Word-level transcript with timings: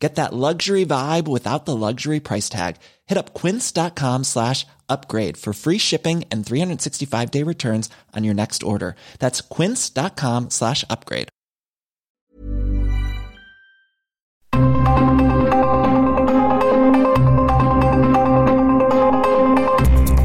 Get 0.00 0.14
that 0.14 0.32
luxury 0.32 0.86
vibe 0.86 1.28
without 1.28 1.66
the 1.66 1.76
luxury 1.76 2.20
price 2.20 2.48
tag. 2.48 2.76
Hit 3.06 3.18
up 3.18 3.34
quince.com 3.34 4.24
slash 4.24 4.66
upgrade 4.88 5.36
for 5.36 5.52
free 5.52 5.78
shipping 5.78 6.24
and 6.32 6.44
365 6.44 7.30
day 7.30 7.42
returns 7.42 7.90
on 8.16 8.24
your 8.24 8.34
next 8.34 8.62
order. 8.62 8.96
That's 9.18 9.42
quince.com 9.42 10.48
slash 10.50 10.84
upgrade. 10.88 11.28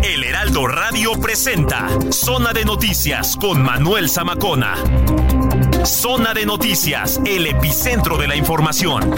El 0.03 0.23
Heraldo 0.23 0.67
Radio 0.67 1.19
presenta 1.19 1.89
Zona 2.11 2.53
de 2.53 2.63
Noticias 2.63 3.35
con 3.35 3.61
Manuel 3.61 4.07
Zamacona. 4.09 4.75
Zona 5.85 6.33
de 6.33 6.45
Noticias, 6.45 7.19
el 7.25 7.45
epicentro 7.47 8.17
de 8.17 8.27
la 8.27 8.35
información. 8.35 9.13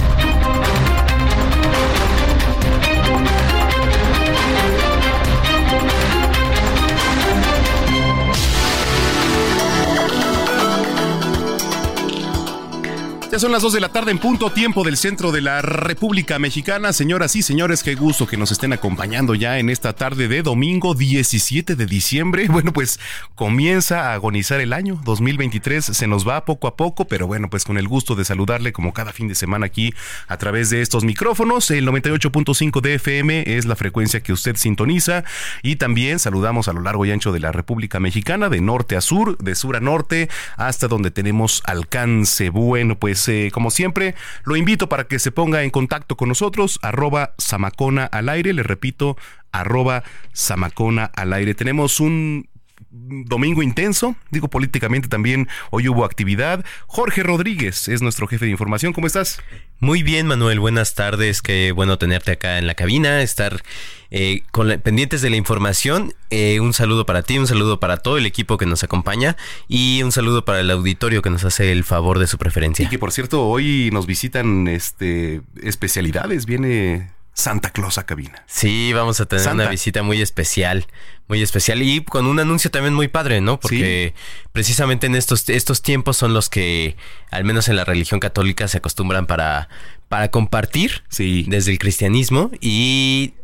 Son 13.40 13.52
las 13.52 13.62
2 13.62 13.73
de 13.73 13.82
la 13.82 13.90
tarde 13.90 14.09
en 14.09 14.17
punto 14.17 14.50
tiempo 14.50 14.84
del 14.84 14.98
centro 14.98 15.31
de 15.31 15.42
la 15.42 15.62
República 15.62 16.39
Mexicana. 16.39 16.92
Señoras 16.92 17.36
y 17.36 17.44
señores, 17.44 17.84
qué 17.84 17.94
gusto 17.94 18.25
que 18.25 18.36
nos 18.36 18.52
estén 18.52 18.73
acompañando 18.73 19.36
ya 19.36 19.59
en 19.59 19.70
esta 19.70 19.94
tarde 19.94 20.28
de 20.28 20.42
domingo 20.42 20.95
17 20.95 21.75
de 21.75 21.86
diciembre. 21.86 22.47
Bueno, 22.58 22.73
pues 22.73 23.00
comienza 23.36 24.09
a 24.09 24.14
agonizar 24.16 24.59
el 24.59 24.73
año 24.73 25.00
2023. 25.06 25.86
Se 25.86 26.08
nos 26.08 26.28
va 26.28 26.44
poco 26.45 26.67
a 26.67 26.75
poco, 26.75 27.06
pero 27.06 27.28
bueno, 27.28 27.52
pues 27.52 27.64
con 27.64 27.78
el 27.78 27.88
gusto 27.88 28.16
de 28.16 28.25
saludarle 28.25 28.73
como 28.73 28.94
cada 28.94 29.14
fin 29.14 29.28
de 29.28 29.36
semana 29.36 29.67
aquí 29.67 29.94
a 30.28 30.38
través 30.38 30.72
de 30.72 30.81
estos 30.81 31.03
micrófonos. 31.03 31.69
El 31.69 31.88
98.5 31.88 32.81
de 32.81 32.95
FM 32.95 33.44
es 33.45 33.66
la 33.66 33.75
frecuencia 33.75 34.22
que 34.22 34.34
usted 34.34 34.56
sintoniza 34.56 35.23
y 35.62 35.75
también 35.75 36.17
saludamos 36.17 36.67
a 36.67 36.73
lo 36.73 36.81
largo 36.81 37.06
y 37.06 37.12
ancho 37.12 37.31
de 37.31 37.40
la 37.40 37.52
República 37.52 38.00
Mexicana, 38.00 38.50
de 38.50 38.62
norte 38.62 38.95
a 38.95 39.02
sur, 39.02 39.38
de 39.38 39.53
sur 39.53 39.75
a 39.75 39.80
norte, 39.80 40.28
hasta 40.56 40.88
donde 40.88 41.12
tenemos 41.12 41.62
alcance. 41.66 42.50
Bueno, 42.50 42.97
pues 42.97 43.27
eh, 43.28 43.50
como 43.52 43.72
siempre, 43.72 44.16
lo 44.44 44.56
invito 44.56 44.89
para 44.89 45.06
que 45.06 45.20
se 45.20 45.31
ponga 45.31 45.64
en 45.64 45.70
contacto 45.70 46.17
con 46.17 46.30
nosotros, 46.30 46.80
arroba 46.81 47.34
Samacona 47.38 48.06
al 48.06 48.30
aire, 48.30 48.53
le 48.53 48.64
repito, 48.64 49.17
arroba 49.52 50.03
Samacona 50.34 51.06
al 51.16 51.34
aire. 51.34 51.53
Tenemos 51.53 52.00
un 52.00 52.50
domingo 52.90 53.62
intenso, 53.62 54.16
digo 54.32 54.48
políticamente 54.48 55.08
también, 55.08 55.48
hoy 55.72 55.88
hubo 55.90 56.06
actividad. 56.06 56.64
Jorge 56.88 57.24
Rodríguez 57.24 57.88
es 57.88 58.02
nuestro 58.02 58.28
jefe 58.28 58.46
de 58.46 58.52
información, 58.52 58.94
¿cómo 58.94 59.08
estás? 59.08 59.40
Muy 59.80 60.04
bien, 60.04 60.28
Manuel, 60.28 60.60
buenas 60.60 60.96
tardes, 60.96 61.42
qué 61.42 61.72
bueno 61.72 61.98
tenerte 61.98 62.32
acá 62.32 62.58
en 62.58 62.66
la 62.66 62.76
cabina, 62.76 63.22
estar 63.22 63.62
eh, 64.10 64.44
con 64.52 64.70
pendientes 64.82 65.22
de 65.22 65.30
la 65.30 65.36
información. 65.36 66.14
Eh, 66.30 66.60
un 66.60 66.74
saludo 66.74 67.06
para 67.06 67.24
ti, 67.24 67.38
un 67.38 67.48
saludo 67.48 67.80
para 67.80 67.98
todo 67.98 68.18
el 68.18 68.26
equipo 68.26 68.58
que 68.58 68.66
nos 68.66 68.84
acompaña 68.84 69.38
y 69.68 70.02
un 70.04 70.12
saludo 70.12 70.46
para 70.46 70.62
el 70.62 70.72
auditorio 70.72 71.22
que 71.22 71.30
nos 71.30 71.44
hace 71.44 71.72
el 71.72 71.84
favor 71.84 72.20
de 72.20 72.28
su 72.28 72.38
preferencia. 72.38 72.86
Y 72.86 72.90
que 72.90 73.00
por 73.00 73.12
cierto, 73.12 73.46
hoy 73.48 73.90
nos 73.92 74.08
visitan 74.08 74.68
este 74.68 75.42
especialidades, 75.62 76.46
viene 76.46 77.17
Santa 77.38 77.70
Claus 77.70 78.00
a 78.00 78.06
cabina. 78.08 78.44
Sí, 78.48 78.94
vamos 78.94 79.20
a 79.20 79.28
tener 79.28 79.48
una 79.50 79.70
visita 79.70 80.02
muy 80.02 80.24
especial, 80.24 80.88
muy 81.28 81.44
especial 81.44 81.84
y 81.84 82.03
con 82.03 82.25
un 82.25 82.40
anuncio 82.40 82.72
también 82.72 82.96
muy 82.96 83.09
padre, 83.09 83.42
¿no? 83.42 83.59
Porque 83.59 84.16
precisamente 84.53 85.06
en 85.06 85.14
estos, 85.14 85.47
estos 85.47 85.84
tiempos 85.84 86.18
son 86.18 86.34
los 86.34 86.50
que, 86.50 86.96
al 87.30 87.44
menos 87.44 87.68
en 87.68 87.76
la 87.76 87.86
religión 87.86 88.20
católica, 88.20 88.68
se 88.68 88.80
acostumbran 88.80 89.28
para, 89.28 89.70
para 90.09 90.31
compartir 90.31 91.03
sí. 91.09 91.46
desde 91.47 91.72
el 91.72 91.78
cristianismo 91.78 92.50
y 92.59 93.36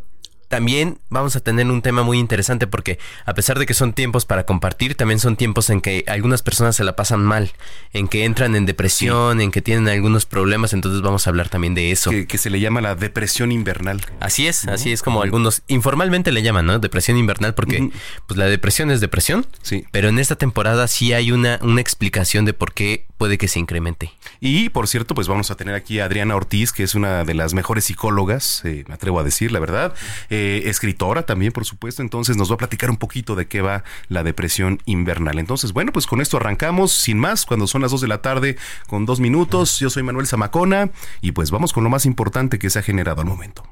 también 0.53 1.00
vamos 1.09 1.36
a 1.36 1.40
tener 1.40 1.66
un 1.66 1.81
tema 1.81 2.03
muy 2.03 2.19
interesante 2.19 2.68
porque 2.68 3.00
a 3.25 3.34
pesar 3.34 3.58
de 3.58 3.66
que 3.66 3.74
son 3.74 3.91
tiempos 3.91 4.28
para 4.28 4.46
compartir, 4.46 4.94
también 4.94 5.18
son 5.18 5.36
tiempos 5.36 5.72
en 5.72 5.81
que 5.81 6.03
algunas 6.06 6.44
personas 6.44 6.75
se 6.75 6.84
la 6.84 6.96
pasan 6.96 7.22
mal, 7.24 7.53
en 7.91 8.08
que 8.08 8.24
entran 8.24 8.56
en 8.56 8.68
depresión, 8.68 9.41
en 9.41 9.50
que 9.50 9.64
tienen 9.64 9.90
algunos 9.90 10.28
problemas, 10.28 10.74
entonces 10.74 11.02
vamos 11.02 11.25
a 11.25 11.31
hablar 11.31 11.50
también 11.50 11.74
de 11.74 11.91
eso. 11.91 12.12
Que, 12.12 12.38
se 12.38 12.52
le 12.52 12.59
llama 12.59 12.81
la 12.81 12.94
depresión 12.94 13.52
invernal. 13.52 14.06
Así 14.19 14.46
es, 14.46 14.68
así 14.68 14.91
es 14.91 15.02
como 15.02 15.24
algunos 15.24 15.64
informalmente 15.66 16.31
le 16.31 16.44
llaman, 16.44 16.68
¿no? 16.68 16.78
Depresión 16.78 17.18
invernal 17.18 17.56
porque 17.56 17.90
pues 18.28 18.38
la 18.38 18.46
depresión 18.46 18.91
es 18.91 19.02
depresión, 19.02 19.47
sí. 19.64 19.85
pero 19.90 20.09
en 20.09 20.20
esta 20.20 20.35
temporada 20.35 20.88
sí 20.88 21.14
hay 21.14 21.31
una, 21.31 21.58
una 21.64 21.81
explicación 21.81 22.46
de 22.46 22.53
por 22.53 22.74
qué 22.74 23.08
puede 23.23 23.38
que 23.38 23.47
se 23.47 23.57
incremente. 23.57 24.11
Y 24.41 24.67
por 24.67 24.89
cierto, 24.89 25.16
pues 25.16 25.29
vamos 25.29 25.50
a 25.50 25.56
tener 25.56 25.75
aquí 25.75 26.01
a 26.01 26.06
Adriana 26.07 26.35
Ortiz, 26.35 26.73
que 26.73 26.84
es 26.84 26.94
una 26.94 27.23
de 27.23 27.34
las 27.34 27.53
mejores 27.53 27.85
psicólogas, 27.85 28.61
eh, 28.66 28.84
me 28.85 28.95
atrevo 28.95 29.17
a 29.17 29.23
decir, 29.23 29.53
la 29.53 29.61
verdad. 29.61 29.94
Eh, 30.29 30.63
escritora 30.66 31.25
también, 31.25 31.53
por 31.53 31.63
supuesto, 31.63 32.01
entonces 32.01 32.35
nos 32.35 32.51
va 32.51 32.56
a 32.56 32.57
platicar 32.57 32.89
un 32.89 32.97
poquito 32.97 33.35
de 33.35 33.47
qué 33.47 33.61
va 33.61 33.85
la 34.09 34.23
depresión 34.23 34.81
invernal. 34.84 35.39
Entonces, 35.39 35.72
bueno, 35.72 35.94
pues 35.94 36.06
con 36.06 36.19
esto 36.19 36.35
arrancamos, 36.35 36.91
sin 36.91 37.17
más, 37.17 37.45
cuando 37.45 37.66
son 37.66 37.81
las 37.81 37.91
2 37.91 38.01
de 38.01 38.07
la 38.09 38.22
tarde 38.22 38.57
con 38.88 39.06
dos 39.06 39.22
minutos. 39.22 39.79
Yo 39.79 39.90
soy 39.90 40.03
Manuel 40.03 40.28
Zamacona 40.28 40.90
y 41.22 41.31
pues 41.31 41.50
vamos 41.50 41.72
con 41.72 41.85
lo 41.85 41.90
más 41.90 42.05
importante 42.05 42.59
que 42.59 42.69
se 42.69 42.79
ha 42.79 42.81
generado 42.81 43.22
al 43.22 43.28
momento. 43.28 43.63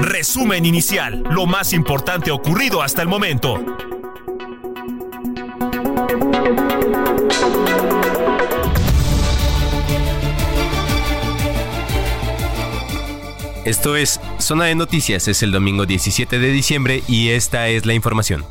Resumen 0.00 0.64
inicial, 0.64 1.24
lo 1.28 1.44
más 1.44 1.72
importante 1.72 2.30
ocurrido 2.30 2.82
hasta 2.82 3.02
el 3.02 3.08
momento. 3.08 3.97
Esto 13.64 13.96
es 13.96 14.18
Zona 14.38 14.64
de 14.64 14.74
Noticias, 14.74 15.28
es 15.28 15.42
el 15.42 15.52
domingo 15.52 15.84
17 15.84 16.38
de 16.38 16.52
diciembre 16.52 17.02
y 17.06 17.28
esta 17.28 17.68
es 17.68 17.84
la 17.84 17.92
información. 17.92 18.46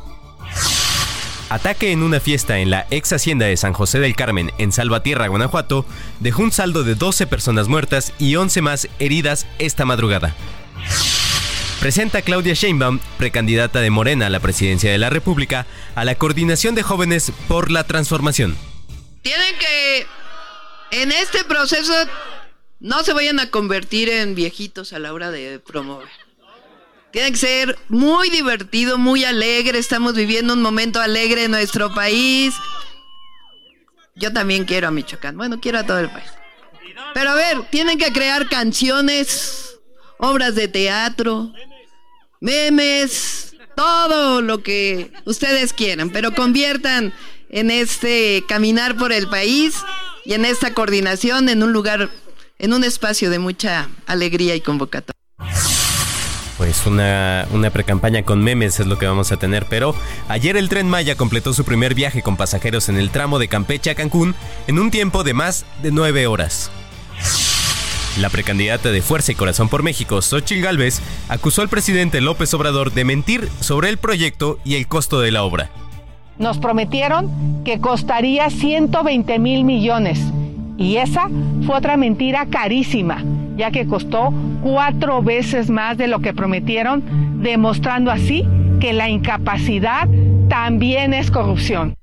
Ataque 1.50 1.90
en 1.90 2.04
una 2.04 2.20
fiesta 2.20 2.58
en 2.58 2.70
la 2.70 2.86
ex 2.90 3.12
hacienda 3.12 3.46
de 3.46 3.56
San 3.56 3.72
José 3.72 3.98
del 3.98 4.14
Carmen, 4.14 4.52
en 4.58 4.70
Salvatierra, 4.70 5.26
Guanajuato, 5.26 5.84
dejó 6.20 6.42
un 6.42 6.52
saldo 6.52 6.84
de 6.84 6.94
12 6.94 7.26
personas 7.26 7.66
muertas 7.66 8.12
y 8.20 8.36
11 8.36 8.62
más 8.62 8.88
heridas 9.00 9.46
esta 9.58 9.84
madrugada. 9.84 10.36
Presenta 11.80 12.22
Claudia 12.22 12.54
Sheinbaum, 12.54 12.98
precandidata 13.18 13.80
de 13.80 13.90
Morena 13.90 14.26
a 14.26 14.30
la 14.30 14.40
presidencia 14.40 14.90
de 14.90 14.98
la 14.98 15.10
República, 15.10 15.64
a 15.94 16.04
la 16.04 16.16
Coordinación 16.16 16.74
de 16.74 16.82
Jóvenes 16.82 17.32
por 17.46 17.70
la 17.70 17.84
Transformación. 17.84 18.56
Tienen 19.22 19.54
que, 19.58 20.06
en 20.90 21.12
este 21.12 21.44
proceso, 21.44 21.92
no 22.80 23.04
se 23.04 23.12
vayan 23.12 23.38
a 23.38 23.50
convertir 23.50 24.08
en 24.08 24.34
viejitos 24.34 24.92
a 24.92 24.98
la 24.98 25.12
hora 25.12 25.30
de 25.30 25.60
promover. 25.60 26.08
Tiene 27.12 27.30
que 27.30 27.38
ser 27.38 27.78
muy 27.88 28.28
divertido, 28.28 28.98
muy 28.98 29.24
alegre. 29.24 29.78
Estamos 29.78 30.14
viviendo 30.14 30.54
un 30.54 30.62
momento 30.62 31.00
alegre 31.00 31.44
en 31.44 31.52
nuestro 31.52 31.94
país. 31.94 32.54
Yo 34.16 34.32
también 34.32 34.64
quiero 34.64 34.88
a 34.88 34.90
Michoacán. 34.90 35.36
Bueno, 35.36 35.60
quiero 35.60 35.78
a 35.78 35.86
todo 35.86 36.00
el 36.00 36.10
país. 36.10 36.28
Pero 37.14 37.30
a 37.30 37.34
ver, 37.34 37.62
tienen 37.70 37.98
que 37.98 38.12
crear 38.12 38.48
canciones, 38.48 39.67
obras 40.18 40.54
de 40.54 40.68
teatro, 40.68 41.52
memes, 42.40 43.54
todo 43.76 44.42
lo 44.42 44.62
que 44.62 45.12
ustedes 45.24 45.72
quieran, 45.72 46.10
pero 46.10 46.34
conviertan 46.34 47.12
en 47.50 47.70
este 47.70 48.44
caminar 48.48 48.96
por 48.96 49.12
el 49.12 49.28
país 49.28 49.76
y 50.24 50.34
en 50.34 50.44
esta 50.44 50.74
coordinación 50.74 51.48
en 51.48 51.62
un 51.62 51.72
lugar 51.72 52.10
en 52.58 52.72
un 52.72 52.84
espacio 52.84 53.30
de 53.30 53.38
mucha 53.38 53.88
alegría 54.06 54.54
y 54.56 54.60
convocatoria. 54.60 55.14
Pues 56.56 56.84
una, 56.86 57.46
una 57.52 57.70
precampaña 57.70 58.24
con 58.24 58.42
memes 58.42 58.80
es 58.80 58.86
lo 58.88 58.98
que 58.98 59.06
vamos 59.06 59.30
a 59.30 59.36
tener, 59.36 59.66
pero 59.66 59.94
ayer 60.26 60.56
el 60.56 60.68
tren 60.68 60.88
Maya 60.88 61.14
completó 61.14 61.54
su 61.54 61.64
primer 61.64 61.94
viaje 61.94 62.20
con 62.20 62.36
pasajeros 62.36 62.88
en 62.88 62.96
el 62.96 63.10
tramo 63.10 63.38
de 63.38 63.46
Campeche 63.46 63.90
a 63.90 63.94
Cancún 63.94 64.34
en 64.66 64.80
un 64.80 64.90
tiempo 64.90 65.22
de 65.22 65.34
más 65.34 65.64
de 65.82 65.92
nueve 65.92 66.26
horas. 66.26 66.72
La 68.16 68.30
precandidata 68.30 68.90
de 68.90 69.02
Fuerza 69.02 69.32
y 69.32 69.34
Corazón 69.36 69.68
por 69.68 69.82
México, 69.82 70.20
Xochitl 70.22 70.62
Gálvez, 70.62 71.00
acusó 71.28 71.62
al 71.62 71.68
presidente 71.68 72.20
López 72.20 72.52
Obrador 72.54 72.92
de 72.92 73.04
mentir 73.04 73.48
sobre 73.60 73.90
el 73.90 73.98
proyecto 73.98 74.58
y 74.64 74.74
el 74.74 74.88
costo 74.88 75.20
de 75.20 75.30
la 75.30 75.44
obra. 75.44 75.70
Nos 76.38 76.58
prometieron 76.58 77.62
que 77.64 77.80
costaría 77.80 78.50
120 78.50 79.38
mil 79.38 79.64
millones 79.64 80.20
y 80.76 80.96
esa 80.96 81.28
fue 81.66 81.76
otra 81.76 81.96
mentira 81.96 82.46
carísima, 82.46 83.24
ya 83.56 83.70
que 83.70 83.86
costó 83.86 84.32
cuatro 84.62 85.22
veces 85.22 85.70
más 85.70 85.98
de 85.98 86.06
lo 86.06 86.20
que 86.20 86.32
prometieron, 86.32 87.42
demostrando 87.42 88.10
así 88.10 88.46
que 88.80 88.92
la 88.92 89.08
incapacidad 89.08 90.08
también 90.48 91.12
es 91.14 91.30
corrupción. 91.30 91.94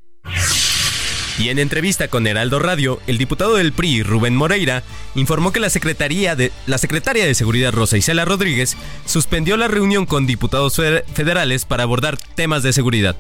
Y 1.38 1.50
en 1.50 1.60
entrevista 1.60 2.08
con 2.08 2.28
Heraldo 2.28 2.60
Radio, 2.60 3.00
el 3.08 3.18
diputado 3.18 3.56
del 3.56 3.74
PRI, 3.74 4.04
Rubén 4.04 4.38
Moreira, 4.38 4.84
informó 5.16 5.52
que 5.52 5.60
la, 5.60 5.70
Secretaría 5.70 6.34
de, 6.34 6.54
la 6.66 6.78
secretaria 6.78 7.26
de 7.26 7.36
Seguridad 7.36 7.74
Rosa 7.74 7.98
Isela 7.98 8.24
Rodríguez 8.24 8.78
suspendió 9.06 9.58
la 9.58 9.68
reunión 9.68 10.06
con 10.06 10.26
diputados 10.26 10.82
federales 11.14 11.66
para 11.66 11.84
abordar 11.84 12.18
temas 12.36 12.64
de 12.64 12.72
seguridad. 12.72 13.18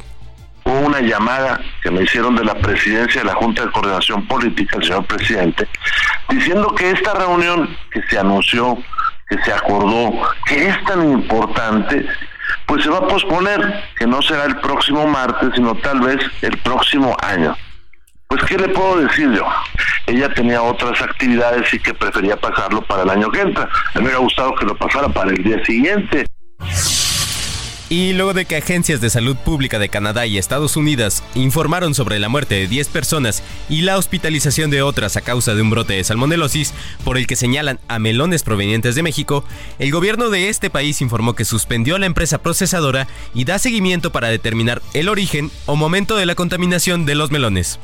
Hubo 0.63 0.79
una 0.79 1.01
llamada 1.01 1.59
que 1.83 1.91
me 1.91 2.03
hicieron 2.03 2.37
de 2.37 2.45
la 2.45 2.55
presidencia 2.55 3.19
de 3.19 3.27
la 3.27 3.35
Junta 3.35 3.65
de 3.65 3.71
Coordinación 3.71 4.25
Política, 4.27 4.77
el 4.77 4.83
señor 4.83 5.05
presidente, 5.05 5.67
diciendo 6.29 6.73
que 6.73 6.91
esta 6.91 7.13
reunión 7.15 7.69
que 7.91 8.01
se 8.09 8.17
anunció, 8.17 8.77
que 9.29 9.37
se 9.43 9.51
acordó, 9.51 10.11
que 10.45 10.69
es 10.69 10.83
tan 10.85 11.11
importante, 11.11 12.07
pues 12.65 12.81
se 12.81 12.89
va 12.89 12.99
a 12.99 13.07
posponer, 13.07 13.83
que 13.99 14.07
no 14.07 14.21
será 14.21 14.45
el 14.45 14.55
próximo 14.57 15.05
martes, 15.05 15.49
sino 15.53 15.75
tal 15.75 15.99
vez 15.99 16.17
el 16.41 16.57
próximo 16.59 17.15
año. 17.21 17.55
Pues, 18.27 18.43
¿qué 18.43 18.57
le 18.57 18.69
puedo 18.69 18.97
decir 18.97 19.31
yo? 19.31 19.45
Ella 20.07 20.33
tenía 20.33 20.61
otras 20.61 21.01
actividades 21.01 21.73
y 21.73 21.79
que 21.79 21.93
prefería 21.93 22.35
pasarlo 22.35 22.81
para 22.81 23.03
el 23.03 23.09
año 23.09 23.31
que 23.31 23.41
entra. 23.41 23.63
A 23.63 23.99
mí 23.99 24.01
me 24.01 24.01
hubiera 24.03 24.19
gustado 24.19 24.55
que 24.55 24.65
lo 24.65 24.75
pasara 24.75 25.09
para 25.09 25.31
el 25.31 25.43
día 25.43 25.63
siguiente. 25.63 26.25
Y 27.87 28.13
luego 28.13 28.33
de 28.33 28.45
que 28.45 28.55
agencias 28.55 28.99
de 28.99 29.11
salud 29.11 29.35
pública 29.35 29.77
de 29.77 29.89
Canadá 29.89 30.25
y 30.25 30.39
Estados 30.39 30.75
Unidos 30.75 31.21
informaron 31.35 31.93
sobre 31.93 32.17
la 32.17 32.29
muerte 32.29 32.55
de 32.55 32.67
10 32.67 32.87
personas 32.87 33.43
y 33.69 33.81
la 33.81 33.97
hospitalización 33.97 34.71
de 34.71 34.81
otras 34.81 35.17
a 35.17 35.21
causa 35.21 35.53
de 35.53 35.61
un 35.61 35.69
brote 35.69 35.93
de 35.93 36.03
salmonelosis, 36.03 36.73
por 37.03 37.17
el 37.17 37.27
que 37.27 37.35
señalan 37.35 37.79
a 37.87 37.99
melones 37.99 38.41
provenientes 38.41 38.95
de 38.95 39.03
México, 39.03 39.45
el 39.77 39.91
gobierno 39.91 40.29
de 40.29 40.49
este 40.49 40.71
país 40.71 40.99
informó 41.01 41.35
que 41.35 41.45
suspendió 41.45 41.95
a 41.95 41.99
la 41.99 42.07
empresa 42.07 42.39
procesadora 42.39 43.07
y 43.35 43.45
da 43.45 43.59
seguimiento 43.59 44.11
para 44.11 44.29
determinar 44.29 44.81
el 44.95 45.07
origen 45.07 45.51
o 45.67 45.75
momento 45.75 46.15
de 46.15 46.25
la 46.25 46.33
contaminación 46.33 47.05
de 47.05 47.13
los 47.13 47.29
melones. 47.29 47.79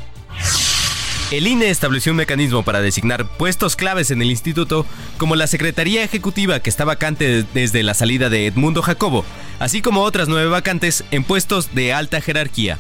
El 1.32 1.48
INE 1.48 1.70
estableció 1.70 2.12
un 2.12 2.18
mecanismo 2.18 2.64
para 2.64 2.82
designar 2.82 3.26
puestos 3.26 3.78
claves 3.78 4.12
en 4.12 4.22
el 4.22 4.30
instituto, 4.30 4.86
como 5.18 5.38
la 5.38 5.48
Secretaría 5.48 6.04
Ejecutiva 6.04 6.60
que 6.60 6.70
está 6.70 6.84
vacante 6.84 7.46
desde 7.54 7.84
la 7.84 7.94
salida 7.94 8.30
de 8.30 8.48
Edmundo 8.48 8.82
Jacobo, 8.82 9.24
así 9.60 9.82
como 9.82 10.02
otras 10.02 10.28
nueve 10.28 10.50
vacantes 10.50 11.06
en 11.10 11.24
puestos 11.24 11.74
de 11.74 11.94
alta 11.94 12.20
jerarquía. 12.20 12.80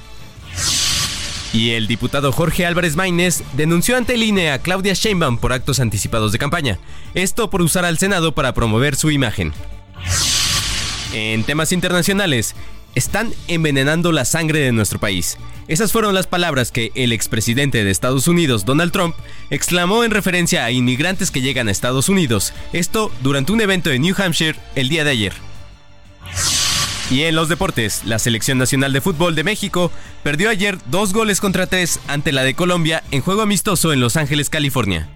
Y 1.53 1.71
el 1.71 1.87
diputado 1.87 2.33
Jorge 2.33 2.65
Álvarez 2.65 2.97
Maínez 2.97 3.43
denunció 3.53 3.95
ante 3.95 4.15
el 4.15 4.23
INE 4.23 4.51
a 4.51 4.59
Claudia 4.59 4.93
Sheinbaum 4.93 5.37
por 5.37 5.53
actos 5.53 5.79
anticipados 5.79 6.33
de 6.33 6.37
campaña, 6.37 6.77
esto 7.13 7.49
por 7.49 7.61
usar 7.61 7.85
al 7.85 7.99
Senado 7.99 8.33
para 8.33 8.53
promover 8.53 8.97
su 8.97 9.11
imagen. 9.11 9.53
En 11.13 11.43
temas 11.43 11.71
internacionales, 11.71 12.55
están 12.95 13.33
envenenando 13.47 14.11
la 14.11 14.25
sangre 14.25 14.59
de 14.59 14.71
nuestro 14.71 14.99
país. 14.99 15.37
Esas 15.67 15.91
fueron 15.91 16.13
las 16.13 16.27
palabras 16.27 16.71
que 16.71 16.91
el 16.95 17.13
expresidente 17.13 17.83
de 17.83 17.91
Estados 17.91 18.27
Unidos, 18.27 18.65
Donald 18.65 18.91
Trump, 18.91 19.15
exclamó 19.49 20.03
en 20.03 20.11
referencia 20.11 20.65
a 20.65 20.71
inmigrantes 20.71 21.31
que 21.31 21.41
llegan 21.41 21.67
a 21.67 21.71
Estados 21.71 22.09
Unidos, 22.09 22.53
esto 22.73 23.11
durante 23.21 23.51
un 23.51 23.61
evento 23.61 23.91
en 23.91 24.01
New 24.01 24.15
Hampshire 24.17 24.59
el 24.75 24.89
día 24.89 25.03
de 25.03 25.11
ayer. 25.11 25.33
Y 27.09 27.23
en 27.23 27.35
los 27.35 27.49
deportes, 27.49 28.03
la 28.05 28.19
Selección 28.19 28.57
Nacional 28.57 28.93
de 28.93 29.01
Fútbol 29.01 29.35
de 29.35 29.43
México 29.43 29.91
perdió 30.23 30.49
ayer 30.49 30.77
dos 30.85 31.11
goles 31.11 31.41
contra 31.41 31.67
tres 31.67 31.99
ante 32.07 32.31
la 32.31 32.43
de 32.43 32.53
Colombia 32.53 33.03
en 33.11 33.21
juego 33.21 33.41
amistoso 33.41 33.91
en 33.91 33.99
Los 33.99 34.15
Ángeles, 34.15 34.49
California. 34.49 35.09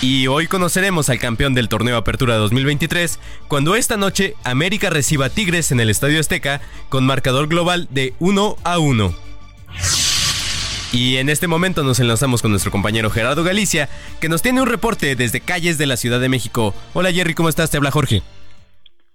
Y 0.00 0.28
hoy 0.28 0.46
conoceremos 0.46 1.08
al 1.08 1.18
campeón 1.18 1.54
del 1.54 1.68
torneo 1.68 1.96
Apertura 1.96 2.36
2023 2.36 3.18
cuando 3.48 3.74
esta 3.74 3.96
noche 3.96 4.36
América 4.44 4.90
reciba 4.90 5.28
Tigres 5.28 5.72
en 5.72 5.80
el 5.80 5.90
Estadio 5.90 6.20
Azteca 6.20 6.60
con 6.88 7.04
marcador 7.04 7.48
global 7.48 7.88
de 7.90 8.14
1 8.20 8.56
a 8.62 8.78
1. 8.78 9.14
Y 10.92 11.16
en 11.16 11.28
este 11.28 11.48
momento 11.48 11.82
nos 11.82 11.98
enlazamos 11.98 12.42
con 12.42 12.52
nuestro 12.52 12.70
compañero 12.70 13.10
Gerardo 13.10 13.42
Galicia, 13.42 13.88
que 14.20 14.28
nos 14.28 14.40
tiene 14.40 14.62
un 14.62 14.68
reporte 14.68 15.16
desde 15.16 15.40
calles 15.40 15.78
de 15.78 15.86
la 15.86 15.96
Ciudad 15.96 16.20
de 16.20 16.28
México. 16.28 16.74
Hola 16.94 17.12
Jerry, 17.12 17.34
¿cómo 17.34 17.48
estás? 17.48 17.70
Te 17.70 17.76
habla 17.76 17.90
Jorge. 17.90 18.22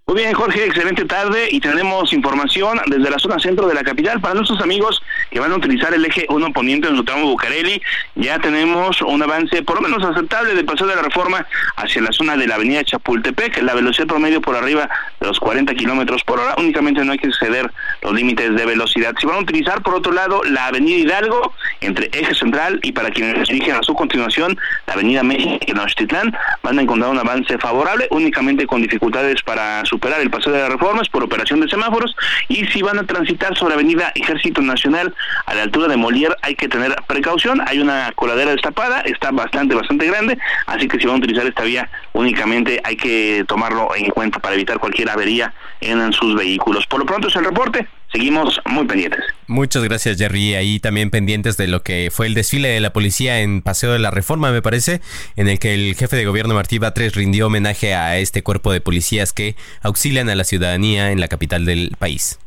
Muy 0.06 0.16
bien, 0.16 0.34
Jorge, 0.34 0.66
excelente 0.66 1.06
tarde 1.06 1.48
y 1.50 1.60
tenemos 1.60 2.12
información 2.12 2.78
desde 2.88 3.08
la 3.08 3.18
zona 3.18 3.38
centro 3.38 3.66
de 3.66 3.72
la 3.72 3.82
capital 3.82 4.20
para 4.20 4.34
nuestros 4.34 4.60
amigos 4.60 5.02
que 5.30 5.40
van 5.40 5.50
a 5.50 5.56
utilizar 5.56 5.94
el 5.94 6.04
eje 6.04 6.26
1 6.28 6.52
poniente 6.52 6.88
en 6.88 6.96
su 6.96 7.04
tramo 7.04 7.30
Bucareli. 7.30 7.80
Ya 8.14 8.38
tenemos 8.38 9.00
un 9.00 9.22
avance 9.22 9.62
por 9.62 9.76
lo 9.76 9.88
menos 9.88 10.04
aceptable 10.04 10.54
del 10.54 10.66
paso 10.66 10.86
de 10.86 10.94
la 10.94 11.00
reforma 11.00 11.46
hacia 11.76 12.02
la 12.02 12.12
zona 12.12 12.36
de 12.36 12.46
la 12.46 12.56
avenida 12.56 12.84
Chapultepec, 12.84 13.62
la 13.62 13.72
velocidad 13.72 14.06
promedio 14.06 14.42
por 14.42 14.56
arriba 14.56 14.90
de 15.20 15.26
los 15.26 15.40
40 15.40 15.74
kilómetros 15.74 16.22
por 16.22 16.38
hora. 16.38 16.54
Únicamente 16.58 17.02
no 17.02 17.12
hay 17.12 17.18
que 17.18 17.28
exceder 17.28 17.72
los 18.02 18.12
límites 18.12 18.54
de 18.54 18.66
velocidad. 18.66 19.14
Si 19.18 19.26
van 19.26 19.36
a 19.36 19.40
utilizar, 19.40 19.82
por 19.82 19.94
otro 19.94 20.12
lado, 20.12 20.42
la 20.44 20.66
avenida 20.66 20.98
Hidalgo 20.98 21.54
entre 21.80 22.10
eje 22.12 22.34
central 22.34 22.78
y 22.82 22.92
para 22.92 23.10
quienes 23.10 23.48
se 23.48 23.54
dirigen 23.54 23.76
a 23.76 23.82
su 23.82 23.94
continuación, 23.94 24.58
la 24.86 24.92
avenida 24.92 25.22
México 25.22 25.58
y 25.66 25.72
Nochtitlán, 25.72 26.36
van 26.62 26.78
a 26.78 26.82
encontrar 26.82 27.10
un 27.10 27.18
avance 27.18 27.56
favorable, 27.56 28.06
únicamente 28.10 28.66
con 28.66 28.82
dificultades 28.82 29.42
para 29.42 29.82
su 29.86 29.93
superar 29.94 30.20
el 30.20 30.30
paso 30.30 30.50
de 30.50 30.58
las 30.58 30.70
reformas 30.70 31.08
por 31.08 31.22
operación 31.22 31.60
de 31.60 31.68
semáforos 31.68 32.16
y 32.48 32.66
si 32.66 32.82
van 32.82 32.98
a 32.98 33.04
transitar 33.04 33.56
sobre 33.56 33.74
Avenida 33.74 34.10
Ejército 34.16 34.60
Nacional 34.60 35.14
a 35.46 35.54
la 35.54 35.62
altura 35.62 35.86
de 35.86 35.96
Molière 35.96 36.34
hay 36.42 36.56
que 36.56 36.68
tener 36.68 36.96
precaución, 37.06 37.62
hay 37.64 37.78
una 37.78 38.10
coladera 38.16 38.50
destapada, 38.50 39.02
está 39.02 39.30
bastante, 39.30 39.76
bastante 39.76 40.06
grande, 40.06 40.36
así 40.66 40.88
que 40.88 40.98
si 40.98 41.06
van 41.06 41.16
a 41.16 41.18
utilizar 41.18 41.46
esta 41.46 41.62
vía 41.62 41.88
únicamente 42.12 42.80
hay 42.82 42.96
que 42.96 43.44
tomarlo 43.46 43.94
en 43.94 44.10
cuenta 44.10 44.40
para 44.40 44.56
evitar 44.56 44.80
cualquier 44.80 45.10
avería 45.10 45.54
en 45.80 46.12
sus 46.12 46.34
vehículos. 46.34 46.86
Por 46.88 46.98
lo 46.98 47.06
pronto 47.06 47.28
es 47.28 47.36
el 47.36 47.44
reporte, 47.44 47.86
seguimos 48.14 48.60
muy 48.66 48.86
pendientes. 48.86 49.24
Muchas 49.48 49.82
gracias, 49.82 50.16
Jerry. 50.16 50.54
Ahí 50.54 50.78
también 50.78 51.10
pendientes 51.10 51.56
de 51.56 51.66
lo 51.66 51.82
que 51.82 52.10
fue 52.12 52.26
el 52.26 52.34
desfile 52.34 52.68
de 52.68 52.80
la 52.80 52.92
policía 52.92 53.40
en 53.40 53.60
Paseo 53.60 53.92
de 53.92 53.98
la 53.98 54.12
Reforma, 54.12 54.52
me 54.52 54.62
parece, 54.62 55.00
en 55.36 55.48
el 55.48 55.58
que 55.58 55.74
el 55.74 55.96
jefe 55.96 56.16
de 56.16 56.24
gobierno 56.24 56.54
Martí 56.54 56.78
Batres 56.78 57.16
rindió 57.16 57.48
homenaje 57.48 57.94
a 57.94 58.16
este 58.18 58.42
cuerpo 58.42 58.72
de 58.72 58.80
policías 58.80 59.32
que 59.32 59.56
auxilian 59.82 60.30
a 60.30 60.36
la 60.36 60.44
ciudadanía 60.44 61.10
en 61.10 61.20
la 61.20 61.26
capital 61.26 61.64
del 61.64 61.96
país. 61.98 62.38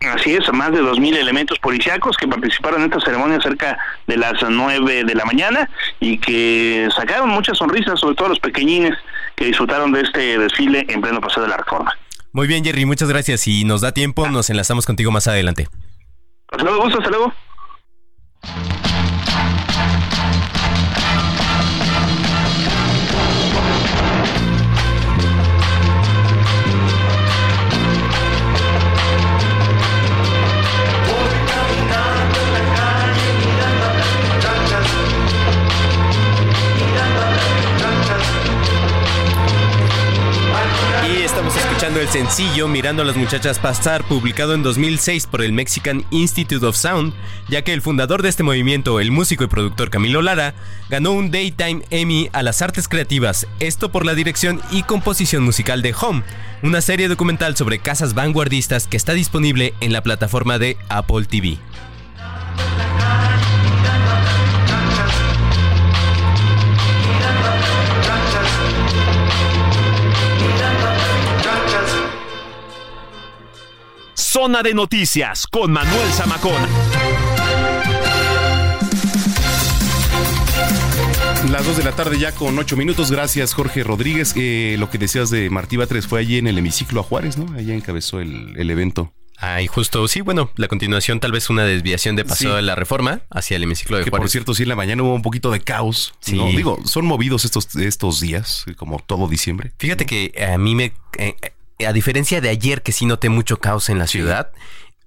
Así 0.00 0.34
es, 0.34 0.50
más 0.52 0.70
de 0.70 0.80
2.000 0.80 1.16
elementos 1.16 1.58
policíacos 1.58 2.16
que 2.16 2.28
participaron 2.28 2.82
en 2.82 2.86
esta 2.90 3.04
ceremonia 3.04 3.40
cerca 3.40 3.76
de 4.06 4.16
las 4.16 4.34
9 4.48 5.04
de 5.04 5.14
la 5.14 5.24
mañana 5.24 5.68
y 6.00 6.18
que 6.18 6.88
sacaron 6.96 7.28
muchas 7.28 7.58
sonrisas, 7.58 8.00
sobre 8.00 8.14
todo 8.14 8.28
los 8.28 8.38
pequeñines 8.38 8.96
que 9.34 9.46
disfrutaron 9.46 9.92
de 9.92 10.02
este 10.02 10.38
desfile 10.38 10.86
en 10.88 11.00
pleno 11.00 11.20
Paseo 11.20 11.42
de 11.42 11.48
la 11.48 11.56
Reforma. 11.58 11.92
Muy 12.32 12.46
bien, 12.46 12.64
Jerry, 12.64 12.84
muchas 12.84 13.08
gracias. 13.08 13.40
Si 13.40 13.64
nos 13.64 13.80
da 13.80 13.92
tiempo, 13.92 14.28
nos 14.28 14.50
enlazamos 14.50 14.86
contigo 14.86 15.10
más 15.10 15.26
adelante. 15.28 15.68
Hasta 16.50 16.64
luego, 16.64 16.82
gusto, 16.84 16.98
hasta 16.98 17.10
luego. 17.10 17.32
El 41.96 42.08
sencillo 42.08 42.68
Mirando 42.68 43.02
a 43.02 43.04
las 43.06 43.16
muchachas 43.16 43.58
pasar, 43.58 44.04
publicado 44.04 44.54
en 44.54 44.62
2006 44.62 45.26
por 45.26 45.42
el 45.42 45.52
Mexican 45.52 46.04
Institute 46.10 46.64
of 46.64 46.76
Sound, 46.76 47.14
ya 47.48 47.62
que 47.62 47.72
el 47.72 47.80
fundador 47.80 48.20
de 48.22 48.28
este 48.28 48.42
movimiento, 48.42 49.00
el 49.00 49.10
músico 49.10 49.44
y 49.44 49.46
productor 49.46 49.88
Camilo 49.88 50.20
Lara, 50.20 50.54
ganó 50.90 51.12
un 51.12 51.30
Daytime 51.30 51.82
Emmy 51.90 52.28
a 52.32 52.42
las 52.42 52.60
artes 52.60 52.88
creativas, 52.88 53.46
esto 53.58 53.90
por 53.90 54.04
la 54.04 54.14
dirección 54.14 54.60
y 54.70 54.82
composición 54.82 55.42
musical 55.42 55.80
de 55.80 55.94
Home, 55.98 56.24
una 56.62 56.82
serie 56.82 57.08
documental 57.08 57.56
sobre 57.56 57.78
casas 57.78 58.12
vanguardistas 58.12 58.86
que 58.86 58.98
está 58.98 59.14
disponible 59.14 59.72
en 59.80 59.92
la 59.92 60.02
plataforma 60.02 60.58
de 60.58 60.76
Apple 60.88 61.24
TV. 61.24 61.58
Zona 74.18 74.64
de 74.64 74.74
Noticias 74.74 75.46
con 75.46 75.70
Manuel 75.70 76.12
Zamacón. 76.12 76.60
Las 81.52 81.64
2 81.64 81.76
de 81.76 81.84
la 81.84 81.92
tarde 81.92 82.18
ya 82.18 82.32
con 82.32 82.58
8 82.58 82.76
minutos. 82.76 83.12
Gracias, 83.12 83.54
Jorge 83.54 83.84
Rodríguez. 83.84 84.34
Eh, 84.36 84.74
lo 84.76 84.90
que 84.90 84.98
decías 84.98 85.30
de 85.30 85.48
Martí 85.50 85.76
Batres 85.76 86.08
fue 86.08 86.18
allí 86.18 86.36
en 86.36 86.48
el 86.48 86.58
hemiciclo 86.58 87.00
a 87.00 87.04
Juárez, 87.04 87.38
¿no? 87.38 87.56
Allá 87.56 87.74
encabezó 87.74 88.18
el, 88.18 88.68
evento. 88.68 89.12
Ah, 89.36 89.62
y 89.62 89.68
justo, 89.68 90.08
sí, 90.08 90.20
bueno, 90.20 90.50
la 90.56 90.66
continuación 90.66 91.20
tal 91.20 91.30
vez 91.30 91.48
una 91.48 91.62
desviación 91.62 92.16
de 92.16 92.24
paso 92.24 92.56
de 92.56 92.62
la 92.62 92.74
reforma 92.74 93.20
hacia 93.30 93.56
el 93.56 93.62
hemiciclo 93.62 93.98
de 93.98 94.04
que, 94.04 94.10
Juárez. 94.10 94.24
Por 94.24 94.30
cierto, 94.30 94.52
sí, 94.52 94.64
en 94.64 94.70
la 94.70 94.76
mañana 94.76 95.04
hubo 95.04 95.14
un 95.14 95.22
poquito 95.22 95.52
de 95.52 95.60
caos. 95.60 96.12
Sí. 96.18 96.36
Digo, 96.56 96.80
son 96.86 97.06
movidos 97.06 97.44
estos, 97.44 97.72
estos 97.76 98.20
días, 98.20 98.64
como 98.76 98.98
todo 98.98 99.28
diciembre. 99.28 99.70
Fíjate 99.78 100.06
que 100.06 100.34
a 100.52 100.58
mí 100.58 100.74
me... 100.74 100.92
Eh, 101.18 101.36
a 101.86 101.92
diferencia 101.92 102.40
de 102.40 102.48
ayer 102.48 102.82
que 102.82 102.92
sí 102.92 103.06
noté 103.06 103.28
mucho 103.28 103.58
caos 103.58 103.88
en 103.88 103.98
la 103.98 104.06
ciudad, 104.06 104.50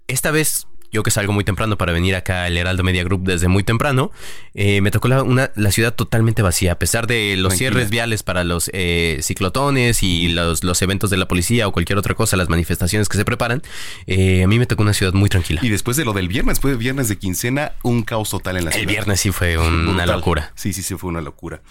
esta 0.08 0.32
vez 0.32 0.68
yo 0.92 1.04
que 1.04 1.12
salgo 1.12 1.32
muy 1.32 1.44
temprano 1.44 1.78
para 1.78 1.94
venir 1.94 2.16
acá 2.16 2.44
al 2.44 2.58
Heraldo 2.58 2.84
Media 2.84 3.04
Group 3.04 3.24
desde 3.24 3.48
muy 3.48 3.64
temprano, 3.64 4.12
eh, 4.54 4.82
me 4.82 4.92
tocó 4.92 5.08
la, 5.08 5.24
una, 5.24 5.52
la 5.56 5.72
ciudad 5.72 5.94
totalmente 5.94 6.42
vacía, 6.42 6.74
a 6.74 6.80
pesar 6.80 7.08
de 7.08 7.36
los 7.38 7.54
cierres 7.54 7.90
viales 7.90 8.24
para 8.24 8.44
los 8.44 8.70
eh, 8.74 9.20
ciclotones 9.22 10.04
y 10.04 10.30
los, 10.30 10.64
los, 10.64 10.82
eventos 10.82 11.10
de 11.10 11.18
la 11.18 11.28
policía 11.28 11.68
o 11.68 11.72
cualquier 11.72 11.98
otra 11.98 12.14
cosa, 12.14 12.36
las 12.36 12.50
manifestaciones 12.50 13.08
que 13.08 13.18
se 13.18 13.24
preparan, 13.24 13.62
eh, 14.06 14.44
a 14.44 14.48
mí 14.48 14.60
me 14.60 14.66
tocó 14.66 14.84
una 14.84 14.94
ciudad 14.94 15.14
muy 15.14 15.30
tranquila. 15.30 15.62
Y 15.64 15.70
después 15.70 15.96
de 15.96 16.04
lo 16.04 16.14
del 16.14 16.28
viernes, 16.28 16.58
después 16.58 16.74
del 16.74 16.80
viernes 16.80 17.08
de 17.08 17.18
quincena, 17.18 17.72
un 17.84 18.04
caos 18.04 18.30
total 18.30 18.58
en 18.58 18.66
la 18.66 18.72
ciudad. 18.72 18.90
El 18.90 18.94
viernes 18.94 19.22
sí 19.22 19.32
fue 19.32 19.58
una 19.58 20.06
locura. 20.06 20.52
Sí, 20.56 20.74
sí, 20.74 20.84
sí, 20.84 20.96
fue 20.96 21.10
una 21.10 21.22
locura. 21.22 21.62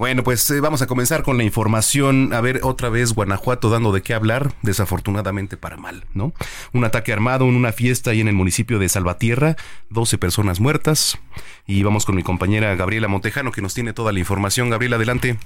Bueno, 0.00 0.24
pues 0.24 0.50
vamos 0.62 0.80
a 0.80 0.86
comenzar 0.86 1.22
con 1.22 1.36
la 1.36 1.44
información. 1.44 2.32
A 2.32 2.40
ver, 2.40 2.60
otra 2.62 2.88
vez 2.88 3.12
Guanajuato 3.12 3.68
dando 3.68 3.92
de 3.92 4.00
qué 4.00 4.14
hablar, 4.14 4.48
desafortunadamente 4.62 5.58
para 5.58 5.76
mal, 5.76 6.06
¿no? 6.14 6.32
Un 6.72 6.86
ataque 6.86 7.12
armado 7.12 7.44
en 7.44 7.54
una 7.54 7.70
fiesta 7.70 8.12
ahí 8.12 8.22
en 8.22 8.28
el 8.28 8.32
municipio 8.32 8.78
de 8.78 8.88
Salvatierra, 8.88 9.56
12 9.90 10.16
personas 10.16 10.58
muertas. 10.58 11.18
Y 11.66 11.82
vamos 11.82 12.06
con 12.06 12.16
mi 12.16 12.22
compañera 12.22 12.74
Gabriela 12.76 13.08
Montejano 13.08 13.52
que 13.52 13.60
nos 13.60 13.74
tiene 13.74 13.92
toda 13.92 14.10
la 14.10 14.20
información. 14.20 14.70
Gabriela, 14.70 14.96
adelante. 14.96 15.36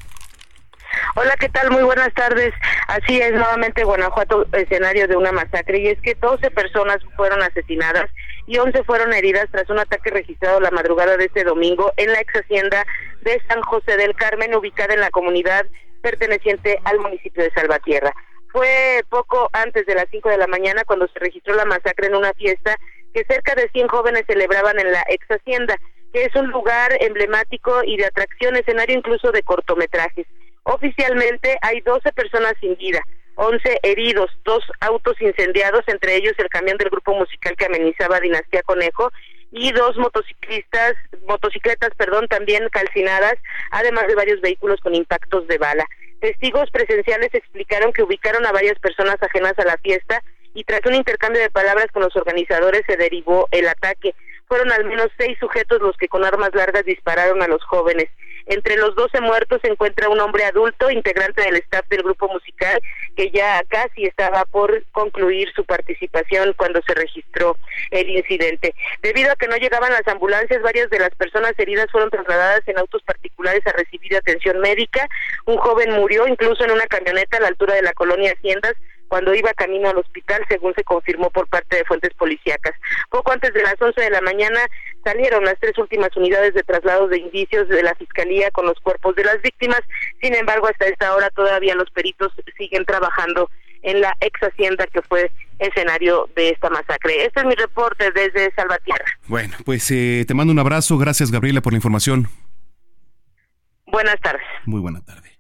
Hola, 1.17 1.35
¿qué 1.41 1.49
tal? 1.49 1.73
Muy 1.73 1.83
buenas 1.83 2.15
tardes. 2.15 2.55
Así 2.87 3.21
es, 3.21 3.33
nuevamente 3.33 3.83
Guanajuato, 3.83 4.47
escenario 4.53 5.09
de 5.09 5.17
una 5.17 5.33
masacre, 5.33 5.81
y 5.81 5.89
es 5.89 6.01
que 6.01 6.15
12 6.15 6.53
personas 6.53 6.99
fueron 7.17 7.43
asesinadas 7.43 8.09
y 8.47 8.59
11 8.59 8.85
fueron 8.85 9.13
heridas 9.13 9.47
tras 9.51 9.69
un 9.71 9.79
ataque 9.79 10.11
registrado 10.11 10.61
la 10.61 10.71
madrugada 10.71 11.17
de 11.17 11.27
este 11.27 11.45
domingo 11.45 11.93
en 11.97 12.13
la 12.13 12.21
ex 12.21 12.35
hacienda 12.35 12.85
de 13.23 13.41
San 13.49 13.63
José 13.63 13.97
del 13.97 14.15
Carmen, 14.15 14.55
ubicada 14.55 14.95
en 14.95 15.01
la 15.01 15.11
comunidad 15.11 15.67
perteneciente 16.03 16.79
al 16.85 17.01
municipio 17.01 17.43
de 17.43 17.51
Salvatierra. 17.53 18.13
Fue 18.53 19.03
poco 19.09 19.49
antes 19.53 19.87
de 19.87 19.95
las 19.95 20.07
5 20.11 20.29
de 20.29 20.39
la 20.39 20.47
mañana 20.47 20.85
cuando 20.85 21.09
se 21.09 21.19
registró 21.19 21.55
la 21.55 21.65
masacre 21.65 22.07
en 22.07 22.15
una 22.15 22.33
fiesta 22.35 22.77
que 23.13 23.25
cerca 23.25 23.55
de 23.55 23.69
100 23.71 23.89
jóvenes 23.89 24.25
celebraban 24.27 24.79
en 24.79 24.93
la 24.93 25.05
ex 25.09 25.27
hacienda, 25.29 25.77
que 26.13 26.25
es 26.25 26.35
un 26.37 26.49
lugar 26.49 26.93
emblemático 27.01 27.83
y 27.85 27.97
de 27.97 28.07
atracción, 28.07 28.57
escenario 28.57 28.97
incluso 28.97 29.33
de 29.33 29.43
cortometrajes. 29.43 30.27
Oficialmente 30.65 31.57
hay 31.63 31.81
12 31.81 32.13
personas 32.13 32.55
sin 32.61 32.77
vida, 32.77 33.01
11 33.37 33.81
heridos, 33.83 34.31
dos 34.45 34.63
autos 34.81 35.21
incendiados, 35.21 35.83
entre 35.87 36.17
ellos 36.17 36.35
el 36.39 36.49
camión 36.49 36.77
del 36.79 36.91
grupo 36.91 37.15
musical 37.15 37.57
que 37.57 37.67
amenizaba 37.67 38.21
Dinastía 38.21 38.63
Conejo 38.63 39.11
y 39.51 39.73
dos 39.73 39.97
motociclistas, 39.97 40.95
motocicletas, 41.27 41.91
perdón, 41.97 42.27
también 42.29 42.69
calcinadas, 42.71 43.35
además 43.71 44.07
de 44.09 44.15
varios 44.15 44.41
vehículos 44.41 44.81
con 44.81 44.95
impactos 44.95 45.47
de 45.47 45.59
bala. 45.59 45.87
Testigos 46.21 46.71
presenciales 46.71 47.35
explicaron 47.35 47.93
que 47.93 48.03
ubicaron 48.03 48.47
a 48.47 48.53
varias 48.53 48.79
personas 48.79 49.17
ajenas 49.23 49.59
a 49.59 49.65
la 49.65 49.77
fiesta 49.79 50.23
y 50.55 50.65
tras 50.65 50.81
un 50.87 50.95
intercambio 50.95 51.43
de 51.43 51.51
palabras 51.51 51.87
con 51.93 52.03
los 52.03 52.17
organizadores 52.17 52.83
se 52.87 52.97
derivó 52.97 53.49
el 53.51 53.69
ataque. 53.69 54.15
Fueron 54.47 54.73
al 54.73 54.85
menos 54.85 55.09
seis 55.17 55.37
sujetos 55.39 55.81
los 55.81 55.97
que 55.97 56.09
con 56.09 56.25
armas 56.25 56.51
largas 56.55 56.85
dispararon 56.85 57.43
a 57.43 57.49
los 57.49 57.63
jóvenes. 57.65 58.09
Entre 58.47 58.77
los 58.77 58.95
doce 58.95 59.21
muertos 59.21 59.61
se 59.63 59.71
encuentra 59.71 60.11
un 60.11 60.21
hombre 60.21 60.45
adulto, 60.45 60.91
integrante 60.91 61.43
del 61.43 61.57
staff 61.57 61.87
del 61.89 62.03
grupo 62.03 62.29
musical, 62.29 62.79
que 63.17 63.31
ya 63.31 63.63
casi 63.69 64.05
estaba 64.05 64.45
por 64.45 64.85
concluir 64.93 65.51
su 65.55 65.65
participación 65.65 66.53
cuando 66.55 66.81
se 66.87 66.95
registró 66.95 67.57
el 67.91 68.11
incidente. 68.11 68.75
Debido 69.03 69.33
a 69.33 69.37
que 69.37 69.49
no 69.49 69.57
llegaban 69.57 69.93
las 69.93 70.07
ambulancias, 70.09 70.63
varias 70.63 70.91
de 70.91 70.99
las 70.99 71.15
personas 71.15 71.53
heridas 71.59 71.91
fueron 71.91 72.11
trasladadas 72.11 72.67
en 72.67 72.79
autos 72.79 73.03
particulares 73.03 73.67
a 73.67 73.73
recibir 73.73 74.15
atención 74.15 74.61
médica. 74.61 75.09
Un 75.47 75.57
joven 75.57 75.93
murió 75.93 76.27
incluso 76.27 76.65
en 76.65 76.73
una 76.73 76.87
camioneta 76.87 77.39
a 77.39 77.41
la 77.41 77.49
altura 77.49 77.75
de 77.75 77.83
la 77.83 77.93
colonia 77.95 78.33
Haciendas 78.33 78.75
cuando 79.09 79.35
iba 79.35 79.53
camino 79.55 79.89
al 79.89 79.99
hospital, 79.99 80.45
según 80.49 80.75
se 80.75 80.85
confirmó 80.85 81.31
por 81.31 81.49
parte 81.49 81.77
de 81.77 81.85
fuentes 81.85 82.13
policíacas. 82.15 82.75
Poco 83.11 83.33
antes 83.33 83.53
de 83.55 83.63
las 83.63 83.81
11 83.81 84.01
de 84.01 84.11
la 84.11 84.21
mañana 84.21 84.61
salieron 85.05 85.45
las 85.45 85.59
tres 85.61 85.77
últimas 85.79 86.17
unidades 86.17 86.55
de 86.55 86.63
traslados 86.63 87.11
de 87.11 87.19
indicios 87.19 87.69
de 87.69 87.83
la 87.83 87.95
Fiscalía 87.95 88.51
con 88.51 88.67
los 88.67 88.79
cuerpos 88.81 89.15
de 89.17 89.25
las 89.25 89.41
víctimas. 89.43 89.81
Sin 90.23 90.35
embargo, 90.35 90.67
hasta 90.69 90.87
esta 90.87 91.15
hora 91.15 91.31
todavía 91.31 91.75
los 91.75 91.91
peritos 91.91 92.33
siguen 92.57 92.85
trabajando 92.85 93.51
en 93.83 94.01
la 94.01 94.15
ex 94.21 94.41
hacienda 94.43 94.87
que 94.87 95.03
fue 95.03 95.31
escenario 95.59 96.29
de 96.35 96.51
esta 96.51 96.71
masacre. 96.71 97.25
Este 97.25 97.41
es 97.41 97.47
mi 97.47 97.55
reporte 97.55 98.11
desde 98.11 98.53
Salvatierra. 98.55 99.05
Bueno, 99.29 99.57
pues 99.65 99.91
eh, 99.91 100.25
te 100.27 100.35
mando 100.35 100.53
un 100.53 100.59
abrazo. 100.59 100.99
Gracias, 100.99 101.31
Gabriela, 101.31 101.61
por 101.61 101.73
la 101.73 101.79
información. 101.79 102.29
Buenas 103.87 104.19
tardes. 104.21 104.47
Muy 104.65 104.81
buena 104.81 105.01
tarde. 105.05 105.34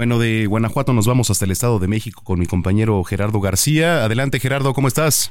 Bueno, 0.00 0.18
de 0.18 0.46
Guanajuato 0.46 0.94
nos 0.94 1.06
vamos 1.06 1.28
hasta 1.28 1.44
el 1.44 1.50
Estado 1.50 1.78
de 1.78 1.86
México 1.86 2.22
con 2.24 2.38
mi 2.38 2.46
compañero 2.46 3.04
Gerardo 3.04 3.38
García. 3.38 4.02
Adelante, 4.02 4.40
Gerardo, 4.40 4.72
¿cómo 4.72 4.88
estás? 4.88 5.30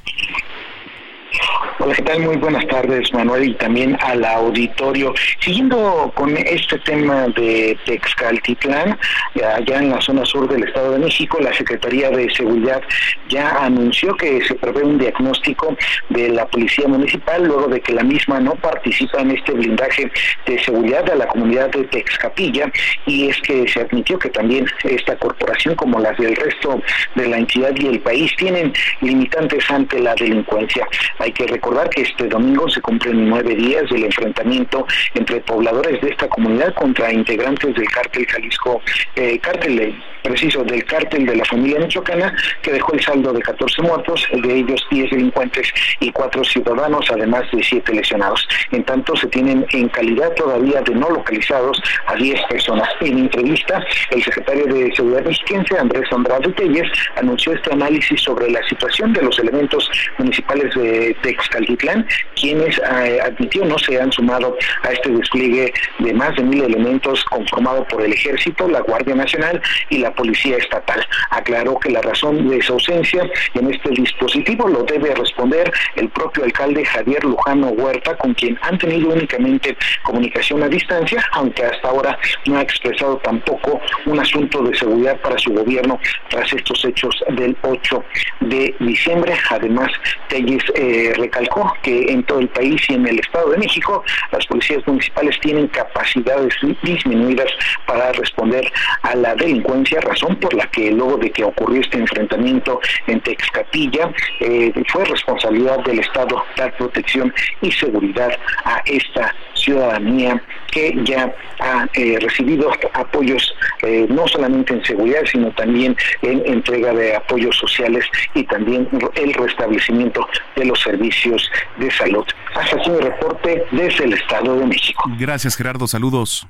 Hola, 1.82 1.94
¿qué 1.94 2.02
tal? 2.02 2.20
Muy 2.20 2.36
buenas 2.36 2.66
tardes, 2.66 3.10
Manuel, 3.14 3.42
y 3.42 3.54
también 3.54 3.96
al 4.02 4.22
auditorio. 4.22 5.14
Siguiendo 5.38 6.12
con 6.14 6.36
este 6.36 6.78
tema 6.80 7.26
de 7.28 7.78
Texcaltitlán, 7.86 8.98
allá 9.42 9.78
en 9.78 9.88
la 9.88 9.98
zona 10.02 10.26
sur 10.26 10.46
del 10.46 10.64
Estado 10.64 10.92
de 10.92 10.98
México, 10.98 11.38
la 11.40 11.54
Secretaría 11.54 12.10
de 12.10 12.28
Seguridad 12.34 12.82
ya 13.30 13.64
anunció 13.64 14.14
que 14.16 14.44
se 14.44 14.56
prevé 14.56 14.82
un 14.82 14.98
diagnóstico 14.98 15.74
de 16.10 16.28
la 16.28 16.46
Policía 16.48 16.86
Municipal 16.86 17.46
luego 17.46 17.68
de 17.68 17.80
que 17.80 17.94
la 17.94 18.02
misma 18.02 18.40
no 18.40 18.56
participa 18.56 19.22
en 19.22 19.30
este 19.30 19.52
blindaje 19.52 20.12
de 20.44 20.58
seguridad 20.62 21.04
de 21.04 21.16
la 21.16 21.28
comunidad 21.28 21.70
de 21.70 21.84
Texcapilla 21.84 22.70
y 23.06 23.30
es 23.30 23.40
que 23.40 23.66
se 23.66 23.80
admitió 23.80 24.18
que 24.18 24.28
también 24.28 24.66
esta 24.84 25.16
corporación, 25.16 25.74
como 25.76 25.98
las 25.98 26.18
del 26.18 26.36
resto 26.36 26.82
de 27.14 27.26
la 27.26 27.38
entidad 27.38 27.72
y 27.76 27.86
el 27.86 28.00
país, 28.00 28.30
tienen 28.36 28.70
limitantes 29.00 29.70
ante 29.70 29.98
la 29.98 30.14
delincuencia. 30.14 30.86
Hay 31.18 31.32
que 31.32 31.46
recordar 31.46 31.69
que 31.90 32.02
este 32.02 32.26
domingo 32.26 32.68
se 32.68 32.80
cumplen 32.80 33.28
nueve 33.28 33.54
días 33.54 33.88
del 33.90 34.04
enfrentamiento 34.04 34.86
entre 35.14 35.40
pobladores 35.40 36.00
de 36.00 36.10
esta 36.10 36.28
comunidad 36.28 36.74
contra 36.74 37.12
integrantes 37.12 37.74
del 37.74 37.88
cártel 37.88 38.26
Jalisco, 38.26 38.82
eh, 39.14 39.38
cártel 39.38 40.02
preciso 40.22 40.62
del 40.64 40.84
cártel 40.84 41.26
de 41.26 41.36
la 41.36 41.44
familia 41.44 41.80
michoacana, 41.80 42.34
que 42.62 42.72
dejó 42.72 42.92
el 42.94 43.02
saldo 43.02 43.32
de 43.32 43.40
14 43.40 43.82
muertos, 43.82 44.26
de 44.32 44.54
ellos 44.54 44.86
10 44.90 45.10
delincuentes 45.10 45.72
y 46.00 46.10
4 46.12 46.44
ciudadanos, 46.44 47.06
además 47.10 47.44
de 47.52 47.62
7 47.62 47.92
lesionados. 47.94 48.46
En 48.72 48.84
tanto, 48.84 49.16
se 49.16 49.26
tienen 49.28 49.66
en 49.72 49.88
calidad 49.88 50.32
todavía 50.34 50.80
de 50.82 50.94
no 50.94 51.10
localizados 51.10 51.80
a 52.06 52.14
10 52.14 52.40
personas. 52.48 52.88
En 53.00 53.18
entrevista, 53.18 53.84
el 54.10 54.22
secretario 54.22 54.66
de 54.66 54.94
Seguridad 54.94 55.24
Mexiquense, 55.24 55.78
Andrés 55.78 56.10
Andrade 56.10 56.52
Telles, 56.52 56.90
anunció 57.16 57.52
este 57.52 57.72
análisis 57.72 58.20
sobre 58.22 58.50
la 58.50 58.62
situación 58.68 59.12
de 59.12 59.22
los 59.22 59.38
elementos 59.38 59.90
municipales 60.18 60.74
de 60.74 61.16
Texcaltitlán, 61.22 62.06
quienes 62.34 62.78
eh, 62.78 63.18
admitió 63.22 63.64
no 63.64 63.78
se 63.78 64.00
han 64.00 64.12
sumado 64.12 64.56
a 64.82 64.92
este 64.92 65.10
despliegue 65.10 65.72
de 65.98 66.14
más 66.14 66.34
de 66.36 66.42
mil 66.42 66.64
elementos 66.64 67.24
conformado 67.24 67.84
por 67.88 68.02
el 68.02 68.12
Ejército, 68.12 68.68
la 68.68 68.80
Guardia 68.80 69.14
Nacional 69.14 69.60
y 69.88 69.98
la 69.98 70.09
Policía 70.12 70.56
Estatal. 70.56 71.06
Aclaró 71.30 71.78
que 71.78 71.90
la 71.90 72.02
razón 72.02 72.48
de 72.48 72.60
su 72.62 72.74
ausencia 72.74 73.28
en 73.54 73.72
este 73.72 73.90
dispositivo 73.90 74.68
lo 74.68 74.82
debe 74.84 75.14
responder 75.14 75.72
el 75.96 76.08
propio 76.10 76.44
alcalde 76.44 76.84
Javier 76.84 77.24
Lujano 77.24 77.68
Huerta, 77.68 78.16
con 78.16 78.34
quien 78.34 78.58
han 78.62 78.78
tenido 78.78 79.08
únicamente 79.10 79.76
comunicación 80.02 80.62
a 80.62 80.68
distancia, 80.68 81.24
aunque 81.32 81.64
hasta 81.64 81.88
ahora 81.88 82.18
no 82.46 82.58
ha 82.58 82.62
expresado 82.62 83.16
tampoco 83.18 83.80
un 84.06 84.18
asunto 84.18 84.62
de 84.62 84.76
seguridad 84.76 85.20
para 85.20 85.38
su 85.38 85.52
gobierno 85.52 85.98
tras 86.28 86.52
estos 86.52 86.84
hechos 86.84 87.14
del 87.30 87.56
8 87.62 88.04
de 88.40 88.74
diciembre. 88.80 89.34
Además, 89.50 89.90
Telles 90.28 90.62
eh, 90.74 91.12
recalcó 91.16 91.72
que 91.82 92.10
en 92.10 92.22
todo 92.24 92.40
el 92.40 92.48
país 92.48 92.82
y 92.88 92.94
en 92.94 93.06
el 93.06 93.18
Estado 93.18 93.50
de 93.50 93.58
México 93.58 94.04
las 94.32 94.46
policías 94.46 94.86
municipales 94.86 95.38
tienen 95.40 95.68
capacidades 95.68 96.54
disminuidas 96.82 97.50
para 97.86 98.12
responder 98.12 98.70
a 99.02 99.14
la 99.14 99.34
delincuencia, 99.34 99.99
razón 100.00 100.36
por 100.36 100.54
la 100.54 100.66
que 100.70 100.90
luego 100.90 101.16
de 101.16 101.30
que 101.30 101.44
ocurrió 101.44 101.80
este 101.80 101.98
enfrentamiento 101.98 102.80
en 103.06 103.20
Texcapilla, 103.20 104.12
eh, 104.40 104.72
fue 104.88 105.04
responsabilidad 105.04 105.78
del 105.84 106.00
Estado 106.00 106.42
dar 106.56 106.76
protección 106.76 107.32
y 107.60 107.70
seguridad 107.72 108.30
a 108.64 108.82
esta 108.84 109.34
ciudadanía 109.54 110.42
que 110.70 110.96
ya 111.04 111.34
ha 111.60 111.86
eh, 111.94 112.18
recibido 112.20 112.70
apoyos 112.94 113.54
eh, 113.82 114.06
no 114.08 114.26
solamente 114.28 114.74
en 114.74 114.84
seguridad, 114.84 115.22
sino 115.30 115.50
también 115.52 115.96
en 116.22 116.42
entrega 116.46 116.92
de 116.92 117.16
apoyos 117.16 117.56
sociales 117.56 118.04
y 118.34 118.44
también 118.44 118.88
el 119.14 119.34
restablecimiento 119.34 120.26
de 120.56 120.64
los 120.64 120.80
servicios 120.80 121.50
de 121.78 121.90
salud. 121.90 122.24
Hasta 122.54 122.76
aquí 122.76 122.90
mi 122.90 123.00
reporte 123.00 123.64
desde 123.72 124.04
el 124.04 124.14
Estado 124.14 124.56
de 124.56 124.66
México. 124.66 125.02
Gracias, 125.18 125.56
Gerardo. 125.56 125.86
Saludos. 125.86 126.46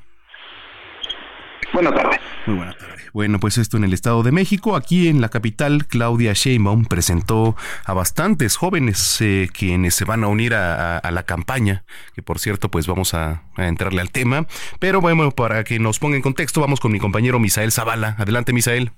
Buenas 1.72 1.94
tardes. 1.94 2.20
Muy 2.46 2.56
buena 2.56 2.72
tarde. 2.76 2.94
Bueno, 3.12 3.38
pues 3.40 3.58
esto 3.58 3.76
en 3.76 3.84
el 3.84 3.92
Estado 3.92 4.22
de 4.22 4.32
México. 4.32 4.76
Aquí 4.76 5.08
en 5.08 5.20
la 5.20 5.28
capital, 5.28 5.86
Claudia 5.86 6.32
Sheinbaum 6.32 6.84
presentó 6.84 7.56
a 7.84 7.92
bastantes 7.92 8.56
jóvenes 8.56 9.20
eh, 9.20 9.48
quienes 9.52 9.94
se 9.94 10.04
van 10.04 10.24
a 10.24 10.28
unir 10.28 10.54
a, 10.54 11.00
la 11.10 11.22
campaña, 11.24 11.84
que 12.14 12.22
por 12.22 12.38
cierto, 12.38 12.70
pues 12.70 12.86
vamos 12.86 13.14
a, 13.14 13.42
a, 13.56 13.66
entrarle 13.66 14.00
al 14.00 14.10
tema. 14.10 14.46
Pero 14.78 15.00
bueno, 15.00 15.30
para 15.32 15.64
que 15.64 15.78
nos 15.78 15.98
ponga 15.98 16.16
en 16.16 16.22
contexto, 16.22 16.60
vamos 16.60 16.80
con 16.80 16.92
mi 16.92 16.98
compañero 16.98 17.38
Misael 17.38 17.72
Zavala. 17.72 18.16
Adelante, 18.18 18.52
Misael. 18.52 18.92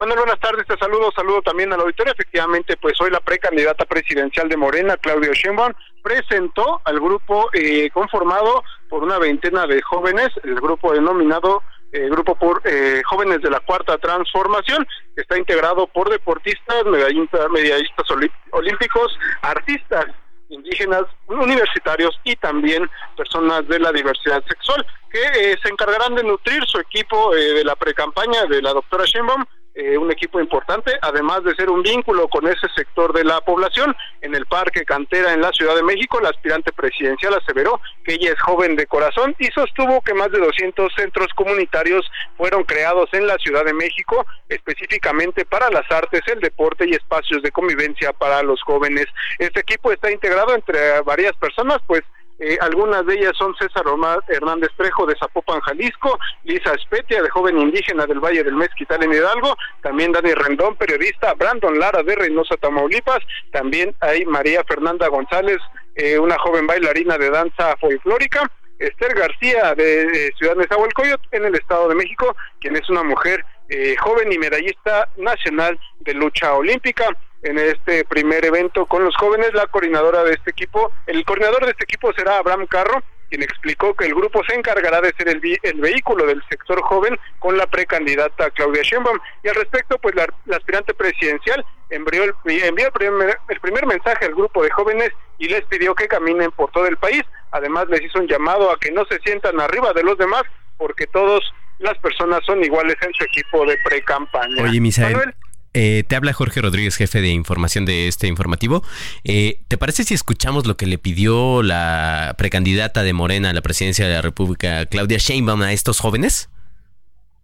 Manuel, 0.00 0.18
buenas 0.18 0.40
tardes, 0.40 0.66
te 0.66 0.76
saludo, 0.76 1.10
saludo 1.12 1.40
también 1.40 1.72
al 1.72 1.80
auditorio. 1.80 2.12
Efectivamente, 2.12 2.76
pues 2.76 3.00
hoy 3.00 3.10
la 3.10 3.20
precandidata 3.20 3.86
presidencial 3.86 4.48
de 4.48 4.56
Morena, 4.56 4.96
Claudia 4.98 5.30
Sheinbaum, 5.32 5.72
presentó 6.02 6.82
al 6.84 7.00
grupo 7.00 7.48
eh, 7.54 7.88
conformado 7.90 8.62
por 8.94 9.02
una 9.02 9.18
veintena 9.18 9.66
de 9.66 9.82
jóvenes, 9.82 10.28
el 10.44 10.54
grupo 10.54 10.92
denominado 10.92 11.64
eh, 11.90 12.08
Grupo 12.08 12.36
por 12.36 12.62
eh, 12.64 13.02
Jóvenes 13.04 13.42
de 13.42 13.50
la 13.50 13.58
Cuarta 13.58 13.98
Transformación, 13.98 14.86
que 15.16 15.22
está 15.22 15.36
integrado 15.36 15.88
por 15.88 16.08
deportistas, 16.08 16.84
medallistas, 16.84 17.50
medallistas 17.50 18.06
olímpicos, 18.52 19.18
artistas 19.42 20.06
indígenas, 20.48 21.02
universitarios 21.26 22.16
y 22.22 22.36
también 22.36 22.88
personas 23.16 23.66
de 23.66 23.80
la 23.80 23.90
diversidad 23.90 24.44
sexual, 24.46 24.86
que 25.10 25.22
eh, 25.22 25.58
se 25.60 25.70
encargarán 25.70 26.14
de 26.14 26.22
nutrir 26.22 26.64
su 26.66 26.78
equipo 26.78 27.34
eh, 27.34 27.54
de 27.54 27.64
la 27.64 27.74
precampaña 27.74 28.44
de 28.46 28.62
la 28.62 28.74
doctora 28.74 29.06
Sheinbaum 29.06 29.44
eh, 29.74 29.98
un 29.98 30.10
equipo 30.12 30.40
importante, 30.40 30.92
además 31.02 31.42
de 31.42 31.54
ser 31.56 31.68
un 31.68 31.82
vínculo 31.82 32.28
con 32.28 32.46
ese 32.46 32.68
sector 32.76 33.12
de 33.12 33.24
la 33.24 33.40
población. 33.40 33.94
En 34.20 34.34
el 34.34 34.46
Parque 34.46 34.84
Cantera 34.84 35.32
en 35.32 35.40
la 35.40 35.50
Ciudad 35.52 35.74
de 35.74 35.82
México, 35.82 36.20
la 36.20 36.30
aspirante 36.30 36.72
presidencial 36.72 37.34
aseveró 37.34 37.80
que 38.04 38.14
ella 38.14 38.32
es 38.32 38.40
joven 38.40 38.76
de 38.76 38.86
corazón 38.86 39.34
y 39.38 39.46
sostuvo 39.46 40.00
que 40.02 40.14
más 40.14 40.30
de 40.30 40.38
200 40.38 40.92
centros 40.94 41.28
comunitarios 41.34 42.08
fueron 42.36 42.62
creados 42.64 43.08
en 43.12 43.26
la 43.26 43.36
Ciudad 43.38 43.64
de 43.64 43.74
México 43.74 44.24
específicamente 44.48 45.44
para 45.44 45.70
las 45.70 45.90
artes, 45.90 46.20
el 46.26 46.40
deporte 46.40 46.86
y 46.88 46.92
espacios 46.92 47.42
de 47.42 47.50
convivencia 47.50 48.12
para 48.12 48.42
los 48.42 48.62
jóvenes. 48.62 49.06
Este 49.38 49.60
equipo 49.60 49.92
está 49.92 50.10
integrado 50.10 50.54
entre 50.54 51.00
varias 51.02 51.34
personas, 51.36 51.78
pues 51.86 52.02
eh, 52.38 52.58
algunas 52.60 53.06
de 53.06 53.14
ellas 53.14 53.32
son 53.38 53.54
César 53.56 53.86
Omar 53.86 54.18
Hernández 54.28 54.70
Trejo 54.76 55.06
de 55.06 55.14
Zapopan, 55.16 55.60
Jalisco, 55.60 56.18
Lisa 56.42 56.74
Espetia 56.74 57.22
de 57.22 57.30
Joven 57.30 57.58
Indígena 57.58 58.06
del 58.06 58.18
Valle 58.18 58.42
del 58.42 58.56
Mezquital 58.56 59.02
en 59.04 59.12
Hidalgo, 59.12 59.56
también 59.82 60.10
Dani 60.10 60.34
Rendón, 60.34 60.74
periodista, 60.76 61.34
Brandon 61.34 61.78
Lara 61.78 62.02
de 62.02 62.16
Reynosa, 62.16 62.56
Tamaulipas, 62.56 63.20
también 63.52 63.94
hay 64.00 64.24
María 64.26 64.64
Fernanda 64.64 65.06
González, 65.08 65.58
eh, 65.94 66.18
una 66.18 66.36
joven 66.38 66.66
bailarina 66.66 67.16
de 67.18 67.30
danza 67.30 67.76
folclórica, 67.76 68.50
Esther 68.80 69.14
García 69.14 69.74
de, 69.76 70.32
Ciudad 70.36 70.56
de 70.56 70.66
Zahualcoyot 70.66 71.20
en 71.30 71.44
el 71.44 71.54
Estado 71.54 71.88
de 71.88 71.94
México, 71.94 72.34
quien 72.60 72.74
es 72.74 72.88
una 72.90 73.04
mujer 73.04 73.44
eh, 73.68 73.94
joven 74.00 74.32
y 74.32 74.38
medallista 74.38 75.08
nacional 75.16 75.78
de 76.00 76.14
lucha 76.14 76.52
olímpica 76.52 77.06
en 77.44 77.58
este 77.58 78.04
primer 78.04 78.44
evento 78.44 78.86
con 78.86 79.04
los 79.04 79.14
jóvenes. 79.16 79.52
La 79.54 79.66
coordinadora 79.66 80.24
de 80.24 80.32
este 80.32 80.50
equipo, 80.50 80.90
el 81.06 81.24
coordinador 81.24 81.64
de 81.64 81.70
este 81.70 81.84
equipo 81.84 82.12
será 82.14 82.38
Abraham 82.38 82.66
Carro, 82.66 83.02
quien 83.28 83.42
explicó 83.42 83.94
que 83.94 84.06
el 84.06 84.14
grupo 84.14 84.42
se 84.48 84.54
encargará 84.54 85.00
de 85.00 85.12
ser 85.16 85.28
el, 85.28 85.40
el 85.62 85.80
vehículo 85.80 86.26
del 86.26 86.42
sector 86.48 86.80
joven 86.82 87.18
con 87.38 87.56
la 87.56 87.66
precandidata 87.66 88.50
Claudia 88.50 88.82
Sheinbaum. 88.82 89.18
Y 89.42 89.48
al 89.48 89.54
respecto, 89.54 89.98
pues 89.98 90.14
la, 90.14 90.26
aspirante 90.56 90.94
presidencial 90.94 91.64
envió, 91.90 92.24
el, 92.24 92.34
envió 92.46 92.86
el, 92.86 92.92
primer, 92.92 93.38
el 93.48 93.60
primer 93.60 93.86
mensaje 93.86 94.24
al 94.24 94.34
grupo 94.34 94.62
de 94.62 94.70
jóvenes 94.70 95.10
y 95.38 95.48
les 95.48 95.64
pidió 95.66 95.94
que 95.94 96.08
caminen 96.08 96.50
por 96.52 96.70
todo 96.70 96.86
el 96.86 96.96
país. 96.96 97.22
Además, 97.50 97.86
les 97.88 98.02
hizo 98.02 98.18
un 98.18 98.26
llamado 98.26 98.70
a 98.70 98.78
que 98.78 98.90
no 98.90 99.04
se 99.04 99.18
sientan 99.20 99.60
arriba 99.60 99.92
de 99.92 100.02
los 100.02 100.16
demás, 100.16 100.42
porque 100.76 101.06
todas 101.06 101.40
las 101.78 101.96
personas 101.98 102.40
son 102.44 102.64
iguales 102.64 102.96
en 103.02 103.12
su 103.14 103.24
equipo 103.24 103.66
de 103.66 103.76
pre-campaña. 103.84 104.62
Oye, 104.62 104.80
Misael, 104.80 105.34
eh, 105.74 106.04
te 106.06 106.16
habla 106.16 106.32
Jorge 106.32 106.60
Rodríguez, 106.60 106.96
jefe 106.96 107.20
de 107.20 107.28
información 107.28 107.84
de 107.84 108.08
este 108.08 108.28
informativo. 108.28 108.82
Eh, 109.24 109.60
¿Te 109.68 109.76
parece 109.76 110.04
si 110.04 110.14
escuchamos 110.14 110.66
lo 110.66 110.76
que 110.76 110.86
le 110.86 110.98
pidió 110.98 111.62
la 111.62 112.34
precandidata 112.38 113.02
de 113.02 113.12
Morena 113.12 113.50
a 113.50 113.52
la 113.52 113.60
presidencia 113.60 114.06
de 114.06 114.14
la 114.14 114.22
República, 114.22 114.86
Claudia 114.86 115.18
Sheinbaum, 115.18 115.62
a 115.62 115.72
estos 115.72 116.00
jóvenes? 116.00 116.48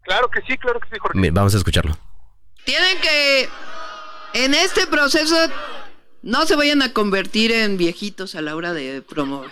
Claro 0.02 0.30
que 0.30 0.40
sí, 0.42 0.56
claro 0.58 0.80
que 0.80 0.88
sí, 0.88 0.96
Jorge. 0.98 1.30
Vamos 1.30 1.54
a 1.54 1.58
escucharlo. 1.58 1.98
Tienen 2.64 2.98
que, 3.00 3.48
en 4.34 4.54
este 4.54 4.86
proceso, 4.86 5.36
no 6.22 6.46
se 6.46 6.56
vayan 6.56 6.82
a 6.82 6.92
convertir 6.92 7.52
en 7.52 7.76
viejitos 7.76 8.34
a 8.34 8.42
la 8.42 8.54
hora 8.54 8.72
de 8.72 9.02
promover. 9.02 9.50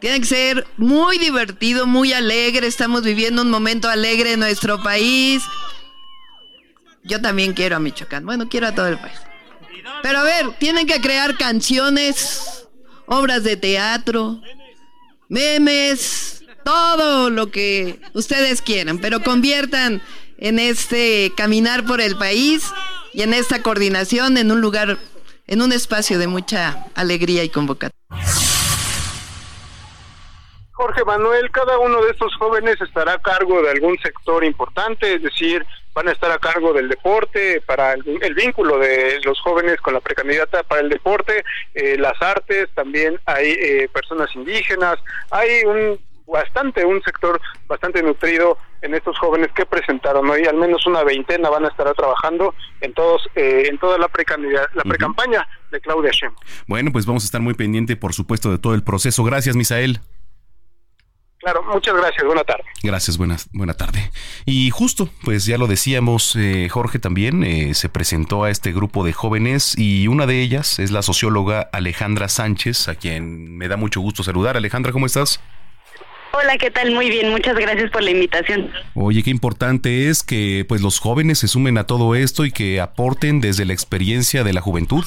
Tiene 0.00 0.20
que 0.20 0.26
ser 0.26 0.66
muy 0.76 1.18
divertido, 1.18 1.86
muy 1.86 2.12
alegre. 2.12 2.66
Estamos 2.66 3.02
viviendo 3.02 3.42
un 3.42 3.50
momento 3.50 3.88
alegre 3.88 4.32
en 4.34 4.40
nuestro 4.40 4.82
país. 4.82 5.42
Yo 7.06 7.20
también 7.20 7.52
quiero 7.52 7.76
a 7.76 7.78
Michoacán. 7.78 8.26
Bueno, 8.26 8.48
quiero 8.48 8.66
a 8.66 8.74
todo 8.74 8.88
el 8.88 8.98
país. 8.98 9.16
Pero 10.02 10.18
a 10.18 10.24
ver, 10.24 10.50
tienen 10.58 10.86
que 10.86 11.00
crear 11.00 11.36
canciones, 11.36 12.68
obras 13.06 13.44
de 13.44 13.56
teatro, 13.56 14.40
memes, 15.28 16.44
todo 16.64 17.30
lo 17.30 17.50
que 17.50 18.00
ustedes 18.14 18.60
quieran, 18.60 18.98
pero 18.98 19.22
conviertan 19.22 20.02
en 20.38 20.58
este 20.58 21.32
caminar 21.36 21.84
por 21.84 22.00
el 22.00 22.16
país 22.16 22.70
y 23.12 23.22
en 23.22 23.32
esta 23.34 23.62
coordinación 23.62 24.36
en 24.36 24.50
un 24.50 24.60
lugar, 24.60 24.98
en 25.46 25.62
un 25.62 25.72
espacio 25.72 26.18
de 26.18 26.26
mucha 26.26 26.86
alegría 26.94 27.44
y 27.44 27.48
convocatoria. 27.48 27.96
Jorge 30.72 31.04
Manuel, 31.04 31.50
cada 31.52 31.78
uno 31.78 32.02
de 32.02 32.10
estos 32.10 32.34
jóvenes 32.36 32.80
estará 32.80 33.14
a 33.14 33.22
cargo 33.22 33.62
de 33.62 33.70
algún 33.70 33.96
sector 33.98 34.44
importante, 34.44 35.14
es 35.14 35.22
decir, 35.22 35.64
van 35.96 36.08
a 36.08 36.12
estar 36.12 36.30
a 36.30 36.38
cargo 36.38 36.74
del 36.74 36.90
deporte, 36.90 37.62
para 37.62 37.94
el, 37.94 38.34
vínculo 38.34 38.78
de 38.78 39.18
los 39.24 39.40
jóvenes 39.40 39.80
con 39.80 39.94
la 39.94 40.00
precandidata 40.00 40.62
para 40.62 40.82
el 40.82 40.90
deporte, 40.90 41.42
eh, 41.72 41.96
las 41.96 42.20
artes, 42.20 42.68
también 42.74 43.18
hay 43.24 43.52
eh, 43.52 43.88
personas 43.90 44.28
indígenas, 44.36 44.98
hay 45.30 45.64
un 45.64 45.98
bastante, 46.26 46.84
un 46.84 47.02
sector 47.02 47.40
bastante 47.66 48.02
nutrido 48.02 48.58
en 48.82 48.94
estos 48.94 49.18
jóvenes 49.18 49.48
que 49.52 49.64
presentaron 49.64 50.28
hoy, 50.28 50.44
al 50.44 50.56
menos 50.56 50.86
una 50.86 51.02
veintena 51.02 51.48
van 51.48 51.64
a 51.64 51.68
estar 51.68 51.90
trabajando 51.94 52.54
en 52.82 52.92
todos, 52.92 53.26
eh, 53.34 53.68
en 53.70 53.78
toda 53.78 53.96
la 53.96 54.08
precampaña 54.08 54.66
la 54.74 54.82
precampaña 54.82 55.48
de 55.70 55.80
Claudia 55.80 56.10
Shem. 56.12 56.32
Bueno, 56.66 56.92
pues 56.92 57.06
vamos 57.06 57.24
a 57.24 57.26
estar 57.26 57.40
muy 57.40 57.54
pendiente, 57.54 57.96
por 57.96 58.12
supuesto, 58.12 58.50
de 58.50 58.58
todo 58.58 58.74
el 58.74 58.82
proceso. 58.82 59.24
Gracias, 59.24 59.56
Misael. 59.56 60.00
Claro, 61.46 61.62
muchas 61.72 61.94
gracias. 61.94 62.26
Buena 62.26 62.42
tarde. 62.42 62.64
Gracias, 62.82 63.18
buena, 63.18 63.36
buena 63.52 63.74
tarde. 63.74 64.10
Y 64.46 64.70
justo, 64.70 65.08
pues 65.22 65.46
ya 65.46 65.58
lo 65.58 65.68
decíamos, 65.68 66.34
eh, 66.34 66.68
Jorge 66.68 66.98
también 66.98 67.44
eh, 67.44 67.72
se 67.74 67.88
presentó 67.88 68.42
a 68.42 68.50
este 68.50 68.72
grupo 68.72 69.04
de 69.04 69.12
jóvenes 69.12 69.78
y 69.78 70.08
una 70.08 70.26
de 70.26 70.42
ellas 70.42 70.80
es 70.80 70.90
la 70.90 71.02
socióloga 71.02 71.70
Alejandra 71.72 72.26
Sánchez, 72.28 72.88
a 72.88 72.96
quien 72.96 73.56
me 73.56 73.68
da 73.68 73.76
mucho 73.76 74.00
gusto 74.00 74.24
saludar. 74.24 74.56
Alejandra, 74.56 74.90
¿cómo 74.90 75.06
estás? 75.06 75.38
Hola, 76.32 76.58
¿qué 76.58 76.72
tal? 76.72 76.90
Muy 76.90 77.10
bien, 77.10 77.30
muchas 77.30 77.54
gracias 77.54 77.92
por 77.92 78.02
la 78.02 78.10
invitación. 78.10 78.72
Oye, 78.94 79.22
qué 79.22 79.30
importante 79.30 80.08
es 80.08 80.24
que 80.24 80.64
pues 80.68 80.80
los 80.80 80.98
jóvenes 80.98 81.38
se 81.38 81.46
sumen 81.46 81.78
a 81.78 81.84
todo 81.84 82.16
esto 82.16 82.44
y 82.44 82.50
que 82.50 82.80
aporten 82.80 83.40
desde 83.40 83.64
la 83.66 83.72
experiencia 83.72 84.42
de 84.42 84.52
la 84.52 84.62
juventud. 84.62 85.04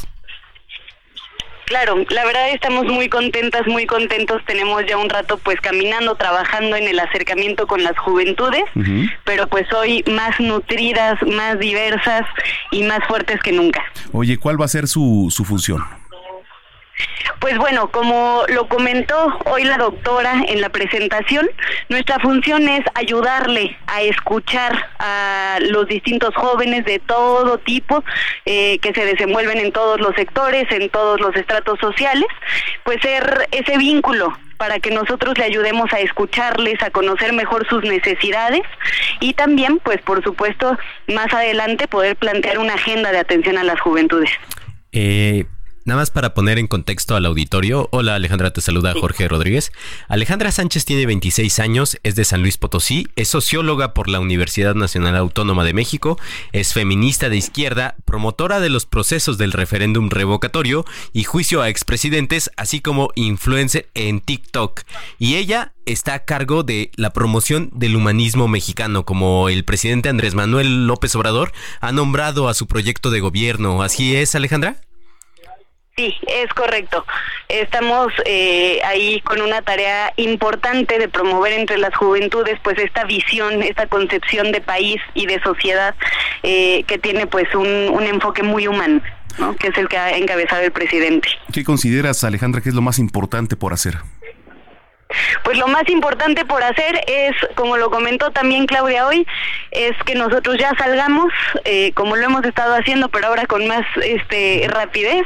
Claro, 1.69 2.03
la 2.09 2.25
verdad 2.25 2.49
estamos 2.49 2.85
muy 2.85 3.09
contentas, 3.09 3.67
muy 3.67 3.85
contentos. 3.85 4.41
Tenemos 4.47 4.83
ya 4.87 4.97
un 4.97 5.07
rato 5.07 5.37
pues 5.37 5.61
caminando, 5.61 6.15
trabajando 6.15 6.75
en 6.75 6.87
el 6.87 6.99
acercamiento 6.99 7.67
con 7.67 7.83
las 7.83 7.97
juventudes, 7.99 8.63
pero 9.23 9.47
pues 9.47 9.71
hoy 9.71 10.03
más 10.11 10.39
nutridas, 10.39 11.21
más 11.27 11.59
diversas 11.59 12.23
y 12.71 12.83
más 12.83 12.99
fuertes 13.07 13.39
que 13.41 13.51
nunca. 13.51 13.83
Oye, 14.11 14.37
¿cuál 14.37 14.59
va 14.59 14.65
a 14.65 14.67
ser 14.67 14.87
su, 14.87 15.27
su 15.29 15.45
función? 15.45 15.98
Pues 17.39 17.57
bueno, 17.57 17.89
como 17.89 18.43
lo 18.49 18.67
comentó 18.67 19.39
hoy 19.45 19.63
la 19.63 19.77
doctora 19.77 20.43
en 20.47 20.59
la 20.59 20.69
presentación, 20.69 21.49
nuestra 21.87 22.19
función 22.19 22.67
es 22.67 22.83
ayudarle 22.95 23.77
a 23.87 24.01
escuchar 24.01 24.89
a 24.99 25.57
los 25.61 25.87
distintos 25.87 26.35
jóvenes 26.35 26.83
de 26.85 26.99
todo 26.99 27.57
tipo 27.59 28.03
eh, 28.45 28.77
que 28.79 28.93
se 28.93 29.05
desenvuelven 29.05 29.59
en 29.59 29.71
todos 29.71 30.01
los 30.01 30.13
sectores, 30.15 30.65
en 30.71 30.89
todos 30.89 31.21
los 31.21 31.35
estratos 31.35 31.79
sociales, 31.79 32.27
pues 32.83 32.97
ser 33.01 33.47
ese 33.51 33.77
vínculo 33.77 34.37
para 34.57 34.79
que 34.79 34.91
nosotros 34.91 35.37
le 35.37 35.45
ayudemos 35.45 35.91
a 35.93 36.01
escucharles, 36.01 36.83
a 36.83 36.91
conocer 36.91 37.31
mejor 37.31 37.65
sus 37.69 37.81
necesidades 37.83 38.63
y 39.21 39.33
también, 39.33 39.79
pues 39.79 40.01
por 40.01 40.21
supuesto, 40.21 40.77
más 41.07 41.33
adelante 41.33 41.87
poder 41.87 42.17
plantear 42.17 42.59
una 42.59 42.73
agenda 42.73 43.13
de 43.13 43.19
atención 43.19 43.57
a 43.57 43.63
las 43.63 43.79
juventudes. 43.79 44.29
Eh, 44.91 45.45
Nada 45.89 46.01
más 46.01 46.11
para 46.11 46.35
poner 46.35 46.59
en 46.59 46.67
contexto 46.67 47.15
al 47.15 47.25
auditorio. 47.25 47.89
Hola 47.91 48.13
Alejandra, 48.13 48.53
te 48.53 48.61
saluda 48.61 48.93
Jorge 48.93 49.27
Rodríguez. 49.27 49.71
Alejandra 50.07 50.51
Sánchez 50.51 50.85
tiene 50.85 51.07
26 51.07 51.57
años, 51.57 51.97
es 52.03 52.13
de 52.13 52.25
San 52.25 52.43
Luis 52.43 52.57
Potosí, 52.57 53.07
es 53.15 53.29
socióloga 53.29 53.95
por 53.95 54.07
la 54.07 54.19
Universidad 54.19 54.75
Nacional 54.75 55.15
Autónoma 55.15 55.63
de 55.63 55.73
México, 55.73 56.19
es 56.51 56.73
feminista 56.73 57.29
de 57.29 57.37
izquierda, 57.37 57.95
promotora 58.05 58.59
de 58.59 58.69
los 58.69 58.85
procesos 58.85 59.39
del 59.39 59.51
referéndum 59.51 60.11
revocatorio 60.11 60.85
y 61.11 61.23
juicio 61.23 61.63
a 61.63 61.69
expresidentes, 61.69 62.51
así 62.55 62.81
como 62.81 63.09
influencer 63.15 63.89
en 63.95 64.19
TikTok. 64.19 64.81
Y 65.17 65.37
ella 65.37 65.73
está 65.87 66.13
a 66.13 66.19
cargo 66.19 66.61
de 66.61 66.91
la 66.97 67.13
promoción 67.13 67.71
del 67.73 67.95
humanismo 67.95 68.47
mexicano, 68.47 69.05
como 69.05 69.49
el 69.49 69.65
presidente 69.65 70.09
Andrés 70.09 70.35
Manuel 70.35 70.85
López 70.85 71.15
Obrador 71.15 71.51
ha 71.81 71.91
nombrado 71.91 72.47
a 72.47 72.53
su 72.53 72.67
proyecto 72.67 73.09
de 73.09 73.21
gobierno. 73.21 73.81
¿Así 73.81 74.15
es, 74.15 74.35
Alejandra? 74.35 74.81
Sí, 75.99 76.15
es 76.27 76.47
correcto. 76.53 77.05
Estamos 77.49 78.13
eh, 78.23 78.79
ahí 78.85 79.19
con 79.19 79.41
una 79.41 79.61
tarea 79.61 80.13
importante 80.15 80.97
de 80.97 81.09
promover 81.09 81.51
entre 81.51 81.77
las 81.77 81.93
juventudes 81.93 82.57
pues 82.63 82.79
esta 82.79 83.03
visión, 83.03 83.61
esta 83.63 83.85
concepción 83.87 84.53
de 84.53 84.61
país 84.61 85.01
y 85.13 85.25
de 85.25 85.41
sociedad 85.41 85.93
eh, 86.43 86.85
que 86.87 86.99
tiene 86.99 87.27
pues 87.27 87.53
un, 87.53 87.67
un 87.67 88.03
enfoque 88.03 88.43
muy 88.43 88.65
humano, 88.65 89.01
¿no? 89.39 89.57
que 89.57 89.67
es 89.67 89.77
el 89.77 89.89
que 89.89 89.97
ha 89.97 90.15
encabezado 90.15 90.61
el 90.61 90.71
presidente. 90.71 91.27
¿Qué 91.51 91.65
consideras, 91.65 92.23
Alejandra, 92.23 92.61
que 92.61 92.69
es 92.69 92.75
lo 92.75 92.81
más 92.81 92.97
importante 92.97 93.57
por 93.57 93.73
hacer? 93.73 93.97
Pues 95.43 95.57
lo 95.57 95.67
más 95.67 95.89
importante 95.89 96.45
por 96.45 96.63
hacer 96.63 97.01
es, 97.07 97.35
como 97.55 97.77
lo 97.77 97.89
comentó 97.89 98.31
también 98.31 98.67
Claudia 98.67 99.07
hoy, 99.07 99.27
es 99.71 99.97
que 100.05 100.13
nosotros 100.15 100.57
ya 100.59 100.71
salgamos, 100.77 101.33
eh, 101.65 101.91
como 101.93 102.15
lo 102.15 102.23
hemos 102.23 102.45
estado 102.45 102.75
haciendo, 102.75 103.09
pero 103.09 103.27
ahora 103.27 103.47
con 103.47 103.67
más 103.67 103.85
este 104.03 104.67
rapidez, 104.69 105.25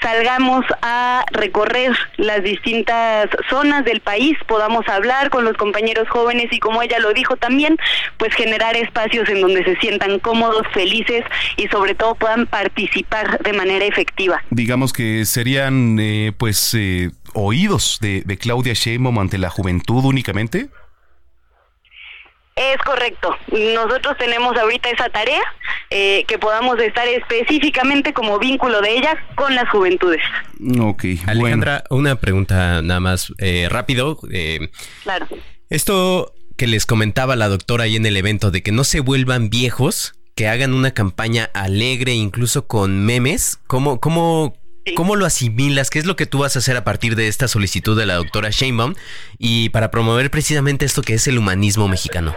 salgamos 0.00 0.64
a 0.82 1.24
recorrer 1.32 1.96
las 2.16 2.42
distintas 2.42 3.28
zonas 3.48 3.84
del 3.84 4.00
país, 4.00 4.36
podamos 4.46 4.86
hablar 4.88 5.30
con 5.30 5.44
los 5.44 5.56
compañeros 5.56 6.08
jóvenes 6.08 6.46
y 6.52 6.58
como 6.58 6.82
ella 6.82 6.98
lo 6.98 7.12
dijo 7.12 7.36
también, 7.36 7.76
pues 8.16 8.34
generar 8.34 8.76
espacios 8.76 9.28
en 9.28 9.40
donde 9.40 9.64
se 9.64 9.76
sientan 9.76 10.18
cómodos, 10.18 10.66
felices 10.72 11.24
y 11.56 11.68
sobre 11.68 11.94
todo 11.94 12.14
puedan 12.14 12.46
participar 12.46 13.38
de 13.42 13.52
manera 13.52 13.84
efectiva. 13.84 14.42
Digamos 14.50 14.92
que 14.92 15.24
serían 15.24 15.98
eh, 16.00 16.32
pues 16.36 16.74
eh, 16.74 17.10
oídos 17.34 17.98
de, 18.00 18.22
de 18.24 18.38
Claudia 18.38 18.74
Sheinbaum 18.74 19.18
ante 19.18 19.38
la 19.38 19.50
juventud 19.50 20.04
únicamente. 20.04 20.68
Es 22.58 22.78
correcto. 22.84 23.36
Nosotros 23.52 24.16
tenemos 24.18 24.56
ahorita 24.56 24.90
esa 24.90 25.08
tarea, 25.10 25.42
eh, 25.90 26.24
que 26.26 26.38
podamos 26.38 26.78
estar 26.80 27.06
específicamente 27.06 28.12
como 28.12 28.38
vínculo 28.40 28.80
de 28.80 28.98
ella 28.98 29.16
con 29.36 29.54
las 29.54 29.68
juventudes. 29.70 30.20
Ok, 30.80 31.04
Alejandra, 31.26 31.84
una 31.88 32.16
pregunta 32.16 32.82
nada 32.82 32.98
más 33.00 33.32
eh, 33.38 33.68
rápido. 33.70 34.18
Eh, 34.32 34.70
Claro. 35.04 35.28
esto 35.70 36.34
que 36.56 36.66
les 36.66 36.84
comentaba 36.84 37.36
la 37.36 37.48
doctora 37.48 37.84
ahí 37.84 37.94
en 37.94 38.06
el 38.06 38.16
evento 38.16 38.50
de 38.50 38.62
que 38.64 38.72
no 38.72 38.82
se 38.82 38.98
vuelvan 38.98 39.50
viejos, 39.50 40.14
que 40.34 40.48
hagan 40.48 40.74
una 40.74 40.90
campaña 40.90 41.50
alegre, 41.54 42.14
incluso 42.14 42.66
con 42.66 43.04
memes, 43.04 43.60
¿cómo, 43.68 44.00
cómo, 44.00 44.56
cómo 44.96 45.14
lo 45.14 45.26
asimilas? 45.26 45.90
¿Qué 45.90 46.00
es 46.00 46.06
lo 46.06 46.16
que 46.16 46.26
tú 46.26 46.38
vas 46.38 46.56
a 46.56 46.58
hacer 46.58 46.76
a 46.76 46.82
partir 46.82 47.14
de 47.14 47.28
esta 47.28 47.46
solicitud 47.46 47.96
de 47.96 48.06
la 48.06 48.14
doctora 48.16 48.50
Sheinbaum 48.50 48.94
y 49.38 49.68
para 49.68 49.92
promover 49.92 50.30
precisamente 50.32 50.84
esto 50.84 51.02
que 51.02 51.14
es 51.14 51.28
el 51.28 51.38
humanismo 51.38 51.86
mexicano? 51.86 52.34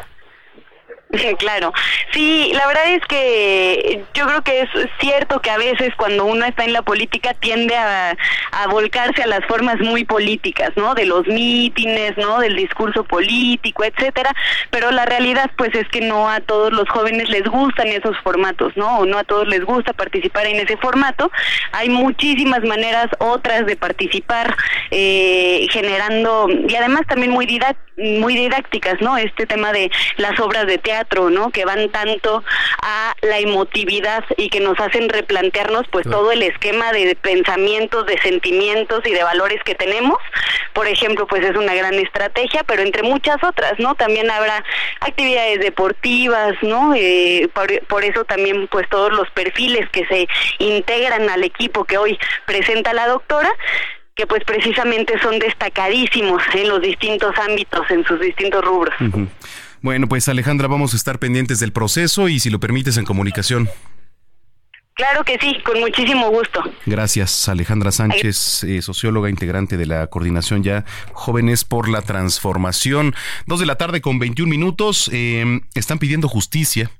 Claro, 1.38 1.74
sí, 2.12 2.52
la 2.54 2.67
verdad 2.67 2.93
es 2.93 3.06
que 3.08 4.04
yo 4.13 4.26
creo 4.28 4.41
que 4.43 4.62
es 4.62 4.69
cierto 5.00 5.41
que 5.41 5.50
a 5.50 5.58
veces 5.58 5.89
cuando 5.97 6.26
uno 6.26 6.45
está 6.45 6.63
en 6.63 6.74
la 6.74 6.82
política 6.82 7.34
tiende 7.34 7.76
a, 7.76 8.15
volcarse 8.69 9.24
a 9.24 9.28
las 9.28 9.43
formas 9.45 9.80
muy 9.80 10.06
políticas, 10.06 10.71
¿no? 10.76 10.93
De 10.93 11.06
los 11.06 11.26
mítines, 11.28 12.15
¿no? 12.17 12.39
Del 12.39 12.56
discurso 12.56 13.04
político, 13.04 13.84
etcétera, 13.84 14.34
pero 14.69 14.91
la 14.91 15.06
realidad 15.06 15.50
pues 15.58 15.74
es 15.74 15.88
que 15.89 16.02
no 16.02 16.30
a 16.30 16.41
todos 16.41 16.71
los 16.71 16.88
jóvenes 16.89 17.30
les 17.30 17.43
gustan 17.43 17.88
esos 17.88 18.15
formatos, 18.19 18.76
¿no? 18.78 19.00
O 19.00 19.06
no 19.06 19.17
a 19.17 19.24
todos 19.24 19.47
les 19.47 19.63
gusta 19.63 19.93
participar 19.93 20.45
en 20.45 20.58
ese 20.58 20.78
formato. 20.78 21.32
Hay 21.71 21.89
muchísimas 21.89 22.62
maneras 22.63 23.08
otras 23.19 23.65
de 23.65 23.76
participar, 23.76 24.56
eh, 24.91 25.67
generando, 25.71 26.47
y 26.50 26.76
además 26.76 27.02
también 27.08 27.32
muy 27.32 27.45
didácticas, 28.36 29.02
¿no? 29.02 29.17
Este 29.17 29.45
tema 29.45 29.71
de 29.71 29.91
las 30.17 30.39
obras 30.39 30.67
de 30.67 30.78
teatro, 30.78 31.01
¿no? 31.30 31.52
Que 31.52 31.66
van 31.66 31.90
tanto 31.90 32.44
a 32.82 33.16
la 33.22 33.40
emotividad 33.40 34.24
y 34.38 34.50
que 34.50 34.60
nos 34.60 34.80
hacen 34.80 35.10
replantearnos 35.10 35.88
pues 35.92 36.10
todo 36.10 36.32
el 36.32 36.44
esquema 36.44 36.92
de 36.92 37.16
pensamientos, 37.16 38.06
de 38.06 38.18
sentimientos 38.20 39.02
y 39.06 39.12
de 39.12 39.24
valores 39.24 39.62
que 39.64 39.76
tenemos. 39.76 40.18
Por 40.74 40.88
ejemplo, 40.88 41.28
pues 41.28 41.44
es 41.44 41.56
una 41.56 41.74
gran 41.74 41.96
estrategia, 41.96 42.64
pero 42.64 42.82
entre 42.82 43.04
muchas 43.04 43.38
otras, 43.44 43.74
¿no? 43.80 43.96
También 43.96 44.30
habrá 44.32 44.64
actividades 45.02 45.60
deportivas, 45.60 46.56
¿no? 46.62 46.94
Eh, 46.96 47.50
por, 47.54 47.68
por 47.88 48.04
eso 48.04 48.24
también 48.26 48.68
pues 48.68 48.88
todos 48.90 49.12
los 49.12 49.30
perfiles 49.32 49.90
que 49.90 50.06
se 50.06 50.28
integran 50.60 51.30
al 51.30 51.44
equipo 51.44 51.86
que 51.86 51.98
hoy 51.98 52.18
presenta 52.46 52.94
la 52.94 53.08
doctora 53.08 53.52
que 54.16 54.28
pues 54.28 54.44
precisamente 54.44 55.18
son 55.20 55.40
destacadísimos 55.40 56.44
en 56.54 56.70
los 56.70 56.82
distintos 56.82 57.34
ámbitos, 57.38 57.90
en 57.90 58.04
sus 58.06 58.20
distintos 58.20 58.64
rubros. 58.64 58.94
Ujú. 59.00 59.28
Bueno, 59.82 60.08
pues 60.08 60.28
Alejandra, 60.30 60.67
vamos 60.67 60.94
a 60.94 60.98
estar 60.98 61.17
pendientes 61.20 61.60
del 61.60 61.72
proceso 61.72 62.30
y 62.30 62.39
si 62.39 62.50
lo 62.50 62.60
permites 62.60 62.98
en 62.98 63.06
comunicación. 63.06 63.70
Claro 64.94 65.24
que 65.24 65.38
sí, 65.39 65.58
con 65.63 65.80
muchísimo 65.80 66.30
gusto. 66.30 66.62
Gracias, 66.86 67.50
Alejandra 67.50 67.91
Sánchez, 67.91 68.63
eh, 68.65 68.82
socióloga 68.84 69.30
integrante 69.30 69.78
de 69.78 69.88
la 69.88 70.06
coordinación 70.08 70.62
ya 70.63 70.86
Jóvenes 71.13 71.63
por 71.63 71.89
la 71.89 72.02
Transformación. 72.04 73.15
Dos 73.48 73.60
de 73.60 73.65
la 73.65 73.78
tarde 73.78 74.02
con 74.02 74.20
21 74.20 74.50
minutos. 74.50 75.10
eh, 75.12 75.62
están 75.74 75.98
pidiendo 75.98 76.28
justicia 76.28 76.91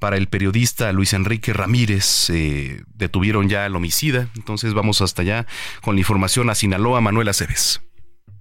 para 0.00 0.16
el 0.16 0.28
periodista 0.28 0.92
Luis 0.92 1.12
Enrique 1.12 1.52
Ramírez. 1.52 2.30
eh, 2.30 2.82
detuvieron 2.94 3.48
ya 3.48 3.64
al 3.64 3.74
homicida. 3.74 4.28
Entonces 4.36 4.72
vamos 4.74 5.00
hasta 5.00 5.22
allá 5.22 5.46
con 5.80 5.96
la 5.96 6.00
información 6.00 6.50
a 6.50 6.54
Sinaloa, 6.54 7.00
Manuel 7.00 7.28
Aceves. 7.28 7.80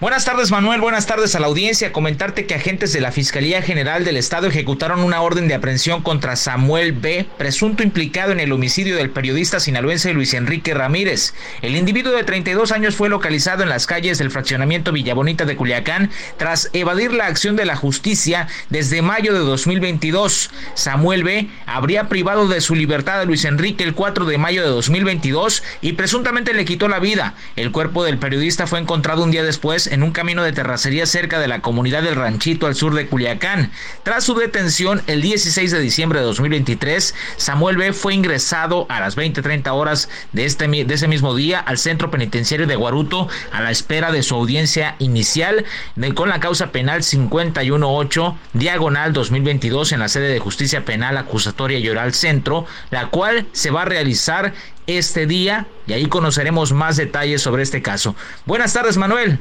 Buenas 0.02 0.24
tardes 0.24 0.50
Manuel, 0.50 0.80
buenas 0.80 1.08
tardes 1.08 1.36
a 1.36 1.42
la 1.42 1.48
audiencia. 1.48 1.92
Comentarte 1.92 2.46
que 2.46 2.56
agentes 2.56 2.94
de 2.94 3.02
la 3.02 3.12
Fiscalía 3.12 3.62
General 3.62 4.06
del 4.06 4.16
Estado 4.16 4.48
ejecutaron 4.48 5.02
una 5.02 5.22
orden 5.22 5.50
de 5.50 5.56
aprehensión 5.56 6.04
contra 6.04 6.38
Samuel 6.38 6.94
B., 6.94 7.28
presunto 7.38 7.84
implicado 7.84 8.32
en 8.32 8.40
el 8.40 8.54
homicidio 8.54 8.96
del 8.96 9.10
periodista 9.10 9.60
sinaloense 9.60 10.14
Luis 10.14 10.34
Enrique 10.34 10.74
Ramírez. 10.74 11.34
El 11.62 11.76
individuo 11.76 12.14
de 12.14 12.24
32 12.24 12.72
años 12.72 12.96
fue 12.96 13.10
localizado 13.10 13.62
en 13.62 13.68
las 13.68 13.88
calles 13.88 14.18
del 14.18 14.32
fraccionamiento 14.32 14.94
Villabonita 14.94 15.44
de 15.44 15.58
Culiacán 15.58 16.12
tras 16.38 16.70
evadir 16.72 17.12
la 17.12 17.26
acción 17.26 17.58
de 17.58 17.66
la 17.66 17.76
justicia 17.76 18.48
desde 18.70 19.02
mayo 19.02 19.34
de 19.34 19.40
2022. 19.40 20.50
Samuel 20.76 21.26
B. 21.26 21.50
habría 21.66 22.08
privado 22.08 22.48
de 22.48 22.62
su 22.62 22.74
libertad 22.74 23.20
a 23.20 23.26
Luis 23.26 23.44
Enrique 23.44 23.84
el 23.84 23.96
4 23.96 24.24
de 24.24 24.38
mayo 24.38 24.62
de 24.62 24.70
2022 24.70 25.62
y 25.82 25.92
presuntamente 25.92 26.54
le 26.54 26.64
quitó 26.64 26.88
la 26.88 27.00
vida. 27.00 27.34
El 27.58 27.74
cuerpo 27.74 28.06
del 28.06 28.18
periodista 28.18 28.66
fue 28.66 28.80
encontrado 28.80 29.26
un 29.26 29.32
día 29.32 29.44
después 29.44 29.89
en 29.90 30.04
un 30.04 30.12
camino 30.12 30.44
de 30.44 30.52
terracería 30.54 31.06
cerca 31.06 31.40
de 31.40 31.48
la 31.48 31.62
comunidad 31.62 32.04
del 32.04 32.16
Ranchito 32.16 32.68
al 32.68 32.76
sur 32.76 32.94
de 32.94 33.08
Culiacán. 33.08 33.72
Tras 34.04 34.24
su 34.24 34.36
detención 34.36 35.02
el 35.08 35.22
16 35.22 35.72
de 35.72 35.80
diciembre 35.80 36.20
de 36.20 36.26
2023, 36.26 37.14
Samuel 37.38 37.78
B. 37.78 37.94
fue 37.94 38.14
ingresado 38.14 38.86
a 38.90 39.00
las 39.00 39.16
20:30 39.16 39.74
horas 39.74 40.10
de, 40.34 40.46
este, 40.46 40.68
de 40.68 40.94
ese 40.94 41.08
mismo 41.08 41.36
día 41.36 41.60
al 41.60 41.78
centro 41.78 42.12
penitenciario 42.12 42.68
de 42.68 42.76
Guaruto 42.76 43.28
a 43.52 43.62
la 43.62 43.72
espera 43.72 44.12
de 44.12 44.24
su 44.24 44.36
audiencia 44.36 44.96
inicial 45.00 45.66
de- 45.96 46.14
con 46.14 46.30
la 46.30 46.40
causa 46.40 46.72
penal 46.72 47.02
518 47.04 48.38
diagonal 48.54 49.14
2022 49.14 49.92
en 49.92 50.00
la 50.00 50.10
sede 50.10 50.30
de 50.30 50.40
justicia 50.40 50.86
penal 50.86 51.18
acusatoria 51.18 51.80
y 51.80 51.90
oral 51.90 52.14
centro, 52.14 52.66
la 52.92 53.08
cual 53.08 53.48
se 53.52 53.72
va 53.72 53.84
a 53.84 53.86
realizar 53.86 54.54
este 54.88 55.28
día 55.28 55.68
y 55.86 55.94
ahí 55.94 56.08
conoceremos 56.08 56.72
más 56.74 56.98
detalles 56.98 57.42
sobre 57.42 57.62
este 57.64 57.82
caso. 57.82 58.16
Buenas 58.46 58.74
tardes, 58.74 58.98
Manuel. 58.98 59.40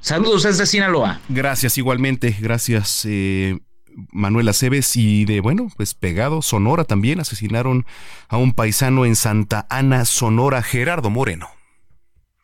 Saludos 0.00 0.44
desde 0.44 0.66
Sinaloa. 0.66 1.20
Gracias 1.28 1.76
igualmente, 1.78 2.36
gracias 2.40 3.04
eh, 3.04 3.58
Manuel 4.12 4.48
Aceves 4.48 4.96
y 4.96 5.24
de 5.24 5.40
bueno, 5.40 5.68
pues 5.76 5.94
pegado, 5.94 6.42
Sonora 6.42 6.84
también 6.84 7.20
asesinaron 7.20 7.84
a 8.28 8.36
un 8.36 8.52
paisano 8.52 9.04
en 9.04 9.16
Santa 9.16 9.66
Ana, 9.70 10.04
Sonora, 10.04 10.62
Gerardo 10.62 11.10
Moreno. 11.10 11.57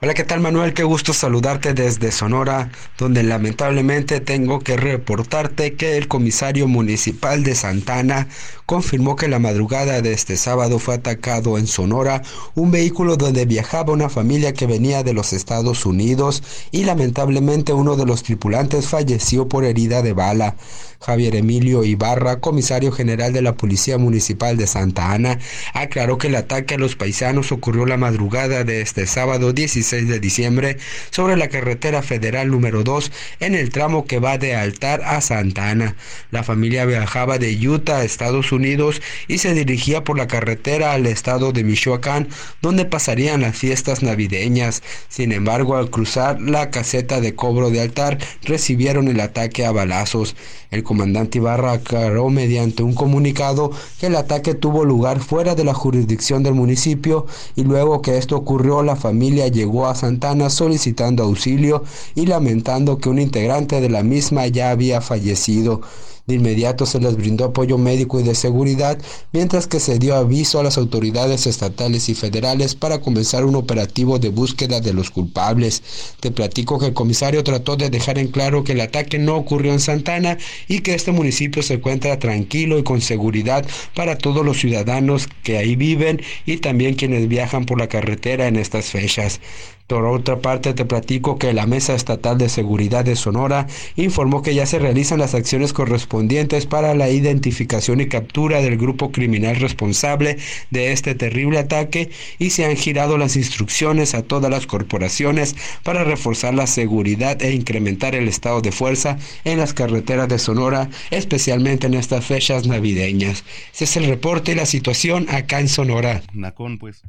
Hola, 0.04 0.12
¿qué 0.12 0.24
tal 0.24 0.40
Manuel? 0.40 0.74
Qué 0.74 0.84
gusto 0.84 1.14
saludarte 1.14 1.72
desde 1.72 2.12
Sonora, 2.12 2.70
donde 2.98 3.22
lamentablemente 3.22 4.20
tengo 4.20 4.58
que 4.58 4.76
reportarte 4.76 5.76
que 5.76 5.96
el 5.96 6.08
comisario 6.08 6.68
municipal 6.68 7.42
de 7.42 7.54
Santana 7.54 8.28
confirmó 8.66 9.16
que 9.16 9.28
la 9.28 9.38
madrugada 9.38 10.02
de 10.02 10.12
este 10.12 10.36
sábado 10.36 10.78
fue 10.78 10.96
atacado 10.96 11.56
en 11.56 11.66
Sonora 11.66 12.20
un 12.54 12.70
vehículo 12.70 13.16
donde 13.16 13.46
viajaba 13.46 13.94
una 13.94 14.10
familia 14.10 14.52
que 14.52 14.66
venía 14.66 15.02
de 15.02 15.14
los 15.14 15.32
Estados 15.32 15.86
Unidos 15.86 16.42
y 16.70 16.84
lamentablemente 16.84 17.72
uno 17.72 17.96
de 17.96 18.04
los 18.04 18.22
tripulantes 18.22 18.86
falleció 18.86 19.48
por 19.48 19.64
herida 19.64 20.02
de 20.02 20.12
bala. 20.12 20.56
Javier 21.00 21.36
Emilio 21.36 21.84
Ibarra, 21.84 22.40
comisario 22.40 22.90
general 22.90 23.34
de 23.34 23.42
la 23.42 23.54
Policía 23.56 23.98
Municipal 23.98 24.56
de 24.56 24.66
Santa 24.66 25.12
Ana, 25.12 25.38
aclaró 25.74 26.16
que 26.16 26.28
el 26.28 26.36
ataque 26.36 26.74
a 26.74 26.78
los 26.78 26.96
paisanos 26.96 27.52
ocurrió 27.52 27.84
la 27.84 27.98
madrugada 27.98 28.64
de 28.64 28.80
este 28.80 29.06
sábado 29.06 29.52
16 29.52 29.93
6 29.94 30.08
de 30.08 30.18
diciembre 30.18 30.76
sobre 31.10 31.36
la 31.36 31.48
carretera 31.48 32.02
federal 32.02 32.50
número 32.50 32.82
2 32.82 33.12
en 33.38 33.54
el 33.54 33.70
tramo 33.70 34.06
que 34.06 34.18
va 34.18 34.38
de 34.38 34.56
Altar 34.56 35.02
a 35.04 35.20
Santa 35.20 35.70
Ana. 35.70 35.94
La 36.32 36.42
familia 36.42 36.84
viajaba 36.84 37.38
de 37.38 37.56
Utah 37.68 37.98
a 37.98 38.04
Estados 38.04 38.50
Unidos 38.50 39.00
y 39.28 39.38
se 39.38 39.54
dirigía 39.54 40.02
por 40.02 40.18
la 40.18 40.26
carretera 40.26 40.94
al 40.94 41.06
estado 41.06 41.52
de 41.52 41.62
Michoacán, 41.62 42.26
donde 42.60 42.84
pasarían 42.86 43.42
las 43.42 43.56
fiestas 43.56 44.02
navideñas. 44.02 44.82
Sin 45.08 45.30
embargo, 45.30 45.76
al 45.76 45.90
cruzar 45.90 46.40
la 46.40 46.70
caseta 46.70 47.20
de 47.20 47.36
cobro 47.36 47.70
de 47.70 47.80
Altar, 47.80 48.18
recibieron 48.42 49.06
el 49.06 49.20
ataque 49.20 49.64
a 49.64 49.70
balazos. 49.70 50.34
El 50.72 50.82
comandante 50.82 51.38
Ibarra 51.38 51.70
aclaró 51.70 52.30
mediante 52.30 52.82
un 52.82 52.94
comunicado 52.94 53.70
que 54.00 54.08
el 54.08 54.16
ataque 54.16 54.54
tuvo 54.54 54.84
lugar 54.84 55.20
fuera 55.20 55.54
de 55.54 55.62
la 55.62 55.72
jurisdicción 55.72 56.42
del 56.42 56.54
municipio 56.54 57.26
y 57.54 57.62
luego 57.62 58.02
que 58.02 58.18
esto 58.18 58.36
ocurrió 58.36 58.82
la 58.82 58.96
familia 58.96 59.46
a 59.82 59.94
Santana 59.94 60.48
solicitando 60.50 61.22
auxilio 61.24 61.82
y 62.14 62.26
lamentando 62.26 62.98
que 62.98 63.08
un 63.08 63.18
integrante 63.18 63.80
de 63.80 63.88
la 63.88 64.02
misma 64.02 64.46
ya 64.46 64.70
había 64.70 65.00
fallecido. 65.00 65.80
De 66.26 66.36
inmediato 66.36 66.86
se 66.86 67.00
les 67.00 67.16
brindó 67.16 67.44
apoyo 67.44 67.76
médico 67.76 68.18
y 68.18 68.22
de 68.22 68.34
seguridad, 68.34 68.98
mientras 69.32 69.66
que 69.66 69.78
se 69.78 69.98
dio 69.98 70.14
aviso 70.14 70.58
a 70.58 70.62
las 70.62 70.78
autoridades 70.78 71.46
estatales 71.46 72.08
y 72.08 72.14
federales 72.14 72.74
para 72.74 73.02
comenzar 73.02 73.44
un 73.44 73.56
operativo 73.56 74.18
de 74.18 74.30
búsqueda 74.30 74.80
de 74.80 74.94
los 74.94 75.10
culpables. 75.10 75.82
Te 76.20 76.30
platico 76.30 76.78
que 76.78 76.86
el 76.86 76.94
comisario 76.94 77.44
trató 77.44 77.76
de 77.76 77.90
dejar 77.90 78.18
en 78.18 78.28
claro 78.28 78.64
que 78.64 78.72
el 78.72 78.80
ataque 78.80 79.18
no 79.18 79.36
ocurrió 79.36 79.74
en 79.74 79.80
Santana 79.80 80.38
y 80.66 80.80
que 80.80 80.94
este 80.94 81.12
municipio 81.12 81.62
se 81.62 81.74
encuentra 81.74 82.18
tranquilo 82.18 82.78
y 82.78 82.84
con 82.84 83.02
seguridad 83.02 83.66
para 83.94 84.16
todos 84.16 84.46
los 84.46 84.58
ciudadanos 84.58 85.28
que 85.42 85.58
ahí 85.58 85.76
viven 85.76 86.22
y 86.46 86.56
también 86.56 86.94
quienes 86.94 87.28
viajan 87.28 87.66
por 87.66 87.78
la 87.78 87.88
carretera 87.88 88.48
en 88.48 88.56
estas 88.56 88.86
fechas. 88.86 89.40
Por 89.86 90.06
otra 90.06 90.40
parte, 90.40 90.72
te 90.72 90.86
platico 90.86 91.38
que 91.38 91.52
la 91.52 91.66
Mesa 91.66 91.94
Estatal 91.94 92.38
de 92.38 92.48
Seguridad 92.48 93.04
de 93.04 93.16
Sonora 93.16 93.66
informó 93.96 94.40
que 94.40 94.54
ya 94.54 94.64
se 94.64 94.78
realizan 94.78 95.18
las 95.18 95.34
acciones 95.34 95.74
correspondientes 95.74 96.64
para 96.64 96.94
la 96.94 97.10
identificación 97.10 98.00
y 98.00 98.08
captura 98.08 98.62
del 98.62 98.78
grupo 98.78 99.12
criminal 99.12 99.56
responsable 99.56 100.38
de 100.70 100.92
este 100.92 101.14
terrible 101.14 101.58
ataque 101.58 102.10
y 102.38 102.48
se 102.50 102.64
han 102.64 102.76
girado 102.76 103.18
las 103.18 103.36
instrucciones 103.36 104.14
a 104.14 104.22
todas 104.22 104.50
las 104.50 104.66
corporaciones 104.66 105.54
para 105.82 106.02
reforzar 106.02 106.54
la 106.54 106.66
seguridad 106.66 107.42
e 107.42 107.52
incrementar 107.52 108.14
el 108.14 108.26
estado 108.26 108.62
de 108.62 108.72
fuerza 108.72 109.18
en 109.44 109.58
las 109.58 109.74
carreteras 109.74 110.28
de 110.30 110.38
Sonora, 110.38 110.88
especialmente 111.10 111.88
en 111.88 111.94
estas 111.94 112.24
fechas 112.24 112.66
navideñas. 112.66 113.44
Ese 113.74 113.84
es 113.84 113.96
el 113.98 114.06
reporte 114.06 114.52
y 114.52 114.54
la 114.54 114.64
situación 114.64 115.26
acá 115.28 115.60
en 115.60 115.68
Sonora. 115.68 116.22
Nacón, 116.32 116.78
pues. 116.78 117.02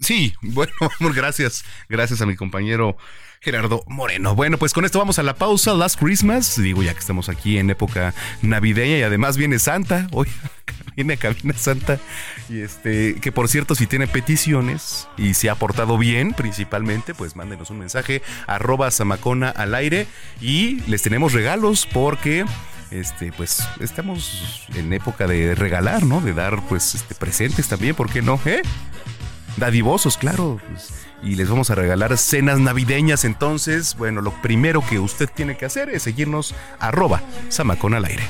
Sí, 0.00 0.34
bueno, 0.42 0.72
gracias. 1.14 1.64
Gracias 1.88 2.20
a 2.20 2.26
mi 2.26 2.36
compañero 2.36 2.96
Gerardo 3.40 3.84
Moreno. 3.86 4.34
Bueno, 4.34 4.58
pues 4.58 4.72
con 4.72 4.84
esto 4.84 4.98
vamos 4.98 5.18
a 5.18 5.22
la 5.22 5.34
pausa. 5.34 5.74
Last 5.74 5.98
Christmas. 5.98 6.60
Digo, 6.60 6.82
ya 6.82 6.92
que 6.92 7.00
estamos 7.00 7.28
aquí 7.28 7.58
en 7.58 7.70
época 7.70 8.14
navideña 8.42 8.98
y 8.98 9.02
además 9.02 9.36
viene 9.36 9.58
Santa. 9.58 10.08
Hoy 10.12 10.28
viene 10.96 11.14
a 11.14 11.16
Cabina 11.16 11.54
Santa. 11.54 11.98
Y 12.48 12.60
este, 12.60 13.16
que 13.16 13.32
por 13.32 13.48
cierto, 13.48 13.74
si 13.74 13.86
tiene 13.86 14.06
peticiones 14.06 15.08
y 15.16 15.34
se 15.34 15.50
ha 15.50 15.54
portado 15.54 15.98
bien, 15.98 16.32
principalmente, 16.32 17.14
pues 17.14 17.36
mándenos 17.36 17.70
un 17.70 17.78
mensaje. 17.78 18.22
Arroba 18.46 18.90
Samacona 18.90 19.50
al 19.50 19.74
aire. 19.74 20.06
Y 20.40 20.80
les 20.88 21.02
tenemos 21.02 21.32
regalos 21.32 21.86
porque 21.86 22.44
este, 22.90 23.32
pues 23.32 23.68
estamos 23.80 24.66
en 24.74 24.92
época 24.92 25.26
de 25.26 25.54
regalar, 25.54 26.04
¿no? 26.04 26.20
De 26.20 26.32
dar, 26.32 26.66
pues, 26.68 26.94
este, 26.94 27.14
presentes 27.14 27.68
también, 27.68 27.94
¿por 27.94 28.10
qué 28.10 28.22
no? 28.22 28.40
¿Eh? 28.46 28.62
Dadivosos, 29.58 30.16
claro. 30.16 30.60
Pues, 30.68 30.90
y 31.22 31.34
les 31.34 31.48
vamos 31.48 31.70
a 31.70 31.74
regalar 31.74 32.16
cenas 32.16 32.60
navideñas. 32.60 33.24
Entonces, 33.24 33.96
bueno, 33.96 34.20
lo 34.20 34.30
primero 34.42 34.84
que 34.86 34.98
usted 34.98 35.28
tiene 35.32 35.56
que 35.56 35.66
hacer 35.66 35.90
es 35.90 36.02
seguirnos 36.02 36.54
arroba 36.78 37.22
Samacón 37.48 37.94
al 37.94 38.04
aire. 38.04 38.24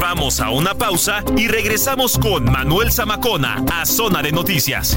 Vamos 0.00 0.40
a 0.40 0.50
una 0.50 0.74
pausa 0.74 1.24
y 1.36 1.48
regresamos 1.48 2.18
con 2.18 2.44
Manuel 2.44 2.92
Zamacona 2.92 3.64
a 3.72 3.86
Zona 3.86 4.22
de 4.22 4.30
Noticias. 4.30 4.96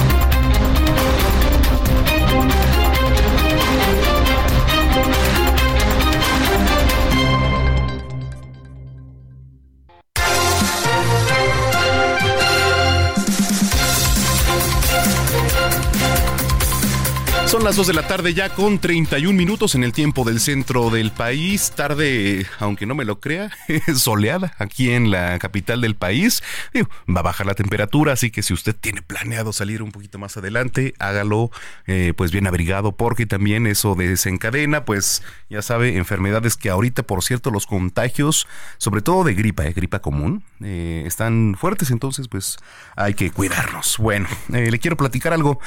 Son 17.51 17.65
las 17.65 17.75
2 17.75 17.87
de 17.87 17.93
la 17.93 18.07
tarde 18.07 18.33
ya 18.33 18.47
con 18.47 18.79
31 18.79 19.37
minutos 19.37 19.75
en 19.75 19.83
el 19.83 19.91
tiempo 19.91 20.23
del 20.23 20.39
centro 20.39 20.89
del 20.89 21.11
país. 21.11 21.73
Tarde, 21.75 22.45
aunque 22.59 22.85
no 22.85 22.95
me 22.95 23.03
lo 23.03 23.19
crea, 23.19 23.51
soleada 23.93 24.53
aquí 24.57 24.91
en 24.91 25.11
la 25.11 25.37
capital 25.37 25.81
del 25.81 25.97
país. 25.97 26.41
va 26.73 27.19
a 27.19 27.23
bajar 27.23 27.45
la 27.45 27.53
temperatura, 27.53 28.13
así 28.13 28.31
que 28.31 28.41
si 28.41 28.53
usted 28.53 28.73
tiene 28.73 29.01
planeado 29.01 29.51
salir 29.51 29.83
un 29.83 29.91
poquito 29.91 30.17
más 30.17 30.37
adelante, 30.37 30.93
hágalo 30.97 31.51
eh, 31.87 32.13
pues 32.15 32.31
bien 32.31 32.47
abrigado 32.47 32.93
porque 32.93 33.25
también 33.25 33.67
eso 33.67 33.95
desencadena, 33.95 34.85
pues 34.85 35.21
ya 35.49 35.61
sabe, 35.61 35.97
enfermedades 35.97 36.55
que 36.55 36.69
ahorita, 36.69 37.03
por 37.03 37.21
cierto, 37.21 37.51
los 37.51 37.65
contagios, 37.65 38.47
sobre 38.77 39.01
todo 39.01 39.25
de 39.25 39.33
gripa, 39.33 39.65
eh, 39.65 39.73
gripa 39.73 39.99
común, 39.99 40.45
eh, 40.63 41.03
están 41.05 41.57
fuertes, 41.59 41.91
entonces 41.91 42.29
pues 42.29 42.59
hay 42.95 43.13
que 43.13 43.29
cuidarnos. 43.29 43.97
Bueno, 43.97 44.29
le 44.47 44.79
quiero 44.79 44.95
platicar 44.95 45.33
algo. 45.33 45.59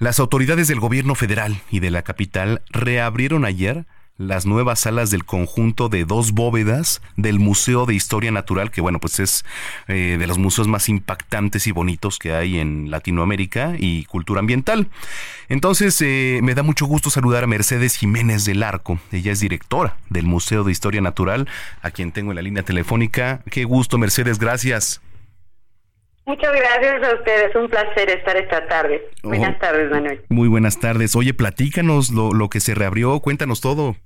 Las 0.00 0.18
autoridades 0.18 0.66
del 0.66 0.80
gobierno 0.80 1.14
federal 1.14 1.27
Y 1.70 1.80
de 1.80 1.90
la 1.90 2.02
capital 2.02 2.62
reabrieron 2.70 3.44
ayer 3.44 3.84
las 4.18 4.46
nuevas 4.46 4.80
salas 4.80 5.10
del 5.10 5.24
conjunto 5.24 5.88
de 5.88 6.04
dos 6.04 6.32
bóvedas 6.32 7.00
del 7.16 7.38
Museo 7.38 7.86
de 7.86 7.94
Historia 7.94 8.32
Natural, 8.32 8.70
que 8.70 8.80
bueno, 8.80 8.98
pues 8.98 9.20
es 9.20 9.44
eh, 9.86 10.16
de 10.18 10.26
los 10.26 10.38
museos 10.38 10.66
más 10.66 10.88
impactantes 10.88 11.66
y 11.66 11.70
bonitos 11.70 12.18
que 12.18 12.32
hay 12.32 12.58
en 12.58 12.90
Latinoamérica 12.90 13.74
y 13.78 14.04
cultura 14.06 14.40
ambiental. 14.40 14.88
Entonces, 15.48 16.00
eh, 16.02 16.40
me 16.42 16.54
da 16.54 16.62
mucho 16.64 16.86
gusto 16.86 17.10
saludar 17.10 17.44
a 17.44 17.46
Mercedes 17.46 17.96
Jiménez 17.96 18.44
del 18.44 18.62
Arco. 18.62 18.98
Ella 19.12 19.32
es 19.32 19.40
directora 19.40 19.96
del 20.10 20.26
Museo 20.26 20.64
de 20.64 20.72
Historia 20.72 21.00
Natural, 21.00 21.46
a 21.80 21.90
quien 21.90 22.10
tengo 22.10 22.32
en 22.32 22.36
la 22.36 22.42
línea 22.42 22.64
telefónica. 22.64 23.42
Qué 23.50 23.64
gusto, 23.64 23.98
Mercedes, 23.98 24.38
gracias. 24.38 25.00
Muchas 26.28 26.52
gracias 26.52 27.02
a 27.02 27.14
ustedes, 27.14 27.56
un 27.56 27.70
placer 27.70 28.10
estar 28.10 28.36
esta 28.36 28.66
tarde. 28.66 29.02
Buenas 29.22 29.56
oh, 29.56 29.60
tardes, 29.60 29.90
Manuel. 29.90 30.20
Muy 30.28 30.46
buenas 30.46 30.78
tardes. 30.78 31.16
Oye, 31.16 31.32
platícanos 31.32 32.10
lo, 32.10 32.34
lo 32.34 32.50
que 32.50 32.60
se 32.60 32.74
reabrió, 32.74 33.18
cuéntanos 33.20 33.62
todo. 33.62 33.96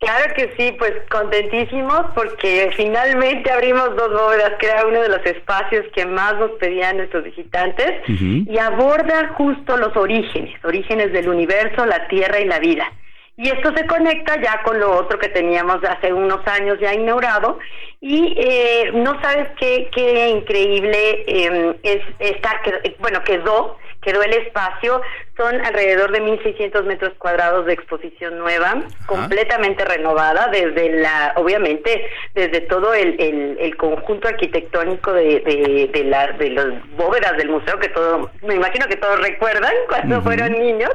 Claro 0.00 0.34
que 0.34 0.52
sí, 0.56 0.74
pues 0.80 0.94
contentísimos 1.08 2.06
porque 2.16 2.72
finalmente 2.76 3.52
abrimos 3.52 3.94
dos 3.94 4.12
bóvedas, 4.12 4.54
que 4.58 4.66
era 4.66 4.84
uno 4.84 5.00
de 5.00 5.10
los 5.10 5.24
espacios 5.24 5.86
que 5.94 6.06
más 6.06 6.34
nos 6.38 6.50
pedían 6.58 6.96
nuestros 6.96 7.22
visitantes 7.22 7.92
y 8.08 8.58
aborda 8.58 9.28
justo 9.36 9.76
los 9.76 9.96
orígenes, 9.96 10.52
orígenes 10.64 11.12
del 11.12 11.28
universo, 11.28 11.86
la 11.86 12.08
tierra 12.08 12.40
y 12.40 12.46
la 12.46 12.58
vida. 12.58 12.92
Y 13.42 13.50
esto 13.50 13.72
se 13.76 13.84
conecta 13.88 14.40
ya 14.40 14.62
con 14.62 14.78
lo 14.78 14.92
otro 14.98 15.18
que 15.18 15.28
teníamos 15.28 15.82
hace 15.82 16.12
unos 16.12 16.46
años 16.46 16.78
ya 16.80 16.94
inaugurado. 16.94 17.58
Y 18.00 18.36
eh, 18.38 18.92
no 18.94 19.20
sabes 19.20 19.48
qué, 19.58 19.90
qué 19.92 20.28
increíble 20.28 21.24
eh, 21.26 21.76
es 21.82 22.02
esta, 22.20 22.62
bueno, 23.00 23.20
quedó, 23.24 23.78
quedó 24.00 24.22
el 24.22 24.32
espacio. 24.34 25.02
Son 25.36 25.60
alrededor 25.60 26.12
de 26.12 26.22
1.600 26.22 26.84
metros 26.84 27.14
cuadrados 27.18 27.66
de 27.66 27.72
exposición 27.72 28.38
nueva, 28.38 28.80
completamente 29.06 29.84
renovada, 29.86 30.46
desde 30.52 31.00
la, 31.00 31.32
obviamente, 31.34 32.06
desde 32.34 32.60
todo 32.60 32.94
el, 32.94 33.16
el, 33.58 33.76
conjunto 33.76 34.28
arquitectónico 34.28 35.12
de, 35.14 35.40
de, 35.40 35.90
de, 35.92 36.04
la, 36.04 36.30
de 36.30 36.50
las 36.50 36.66
bóvedas 36.96 37.36
del 37.36 37.48
museo, 37.48 37.76
que 37.80 37.88
todo, 37.88 38.30
me 38.42 38.54
imagino 38.54 38.86
que 38.86 38.96
todos 38.96 39.20
recuerdan 39.20 39.72
cuando 39.88 40.22
fueron 40.22 40.52
niños 40.52 40.92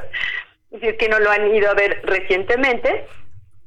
si 0.70 0.86
es 0.86 0.96
que 0.96 1.08
no 1.08 1.18
lo 1.18 1.30
han 1.30 1.54
ido 1.54 1.70
a 1.70 1.74
ver 1.74 2.00
recientemente, 2.04 3.06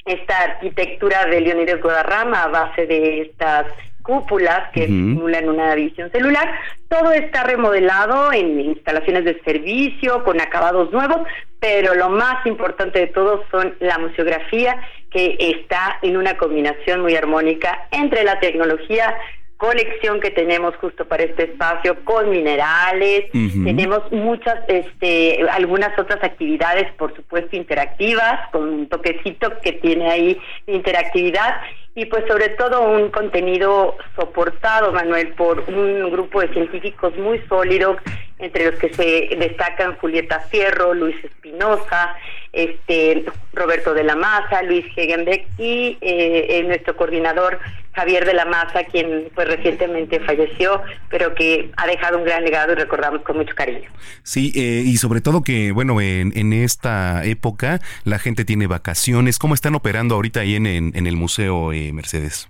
esta 0.06 0.38
arquitectura 0.40 1.26
de 1.26 1.42
Leonidas 1.42 1.82
Guadarrama 1.82 2.44
a 2.44 2.48
base 2.48 2.88
de 2.88 3.22
estas 3.22 3.68
cúpulas 4.02 4.70
que 4.74 4.88
simulan 4.88 5.48
una 5.48 5.76
visión 5.76 6.12
celular, 6.12 6.60
todo 6.90 7.12
está 7.12 7.44
remodelado 7.44 8.34
en 8.34 8.60
instalaciones 8.60 9.26
de 9.26 9.40
servicio, 9.44 10.24
con 10.24 10.42
acabados 10.42 10.92
nuevos, 10.92 11.22
pero 11.60 11.94
lo 11.94 12.10
más 12.10 12.44
importante 12.48 13.00
de 13.00 13.08
todo 13.08 13.44
son 13.52 13.76
la 13.80 14.00
museografía, 14.00 14.76
que 15.12 15.38
está 15.40 16.00
en 16.02 16.18
una 16.18 16.36
combinación 16.38 17.02
muy 17.02 17.16
armónica 17.16 17.88
entre 17.92 18.24
la 18.24 18.40
tecnología 18.40 19.16
colección 19.62 20.20
que 20.20 20.32
tenemos 20.32 20.76
justo 20.78 21.06
para 21.06 21.22
este 21.22 21.44
espacio 21.44 21.96
con 22.04 22.32
minerales, 22.32 23.26
tenemos 23.32 24.12
muchas, 24.12 24.56
este, 24.68 25.46
algunas 25.52 25.98
otras 26.00 26.24
actividades, 26.24 26.92
por 26.94 27.16
supuesto, 27.16 27.56
interactivas, 27.56 28.50
con 28.52 28.68
un 28.68 28.90
toquecito 28.90 29.52
que 29.62 29.74
tiene 29.74 30.10
ahí 30.10 30.42
interactividad. 30.66 31.62
Y 31.94 32.08
pues 32.08 32.26
sobre 32.28 32.50
todo 32.50 32.90
un 32.90 33.12
contenido 33.12 33.98
soportado, 34.16 34.94
Manuel, 34.94 35.28
por 35.34 35.60
un 35.68 36.10
grupo 36.10 36.42
de 36.42 36.48
científicos 36.54 37.16
muy 37.18 37.38
sólidos, 37.48 37.98
entre 38.40 38.72
los 38.72 38.80
que 38.80 38.92
se 38.92 39.36
destacan 39.38 39.96
Julieta 39.98 40.40
Fierro, 40.40 40.96
Luis 40.96 41.24
Espinosa, 41.24 42.16
este 42.52 43.26
Roberto 43.54 43.94
de 43.94 44.06
la 44.06 44.16
Maza, 44.16 44.64
Luis 44.64 44.86
Hegenbeck 44.96 45.46
y 45.60 46.00
eh, 46.02 46.64
nuestro 46.66 46.96
coordinador 46.96 47.60
Javier 47.94 48.26
de 48.26 48.34
la 48.34 48.46
Maza, 48.46 48.84
quien 48.86 49.30
pues 49.36 49.48
recientemente 49.48 50.20
falleció, 50.22 50.82
pero 51.10 51.36
que 51.36 51.72
ha 51.78 51.88
dejado 51.88 52.18
un 52.18 52.26
gran 52.26 52.44
legado 52.44 52.74
y 52.74 52.76
recordamos 52.76 53.22
con 53.24 53.38
mucho 53.38 53.54
cariño. 53.56 53.90
Sí, 54.24 54.52
eh, 54.56 54.84
y 54.86 54.98
sobre 54.98 55.22
todo 55.22 55.44
que, 55.44 55.72
bueno, 55.72 56.00
en, 56.02 56.32
en, 56.36 56.54
esta 56.54 57.24
época 57.26 57.80
la 58.04 58.20
gente 58.20 58.46
tiene 58.46 58.68
vacaciones. 58.68 59.40
¿Cómo 59.40 59.54
están 59.54 59.76
operando 59.76 60.16
ahorita 60.16 60.42
ahí 60.42 60.56
en, 60.56 60.66
en, 60.68 61.08
el 61.08 61.16
museo, 61.16 61.74
eh, 61.74 61.92
Mercedes? 61.94 62.48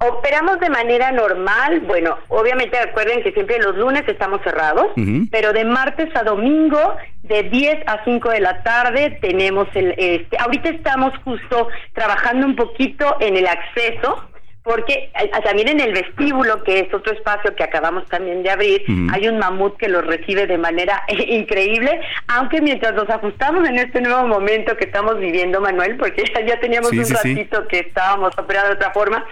Operamos 0.00 0.60
de 0.60 0.70
manera 0.70 1.10
normal, 1.10 1.80
bueno, 1.80 2.16
obviamente 2.28 2.80
recuerden 2.80 3.20
que 3.24 3.32
siempre 3.32 3.58
los 3.58 3.76
lunes 3.76 4.04
estamos 4.06 4.40
cerrados, 4.44 4.86
pero 5.32 5.52
de 5.52 5.64
martes 5.64 6.08
a 6.14 6.22
domingo, 6.22 6.96
de 7.24 7.42
10 7.42 7.82
a 7.88 8.04
5 8.04 8.30
de 8.30 8.38
la 8.38 8.62
tarde, 8.62 9.18
tenemos 9.20 9.66
el, 9.74 9.96
este, 9.98 10.38
ahorita 10.38 10.68
estamos 10.68 11.12
justo 11.24 11.66
trabajando 11.94 12.46
un 12.46 12.54
poquito 12.54 13.16
en 13.18 13.36
el 13.36 13.48
acceso, 13.48 14.30
porque 14.68 15.10
eh, 15.18 15.30
también 15.42 15.68
en 15.68 15.80
el 15.80 15.94
vestíbulo, 15.94 16.62
que 16.62 16.80
es 16.80 16.92
otro 16.92 17.14
espacio 17.14 17.54
que 17.56 17.64
acabamos 17.64 18.06
también 18.08 18.42
de 18.42 18.50
abrir, 18.50 18.84
hay 19.10 19.26
un 19.26 19.38
mamut 19.38 19.78
que 19.78 19.88
los 19.88 20.06
recibe 20.06 20.46
de 20.46 20.58
manera 20.58 21.04
increíble, 21.08 21.98
aunque 22.26 22.60
mientras 22.60 22.92
nos 22.92 23.08
ajustamos 23.08 23.66
en 23.66 23.78
este 23.78 24.02
nuevo 24.02 24.26
momento 24.26 24.76
que 24.76 24.84
estamos 24.84 25.18
viviendo, 25.18 25.62
Manuel, 25.62 25.96
porque 25.96 26.22
ya, 26.46 26.60
teníamos 26.60 26.92
un 26.92 27.08
ratito 27.08 27.66
que 27.66 27.78
estábamos 27.78 28.36
operando 28.36 28.68
de 28.68 28.74
otra 28.74 28.90
forma, 28.92 29.24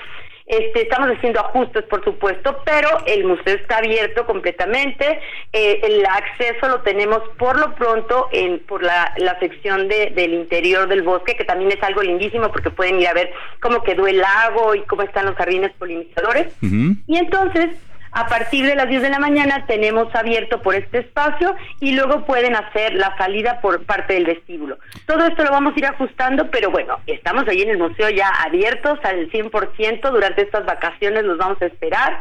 este, 0.47 0.83
estamos 0.83 1.09
haciendo 1.11 1.41
ajustes, 1.41 1.83
por 1.85 2.05
supuesto, 2.05 2.61
pero 2.65 2.89
el 3.07 3.25
museo 3.25 3.57
está 3.57 3.79
abierto 3.79 4.25
completamente. 4.27 5.21
Eh, 5.53 5.81
el 5.83 6.07
acceso 6.07 6.69
lo 6.69 6.83
tenemos 6.83 7.21
por 7.37 7.59
lo 7.59 7.75
pronto 7.75 8.29
en 8.33 8.61
por 8.61 8.83
la, 8.83 9.13
la 9.17 9.39
sección 9.41 9.89
de, 9.89 10.13
del 10.15 10.35
interior 10.35 10.89
del 10.89 11.03
bosque, 11.03 11.37
que 11.37 11.45
también 11.45 11.73
es 11.73 11.83
algo 11.83 12.03
lindísimo 12.03 12.51
porque 12.53 12.71
pueden 12.71 13.01
ir 13.01 13.09
a 13.09 13.15
ver 13.15 13.33
cómo 13.61 13.83
quedó 13.83 14.07
el 14.07 14.19
lago 14.19 14.75
y 14.75 14.83
cómo 14.83 15.03
están 15.03 15.27
los 15.27 15.35
jardines 15.35 15.73
polinizadores. 15.73 16.55
Y 16.63 17.17
entonces 17.17 17.71
a 18.17 18.27
partir 18.29 18.65
de 18.65 18.75
las 18.75 18.89
10 18.89 19.03
de 19.03 19.11
la 19.11 19.19
mañana 19.19 19.67
tenemos 19.67 20.13
abierto 20.15 20.63
por 20.63 20.75
este 20.75 21.01
espacio 21.01 21.55
y 21.81 21.93
luego 21.93 22.25
pueden 22.25 22.57
hacer 22.57 22.95
la 22.95 23.15
salida 23.19 23.61
por 23.61 23.85
parte 23.85 24.15
del 24.15 24.25
vestíbulo. 24.25 24.79
Todo 25.05 25.27
esto 25.27 25.45
lo 25.45 25.51
vamos 25.51 25.75
a 25.77 25.79
ir 25.79 25.85
ajustando, 25.85 26.51
pero 26.51 26.71
bueno, 26.71 26.99
estamos 27.07 27.47
ahí 27.47 27.61
en 27.61 27.69
el 27.69 27.79
museo 27.79 28.09
ya 28.09 28.31
abiertos 28.31 28.99
al 29.03 29.31
100%. 29.31 30.11
Durante 30.11 30.41
estas 30.41 30.65
vacaciones 30.65 31.25
los 31.25 31.37
vamos 31.37 31.61
a 31.61 31.67
esperar. 31.67 32.19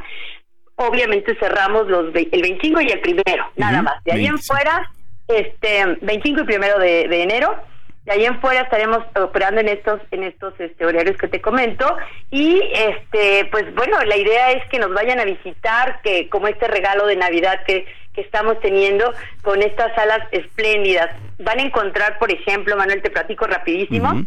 Obviamente 0.75 1.33
cerramos 1.39 1.87
los 1.87 2.13
el 2.13 2.41
25 2.41 2.81
y 2.81 2.87
el 2.89 2.99
primero, 2.99 3.45
nada 3.55 3.81
más. 3.81 4.03
De 4.03 4.11
ahí 4.11 4.25
en 4.25 4.37
fuera, 4.37 4.91
este 5.29 5.97
25 6.01 6.41
y 6.41 6.43
primero 6.43 6.77
de, 6.77 7.07
de 7.07 7.23
enero 7.23 7.55
de 8.05 8.11
ahí 8.11 8.25
en 8.25 8.39
fuera 8.39 8.61
estaremos 8.61 8.99
operando 9.15 9.61
en 9.61 9.69
estos 9.69 9.99
en 10.11 10.23
estos 10.23 10.53
este, 10.59 10.85
horarios 10.85 11.17
que 11.17 11.27
te 11.27 11.41
comento. 11.41 11.85
Y 12.29 12.61
este 12.73 13.47
pues 13.51 13.73
bueno 13.75 14.01
la 14.03 14.15
idea 14.15 14.51
es 14.51 14.63
que 14.69 14.79
nos 14.79 14.93
vayan 14.93 15.19
a 15.19 15.25
visitar 15.25 16.01
que 16.01 16.29
como 16.29 16.47
este 16.47 16.67
regalo 16.67 17.07
de 17.07 17.15
navidad 17.15 17.61
que 17.65 17.85
que 18.13 18.21
estamos 18.21 18.59
teniendo 18.61 19.11
con 19.41 19.61
estas 19.61 19.93
salas 19.95 20.21
espléndidas. 20.31 21.09
Van 21.39 21.59
a 21.59 21.63
encontrar 21.63 22.17
por 22.19 22.31
ejemplo 22.31 22.77
Manuel 22.77 23.01
te 23.01 23.09
platico 23.09 23.47
rapidísimo 23.47 24.25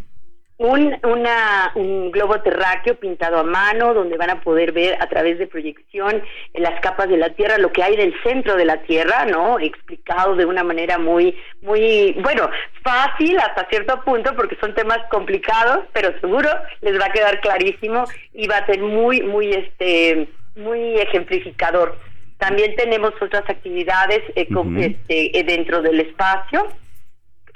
un, 0.59 0.99
una, 1.05 1.71
un 1.77 2.11
globo 2.11 2.40
terráqueo 2.40 2.97
pintado 2.97 3.38
a 3.38 3.44
mano, 3.44 3.94
donde 3.94 4.16
van 4.16 4.31
a 4.31 4.40
poder 4.40 4.73
ver 4.73 5.01
a 5.01 5.09
través 5.09 5.38
de 5.38 5.47
proyección 5.47 6.21
en 6.53 6.62
las 6.62 6.81
capas 6.81 7.09
de 7.09 7.16
la 7.16 7.31
Tierra 7.31 7.59
lo 7.59 7.73
que 7.73 7.83
hay 7.83 7.97
del 7.97 8.12
centro 8.25 8.57
de 8.57 8.64
la 8.64 8.83
Tierra, 8.83 9.25
¿no? 9.25 9.61
Explicado 9.61 10.35
de 10.35 10.44
una 10.44 10.64
manera 10.64 10.99
muy, 10.99 11.37
muy, 11.62 12.12
bueno, 12.23 12.51
fácil 12.83 13.38
hasta 13.38 13.68
cierto 13.68 14.03
punto, 14.05 14.35
porque 14.35 14.57
son 14.61 14.75
temas 14.75 14.99
complicados, 15.11 15.85
pero 15.92 16.12
seguro 16.21 16.51
les 16.81 17.01
va 17.01 17.07
a 17.07 17.12
quedar 17.12 17.40
clarísimo 17.40 18.05
y 18.33 18.49
va 18.49 18.59
a 18.59 18.66
ser 18.66 18.81
muy, 18.81 19.23
muy, 19.23 19.51
este, 19.53 20.29
muy 20.57 20.97
ejemplificador. 20.97 21.97
También 22.38 22.75
tenemos 22.75 23.12
otras 23.21 23.49
actividades 23.49 24.23
eh, 24.35 24.49
este, 24.77 25.44
dentro 25.44 25.83
del 25.83 26.01
espacio 26.01 26.66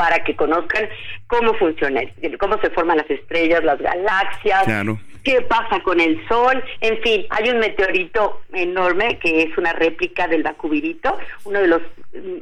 para 0.02 0.24
que 0.24 0.34
conozcan 0.34 0.88
cómo 1.28 1.54
funciona, 1.54 2.00
cómo 2.40 2.60
se 2.60 2.70
forman 2.70 2.96
las 2.96 3.08
estrellas, 3.08 3.62
las 3.62 3.78
galaxias, 3.78 4.64
qué 5.22 5.42
pasa 5.42 5.78
con 5.84 6.00
el 6.00 6.20
Sol, 6.26 6.60
en 6.80 7.00
fin, 7.02 7.24
hay 7.30 7.50
un 7.50 7.60
meteorito 7.60 8.40
enorme 8.52 9.20
que 9.20 9.44
es 9.44 9.56
una 9.56 9.72
réplica 9.72 10.26
del 10.26 10.42
Bacubirito, 10.42 11.16
uno 11.44 11.60
de 11.60 11.68
los 11.68 11.82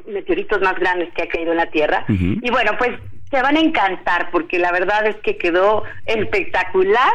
meteoritos 0.07 0.63
más 0.63 0.75
grandes 0.79 1.13
que 1.13 1.25
ha 1.25 1.29
caído 1.29 1.51
en 1.51 1.59
la 1.59 1.67
Tierra. 1.67 2.07
Y 2.09 2.51
bueno, 2.51 2.73
pues 2.79 2.93
se 3.31 3.43
van 3.43 3.57
a 3.57 3.61
encantar 3.61 4.31
porque 4.31 4.59
la 4.59 4.73
verdad 4.73 5.07
es 5.07 5.17
que 5.17 5.37
quedó 5.37 5.85
espectacular 6.07 7.13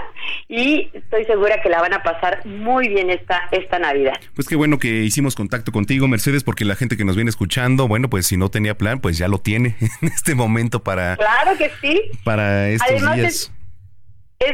y 0.48 0.90
estoy 0.94 1.26
segura 1.26 1.62
que 1.62 1.70
la 1.70 1.82
van 1.82 1.94
a 1.94 2.04
pasar 2.04 2.46
muy 2.46 2.88
bien 2.88 3.10
esta 3.10 3.42
esta 3.52 3.80
Navidad. 3.80 4.14
Pues 4.34 4.48
qué 4.48 4.56
bueno 4.56 4.80
que 4.80 4.88
hicimos 4.88 5.36
contacto 5.36 5.72
contigo, 5.72 6.08
Mercedes, 6.08 6.44
porque 6.44 6.66
la 6.66 6.76
gente 6.76 6.98
que 6.98 7.06
nos 7.06 7.16
viene 7.16 7.30
escuchando, 7.30 7.88
bueno, 7.88 8.10
pues 8.10 8.28
si 8.28 8.38
no 8.38 8.50
tenía 8.50 8.78
plan, 8.78 9.00
pues 9.00 9.18
ya 9.18 9.28
lo 9.28 9.40
tiene 9.40 9.76
en 10.02 10.08
este 10.08 10.36
momento 10.36 10.84
para 10.84 11.18
Claro 11.18 11.58
que 11.58 11.72
sí. 11.82 12.02
Para 12.24 12.70
estos 12.70 13.02
días. 13.02 13.18
Es 13.18 13.55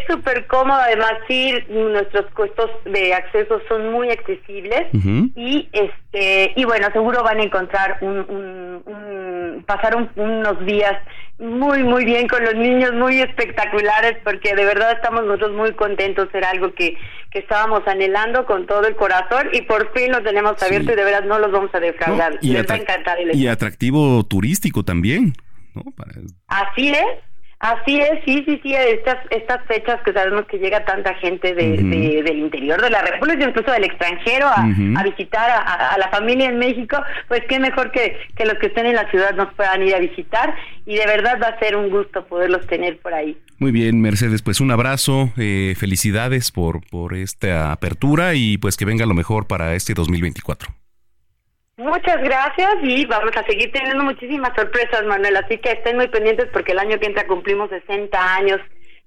súper 0.07 0.45
cómodo, 0.47 0.79
además 0.79 1.13
sí, 1.27 1.53
nuestros 1.69 2.31
costos 2.33 2.69
de 2.85 3.13
acceso 3.13 3.59
son 3.67 3.91
muy 3.91 4.09
accesibles 4.09 4.87
y 5.35 5.69
este 5.71 6.53
y 6.55 6.65
bueno, 6.65 6.87
seguro 6.93 7.23
van 7.23 7.39
a 7.39 7.43
encontrar 7.43 7.97
un, 8.01 8.83
un, 8.85 9.63
pasar 9.65 9.95
unos 10.15 10.65
días 10.65 10.93
muy 11.39 11.83
muy 11.83 12.05
bien 12.05 12.27
con 12.27 12.43
los 12.43 12.55
niños, 12.55 12.93
muy 12.93 13.21
espectaculares 13.21 14.17
porque 14.23 14.55
de 14.55 14.65
verdad 14.65 14.91
estamos 14.91 15.23
nosotros 15.25 15.53
muy 15.53 15.73
contentos, 15.73 16.29
era 16.33 16.51
algo 16.51 16.73
que, 16.73 16.95
que 17.31 17.39
estábamos 17.39 17.81
anhelando 17.87 18.45
con 18.45 18.67
todo 18.67 18.85
el 18.87 18.95
corazón 18.95 19.49
y 19.51 19.63
por 19.63 19.91
fin 19.93 20.11
lo 20.11 20.21
tenemos 20.21 20.61
abierto 20.61 20.93
y 20.93 20.95
de 20.95 21.03
verdad 21.03 21.23
no 21.23 21.39
los 21.39 21.51
vamos 21.51 21.73
a 21.73 21.79
defraudar. 21.79 22.37
y 22.41 22.53
Les 22.53 22.69
va 22.69 22.75
a 22.75 22.77
encantar 22.77 23.19
el 23.19 23.35
Y 23.35 23.47
atractivo 23.47 24.23
turístico 24.25 24.83
también. 24.83 25.33
¿no? 25.73 25.83
Así 26.47 26.89
es. 26.89 27.30
Así 27.61 27.99
es, 27.99 28.19
sí, 28.25 28.43
sí, 28.47 28.59
sí, 28.63 28.73
estas, 28.73 29.17
estas 29.29 29.63
fechas 29.67 30.01
que 30.03 30.11
sabemos 30.13 30.45
que 30.47 30.57
llega 30.57 30.83
tanta 30.83 31.13
gente 31.13 31.53
de, 31.53 31.77
del 32.23 32.39
interior 32.39 32.81
de 32.81 32.89
la 32.89 33.03
República, 33.03 33.47
incluso 33.47 33.71
del 33.71 33.83
extranjero, 33.83 34.47
a, 34.47 35.03
visitar 35.03 35.47
a, 35.51 35.95
la 35.99 36.09
familia 36.09 36.49
en 36.49 36.57
México, 36.57 36.97
pues 37.27 37.41
qué 37.47 37.59
mejor 37.59 37.91
que, 37.91 38.17
que 38.35 38.45
los 38.45 38.55
que 38.55 38.65
estén 38.65 38.87
en 38.87 38.95
la 38.95 39.07
ciudad 39.11 39.35
nos 39.35 39.53
puedan 39.53 39.83
ir 39.83 39.93
a 39.93 39.99
visitar 39.99 40.55
y 40.87 40.95
de 40.95 41.05
verdad 41.05 41.37
va 41.39 41.49
a 41.49 41.59
ser 41.59 41.75
un 41.75 41.91
gusto 41.91 42.25
poderlos 42.25 42.65
tener 42.65 42.97
por 42.97 43.13
ahí. 43.13 43.37
Muy 43.59 43.71
bien, 43.71 44.01
Mercedes, 44.01 44.41
pues 44.41 44.59
un 44.59 44.71
abrazo, 44.71 45.31
eh, 45.37 45.75
felicidades 45.77 46.51
por, 46.51 46.81
por 46.89 47.13
esta 47.13 47.71
apertura 47.71 48.33
y 48.33 48.57
pues 48.57 48.75
que 48.75 48.85
venga 48.85 49.05
lo 49.05 49.13
mejor 49.13 49.45
para 49.45 49.75
este 49.75 49.93
2024. 49.93 50.73
Muchas 51.77 52.21
gracias 52.21 52.75
y 52.83 53.05
vamos 53.05 53.31
a 53.35 53.43
seguir 53.45 53.71
teniendo 53.71 54.03
muchísimas 54.03 54.51
sorpresas, 54.55 55.03
Manuel. 55.05 55.37
Así 55.37 55.57
que 55.57 55.71
estén 55.71 55.97
muy 55.97 56.07
pendientes 56.09 56.47
porque 56.51 56.73
el 56.73 56.79
año 56.79 56.99
que 56.99 57.07
entra 57.07 57.25
cumplimos 57.25 57.69
60 57.69 58.35
años 58.35 58.59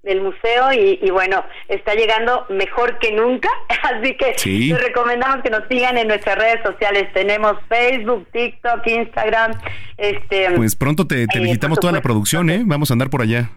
del 0.03 0.21
museo 0.21 0.71
y, 0.71 1.09
bueno, 1.09 1.43
está 1.67 1.95
llegando 1.95 2.45
mejor 2.49 2.99
que 2.99 3.11
nunca. 3.11 3.49
Así 3.83 4.15
que 4.15 4.35
les 4.45 4.83
recomendamos 4.83 5.41
que 5.43 5.49
nos 5.49 5.63
sigan 5.67 5.97
en 5.97 6.07
nuestras 6.07 6.37
redes 6.37 6.61
sociales. 6.63 7.11
Tenemos 7.13 7.57
Facebook, 7.67 8.27
TikTok, 8.31 8.85
Instagram. 8.85 9.53
Este, 9.97 10.51
pues 10.55 10.75
pronto 10.75 11.07
te, 11.07 11.27
te 11.27 11.39
eh, 11.39 11.41
visitamos 11.41 11.79
toda 11.79 11.93
la 11.93 12.01
producción, 12.01 12.49
¿eh? 12.49 12.61
Vamos 12.65 12.91
a 12.91 12.93
andar 12.93 13.09
por 13.09 13.21
allá. 13.21 13.49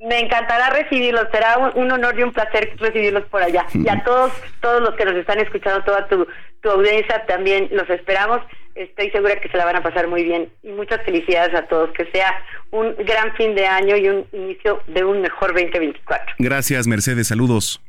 Me 0.00 0.20
encantará 0.20 0.70
recibirlos, 0.70 1.26
será 1.32 1.58
un, 1.74 1.90
honor 1.90 2.18
y 2.18 2.22
un 2.22 2.32
placer 2.32 2.76
recibirlos 2.78 3.24
por 3.24 3.42
allá. 3.42 3.66
Y 3.74 3.88
a 3.88 4.02
todos, 4.04 4.32
todos 4.60 4.82
los 4.82 4.94
que 4.94 5.04
nos 5.04 5.14
están 5.14 5.40
escuchando, 5.40 5.82
toda 5.84 6.06
tu, 6.08 6.26
tu 6.60 6.70
audiencia 6.70 7.24
también 7.26 7.68
los 7.72 7.88
esperamos. 7.90 8.40
Estoy 8.74 9.10
segura 9.10 9.36
que 9.40 9.48
se 9.48 9.56
la 9.56 9.64
van 9.64 9.76
a 9.76 9.82
pasar 9.82 10.06
muy 10.06 10.22
bien. 10.22 10.50
Y 10.62 10.70
muchas 10.72 11.02
felicidades 11.04 11.54
a 11.54 11.66
todos. 11.66 11.90
Que 11.92 12.06
sea 12.12 12.32
un 12.70 12.94
gran 13.04 13.34
fin 13.34 13.54
de 13.54 13.66
año 13.66 13.96
y 13.96 14.08
un 14.08 14.26
inicio 14.32 14.82
de 14.86 15.02
un 15.02 15.22
mejor 15.22 15.54
2024. 15.54 16.36
Gracias, 16.38 16.86
Mercedes. 16.86 17.28
Saludos. 17.28 17.80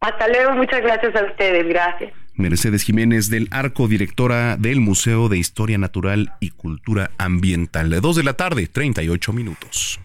Hasta 0.00 0.28
luego. 0.28 0.52
Muchas 0.52 0.80
gracias 0.80 1.14
a 1.16 1.24
ustedes. 1.24 1.66
Gracias. 1.68 2.12
Mercedes 2.34 2.84
Jiménez 2.84 3.28
del 3.28 3.48
Arco, 3.50 3.88
directora 3.88 4.56
del 4.56 4.80
Museo 4.80 5.28
de 5.28 5.38
Historia 5.38 5.76
Natural 5.76 6.32
y 6.40 6.50
Cultura 6.50 7.10
Ambiental. 7.18 7.90
De 7.90 8.00
2 8.00 8.16
de 8.16 8.22
la 8.22 8.34
tarde, 8.34 8.66
38 8.66 9.32
minutos. 9.32 10.00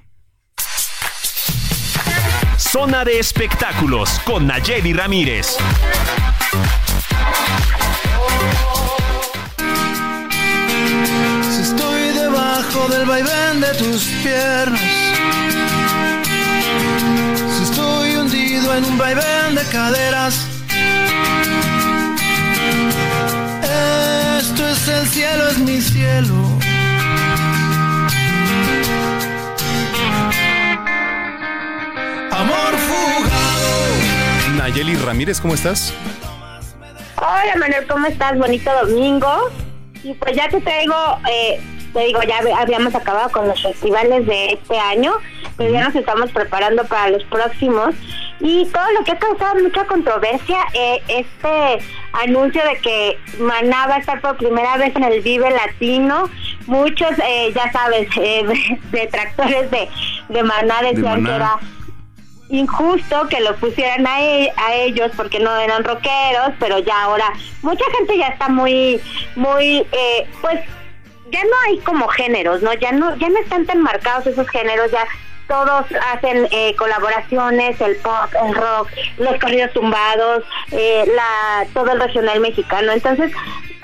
Zona 2.58 3.04
de 3.04 3.20
espectáculos 3.20 4.20
con 4.26 4.48
Nayeli 4.48 4.94
Ramírez. 4.94 5.58
Si 11.52 11.62
estoy 11.62 12.02
debajo 12.14 12.88
del 12.90 13.06
vaivén 13.06 13.60
de 13.60 13.74
tus 13.76 14.04
piernas. 14.24 14.82
Si 17.58 17.64
estoy 17.64 18.16
hundido 18.16 18.76
en 18.76 18.86
un 18.86 18.98
vaivén 18.98 19.56
de 19.56 19.64
caderas. 19.66 20.48
Esto 24.40 24.70
es 24.70 24.88
el 24.88 25.08
cielo, 25.10 25.50
es 25.50 25.58
mi 25.58 25.82
cielo. 25.82 26.65
Amor 32.36 32.76
fugado. 32.76 34.58
Nayeli 34.58 34.96
Ramírez, 34.98 35.40
¿cómo 35.40 35.54
estás? 35.54 35.94
Hola 37.16 37.56
Manuel, 37.58 37.88
¿cómo 37.88 38.08
estás? 38.08 38.38
Bonito 38.38 38.70
domingo. 38.84 39.50
Y 40.04 40.14
pues 40.16 40.36
ya 40.36 40.50
te 40.50 40.60
traigo, 40.60 40.94
eh, 41.32 41.62
te 41.94 42.00
digo, 42.02 42.20
ya 42.24 42.42
habíamos 42.60 42.94
acabado 42.94 43.30
con 43.32 43.48
los 43.48 43.62
festivales 43.62 44.26
de 44.26 44.52
este 44.52 44.78
año, 44.78 45.14
pero 45.56 45.72
ya 45.72 45.86
nos 45.86 45.96
estamos 45.96 46.30
preparando 46.32 46.84
para 46.84 47.10
los 47.10 47.24
próximos. 47.24 47.96
Y 48.42 48.66
todo 48.66 48.92
lo 48.92 49.06
que 49.06 49.14
ha 49.14 49.18
causado 49.18 49.64
mucha 49.64 49.86
controversia, 49.86 50.58
eh, 50.74 51.02
este 51.08 51.86
anuncio 52.12 52.62
de 52.66 52.76
que 52.82 53.18
Maná 53.40 53.88
va 53.88 53.96
a 53.96 54.00
estar 54.00 54.20
por 54.20 54.36
primera 54.36 54.76
vez 54.76 54.94
en 54.94 55.06
el 55.06 55.22
Vive 55.22 55.52
Latino. 55.52 56.30
Muchos, 56.68 57.12
eh, 57.26 57.54
ya 57.56 57.72
sabes, 57.72 58.10
eh, 58.18 58.44
detractores 58.92 59.72
de, 59.72 59.88
de 60.28 60.44
Maná 60.44 60.82
decían 60.82 61.24
que 61.24 61.32
era 61.32 61.60
injusto 62.50 63.28
que 63.28 63.40
lo 63.42 63.56
pusieran 63.56 64.06
a, 64.08 64.22
e- 64.22 64.54
a 64.56 64.74
ellos 64.76 65.12
porque 65.18 65.40
no 65.40 65.56
eran 65.58 65.84
rockeros, 65.84 66.52
pero 66.60 66.80
ya 66.80 67.04
ahora 67.04 67.32
mucha 67.62 67.84
gente 67.98 68.18
ya 68.18 68.28
está 68.28 68.50
muy, 68.50 69.02
muy, 69.36 69.86
eh, 69.92 70.28
pues 70.42 70.60
ya 71.32 71.44
no 71.44 71.56
hay 71.68 71.80
como 71.80 72.08
géneros, 72.08 72.62
¿no? 72.62 72.74
Ya 72.74 72.92
no, 72.92 73.16
ya 73.18 73.30
no 73.30 73.40
están 73.40 73.66
tan 73.66 73.82
marcados 73.82 74.28
esos 74.28 74.48
géneros, 74.50 74.92
ya 74.92 75.06
todos 75.48 75.86
hacen 76.14 76.48
eh, 76.52 76.76
colaboraciones, 76.76 77.80
el 77.82 77.96
pop, 77.98 78.30
el 78.44 78.56
rock, 78.56 78.90
los 79.18 79.40
corridos 79.40 79.72
tumbados, 79.74 80.44
eh, 80.72 81.06
la, 81.16 81.66
todo 81.74 81.92
el 81.92 82.00
regional 82.00 82.40
mexicano. 82.40 82.92
Entonces, 82.92 83.32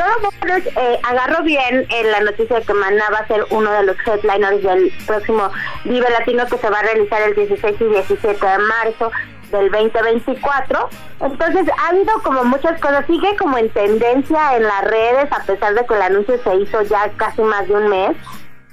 todo 0.02 0.32
mundo 0.32 0.72
eh, 0.76 1.00
agarró 1.04 1.44
bien 1.44 1.86
eh, 1.90 2.04
la 2.06 2.22
noticia 2.22 2.60
de 2.60 2.66
que 2.66 2.74
Maná 2.74 3.06
va 3.12 3.20
a 3.20 3.28
ser 3.28 3.46
uno 3.52 3.72
de 3.72 3.84
los 3.84 3.96
headliners 4.06 4.64
del 4.64 4.92
próximo 5.06 5.52
Vive 5.84 6.10
Latino 6.10 6.46
que 6.48 6.58
se 6.58 6.70
va 6.70 6.80
a 6.80 6.84
realizar 6.84 7.22
el 7.22 7.36
16 7.36 7.76
y 7.80 7.84
17 7.84 8.46
de 8.46 8.58
marzo 8.58 9.12
del 9.52 9.70
2024. 9.70 10.90
Entonces 11.22 11.68
ha 11.78 11.90
habido 11.90 12.14
como 12.24 12.44
muchas 12.46 12.82
cosas, 12.82 13.06
sigue 13.06 13.36
como 13.38 13.60
en 13.60 13.70
tendencia 13.70 14.58
en 14.58 14.64
las 14.64 14.84
redes, 14.86 15.32
a 15.32 15.44
pesar 15.44 15.76
de 15.76 15.86
que 15.86 15.94
el 15.94 16.02
anuncio 16.02 16.42
se 16.44 16.56
hizo 16.56 16.82
ya 16.82 17.10
casi 17.18 17.44
más 17.44 17.68
de 17.68 17.74
un 17.76 17.88
mes, 17.88 18.18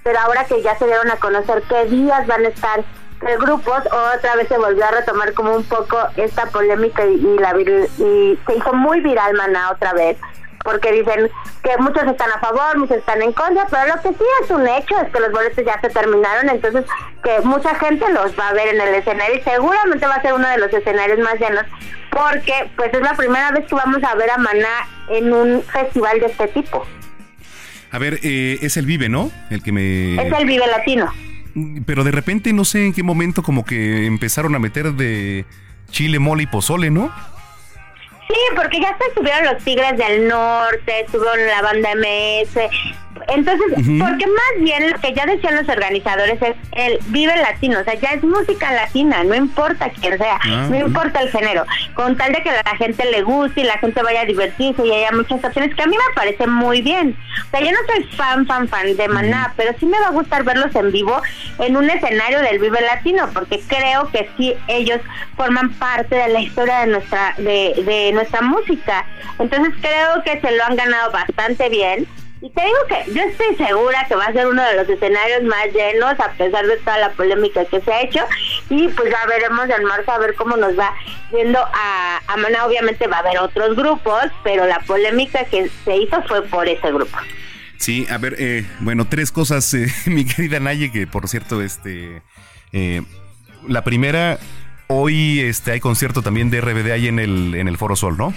pero 0.09 0.21
ahora 0.21 0.43
que 0.45 0.63
ya 0.63 0.75
se 0.79 0.87
dieron 0.87 1.11
a 1.11 1.17
conocer 1.17 1.63
qué 1.69 1.85
días 1.85 2.27
van 2.27 2.43
a 2.43 2.49
estar 2.49 2.83
los 3.21 3.39
grupos, 3.39 3.83
otra 4.15 4.37
vez 4.37 4.49
se 4.49 4.57
volvió 4.57 4.83
a 4.87 4.91
retomar 4.91 5.35
como 5.35 5.55
un 5.55 5.65
poco 5.65 5.99
esta 6.17 6.47
polémica 6.47 7.05
y, 7.05 7.37
la 7.39 7.55
y 7.61 8.39
se 8.47 8.57
hizo 8.57 8.73
muy 8.73 9.01
viral 9.03 9.35
Maná 9.35 9.71
otra 9.71 9.93
vez 9.93 10.17
porque 10.65 10.93
dicen 10.93 11.31
que 11.63 11.77
muchos 11.77 12.05
están 12.05 12.33
a 12.33 12.39
favor, 12.39 12.79
muchos 12.79 12.97
están 12.97 13.21
en 13.21 13.35
contra, 13.35 13.67
pero 13.69 13.97
lo 13.97 14.01
que 14.01 14.09
sí 14.17 14.25
es 14.43 14.51
un 14.51 14.67
hecho 14.67 14.99
es 14.99 15.13
que 15.13 15.21
los 15.21 15.31
boletos 15.31 15.63
ya 15.63 15.79
se 15.79 15.91
terminaron, 15.91 16.49
entonces 16.49 16.87
que 17.23 17.41
mucha 17.41 17.75
gente 17.75 18.11
los 18.11 18.39
va 18.39 18.49
a 18.49 18.55
ver 18.55 18.69
en 18.69 18.81
el 18.81 18.95
escenario 18.95 19.37
y 19.37 19.43
seguramente 19.43 20.07
va 20.07 20.15
a 20.15 20.23
ser 20.23 20.33
uno 20.33 20.49
de 20.49 20.57
los 20.57 20.73
escenarios 20.73 21.19
más 21.19 21.35
llenos, 21.35 21.65
porque 22.11 22.71
pues 22.77 22.95
es 22.95 23.03
la 23.03 23.13
primera 23.13 23.51
vez 23.51 23.67
que 23.67 23.75
vamos 23.75 24.03
a 24.03 24.15
ver 24.15 24.31
a 24.31 24.39
Maná 24.39 24.89
en 25.11 25.35
un 25.35 25.63
festival 25.65 26.19
de 26.19 26.27
este 26.27 26.49
tipo. 26.49 26.87
A 27.91 27.99
ver, 27.99 28.21
eh, 28.23 28.59
es 28.63 28.77
el 28.77 28.87
Vive, 28.87 29.09
¿no? 29.09 29.31
El 29.51 29.63
que 29.63 29.73
me... 29.73 30.15
Es 30.15 30.33
el 30.33 30.47
Vive 30.47 30.67
Latino. 30.67 31.13
Pero 31.87 32.05
de 32.05 32.11
repente 32.11 32.53
no 32.53 32.65
sé 32.65 32.87
en 32.87 32.93
qué 32.93 33.03
momento 33.03 33.43
como 33.43 33.65
que 33.65 34.07
empezaron 34.07 34.55
a 34.55 34.59
meter 34.59 34.93
de 34.93 35.45
chile, 35.91 36.19
mole 36.19 36.45
y 36.45 36.47
pozole, 36.47 36.91
¿no? 36.91 37.13
Sí, 38.29 38.35
porque 38.55 38.79
ya 38.81 38.97
se 38.99 39.15
subieron 39.15 39.45
los 39.47 39.65
Tigres 39.65 39.97
del 39.97 40.29
Norte, 40.29 41.07
subieron 41.11 41.47
la 41.47 41.63
banda 41.63 41.91
MS. 41.95 43.08
Entonces, 43.29 43.67
porque 43.75 44.27
más 44.27 44.61
bien 44.61 44.91
lo 44.91 44.99
que 44.99 45.13
ya 45.13 45.27
decían 45.27 45.57
los 45.57 45.69
organizadores 45.69 46.41
es 46.41 46.57
el 46.73 46.99
vive 47.09 47.37
latino, 47.37 47.81
o 47.81 47.85
sea, 47.85 47.95
ya 47.95 48.11
es 48.11 48.23
música 48.23 48.73
latina, 48.73 49.25
no 49.25 49.35
importa 49.35 49.91
quién 50.01 50.17
sea, 50.19 50.39
Ah, 50.45 50.67
no 50.71 50.77
importa 50.77 51.21
el 51.21 51.31
género, 51.31 51.65
con 51.95 52.17
tal 52.17 52.33
de 52.33 52.43
que 52.43 52.51
la 52.51 52.77
gente 52.77 53.05
le 53.11 53.23
guste 53.23 53.63
y 53.63 53.65
la 53.65 53.79
gente 53.79 54.03
vaya 54.03 54.23
a 54.23 54.25
divertirse 54.25 54.87
y 54.87 54.93
haya 54.93 55.13
muchas 55.13 55.45
opciones, 55.45 55.75
que 55.75 55.83
a 55.83 55.87
mí 55.87 55.97
me 55.97 56.15
parece 56.15 56.47
muy 56.47 56.81
bien. 56.83 57.17
O 57.47 57.51
sea, 57.51 57.61
yo 57.61 57.71
no 57.73 57.79
soy 57.87 58.05
fan, 58.17 58.47
fan, 58.47 58.69
fan 58.69 58.97
de 58.97 59.09
Maná, 59.09 59.53
pero 59.57 59.73
sí 59.79 59.87
me 59.87 59.99
va 60.01 60.09
a 60.09 60.11
gustar 60.13 60.45
verlos 60.45 60.75
en 60.75 60.93
vivo 60.93 61.21
en 61.59 61.77
un 61.77 61.89
escenario 61.91 62.41
del 62.41 62.59
Vive 62.59 62.81
Latino, 62.81 63.29
porque 63.35 63.61
creo 63.67 64.09
que 64.11 64.29
sí 64.37 64.55
ellos 64.69 65.01
forman 65.37 65.71
parte 65.75 66.15
de 66.15 66.29
la 66.29 66.41
historia 66.41 66.81
de 66.81 66.87
nuestra, 66.89 67.35
de, 67.39 67.75
de 67.85 68.13
nuestra 68.13 68.41
música. 68.43 69.05
Entonces 69.39 69.75
creo 69.81 70.23
que 70.25 70.41
se 70.41 70.57
lo 70.57 70.65
han 70.65 70.77
ganado 70.77 71.11
bastante 71.13 71.69
bien. 71.69 72.07
Y 72.41 72.51
te 72.51 72.63
digo 72.63 72.77
que 72.89 73.13
yo 73.13 73.23
estoy 73.23 73.57
segura 73.57 74.07
que 74.07 74.15
va 74.15 74.27
a 74.27 74.33
ser 74.33 74.47
uno 74.47 74.63
de 74.63 74.77
los 74.77 74.89
escenarios 74.89 75.43
más 75.43 75.67
llenos 75.73 76.15
a 76.21 76.33
pesar 76.33 76.65
de 76.67 76.77
toda 76.79 76.99
la 76.99 77.11
polémica 77.11 77.65
que 77.65 77.81
se 77.81 77.93
ha 77.93 78.03
hecho 78.03 78.21
y 78.71 78.87
pues 78.89 79.11
ya 79.11 79.27
veremos 79.27 79.69
en 79.69 79.85
marzo 79.85 80.13
a 80.13 80.19
ver 80.19 80.35
cómo 80.37 80.57
nos 80.57 80.79
va 80.79 80.95
yendo 81.33 81.59
a, 81.59 82.21
a. 82.27 82.67
Obviamente 82.67 83.07
va 83.09 83.17
a 83.17 83.21
haber 83.21 83.39
otros 83.39 83.77
grupos, 83.77 84.25
pero 84.45 84.67
la 84.67 84.81
polémica 84.81 85.45
que 85.45 85.71
se 85.85 85.97
hizo 85.97 86.23
fue 86.23 86.43
por 86.43 86.69
ese 86.69 86.93
grupo. 86.93 87.19
Sí, 87.79 88.07
a 88.11 88.19
ver, 88.19 88.37
eh, 88.39 88.67
bueno, 88.81 89.07
tres 89.09 89.33
cosas, 89.33 89.73
eh, 89.75 89.87
mi 90.07 90.25
querida 90.25 90.61
Naye, 90.61 90.91
que 90.93 91.07
por 91.07 91.29
cierto, 91.29 91.63
este, 91.63 92.23
eh, 92.73 93.03
la 93.67 93.83
primera, 93.85 94.39
hoy 94.89 95.41
este, 95.41 95.73
hay 95.73 95.81
concierto 95.81 96.23
también 96.23 96.51
de 96.51 96.61
RBD 96.61 96.91
ahí 96.93 97.09
en 97.09 97.19
el, 97.19 97.55
en 97.55 97.69
el 97.69 97.79
Foro 97.79 97.97
Sol, 97.97 98.17
¿no? 98.17 98.35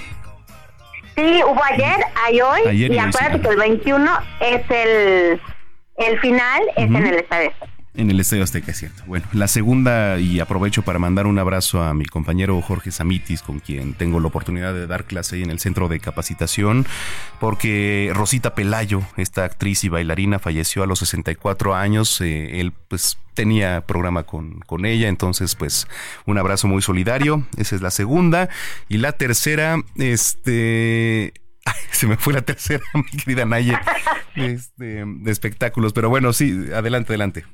Sí, 1.21 1.43
hubo 1.43 1.63
ayer, 1.63 1.97
hay 2.15 2.41
hoy 2.41 2.61
Ayer 2.67 2.91
y 2.91 2.97
acuérdate 2.97 3.41
que 3.41 3.49
el 3.49 3.57
21 3.57 4.11
es 4.39 4.61
el, 4.71 5.41
el 5.97 6.19
final, 6.19 6.61
es 6.75 6.85
en 6.85 6.95
el 6.95 7.13
estadio. 7.13 7.51
En 7.93 8.09
el 8.09 8.21
Estadio 8.21 8.43
Azteca, 8.43 8.71
es 8.71 8.77
cierto. 8.77 9.03
Bueno, 9.05 9.25
la 9.33 9.49
segunda, 9.49 10.17
y 10.17 10.39
aprovecho 10.39 10.81
para 10.81 10.97
mandar 10.97 11.27
un 11.27 11.37
abrazo 11.39 11.83
a 11.83 11.93
mi 11.93 12.05
compañero 12.05 12.61
Jorge 12.61 12.89
Samitis, 12.89 13.41
con 13.41 13.59
quien 13.59 13.95
tengo 13.95 14.21
la 14.21 14.27
oportunidad 14.27 14.73
de 14.73 14.87
dar 14.87 15.03
clase 15.03 15.41
en 15.43 15.51
el 15.51 15.59
centro 15.59 15.89
de 15.89 15.99
capacitación, 15.99 16.85
porque 17.41 18.09
Rosita 18.13 18.55
Pelayo, 18.55 19.01
esta 19.17 19.43
actriz 19.43 19.83
y 19.83 19.89
bailarina, 19.89 20.39
falleció 20.39 20.83
a 20.83 20.87
los 20.87 20.99
64 20.99 21.75
años. 21.75 22.21
eh, 22.21 22.61
él, 22.61 22.71
pues, 22.87 23.17
tenía 23.33 23.81
programa 23.85 24.23
con, 24.23 24.61
con 24.61 24.85
ella, 24.85 25.09
entonces, 25.09 25.55
pues, 25.55 25.85
un 26.25 26.37
abrazo 26.37 26.69
muy 26.69 26.81
solidario. 26.81 27.45
Esa 27.57 27.75
es 27.75 27.81
la 27.81 27.91
segunda. 27.91 28.47
Y 28.87 28.99
la 28.99 29.11
tercera, 29.13 29.77
este. 29.97 31.33
Se 31.91 32.07
me 32.07 32.15
fue 32.15 32.33
la 32.33 32.41
tercera, 32.41 32.83
mi 32.93 33.03
querida 33.03 33.45
Naye, 33.45 33.77
este, 34.35 35.03
de 35.05 35.31
espectáculos. 35.31 35.91
Pero 35.91 36.09
bueno, 36.09 36.31
sí, 36.31 36.69
adelante, 36.73 37.11
adelante. 37.11 37.45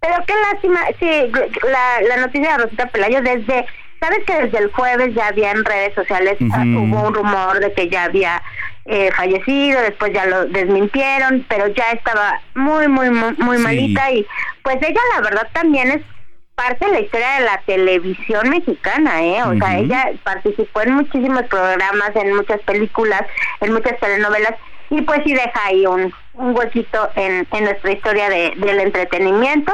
Pero 0.00 0.14
qué 0.26 0.34
lástima, 0.50 0.80
sí, 0.98 1.32
la, 1.70 2.02
la 2.08 2.16
noticia 2.22 2.52
de 2.56 2.64
Rosita 2.64 2.86
Pelayo 2.86 3.20
desde, 3.20 3.66
sabes 4.00 4.20
que 4.26 4.34
desde 4.44 4.58
el 4.58 4.72
jueves 4.72 5.14
ya 5.14 5.28
había 5.28 5.50
en 5.50 5.64
redes 5.64 5.94
sociales, 5.94 6.36
ah, 6.52 6.62
hubo 6.64 7.08
un 7.08 7.14
rumor 7.14 7.60
de 7.60 7.72
que 7.74 7.88
ya 7.90 8.04
había 8.04 8.42
eh, 8.86 9.10
fallecido, 9.14 9.80
después 9.82 10.12
ya 10.14 10.24
lo 10.24 10.46
desmintieron, 10.46 11.44
pero 11.48 11.66
ya 11.68 11.90
estaba 11.90 12.40
muy, 12.54 12.88
muy, 12.88 13.10
muy, 13.10 13.34
muy 13.36 13.58
Sí. 13.58 13.62
malita 13.62 14.10
y 14.10 14.26
pues 14.62 14.76
ella 14.80 15.00
la 15.16 15.20
verdad 15.20 15.46
también 15.52 15.90
es 15.90 16.00
parte 16.54 16.86
de 16.86 16.92
la 16.92 17.00
historia 17.00 17.30
de 17.38 17.44
la 17.44 17.60
televisión 17.66 18.48
mexicana, 18.50 19.22
¿eh? 19.22 19.42
O 19.44 19.54
sea, 19.58 19.78
ella 19.78 20.10
participó 20.24 20.82
en 20.82 20.92
muchísimos 20.94 21.42
programas, 21.44 22.10
en 22.16 22.34
muchas 22.36 22.60
películas, 22.62 23.22
en 23.60 23.72
muchas 23.72 23.98
telenovelas 24.00 24.54
y 24.90 25.00
pues 25.02 25.20
sí 25.24 25.32
deja 25.32 25.64
ahí 25.66 25.86
un, 25.86 26.12
un 26.34 26.56
huequito 26.56 27.08
en, 27.16 27.46
en 27.52 27.64
nuestra 27.64 27.92
historia 27.92 28.28
de, 28.28 28.52
del 28.56 28.80
entretenimiento. 28.80 29.72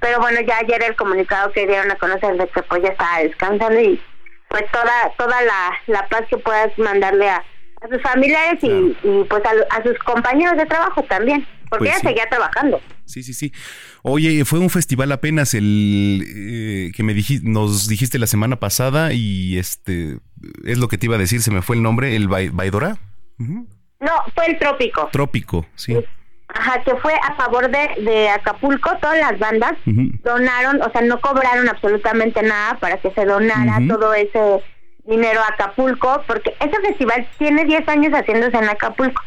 Pero 0.00 0.18
bueno, 0.20 0.40
ya 0.46 0.58
ayer 0.58 0.82
el 0.82 0.96
comunicado 0.96 1.52
que 1.52 1.66
dieron 1.66 1.90
a 1.90 1.96
conocer 1.96 2.36
de 2.36 2.48
que 2.48 2.62
pues 2.62 2.82
ya 2.82 2.88
estaba 2.88 3.18
descansando 3.18 3.80
y 3.80 4.00
pues 4.48 4.64
toda 4.72 5.12
toda 5.18 5.40
la, 5.42 5.72
la 5.86 6.08
paz 6.08 6.22
que 6.30 6.36
puedas 6.38 6.76
mandarle 6.78 7.28
a, 7.28 7.36
a 7.38 7.88
sus 7.90 8.00
familiares 8.02 8.62
y, 8.62 8.68
y, 9.06 9.24
pues 9.28 9.42
a, 9.44 9.76
a 9.76 9.82
sus 9.82 9.98
compañeros 9.98 10.56
de 10.56 10.64
trabajo 10.66 11.02
también, 11.04 11.46
porque 11.68 11.86
Pues 11.86 11.90
ella 11.90 12.00
sí. 12.00 12.06
seguía 12.08 12.28
trabajando. 12.28 12.80
Sí, 13.06 13.22
sí, 13.22 13.34
sí. 13.34 13.52
Oye, 14.02 14.44
fue 14.46 14.58
un 14.60 14.70
festival 14.70 15.12
apenas 15.12 15.52
el 15.54 16.22
eh, 16.26 16.92
que 16.94 17.02
me 17.02 17.14
diji- 17.14 17.42
nos 17.42 17.86
dijiste 17.88 18.18
la 18.18 18.26
semana 18.26 18.56
pasada 18.56 19.12
y 19.12 19.58
este 19.58 20.18
es 20.64 20.78
lo 20.78 20.88
que 20.88 20.96
te 20.98 21.06
iba 21.06 21.16
a 21.16 21.18
decir, 21.18 21.42
se 21.42 21.50
me 21.50 21.60
fue 21.62 21.76
el 21.76 21.82
nombre, 21.82 22.16
el 22.16 22.28
Vai- 22.28 22.50
Vaidora 22.52 22.96
No, 24.04 24.12
fue 24.34 24.46
el 24.46 24.58
trópico. 24.58 25.08
Trópico, 25.12 25.66
sí. 25.74 25.96
Ajá, 26.48 26.82
que 26.82 26.94
fue 26.96 27.12
a 27.14 27.34
favor 27.34 27.68
de, 27.68 28.02
de 28.02 28.28
Acapulco, 28.28 28.90
todas 29.00 29.18
las 29.18 29.38
bandas 29.38 29.72
donaron, 29.84 30.80
o 30.82 30.90
sea, 30.92 31.00
no 31.00 31.20
cobraron 31.20 31.68
absolutamente 31.68 32.42
nada 32.42 32.76
para 32.78 32.98
que 32.98 33.10
se 33.10 33.24
donara 33.24 33.80
todo 33.88 34.14
ese 34.14 34.62
dinero 35.04 35.40
a 35.40 35.48
Acapulco, 35.48 36.22
porque 36.26 36.54
ese 36.60 36.80
festival 36.80 37.26
tiene 37.38 37.64
10 37.64 37.88
años 37.88 38.12
haciéndose 38.12 38.56
en 38.56 38.68
Acapulco. 38.68 39.20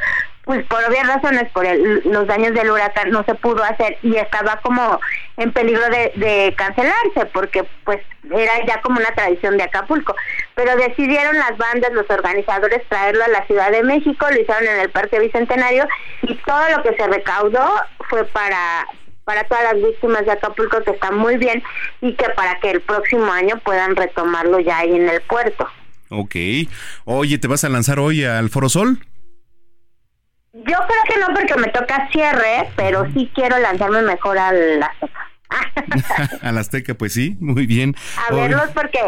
Pues 0.48 0.66
por 0.66 0.82
obvias 0.86 1.06
razones, 1.06 1.52
por 1.52 1.66
el- 1.66 2.02
los 2.06 2.26
daños 2.26 2.54
del 2.54 2.72
huracán 2.72 3.12
no 3.12 3.24
se 3.26 3.36
pudo 3.36 3.64
hacer 3.66 3.98
y 4.02 4.16
estaba 4.16 4.62
como 4.62 5.00
en 5.36 5.52
peligro 5.52 5.84
de, 5.90 6.54
cancelarse, 6.58 7.26
porque 7.34 7.66
pues 7.84 8.00
era 8.34 8.66
ya 8.66 8.80
como 8.82 8.98
una 8.98 9.12
tradición 9.14 9.58
de 9.58 9.64
Acapulco. 9.64 10.16
Pero 10.56 10.78
decidieron 10.78 11.38
las 11.38 11.58
bandas, 11.58 11.92
los 11.92 12.10
organizadores 12.10 12.82
traerlo 12.88 13.26
a 13.26 13.28
la 13.28 13.46
Ciudad 13.46 13.72
de 13.72 13.84
México, 13.84 14.26
lo 14.32 14.40
hicieron 14.42 14.64
en 14.66 14.80
el 14.80 14.90
Parque 14.90 15.20
Bicentenario 15.20 15.86
y 16.22 16.34
todo 16.36 16.62
lo 16.76 16.82
que 16.82 16.96
se 16.96 17.08
recaudó 17.08 17.70
fue 18.10 18.24
para 18.26 18.88
para 19.26 19.44
todas 19.44 19.66
las 19.66 19.84
víctimas 19.84 20.26
de 20.26 20.32
Acapulco 20.32 20.82
que 20.84 20.92
está 20.92 21.12
muy 21.12 21.36
bien 21.36 21.62
y 22.00 22.14
que 22.14 22.30
para 22.30 22.58
que 22.62 22.72
el 22.72 22.80
próximo 22.80 23.30
año 23.30 23.60
puedan 23.66 23.98
retomarlo 23.98 24.62
ya 24.62 24.78
ahí 24.78 24.96
en 24.96 25.10
el 25.10 25.20
puerto. 25.20 25.68
Ok. 26.10 26.36
Oye, 27.04 27.38
¿te 27.38 27.50
vas 27.50 27.66
a 27.66 27.70
lanzar 27.70 28.00
hoy 28.00 28.24
al 28.24 28.50
Foro 28.50 28.70
Sol? 28.70 29.00
Yo 30.66 30.76
creo 30.76 31.04
que 31.08 31.20
no 31.20 31.28
porque 31.36 31.56
me 31.56 31.68
toca 31.68 32.10
cierre, 32.12 32.68
pero 32.76 33.06
sí 33.14 33.30
quiero 33.36 33.60
lanzarme 33.60 34.02
mejor 34.02 34.40
a 34.40 34.52
la 34.52 34.88
Azteca. 34.88 36.40
Al 36.42 36.58
Azteca, 36.58 36.96
pues 36.96 37.14
sí, 37.14 37.38
muy 37.40 37.68
bien. 37.68 37.96
A 38.28 38.34
verlos 38.34 38.70
porque 38.74 39.00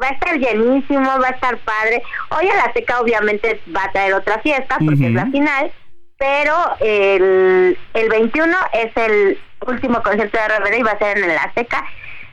va 0.00 0.08
a 0.08 0.10
estar 0.10 0.38
llenísimo, 0.38 1.18
va 1.20 1.28
a 1.28 1.30
estar 1.30 1.58
padre. 1.58 2.00
Hoy 2.30 2.46
la 2.46 2.64
Azteca 2.64 3.00
obviamente 3.00 3.60
va 3.74 3.84
a 3.84 3.92
traer 3.92 4.14
otra 4.14 4.38
fiesta 4.40 4.76
porque 4.78 5.06
es 5.06 5.12
la 5.12 5.26
final, 5.26 5.72
pero 6.16 6.54
el, 6.80 7.76
el 7.94 8.08
21 8.08 8.56
es 8.72 8.96
el 8.96 9.38
último 9.66 10.00
concierto 10.00 10.38
de 10.38 10.58
RBD 10.58 10.78
y 10.78 10.82
va 10.82 10.92
a 10.92 10.98
ser 10.98 11.18
en 11.18 11.24
el 11.24 11.38
Azteca. 11.38 11.84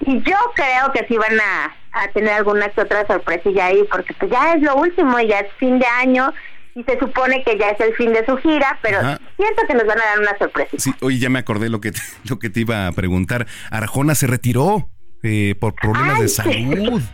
Y 0.02 0.22
yo 0.22 0.38
creo 0.56 0.92
que 0.94 1.06
sí 1.08 1.18
van 1.18 1.40
a, 1.40 1.76
a 1.94 2.08
tener 2.10 2.34
alguna 2.34 2.70
que 2.70 2.82
otra 2.82 3.08
sorpresilla 3.08 3.66
ahí 3.66 3.84
porque 3.92 4.14
pues 4.14 4.32
ya 4.32 4.54
es 4.54 4.62
lo 4.62 4.76
último, 4.76 5.20
ya 5.20 5.40
es 5.40 5.52
fin 5.54 5.80
de 5.80 5.88
año 5.88 6.32
y 6.76 6.84
se 6.84 7.00
supone 7.00 7.44
que 7.44 7.58
ya 7.58 7.70
es 7.70 7.80
el 7.80 7.94
fin 7.96 8.14
de 8.14 8.26
su 8.26 8.38
gira, 8.38 8.80
pero 8.82 9.00
Ajá. 9.00 9.20
siento 9.36 9.62
que 9.68 9.74
nos 9.74 9.86
van 9.86 10.00
a 10.00 10.06
dar 10.06 10.20
una 10.20 10.38
sorpresa. 10.38 10.72
Sí, 10.78 10.94
oye, 11.02 11.20
ya 11.20 11.30
me 11.30 11.40
acordé 11.40 11.70
lo 11.70 11.82
que 11.82 11.92
te, 11.92 12.00
lo 12.30 12.40
que 12.40 12.50
te 12.50 12.62
iba 12.62 12.88
a 12.88 12.92
preguntar. 12.92 13.48
Arjona 13.70 14.16
se 14.16 14.28
retiró 14.28 14.90
eh, 15.24 15.56
por 15.60 15.76
problemas 15.76 16.16
Ay, 16.16 16.22
de 16.22 16.28
sí. 16.28 16.36
salud. 16.36 17.02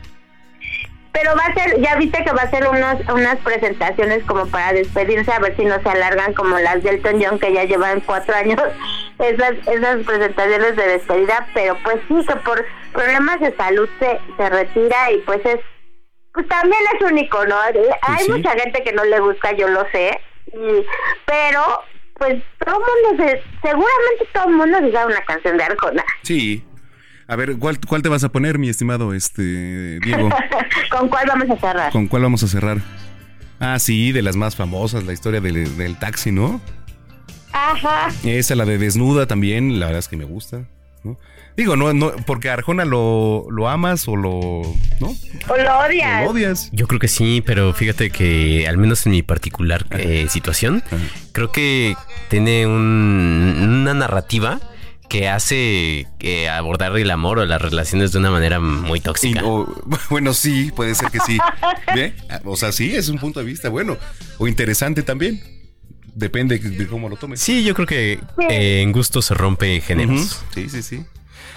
Pero 1.14 1.36
va 1.36 1.46
a 1.46 1.54
ser, 1.56 1.82
ya 1.82 1.96
viste 1.96 2.24
que 2.24 2.32
va 2.32 2.44
a 2.44 2.52
ser 2.52 2.68
unos, 2.68 3.00
unas 3.12 3.38
presentaciones 3.38 4.24
como 4.26 4.46
para 4.46 4.74
despedirse, 4.74 5.32
a 5.32 5.40
ver 5.40 5.56
si 5.56 5.66
no 5.66 5.82
se 5.82 5.90
alargan 5.90 6.34
como 6.34 6.60
las 6.60 6.84
del 6.84 6.98
Elton 6.98 7.20
John 7.20 7.40
que 7.40 7.52
ya 7.52 7.64
llevan 7.64 8.02
cuatro 8.02 8.36
años, 8.36 8.62
esas, 9.20 9.54
esas 9.68 10.06
presentaciones 10.06 10.76
de 10.76 10.88
despedida, 10.88 11.48
pero 11.56 11.76
pues 11.84 11.98
sí, 12.08 12.24
que 12.28 12.36
por 12.36 12.64
problemas 12.94 13.40
de 13.40 13.56
salud 13.56 13.90
se, 13.98 14.20
se 14.38 14.50
retira 14.50 15.12
y 15.12 15.18
pues 15.26 15.44
es, 15.44 15.60
pues 16.38 16.48
también 16.50 16.80
es 16.94 17.12
único, 17.12 17.44
¿no? 17.48 17.56
Hay 18.04 18.26
sí. 18.26 18.32
mucha 18.32 18.52
gente 18.52 18.84
que 18.84 18.94
no 18.94 19.04
le 19.06 19.20
gusta, 19.20 19.54
yo 19.54 19.68
lo 19.70 19.84
sé, 19.92 20.12
y, 20.54 20.86
pero 21.26 21.64
pues 22.14 22.44
todo 22.64 22.76
mundo, 22.76 23.24
se, 23.24 23.42
seguramente 23.60 24.28
todo 24.32 24.48
el 24.48 24.54
mundo 24.54 24.80
diga 24.82 25.08
una 25.08 25.20
canción 25.22 25.58
de 25.58 25.64
Arjona. 25.64 26.04
Sí. 26.22 26.64
A 27.28 27.36
ver, 27.36 27.58
¿cuál, 27.58 27.80
¿cuál 27.80 28.04
te 28.04 28.10
vas 28.10 28.24
a 28.24 28.30
poner, 28.30 28.60
mi 28.60 28.70
estimado 28.70 29.16
este 29.16 30.00
Diego? 30.00 30.30
¿Con 30.92 31.10
cuál 31.10 31.26
vamos 31.28 31.50
a 31.50 31.60
cerrar? 31.60 31.92
¿Con 31.92 32.08
cuál 32.08 32.22
vamos 32.22 32.44
a 32.44 32.48
cerrar? 32.48 32.78
Ah, 33.60 33.80
sí, 33.80 34.12
de 34.12 34.22
las 34.22 34.36
más 34.36 34.56
famosas, 34.56 35.06
la 35.06 35.14
historia 35.14 35.42
del, 35.42 35.76
del 35.76 35.98
taxi, 35.98 36.32
¿no? 36.32 36.62
Ajá. 37.52 38.10
Esa, 38.24 38.54
la 38.54 38.66
de 38.66 38.78
desnuda 38.78 39.26
también, 39.26 39.80
la 39.80 39.88
verdad 39.88 40.00
es 40.00 40.08
que 40.08 40.18
me 40.18 40.26
gusta, 40.26 40.68
¿no? 41.04 41.18
Digo, 41.58 41.76
no, 41.76 41.92
no, 41.92 42.12
porque 42.28 42.50
Arjona 42.52 42.86
lo, 42.86 43.48
lo 43.50 43.68
amas 43.68 44.08
o 44.08 44.16
lo, 44.16 44.62
¿no? 45.00 45.08
O 45.50 45.58
lo 45.58 45.80
odias. 45.80 46.24
Lo 46.24 46.30
odias. 46.30 46.70
Yo 46.72 46.88
creo 46.88 47.00
que 47.00 47.08
sí, 47.08 47.42
pero 47.46 47.74
fíjate 47.74 48.12
que 48.12 48.68
al 48.68 48.78
menos 48.78 49.06
en 49.08 49.14
mi 49.14 49.24
particular 49.24 49.86
eh, 49.92 50.28
situación, 50.30 50.84
creo 51.32 51.52
que 51.52 51.96
tiene 52.30 52.68
un- 52.68 53.56
una 53.82 53.94
narrativa 53.96 54.60
que 55.10 55.30
hace 55.30 56.06
eh, 56.20 56.50
abordar 56.50 56.96
el 56.98 57.10
amor 57.10 57.40
o 57.40 57.46
las 57.46 57.62
relaciones 57.62 58.12
de 58.12 58.20
una 58.20 58.30
manera 58.30 58.60
muy 58.60 59.00
tóxica. 59.00 59.42
Bueno, 60.12 60.34
sí, 60.36 60.72
puede 60.76 60.94
ser 60.96 61.10
que 61.10 61.20
sí. 61.22 61.38
¿Ve? 61.96 62.14
O 62.46 62.56
sea, 62.56 62.72
sí, 62.72 62.96
es 62.96 63.10
un 63.10 63.18
punto 63.18 63.40
de 63.40 63.46
vista 63.48 63.70
bueno. 63.70 63.98
O 64.38 64.48
interesante 64.48 65.02
también. 65.02 65.42
Depende 66.14 66.58
de 66.60 66.88
cómo 66.88 67.10
lo 67.10 67.16
tomes. 67.16 67.40
Sí, 67.40 67.64
yo 67.64 67.74
creo 67.74 67.88
que 67.88 68.20
eh, 68.50 68.82
en 68.82 68.92
gusto 68.92 69.22
se 69.22 69.34
rompe 69.34 69.82
géneros. 69.82 70.42
Sí, 70.54 70.68
sí, 70.70 70.82
sí. 70.84 71.04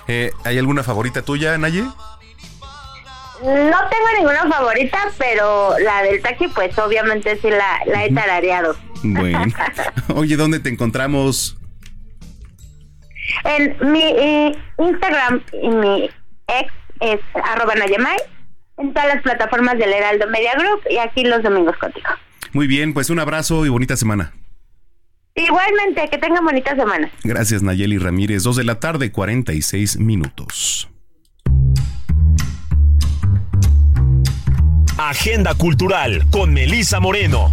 Eh, 0.08 0.32
¿Hay 0.44 0.58
alguna 0.58 0.82
favorita 0.82 1.22
tuya, 1.22 1.56
Naye? 1.58 1.82
No 3.42 3.78
tengo 3.88 4.06
ninguna 4.18 4.46
favorita, 4.50 4.98
pero 5.16 5.78
la 5.78 6.02
del 6.02 6.20
taxi, 6.20 6.48
pues 6.48 6.78
obviamente 6.78 7.38
sí 7.40 7.48
la, 7.48 7.80
la 7.86 8.04
he 8.04 8.12
tarareado. 8.12 8.76
Bueno. 9.02 9.44
Oye, 10.14 10.36
¿dónde 10.36 10.60
te 10.60 10.68
encontramos? 10.68 11.56
En 13.44 13.92
mi 13.92 14.02
eh, 14.02 14.52
Instagram 14.78 15.42
y 15.62 15.68
mi 15.68 16.10
ex 16.48 16.72
es 17.00 17.20
arroba 17.44 17.74
Nayamay, 17.76 18.18
en 18.76 18.92
todas 18.92 19.14
las 19.14 19.22
plataformas 19.22 19.78
del 19.78 19.92
Heraldo 19.92 20.26
Media 20.28 20.52
Group 20.58 20.82
y 20.90 20.98
aquí 20.98 21.24
los 21.24 21.42
domingos 21.42 21.76
contigo. 21.78 22.08
Muy 22.52 22.66
bien, 22.66 22.92
pues 22.92 23.08
un 23.08 23.20
abrazo 23.20 23.64
y 23.64 23.68
bonita 23.68 23.96
semana. 23.96 24.34
Igualmente, 25.46 26.08
que 26.10 26.18
tengan 26.18 26.44
bonita 26.44 26.74
semana. 26.76 27.10
Gracias, 27.24 27.62
Nayeli 27.62 27.98
Ramírez. 27.98 28.42
Dos 28.42 28.56
de 28.56 28.64
la 28.64 28.78
tarde, 28.80 29.10
46 29.10 29.98
minutos. 29.98 30.88
Agenda 34.98 35.54
Cultural 35.54 36.26
con 36.30 36.52
Melisa 36.52 37.00
Moreno. 37.00 37.50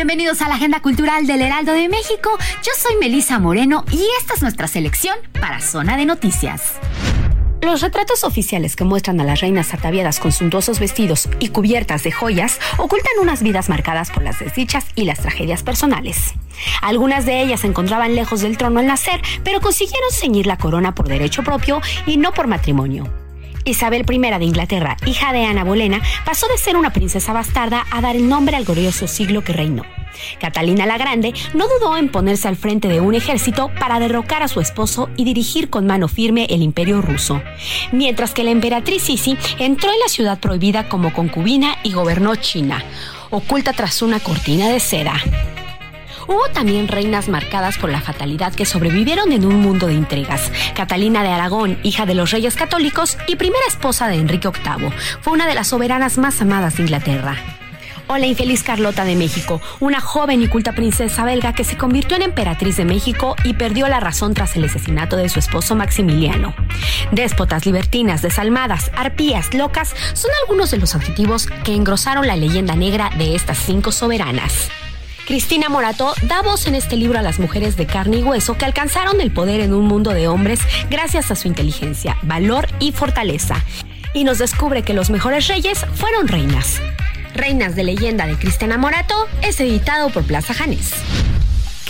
Bienvenidos 0.00 0.40
a 0.40 0.48
la 0.48 0.54
Agenda 0.54 0.80
Cultural 0.80 1.26
del 1.26 1.42
Heraldo 1.42 1.72
de 1.72 1.90
México. 1.90 2.30
Yo 2.62 2.72
soy 2.74 2.96
Melisa 2.96 3.38
Moreno 3.38 3.84
y 3.92 4.02
esta 4.18 4.32
es 4.32 4.40
nuestra 4.40 4.66
selección 4.66 5.14
para 5.38 5.60
Zona 5.60 5.98
de 5.98 6.06
Noticias. 6.06 6.76
Los 7.60 7.82
retratos 7.82 8.24
oficiales 8.24 8.76
que 8.76 8.84
muestran 8.84 9.20
a 9.20 9.24
las 9.24 9.42
reinas 9.42 9.74
ataviadas 9.74 10.18
con 10.18 10.32
suntuosos 10.32 10.80
vestidos 10.80 11.28
y 11.38 11.48
cubiertas 11.48 12.02
de 12.02 12.12
joyas 12.12 12.58
ocultan 12.78 13.12
unas 13.20 13.42
vidas 13.42 13.68
marcadas 13.68 14.10
por 14.10 14.22
las 14.22 14.38
desdichas 14.38 14.86
y 14.94 15.04
las 15.04 15.20
tragedias 15.20 15.62
personales. 15.62 16.32
Algunas 16.80 17.26
de 17.26 17.42
ellas 17.42 17.60
se 17.60 17.66
encontraban 17.66 18.14
lejos 18.14 18.40
del 18.40 18.56
trono 18.56 18.80
al 18.80 18.86
nacer, 18.86 19.20
pero 19.44 19.60
consiguieron 19.60 20.10
ceñir 20.12 20.46
la 20.46 20.56
corona 20.56 20.94
por 20.94 21.08
derecho 21.08 21.42
propio 21.42 21.82
y 22.06 22.16
no 22.16 22.32
por 22.32 22.46
matrimonio. 22.46 23.12
Isabel 23.64 24.04
I 24.08 24.18
de 24.18 24.44
Inglaterra, 24.44 24.96
hija 25.06 25.32
de 25.32 25.44
Ana 25.44 25.64
Bolena, 25.64 26.00
pasó 26.24 26.48
de 26.48 26.58
ser 26.58 26.76
una 26.76 26.92
princesa 26.92 27.32
bastarda 27.32 27.86
a 27.90 28.00
dar 28.00 28.16
el 28.16 28.28
nombre 28.28 28.56
al 28.56 28.64
glorioso 28.64 29.06
siglo 29.06 29.42
que 29.42 29.52
reinó. 29.52 29.84
Catalina 30.38 30.86
la 30.86 30.98
Grande 30.98 31.32
no 31.54 31.66
dudó 31.68 31.96
en 31.96 32.08
ponerse 32.08 32.48
al 32.48 32.56
frente 32.56 32.88
de 32.88 33.00
un 33.00 33.14
ejército 33.14 33.70
para 33.78 33.98
derrocar 33.98 34.42
a 34.42 34.48
su 34.48 34.60
esposo 34.60 35.08
y 35.16 35.24
dirigir 35.24 35.70
con 35.70 35.86
mano 35.86 36.08
firme 36.08 36.46
el 36.50 36.62
imperio 36.62 37.00
ruso, 37.00 37.40
mientras 37.92 38.32
que 38.32 38.44
la 38.44 38.50
emperatriz 38.50 39.02
Sisi 39.02 39.36
entró 39.58 39.90
en 39.90 39.98
la 40.00 40.08
ciudad 40.08 40.38
prohibida 40.38 40.88
como 40.88 41.12
concubina 41.12 41.76
y 41.82 41.92
gobernó 41.92 42.36
China, 42.36 42.84
oculta 43.30 43.72
tras 43.72 44.02
una 44.02 44.20
cortina 44.20 44.68
de 44.68 44.80
seda. 44.80 45.14
Hubo 46.30 46.48
también 46.50 46.86
reinas 46.86 47.28
marcadas 47.28 47.76
por 47.76 47.90
la 47.90 48.00
fatalidad 48.00 48.54
que 48.54 48.64
sobrevivieron 48.64 49.32
en 49.32 49.44
un 49.44 49.56
mundo 49.56 49.88
de 49.88 49.94
intrigas. 49.94 50.52
Catalina 50.76 51.24
de 51.24 51.30
Aragón, 51.30 51.80
hija 51.82 52.06
de 52.06 52.14
los 52.14 52.30
reyes 52.30 52.54
católicos 52.54 53.18
y 53.26 53.34
primera 53.34 53.64
esposa 53.66 54.06
de 54.06 54.14
Enrique 54.14 54.48
VIII, 54.48 54.92
fue 55.22 55.32
una 55.32 55.48
de 55.48 55.56
las 55.56 55.66
soberanas 55.66 56.18
más 56.18 56.40
amadas 56.40 56.76
de 56.76 56.84
Inglaterra. 56.84 57.36
O 58.06 58.16
la 58.16 58.28
infeliz 58.28 58.62
Carlota 58.62 59.04
de 59.04 59.16
México, 59.16 59.60
una 59.80 60.00
joven 60.00 60.40
y 60.40 60.46
culta 60.46 60.72
princesa 60.72 61.24
belga 61.24 61.52
que 61.52 61.64
se 61.64 61.76
convirtió 61.76 62.14
en 62.14 62.22
emperatriz 62.22 62.76
de 62.76 62.84
México 62.84 63.34
y 63.42 63.54
perdió 63.54 63.88
la 63.88 63.98
razón 63.98 64.32
tras 64.32 64.54
el 64.54 64.66
asesinato 64.66 65.16
de 65.16 65.28
su 65.28 65.40
esposo 65.40 65.74
Maximiliano. 65.74 66.54
Déspotas, 67.10 67.66
libertinas, 67.66 68.22
desalmadas, 68.22 68.92
arpías, 68.96 69.52
locas 69.52 69.96
son 70.12 70.30
algunos 70.42 70.70
de 70.70 70.78
los 70.78 70.94
adjetivos 70.94 71.48
que 71.64 71.74
engrosaron 71.74 72.28
la 72.28 72.36
leyenda 72.36 72.76
negra 72.76 73.10
de 73.18 73.34
estas 73.34 73.58
cinco 73.58 73.90
soberanas. 73.90 74.70
Cristina 75.30 75.68
Morato 75.68 76.12
da 76.22 76.42
voz 76.42 76.66
en 76.66 76.74
este 76.74 76.96
libro 76.96 77.16
a 77.16 77.22
las 77.22 77.38
mujeres 77.38 77.76
de 77.76 77.86
carne 77.86 78.16
y 78.16 78.22
hueso 78.24 78.58
que 78.58 78.64
alcanzaron 78.64 79.20
el 79.20 79.30
poder 79.30 79.60
en 79.60 79.72
un 79.72 79.86
mundo 79.86 80.10
de 80.10 80.26
hombres 80.26 80.58
gracias 80.90 81.30
a 81.30 81.36
su 81.36 81.46
inteligencia, 81.46 82.16
valor 82.22 82.66
y 82.80 82.90
fortaleza. 82.90 83.64
Y 84.12 84.24
nos 84.24 84.38
descubre 84.38 84.82
que 84.82 84.92
los 84.92 85.08
mejores 85.08 85.46
reyes 85.46 85.86
fueron 85.94 86.26
reinas. 86.26 86.80
Reinas 87.32 87.76
de 87.76 87.84
leyenda 87.84 88.26
de 88.26 88.36
Cristina 88.36 88.76
Morato 88.76 89.14
es 89.40 89.60
editado 89.60 90.10
por 90.10 90.24
Plaza 90.24 90.52
Janés. 90.52 90.94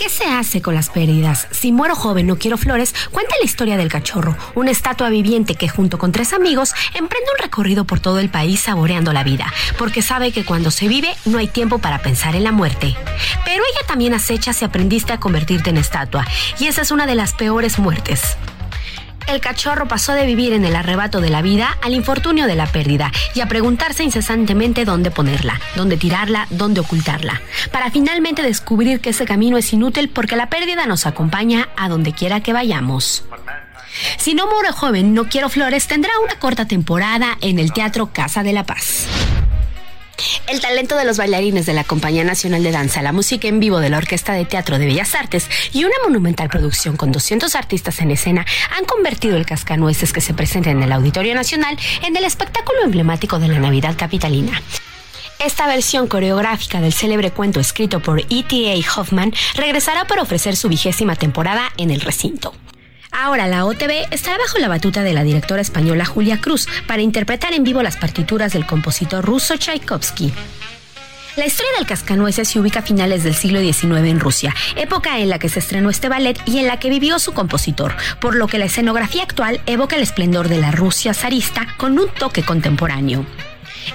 ¿Qué 0.01 0.09
se 0.09 0.25
hace 0.25 0.63
con 0.63 0.73
las 0.73 0.89
pérdidas? 0.89 1.47
Si 1.51 1.71
muero 1.71 1.93
joven, 1.93 2.25
no 2.25 2.39
quiero 2.39 2.57
flores, 2.57 2.95
cuenta 3.11 3.35
la 3.39 3.45
historia 3.45 3.77
del 3.77 3.91
cachorro, 3.91 4.35
una 4.55 4.71
estatua 4.71 5.11
viviente 5.11 5.53
que 5.53 5.69
junto 5.69 5.99
con 5.99 6.11
tres 6.11 6.33
amigos 6.33 6.73
emprende 6.95 7.29
un 7.31 7.39
recorrido 7.39 7.85
por 7.85 7.99
todo 7.99 8.17
el 8.17 8.31
país 8.31 8.61
saboreando 8.61 9.13
la 9.13 9.23
vida, 9.23 9.53
porque 9.77 10.01
sabe 10.01 10.31
que 10.31 10.43
cuando 10.43 10.71
se 10.71 10.87
vive 10.87 11.13
no 11.25 11.37
hay 11.37 11.47
tiempo 11.47 11.77
para 11.77 12.01
pensar 12.01 12.35
en 12.35 12.45
la 12.45 12.51
muerte. 12.51 12.97
Pero 13.45 13.63
ella 13.63 13.87
también 13.87 14.15
acecha 14.15 14.53
si 14.53 14.65
aprendiste 14.65 15.13
a 15.13 15.19
convertirte 15.19 15.69
en 15.69 15.77
estatua, 15.77 16.25
y 16.57 16.65
esa 16.65 16.81
es 16.81 16.89
una 16.89 17.05
de 17.05 17.13
las 17.13 17.33
peores 17.33 17.77
muertes. 17.77 18.37
El 19.27 19.39
cachorro 19.39 19.87
pasó 19.87 20.13
de 20.13 20.25
vivir 20.25 20.53
en 20.53 20.65
el 20.65 20.75
arrebato 20.75 21.21
de 21.21 21.29
la 21.29 21.41
vida 21.41 21.77
al 21.81 21.93
infortunio 21.93 22.47
de 22.47 22.55
la 22.55 22.67
pérdida 22.67 23.11
y 23.33 23.41
a 23.41 23.47
preguntarse 23.47 24.03
incesantemente 24.03 24.85
dónde 24.85 25.11
ponerla, 25.11 25.59
dónde 25.75 25.97
tirarla, 25.97 26.47
dónde 26.49 26.81
ocultarla, 26.81 27.41
para 27.71 27.91
finalmente 27.91 28.41
descubrir 28.41 28.99
que 28.99 29.11
ese 29.11 29.25
camino 29.25 29.57
es 29.57 29.71
inútil 29.73 30.09
porque 30.09 30.35
la 30.35 30.49
pérdida 30.49 30.85
nos 30.85 31.05
acompaña 31.05 31.69
a 31.77 31.89
donde 31.89 32.13
quiera 32.13 32.41
que 32.41 32.53
vayamos. 32.53 33.23
Si 34.17 34.33
no 34.33 34.47
muero 34.47 34.73
joven, 34.73 35.13
no 35.13 35.25
quiero 35.25 35.49
flores, 35.49 35.87
tendrá 35.87 36.11
una 36.23 36.39
corta 36.39 36.65
temporada 36.65 37.37
en 37.41 37.59
el 37.59 37.73
Teatro 37.73 38.11
Casa 38.13 38.43
de 38.43 38.53
la 38.53 38.65
Paz. 38.65 39.07
El 40.47 40.59
talento 40.59 40.95
de 40.95 41.05
los 41.05 41.17
bailarines 41.17 41.65
de 41.65 41.73
la 41.73 41.83
Compañía 41.83 42.23
Nacional 42.23 42.63
de 42.63 42.71
Danza, 42.71 43.01
la 43.01 43.11
música 43.11 43.47
en 43.47 43.59
vivo 43.59 43.79
de 43.79 43.89
la 43.89 43.97
Orquesta 43.97 44.33
de 44.33 44.45
Teatro 44.45 44.77
de 44.77 44.85
Bellas 44.85 45.15
Artes 45.15 45.49
y 45.73 45.83
una 45.83 45.95
monumental 46.03 46.49
producción 46.49 46.97
con 46.97 47.11
200 47.11 47.55
artistas 47.55 47.99
en 47.99 48.11
escena 48.11 48.45
han 48.77 48.85
convertido 48.85 49.37
el 49.37 49.45
cascanueces 49.45 50.13
que 50.13 50.21
se 50.21 50.33
presenta 50.33 50.69
en 50.69 50.83
el 50.83 50.91
Auditorio 50.91 51.35
Nacional 51.35 51.77
en 52.03 52.15
el 52.15 52.23
espectáculo 52.23 52.83
emblemático 52.83 53.39
de 53.39 53.47
la 53.47 53.59
Navidad 53.59 53.95
capitalina. 53.97 54.61
Esta 55.43 55.65
versión 55.65 56.07
coreográfica 56.07 56.81
del 56.81 56.93
célebre 56.93 57.31
cuento 57.31 57.59
escrito 57.59 57.99
por 57.99 58.19
E.T.A. 58.19 58.99
Hoffman 58.99 59.33
regresará 59.55 60.05
para 60.05 60.21
ofrecer 60.21 60.55
su 60.55 60.69
vigésima 60.69 61.15
temporada 61.15 61.71
en 61.77 61.89
el 61.89 62.01
recinto. 62.01 62.53
Ahora 63.11 63.47
la 63.47 63.65
OTB 63.65 64.07
estará 64.11 64.37
bajo 64.37 64.57
la 64.57 64.69
batuta 64.69 65.03
de 65.03 65.13
la 65.13 65.23
directora 65.23 65.61
española 65.61 66.05
Julia 66.05 66.39
Cruz 66.39 66.67
para 66.87 67.01
interpretar 67.01 67.53
en 67.53 67.63
vivo 67.63 67.83
las 67.83 67.97
partituras 67.97 68.53
del 68.53 68.65
compositor 68.65 69.23
ruso 69.23 69.57
Tchaikovsky. 69.57 70.33
La 71.37 71.45
historia 71.45 71.71
del 71.77 71.87
cascanueces 71.87 72.49
se 72.49 72.59
ubica 72.59 72.79
a 72.79 72.83
finales 72.83 73.23
del 73.23 73.35
siglo 73.35 73.61
XIX 73.61 74.09
en 74.09 74.19
Rusia, 74.19 74.53
época 74.75 75.19
en 75.19 75.29
la 75.29 75.39
que 75.39 75.47
se 75.47 75.59
estrenó 75.59 75.89
este 75.89 76.09
ballet 76.09 76.37
y 76.45 76.59
en 76.59 76.67
la 76.67 76.77
que 76.77 76.89
vivió 76.89 77.19
su 77.19 77.31
compositor, 77.31 77.95
por 78.19 78.35
lo 78.35 78.47
que 78.47 78.57
la 78.57 78.65
escenografía 78.65 79.23
actual 79.23 79.61
evoca 79.65 79.95
el 79.95 80.03
esplendor 80.03 80.49
de 80.49 80.57
la 80.57 80.71
Rusia 80.71 81.13
zarista 81.13 81.67
con 81.77 81.97
un 81.99 82.09
toque 82.09 82.43
contemporáneo. 82.43 83.25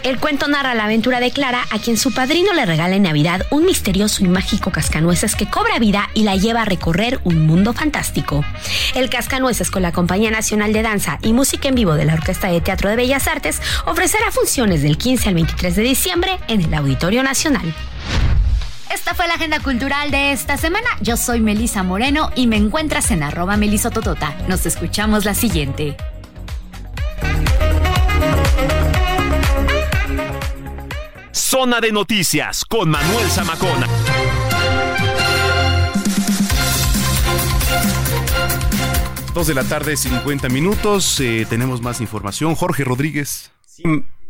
El 0.02 0.18
cuento 0.18 0.48
narra 0.48 0.74
la 0.74 0.84
aventura 0.84 1.20
de 1.20 1.30
Clara, 1.30 1.64
a 1.70 1.78
quien 1.78 1.96
su 1.96 2.12
padrino 2.12 2.52
le 2.52 2.66
regala 2.66 2.96
en 2.96 3.02
Navidad 3.02 3.46
un 3.50 3.64
misterioso 3.64 4.24
y 4.24 4.28
mágico 4.28 4.70
cascanueces 4.70 5.34
que 5.34 5.48
cobra 5.48 5.78
vida 5.78 6.10
y 6.14 6.22
la 6.22 6.36
lleva 6.36 6.62
a 6.62 6.64
recorrer 6.64 7.20
un 7.24 7.46
mundo 7.46 7.72
fantástico. 7.72 8.44
El 8.94 9.10
Cascanueces, 9.10 9.70
con 9.70 9.82
la 9.82 9.92
Compañía 9.92 10.30
Nacional 10.30 10.72
de 10.72 10.82
Danza 10.82 11.18
y 11.22 11.32
Música 11.32 11.68
en 11.68 11.74
Vivo 11.74 11.94
de 11.94 12.04
la 12.04 12.14
Orquesta 12.14 12.48
de 12.48 12.60
Teatro 12.60 12.90
de 12.90 12.96
Bellas 12.96 13.26
Artes, 13.28 13.60
ofrecerá 13.86 14.30
funciones 14.30 14.82
del 14.82 14.98
15 14.98 15.28
al 15.28 15.34
23 15.34 15.76
de 15.76 15.82
diciembre 15.82 16.38
en 16.48 16.62
el 16.62 16.74
Auditorio 16.74 17.22
Nacional. 17.22 17.74
Esta 18.92 19.14
fue 19.14 19.26
la 19.28 19.34
agenda 19.34 19.60
cultural 19.60 20.10
de 20.10 20.32
esta 20.32 20.56
semana. 20.56 20.88
Yo 21.00 21.16
soy 21.16 21.40
Melisa 21.40 21.82
Moreno 21.82 22.30
y 22.34 22.46
me 22.46 22.56
encuentras 22.56 23.10
en 23.10 23.22
arroba 23.22 23.56
melisototota. 23.56 24.34
Nos 24.48 24.64
escuchamos 24.66 25.24
la 25.24 25.34
siguiente. 25.34 25.96
Zona 31.48 31.80
de 31.80 31.92
Noticias 31.92 32.64
con 32.64 32.90
Manuel 32.90 33.30
Zamacona. 33.30 33.86
Dos 39.32 39.46
de 39.46 39.54
la 39.54 39.62
tarde, 39.62 39.96
50 39.96 40.48
minutos. 40.48 41.20
Eh, 41.20 41.46
tenemos 41.48 41.82
más 41.82 42.00
información. 42.00 42.56
Jorge 42.56 42.82
Rodríguez. 42.82 43.52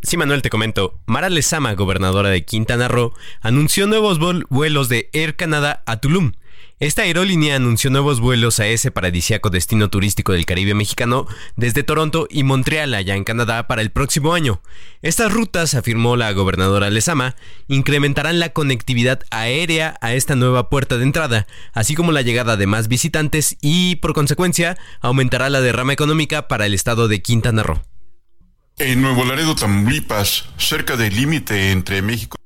Sí, 0.02 0.16
Manuel, 0.18 0.42
te 0.42 0.50
comento. 0.50 1.00
Mara 1.06 1.30
Lezama, 1.30 1.72
gobernadora 1.72 2.28
de 2.28 2.44
Quintana 2.44 2.86
Roo, 2.86 3.14
anunció 3.40 3.86
nuevos 3.86 4.18
vuelos 4.50 4.90
de 4.90 5.08
Air 5.14 5.36
Canada 5.36 5.82
a 5.86 5.96
Tulum. 6.02 6.32
Esta 6.78 7.02
aerolínea 7.02 7.56
anunció 7.56 7.88
nuevos 7.88 8.20
vuelos 8.20 8.60
a 8.60 8.66
ese 8.66 8.90
paradisiaco 8.90 9.48
destino 9.48 9.88
turístico 9.88 10.34
del 10.34 10.44
Caribe 10.44 10.74
mexicano 10.74 11.26
desde 11.56 11.82
Toronto 11.82 12.28
y 12.28 12.42
Montreal, 12.42 12.92
allá 12.92 13.14
en 13.14 13.24
Canadá, 13.24 13.66
para 13.66 13.80
el 13.80 13.90
próximo 13.90 14.34
año. 14.34 14.60
Estas 15.00 15.32
rutas, 15.32 15.72
afirmó 15.72 16.16
la 16.16 16.30
gobernadora 16.32 16.90
Lezama, 16.90 17.34
incrementarán 17.66 18.40
la 18.40 18.50
conectividad 18.50 19.22
aérea 19.30 19.96
a 20.02 20.12
esta 20.12 20.36
nueva 20.36 20.68
puerta 20.68 20.98
de 20.98 21.04
entrada, 21.04 21.46
así 21.72 21.94
como 21.94 22.12
la 22.12 22.20
llegada 22.20 22.58
de 22.58 22.66
más 22.66 22.88
visitantes 22.88 23.56
y, 23.62 23.96
por 23.96 24.12
consecuencia, 24.12 24.76
aumentará 25.00 25.48
la 25.48 25.62
derrama 25.62 25.94
económica 25.94 26.46
para 26.46 26.66
el 26.66 26.74
estado 26.74 27.08
de 27.08 27.22
Quintana 27.22 27.62
Roo. 27.62 27.80
En 28.76 29.00
Nuevo 29.00 29.24
Laredo, 29.24 29.54
Tamaulipas, 29.54 30.50
cerca 30.58 30.98
del 30.98 31.16
límite 31.16 31.70
entre 31.72 32.02
México. 32.02 32.36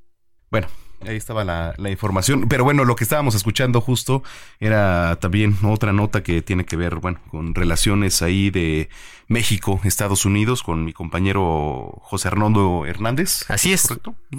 Bueno, 0.52 0.68
Ahí 1.06 1.16
estaba 1.16 1.44
la, 1.44 1.90
información. 1.90 2.46
Pero 2.48 2.64
bueno, 2.64 2.84
lo 2.84 2.94
que 2.94 3.04
estábamos 3.04 3.34
escuchando 3.34 3.80
justo 3.80 4.22
era 4.58 5.16
también 5.20 5.56
otra 5.64 5.92
nota 5.92 6.22
que 6.22 6.42
tiene 6.42 6.66
que 6.66 6.76
ver, 6.76 6.96
bueno, 6.96 7.20
con 7.30 7.54
relaciones 7.54 8.20
ahí 8.20 8.50
de 8.50 8.90
México, 9.26 9.80
Estados 9.84 10.26
Unidos, 10.26 10.62
con 10.62 10.84
mi 10.84 10.92
compañero 10.92 11.98
José 12.02 12.28
Arnoldo 12.28 12.84
Hernández. 12.84 13.44
Así 13.48 13.72
es. 13.72 13.88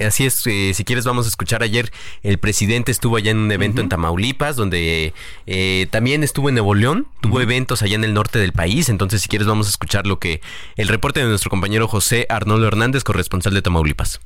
Así 0.06 0.26
es. 0.26 0.46
Eh, 0.46 0.74
si 0.76 0.84
quieres, 0.84 1.06
vamos 1.06 1.26
a 1.26 1.30
escuchar 1.30 1.64
ayer. 1.64 1.92
El 2.22 2.38
presidente 2.38 2.92
estuvo 2.92 3.18
allá 3.18 3.32
en 3.32 3.40
un 3.40 3.52
evento 3.52 3.82
en 3.82 3.90
Tamaulipas, 3.90 4.56
donde 4.56 5.14
eh, 5.48 5.88
también 5.90 6.24
estuvo 6.24 6.50
en 6.50 6.56
Nuevo 6.56 6.76
León. 6.76 7.08
Tuvo 7.22 7.42
eventos 7.42 7.82
allá 7.82 7.96
en 7.96 8.04
el 8.04 8.14
norte 8.14 8.38
del 8.38 8.54
país. 8.54 8.90
Entonces, 8.90 9.24
si 9.24 9.30
quieres, 9.30 9.48
vamos 9.48 9.66
a 9.66 9.72
escuchar 9.72 10.06
lo 10.06 10.20
que 10.20 10.42
el 10.76 10.88
reporte 10.90 11.22
de 11.22 11.26
nuestro 11.26 11.50
compañero 11.50 11.88
José 11.88 12.28
Arnoldo 12.30 12.68
Hernández, 12.68 13.04
corresponsal 13.04 13.56
de 13.56 13.64
Tamaulipas. 13.64 14.20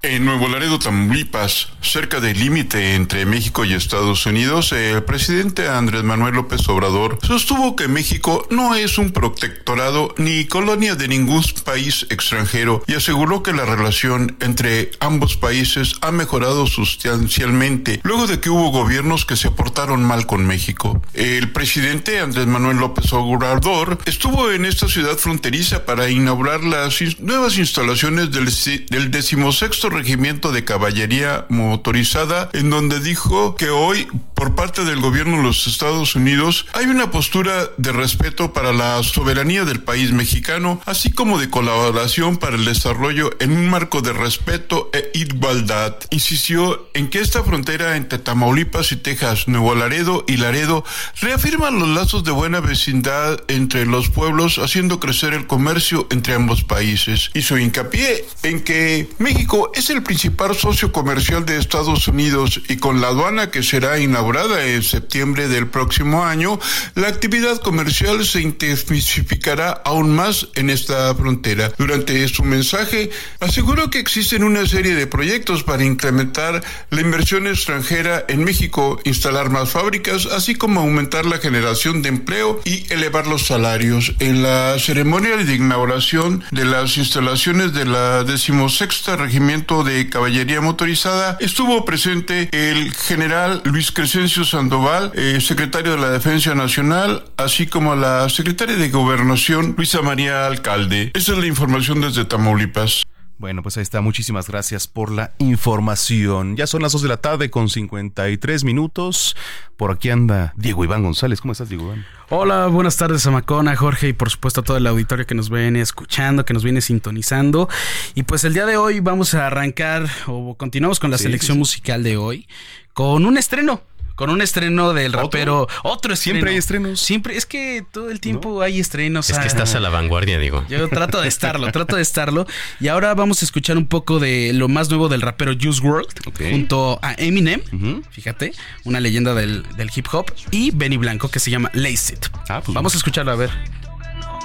En 0.00 0.24
Nuevo 0.24 0.46
Laredo, 0.46 0.78
Tamaulipas, 0.78 1.70
cerca 1.82 2.20
del 2.20 2.38
límite 2.38 2.94
entre 2.94 3.26
México 3.26 3.64
y 3.64 3.74
Estados 3.74 4.26
Unidos, 4.26 4.70
el 4.70 5.02
presidente 5.02 5.66
Andrés 5.66 6.04
Manuel 6.04 6.36
López 6.36 6.68
Obrador 6.68 7.18
sostuvo 7.20 7.74
que 7.74 7.88
México 7.88 8.46
no 8.48 8.76
es 8.76 8.96
un 8.98 9.10
protectorado 9.10 10.14
ni 10.16 10.44
colonia 10.44 10.94
de 10.94 11.08
ningún 11.08 11.42
país 11.64 12.06
extranjero 12.10 12.84
y 12.86 12.94
aseguró 12.94 13.42
que 13.42 13.52
la 13.52 13.64
relación 13.64 14.36
entre 14.38 14.92
ambos 15.00 15.36
países 15.36 15.96
ha 16.00 16.12
mejorado 16.12 16.68
sustancialmente 16.68 18.00
luego 18.04 18.28
de 18.28 18.38
que 18.38 18.50
hubo 18.50 18.70
gobiernos 18.70 19.26
que 19.26 19.34
se 19.34 19.50
portaron 19.50 20.04
mal 20.04 20.26
con 20.26 20.46
México. 20.46 21.02
El 21.12 21.50
presidente 21.50 22.20
Andrés 22.20 22.46
Manuel 22.46 22.76
López 22.76 23.12
Obrador 23.12 23.98
estuvo 24.04 24.52
en 24.52 24.64
esta 24.64 24.86
ciudad 24.86 25.16
fronteriza 25.16 25.84
para 25.84 26.08
inaugurar 26.08 26.62
las 26.62 27.00
nuevas 27.18 27.58
instalaciones 27.58 28.30
del, 28.30 28.48
del 28.90 29.10
decimosexto 29.10 29.87
regimiento 29.90 30.52
de 30.52 30.64
caballería 30.64 31.46
motorizada, 31.48 32.50
en 32.52 32.70
donde 32.70 33.00
dijo 33.00 33.56
que 33.56 33.70
hoy, 33.70 34.08
por 34.34 34.54
parte 34.54 34.84
del 34.84 35.00
gobierno 35.00 35.38
de 35.38 35.42
los 35.42 35.66
Estados 35.66 36.14
Unidos, 36.14 36.66
hay 36.72 36.86
una 36.86 37.10
postura 37.10 37.68
de 37.76 37.92
respeto 37.92 38.52
para 38.52 38.72
la 38.72 39.02
soberanía 39.02 39.64
del 39.64 39.82
país 39.82 40.12
mexicano, 40.12 40.80
así 40.86 41.10
como 41.10 41.38
de 41.38 41.50
colaboración 41.50 42.36
para 42.36 42.56
el 42.56 42.64
desarrollo 42.64 43.30
en 43.40 43.52
un 43.52 43.68
marco 43.68 44.00
de 44.00 44.12
respeto 44.12 44.90
e 44.92 45.10
igualdad. 45.14 45.96
Insistió 46.10 46.88
en 46.94 47.08
que 47.08 47.20
esta 47.20 47.42
frontera 47.42 47.96
entre 47.96 48.18
Tamaulipas 48.18 48.92
y 48.92 48.96
Texas, 48.96 49.48
Nuevo 49.48 49.74
Laredo 49.74 50.24
y 50.26 50.36
Laredo 50.36 50.84
reafirma 51.20 51.70
los 51.70 51.88
lazos 51.88 52.24
de 52.24 52.30
buena 52.30 52.60
vecindad 52.60 53.40
entre 53.48 53.86
los 53.86 54.08
pueblos, 54.08 54.58
haciendo 54.58 55.00
crecer 55.00 55.34
el 55.34 55.46
comercio 55.46 56.06
entre 56.10 56.34
ambos 56.34 56.64
países. 56.64 57.30
Hizo 57.34 57.58
hincapié 57.58 58.26
en 58.42 58.60
que 58.60 59.08
México 59.18 59.70
es 59.78 59.90
el 59.90 60.02
principal 60.02 60.56
socio 60.56 60.90
comercial 60.90 61.46
de 61.46 61.56
Estados 61.56 62.08
Unidos 62.08 62.60
y 62.68 62.78
con 62.78 63.00
la 63.00 63.08
aduana 63.08 63.52
que 63.52 63.62
será 63.62 64.00
inaugurada 64.00 64.66
en 64.66 64.82
septiembre 64.82 65.46
del 65.46 65.68
próximo 65.68 66.24
año, 66.24 66.58
la 66.96 67.06
actividad 67.06 67.60
comercial 67.60 68.24
se 68.26 68.40
intensificará 68.40 69.70
aún 69.84 70.16
más 70.16 70.48
en 70.56 70.70
esta 70.70 71.14
frontera. 71.14 71.70
Durante 71.78 72.26
su 72.26 72.42
mensaje, 72.42 73.10
aseguró 73.38 73.88
que 73.88 74.00
existen 74.00 74.42
una 74.42 74.66
serie 74.66 74.96
de 74.96 75.06
proyectos 75.06 75.62
para 75.62 75.84
incrementar 75.84 76.60
la 76.90 77.00
inversión 77.00 77.46
extranjera 77.46 78.24
en 78.26 78.42
México, 78.42 78.98
instalar 79.04 79.48
más 79.48 79.70
fábricas, 79.70 80.26
así 80.26 80.56
como 80.56 80.80
aumentar 80.80 81.24
la 81.24 81.38
generación 81.38 82.02
de 82.02 82.08
empleo 82.08 82.60
y 82.64 82.92
elevar 82.92 83.28
los 83.28 83.46
salarios. 83.46 84.14
En 84.18 84.42
la 84.42 84.76
ceremonia 84.80 85.36
de 85.36 85.54
inauguración 85.54 86.42
de 86.50 86.64
las 86.64 86.96
instalaciones 86.96 87.72
de 87.74 87.84
la 87.84 88.24
decimosexta 88.24 89.14
regimiento 89.14 89.67
de 89.68 90.08
Caballería 90.08 90.62
Motorizada, 90.62 91.36
estuvo 91.40 91.84
presente 91.84 92.48
el 92.52 92.94
general 92.94 93.60
Luis 93.64 93.92
Crescencio 93.92 94.44
Sandoval, 94.44 95.12
eh, 95.14 95.42
secretario 95.42 95.92
de 95.92 95.98
la 95.98 96.08
Defensa 96.08 96.54
Nacional, 96.54 97.24
así 97.36 97.66
como 97.66 97.94
la 97.94 98.30
secretaria 98.30 98.76
de 98.76 98.88
Gobernación, 98.88 99.74
Luisa 99.76 100.00
María 100.00 100.46
Alcalde. 100.46 101.10
Esa 101.14 101.32
es 101.32 101.38
la 101.38 101.46
información 101.46 102.00
desde 102.00 102.24
Tamaulipas. 102.24 103.02
Bueno, 103.38 103.62
pues 103.62 103.76
ahí 103.76 103.84
está. 103.84 104.00
Muchísimas 104.00 104.48
gracias 104.48 104.88
por 104.88 105.12
la 105.12 105.32
información. 105.38 106.56
Ya 106.56 106.66
son 106.66 106.82
las 106.82 106.90
2 106.90 107.02
de 107.02 107.08
la 107.08 107.18
tarde 107.18 107.50
con 107.50 107.68
53 107.68 108.64
minutos. 108.64 109.36
Por 109.76 109.92
aquí 109.92 110.10
anda 110.10 110.52
Diego 110.56 110.82
Iván 110.82 111.04
González. 111.04 111.40
¿Cómo 111.40 111.52
estás, 111.52 111.68
Diego 111.68 111.84
Iván? 111.84 112.04
Hola, 112.30 112.66
buenas 112.66 112.96
tardes 112.96 113.24
a 113.28 113.30
Macona, 113.30 113.76
Jorge 113.76 114.08
y 114.08 114.12
por 114.12 114.28
supuesto 114.28 114.62
a 114.62 114.64
todo 114.64 114.76
el 114.76 114.86
auditorio 114.88 115.24
que 115.24 115.36
nos 115.36 115.50
viene 115.50 115.80
escuchando, 115.80 116.44
que 116.44 116.52
nos 116.52 116.64
viene 116.64 116.80
sintonizando. 116.80 117.68
Y 118.16 118.24
pues 118.24 118.42
el 118.42 118.54
día 118.54 118.66
de 118.66 118.76
hoy 118.76 118.98
vamos 118.98 119.34
a 119.34 119.46
arrancar 119.46 120.08
o 120.26 120.56
continuamos 120.56 120.98
con 120.98 121.12
la 121.12 121.18
selección 121.18 121.58
musical 121.58 122.02
de 122.02 122.16
hoy 122.16 122.48
con 122.92 123.24
un 123.24 123.38
estreno 123.38 123.82
con 124.18 124.30
un 124.30 124.42
estreno 124.42 124.94
del 124.94 125.12
rapero. 125.12 125.68
Otro, 125.84 126.12
estreno. 126.12 126.16
Siempre 126.16 126.50
hay 126.50 126.56
estrenos. 126.56 127.00
Siempre, 127.00 127.36
es 127.36 127.46
que 127.46 127.84
todo 127.92 128.10
el 128.10 128.18
tiempo 128.18 128.62
hay 128.62 128.80
estrenos. 128.80 129.30
Es 129.30 129.38
que 129.38 129.46
estás 129.46 129.76
a 129.76 129.80
la 129.80 129.90
vanguardia, 129.90 130.40
digo. 130.40 130.64
Yo 130.68 130.88
trato 130.88 131.20
de 131.20 131.28
estarlo, 131.28 131.70
trato 131.70 131.94
de 131.94 132.02
estarlo. 132.02 132.44
Y 132.80 132.88
ahora 132.88 133.14
vamos 133.14 133.42
a 133.42 133.44
escuchar 133.44 133.78
un 133.78 133.86
poco 133.86 134.18
de 134.18 134.50
lo 134.54 134.66
más 134.66 134.88
nuevo 134.88 135.08
del 135.08 135.20
rapero 135.20 135.52
Juice 135.52 135.80
World 135.82 136.08
junto 136.50 136.98
a 137.00 137.14
Eminem. 137.14 137.62
Fíjate, 138.10 138.54
una 138.82 138.98
leyenda 138.98 139.34
del, 139.34 139.62
del, 139.76 139.88
hip 139.94 140.06
hop. 140.10 140.32
Y 140.50 140.72
Benny 140.72 140.96
Blanco 140.96 141.30
que 141.30 141.38
se 141.38 141.52
llama 141.52 141.70
Lace 141.72 142.14
It. 142.14 142.26
Ah, 142.48 142.60
pues 142.64 142.74
vamos 142.74 142.94
a 142.94 142.98
escucharlo 142.98 143.30
a 143.30 143.36
ver. 143.36 143.50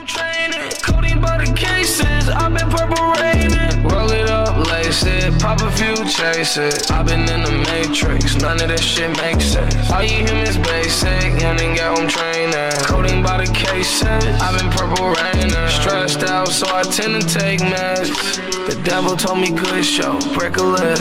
Codeine 0.06 1.22
by 1.22 1.38
the 1.38 1.54
cases, 1.56 2.28
I've 2.28 2.54
been 2.54 2.70
purple 2.70 3.14
raining. 3.24 3.88
Roll 3.88 4.12
it 4.12 4.30
up, 4.30 4.68
lace 4.68 5.04
it, 5.06 5.40
pop 5.40 5.62
a 5.62 5.72
few, 5.72 5.96
chase 6.10 6.58
it. 6.58 6.92
I've 6.92 7.06
been 7.06 7.22
in 7.22 7.44
the 7.44 7.52
matrix, 7.72 8.36
none 8.36 8.62
of 8.62 8.68
this 8.68 8.82
shit 8.82 9.16
makes 9.18 9.46
sense. 9.46 9.90
All 9.92 10.04
you 10.04 10.28
humans 10.28 10.58
basic, 10.58 11.40
young 11.42 11.60
and 11.60 11.76
get 11.78 11.96
home 11.96 12.10
training. 12.10 12.72
Codeine 12.84 13.24
by 13.24 13.46
the 13.46 13.52
cases, 13.54 14.04
I've 14.04 14.60
been 14.60 14.70
purple 14.72 15.16
raining. 15.16 15.52
Stressed 15.70 16.24
out, 16.24 16.50
so 16.50 16.68
I 16.68 16.84
tend 16.84 17.22
to 17.22 17.28
take 17.28 17.62
meds. 17.62 18.12
The 18.68 18.82
devil 18.84 19.16
told 19.16 19.40
me 19.40 19.52
good 19.52 19.86
show, 19.86 20.20
break 20.34 20.58
a 20.58 20.64
leg. 20.64 21.00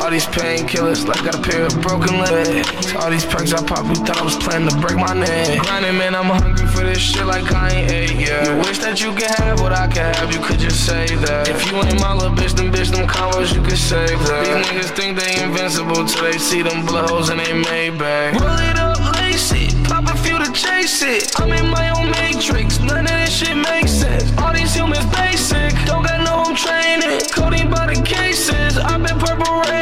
All 0.00 0.10
these 0.10 0.26
painkillers, 0.26 1.06
like 1.06 1.24
got 1.24 1.36
a 1.36 1.42
pair 1.42 1.66
of 1.66 1.80
broken 1.80 2.18
legs. 2.18 2.94
All 2.96 3.10
these 3.10 3.24
perks 3.24 3.52
I 3.52 3.64
popped, 3.64 3.96
thought 3.98 4.18
I 4.18 4.24
was 4.24 4.36
planning 4.36 4.68
to 4.68 4.76
break 4.76 4.96
my 4.96 5.14
neck. 5.14 5.60
Grinding, 5.60 5.96
man, 5.96 6.14
I'm 6.14 6.26
hungry 6.26 6.66
for 6.66 6.80
this 6.80 6.98
shit 6.98 7.24
like 7.26 7.50
I 7.52 7.70
ain't 7.70 7.90
ate 7.90 8.16
yet. 8.16 8.41
You 8.42 8.56
wish 8.58 8.78
that 8.78 9.00
you 9.00 9.12
could 9.14 9.30
have 9.38 9.60
what 9.60 9.72
I 9.72 9.86
can 9.86 10.12
have, 10.14 10.32
you 10.34 10.40
could 10.40 10.58
just 10.58 10.84
say 10.84 11.06
that. 11.26 11.48
If 11.48 11.64
you 11.70 11.78
ain't 11.78 12.00
my 12.00 12.12
little 12.12 12.34
bitch, 12.34 12.54
then 12.58 12.72
bitch, 12.72 12.90
them 12.90 13.06
combos, 13.06 13.54
you 13.54 13.62
could 13.62 13.78
save 13.78 14.18
that. 14.26 14.42
These 14.42 14.66
niggas 14.66 14.96
think 14.96 15.18
they 15.18 15.42
invincible 15.42 16.04
till 16.04 16.24
they 16.24 16.38
see 16.38 16.62
them 16.62 16.84
blows 16.84 17.28
and 17.30 17.38
they 17.38 17.52
made 17.52 17.98
back. 17.98 18.34
Roll 18.34 18.58
it 18.58 18.78
up, 18.78 18.98
lace 19.14 19.52
it, 19.54 19.70
pop 19.86 20.10
a 20.10 20.16
few 20.18 20.38
to 20.42 20.50
chase 20.50 21.02
it. 21.02 21.38
I'm 21.38 21.52
in 21.52 21.70
my 21.70 21.90
own 21.94 22.10
matrix, 22.10 22.80
none 22.80 23.06
of 23.06 23.14
this 23.22 23.30
shit 23.30 23.56
makes 23.56 23.92
sense. 23.92 24.26
All 24.38 24.52
these 24.52 24.74
humans 24.74 25.06
basic, 25.14 25.70
don't 25.86 26.02
got 26.02 26.18
no 26.26 26.42
home 26.42 26.56
training. 26.56 27.22
Codeine 27.30 27.70
by 27.70 27.94
the 27.94 28.02
cases, 28.02 28.76
I've 28.76 29.06
been 29.06 29.18
purple 29.22 29.62
raining. 29.70 29.81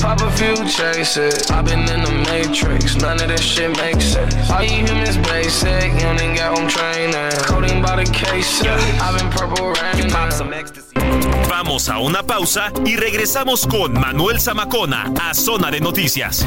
Pop 0.00 0.20
a 0.22 0.30
few, 0.32 0.54
chase 0.66 1.16
it. 1.16 1.50
I've 1.50 1.66
been 1.66 1.80
in 1.80 2.02
the 2.02 2.12
matrix, 2.30 2.96
none 2.96 3.20
of 3.20 3.28
this 3.28 3.42
shit 3.42 3.76
makes 3.76 4.04
sense. 4.04 4.34
All 4.50 4.62
you 4.62 4.86
humans 4.86 5.18
basic, 5.18 5.92
you 6.00 6.08
ain't 6.08 6.38
got 6.38 6.56
home 6.56 6.68
training. 6.68 7.30
Coding 7.44 7.82
by 7.82 7.96
the 8.02 8.10
case, 8.10 8.62
I've 8.64 9.18
been 9.18 9.30
purple 9.30 9.72
rain. 9.72 10.10
Vamos 11.48 11.88
a 11.88 11.98
una 11.98 12.22
pausa 12.22 12.72
y 12.86 12.96
regresamos 12.96 13.66
con 13.66 13.92
Manuel 13.92 14.40
Zamacona 14.40 15.12
a 15.20 15.34
Zona 15.34 15.70
de 15.70 15.80
Noticias. 15.80 16.46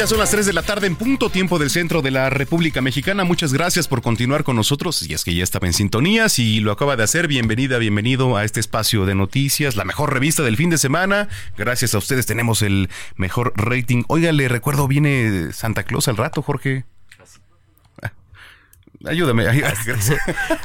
Ya 0.00 0.06
son 0.06 0.18
las 0.18 0.30
3 0.30 0.46
de 0.46 0.54
la 0.54 0.62
tarde 0.62 0.86
en 0.86 0.96
punto 0.96 1.28
tiempo 1.28 1.58
del 1.58 1.68
centro 1.68 2.00
de 2.00 2.10
la 2.10 2.30
República 2.30 2.80
Mexicana. 2.80 3.24
Muchas 3.24 3.52
gracias 3.52 3.86
por 3.86 4.00
continuar 4.00 4.44
con 4.44 4.56
nosotros. 4.56 5.06
Y 5.06 5.12
es 5.12 5.24
que 5.24 5.34
ya 5.34 5.44
estaba 5.44 5.66
en 5.66 5.74
sintonía. 5.74 6.30
Si 6.30 6.60
lo 6.60 6.72
acaba 6.72 6.96
de 6.96 7.02
hacer, 7.02 7.28
bienvenida, 7.28 7.76
bienvenido 7.76 8.34
a 8.38 8.46
este 8.46 8.60
espacio 8.60 9.04
de 9.04 9.14
noticias, 9.14 9.76
la 9.76 9.84
mejor 9.84 10.14
revista 10.14 10.42
del 10.42 10.56
fin 10.56 10.70
de 10.70 10.78
semana. 10.78 11.28
Gracias 11.58 11.94
a 11.94 11.98
ustedes 11.98 12.24
tenemos 12.24 12.62
el 12.62 12.88
mejor 13.16 13.52
rating. 13.56 14.04
Oiga, 14.08 14.32
le 14.32 14.48
recuerdo, 14.48 14.88
viene 14.88 15.52
Santa 15.52 15.82
Claus 15.82 16.08
al 16.08 16.16
rato, 16.16 16.40
Jorge. 16.40 16.86
Ayúdame. 19.06 19.46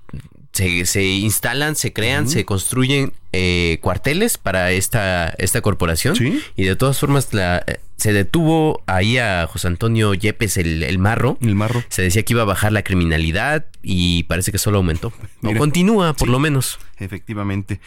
se, 0.52 0.86
se 0.86 1.04
instalan, 1.04 1.76
se 1.76 1.94
crean, 1.94 2.28
se 2.28 2.46
construyen 2.46 3.14
eh, 3.32 3.78
cuarteles 3.82 4.38
para 4.38 4.72
esta, 4.72 5.30
esta 5.38 5.62
corporación. 5.62 6.16
Y 6.56 6.64
de 6.64 6.76
todas 6.76 7.00
formas 7.00 7.34
la, 7.34 7.64
se 7.98 8.14
detuvo 8.14 8.82
ahí 8.88 9.18
a 9.18 9.46
José 9.48 9.68
Antonio 9.68 10.14
Yepes 10.14 10.58
el, 10.58 10.84
el, 10.84 11.00
marro. 11.00 11.38
El 11.42 11.56
marro. 11.56 11.84
Se 11.90 12.02
decía 12.02 12.24
que 12.24 12.34
iba 12.34 12.42
a 12.42 12.46
bajar 12.46 12.72
la 12.72 12.84
criminalidad 12.84 13.66
y 13.84 14.24
parece 14.24 14.52
que 14.52 14.58
solo 14.58 14.78
aumentó. 14.78 15.14
o 15.44 15.54
continúa, 15.56 16.14
por 16.14 16.28
sí, 16.28 16.32
lo 16.32 16.40
menos. 16.40 16.80
Efectivamente. 16.98 17.80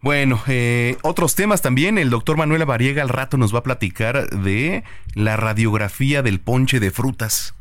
Bueno, 0.00 0.42
eh, 0.46 0.96
otros 1.02 1.34
temas 1.34 1.62
también. 1.62 1.96
El 1.98 2.10
doctor 2.10 2.36
Manuel 2.36 2.64
Variega 2.66 3.02
al 3.02 3.08
rato 3.08 3.36
nos 3.38 3.54
va 3.54 3.60
a 3.60 3.62
platicar 3.62 4.28
de 4.28 4.84
la 5.14 5.36
radiografía 5.36 6.22
del 6.22 6.40
ponche 6.40 6.78
de 6.78 6.90
frutas. 6.90 7.54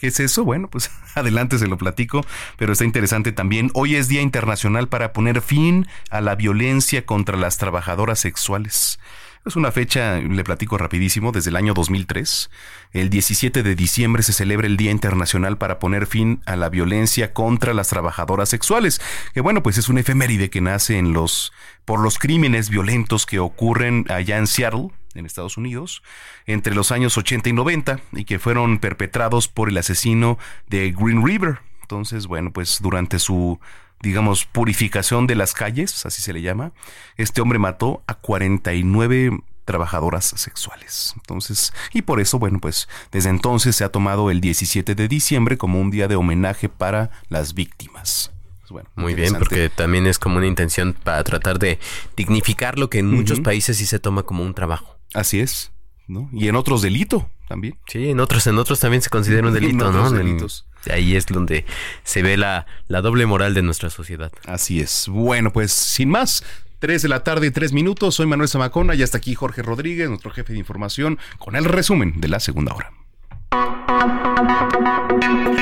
¿Qué 0.00 0.06
es 0.06 0.18
eso? 0.18 0.44
Bueno, 0.44 0.70
pues 0.70 0.90
adelante 1.14 1.58
se 1.58 1.66
lo 1.66 1.76
platico, 1.76 2.24
pero 2.56 2.72
está 2.72 2.86
interesante 2.86 3.32
también. 3.32 3.70
Hoy 3.74 3.96
es 3.96 4.08
Día 4.08 4.22
Internacional 4.22 4.88
para 4.88 5.12
poner 5.12 5.42
fin 5.42 5.86
a 6.08 6.22
la 6.22 6.36
violencia 6.36 7.04
contra 7.04 7.36
las 7.36 7.58
trabajadoras 7.58 8.18
sexuales. 8.18 8.98
Es 9.44 9.56
una 9.56 9.72
fecha, 9.72 10.16
le 10.16 10.42
platico 10.42 10.78
rapidísimo, 10.78 11.32
desde 11.32 11.50
el 11.50 11.56
año 11.56 11.74
2003. 11.74 12.50
El 12.92 13.10
17 13.10 13.62
de 13.62 13.74
diciembre 13.74 14.22
se 14.22 14.32
celebra 14.32 14.66
el 14.66 14.78
Día 14.78 14.90
Internacional 14.90 15.58
para 15.58 15.78
poner 15.78 16.06
fin 16.06 16.40
a 16.46 16.56
la 16.56 16.70
violencia 16.70 17.34
contra 17.34 17.74
las 17.74 17.88
trabajadoras 17.88 18.48
sexuales, 18.48 19.02
que 19.34 19.42
bueno, 19.42 19.62
pues 19.62 19.76
es 19.76 19.90
una 19.90 20.00
efeméride 20.00 20.48
que 20.48 20.62
nace 20.62 20.96
en 20.96 21.12
los 21.12 21.52
por 21.84 22.00
los 22.00 22.18
crímenes 22.18 22.70
violentos 22.70 23.26
que 23.26 23.38
ocurren 23.38 24.06
allá 24.08 24.38
en 24.38 24.46
Seattle, 24.46 24.92
en 25.14 25.26
Estados 25.26 25.56
Unidos, 25.56 26.02
entre 26.46 26.74
los 26.74 26.92
años 26.92 27.16
80 27.18 27.48
y 27.48 27.52
90 27.52 28.00
y 28.12 28.24
que 28.24 28.38
fueron 28.38 28.78
perpetrados 28.78 29.48
por 29.48 29.68
el 29.68 29.78
asesino 29.78 30.38
de 30.68 30.92
Green 30.92 31.24
River. 31.24 31.58
Entonces, 31.82 32.26
bueno, 32.26 32.52
pues 32.52 32.78
durante 32.80 33.18
su 33.18 33.58
digamos, 34.02 34.46
purificación 34.46 35.26
de 35.26 35.34
las 35.34 35.52
calles, 35.52 36.06
así 36.06 36.22
se 36.22 36.32
le 36.32 36.42
llama, 36.42 36.72
este 37.16 37.40
hombre 37.40 37.58
mató 37.58 38.02
a 38.06 38.14
49 38.14 39.40
trabajadoras 39.64 40.24
sexuales. 40.36 41.12
Entonces, 41.16 41.72
y 41.92 42.02
por 42.02 42.20
eso, 42.20 42.38
bueno, 42.38 42.58
pues 42.60 42.88
desde 43.12 43.28
entonces 43.28 43.76
se 43.76 43.84
ha 43.84 43.90
tomado 43.90 44.30
el 44.30 44.40
17 44.40 44.94
de 44.94 45.06
diciembre 45.06 45.58
como 45.58 45.80
un 45.80 45.90
día 45.90 46.08
de 46.08 46.16
homenaje 46.16 46.68
para 46.68 47.10
las 47.28 47.54
víctimas. 47.54 48.32
Bueno, 48.70 48.88
Muy 48.94 49.14
bien, 49.14 49.34
porque 49.34 49.68
también 49.68 50.06
es 50.06 50.20
como 50.20 50.36
una 50.36 50.46
intención 50.46 50.92
para 50.92 51.24
tratar 51.24 51.58
de 51.58 51.80
dignificar 52.16 52.78
lo 52.78 52.88
que 52.88 53.00
en 53.00 53.08
muchos 53.08 53.40
países 53.40 53.78
sí 53.78 53.84
se 53.84 53.98
toma 53.98 54.22
como 54.22 54.44
un 54.44 54.54
trabajo. 54.54 54.99
Así 55.14 55.40
es, 55.40 55.72
¿no? 56.06 56.28
Y 56.32 56.48
en 56.48 56.56
otros 56.56 56.82
delito 56.82 57.28
también. 57.48 57.76
Sí, 57.86 58.10
en 58.10 58.20
otros, 58.20 58.46
en 58.46 58.58
otros 58.58 58.78
también 58.78 59.02
se 59.02 59.10
considera 59.10 59.46
un 59.46 59.54
delito, 59.54 59.90
¿no? 59.90 60.10
Delitos. 60.10 60.66
Ahí 60.90 61.16
es 61.16 61.26
donde 61.26 61.66
se 62.04 62.22
ve 62.22 62.36
la, 62.36 62.66
la 62.88 63.02
doble 63.02 63.26
moral 63.26 63.54
de 63.54 63.62
nuestra 63.62 63.90
sociedad. 63.90 64.32
Así 64.46 64.80
es. 64.80 65.08
Bueno, 65.08 65.52
pues 65.52 65.72
sin 65.72 66.08
más, 66.08 66.44
3 66.78 67.02
de 67.02 67.08
la 67.08 67.22
tarde 67.22 67.48
y 67.48 67.50
3 67.50 67.72
minutos. 67.72 68.14
Soy 68.14 68.26
Manuel 68.26 68.48
Zamacona 68.48 68.94
y 68.94 69.02
hasta 69.02 69.18
aquí 69.18 69.34
Jorge 69.34 69.62
Rodríguez, 69.62 70.08
nuestro 70.08 70.30
jefe 70.30 70.52
de 70.52 70.58
información, 70.58 71.18
con 71.38 71.56
el 71.56 71.64
resumen 71.64 72.20
de 72.20 72.28
la 72.28 72.40
segunda 72.40 72.74
hora. 72.74 72.92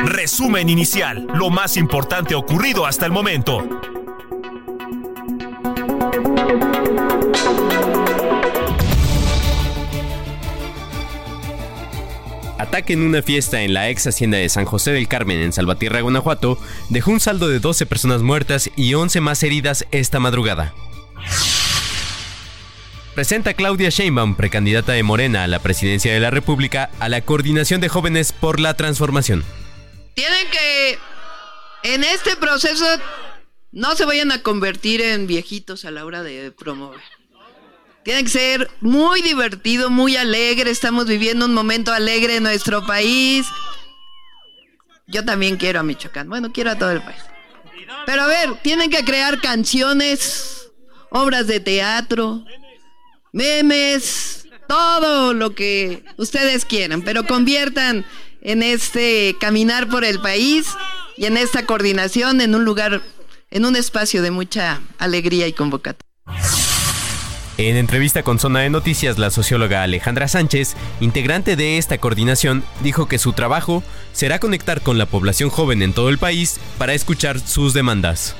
Resumen 0.04 0.68
inicial. 0.68 1.26
Lo 1.34 1.50
más 1.50 1.76
importante 1.76 2.34
ocurrido 2.34 2.86
hasta 2.86 3.06
el 3.06 3.12
momento. 3.12 3.97
Ataque 12.58 12.92
en 12.92 13.02
una 13.02 13.22
fiesta 13.22 13.62
en 13.62 13.72
la 13.72 13.88
ex 13.88 14.08
hacienda 14.08 14.36
de 14.36 14.48
San 14.48 14.64
José 14.64 14.90
del 14.90 15.06
Carmen 15.06 15.38
en 15.38 15.52
Salvatierra, 15.52 16.00
Guanajuato, 16.00 16.58
dejó 16.88 17.12
un 17.12 17.20
saldo 17.20 17.48
de 17.48 17.60
12 17.60 17.86
personas 17.86 18.22
muertas 18.22 18.70
y 18.74 18.94
11 18.94 19.20
más 19.20 19.44
heridas 19.44 19.86
esta 19.92 20.18
madrugada. 20.18 20.74
Presenta 23.14 23.54
Claudia 23.54 23.90
Sheinbaum, 23.90 24.34
precandidata 24.34 24.92
de 24.92 25.04
Morena 25.04 25.44
a 25.44 25.46
la 25.46 25.60
presidencia 25.60 26.12
de 26.12 26.18
la 26.18 26.30
República, 26.30 26.90
a 26.98 27.08
la 27.08 27.20
Coordinación 27.20 27.80
de 27.80 27.88
Jóvenes 27.88 28.32
por 28.32 28.58
la 28.58 28.74
Transformación. 28.74 29.44
Tienen 30.14 30.46
que, 30.50 30.98
en 31.84 32.02
este 32.02 32.36
proceso, 32.36 32.86
no 33.70 33.94
se 33.94 34.04
vayan 34.04 34.32
a 34.32 34.42
convertir 34.42 35.00
en 35.00 35.28
viejitos 35.28 35.84
a 35.84 35.92
la 35.92 36.04
hora 36.04 36.24
de 36.24 36.50
promover. 36.50 37.17
Tiene 38.08 38.24
que 38.24 38.30
ser 38.30 38.70
muy 38.80 39.20
divertido, 39.20 39.90
muy 39.90 40.16
alegre. 40.16 40.70
Estamos 40.70 41.04
viviendo 41.04 41.44
un 41.44 41.52
momento 41.52 41.92
alegre 41.92 42.36
en 42.36 42.42
nuestro 42.42 42.86
país. 42.86 43.46
Yo 45.06 45.26
también 45.26 45.58
quiero 45.58 45.80
a 45.80 45.82
Michoacán. 45.82 46.26
Bueno, 46.26 46.50
quiero 46.50 46.70
a 46.70 46.78
todo 46.78 46.90
el 46.90 47.02
país. 47.02 47.20
Pero 48.06 48.22
a 48.22 48.26
ver, 48.26 48.54
tienen 48.62 48.88
que 48.88 49.04
crear 49.04 49.42
canciones, 49.42 50.70
obras 51.10 51.46
de 51.48 51.60
teatro, 51.60 52.46
memes, 53.32 54.48
todo 54.66 55.34
lo 55.34 55.54
que 55.54 56.02
ustedes 56.16 56.64
quieran, 56.64 57.02
pero 57.02 57.26
conviertan 57.26 58.06
en 58.40 58.62
este 58.62 59.36
caminar 59.38 59.86
por 59.86 60.06
el 60.06 60.18
país 60.18 60.66
y 61.18 61.26
en 61.26 61.36
esta 61.36 61.66
coordinación 61.66 62.40
en 62.40 62.54
un 62.54 62.64
lugar, 62.64 63.02
en 63.50 63.66
un 63.66 63.76
espacio 63.76 64.22
de 64.22 64.30
mucha 64.30 64.80
alegría 64.96 65.46
y 65.46 65.52
convocatoria. 65.52 66.08
En 67.58 67.76
entrevista 67.76 68.22
con 68.22 68.38
Zona 68.38 68.60
de 68.60 68.70
Noticias, 68.70 69.18
la 69.18 69.32
socióloga 69.32 69.82
Alejandra 69.82 70.28
Sánchez, 70.28 70.76
integrante 71.00 71.56
de 71.56 71.76
esta 71.76 71.98
coordinación, 71.98 72.62
dijo 72.84 73.08
que 73.08 73.18
su 73.18 73.32
trabajo 73.32 73.82
será 74.12 74.38
conectar 74.38 74.80
con 74.80 74.96
la 74.96 75.06
población 75.06 75.50
joven 75.50 75.82
en 75.82 75.92
todo 75.92 76.08
el 76.08 76.18
país 76.18 76.60
para 76.78 76.94
escuchar 76.94 77.40
sus 77.40 77.74
demandas. 77.74 78.36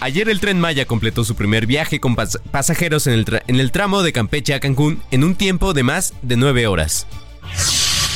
Ayer 0.00 0.30
el 0.30 0.40
tren 0.40 0.58
Maya 0.58 0.86
completó 0.86 1.22
su 1.22 1.34
primer 1.34 1.66
viaje 1.66 2.00
con 2.00 2.16
pasajeros 2.16 3.06
en 3.06 3.22
el, 3.46 3.72
tramo 3.72 4.02
de 4.02 4.14
Campeche 4.14 4.54
a 4.54 4.60
Cancún 4.60 5.02
en 5.10 5.22
un 5.22 5.34
tiempo 5.34 5.74
de 5.74 5.82
más 5.82 6.14
de 6.22 6.38
nueve 6.38 6.66
horas. 6.66 7.06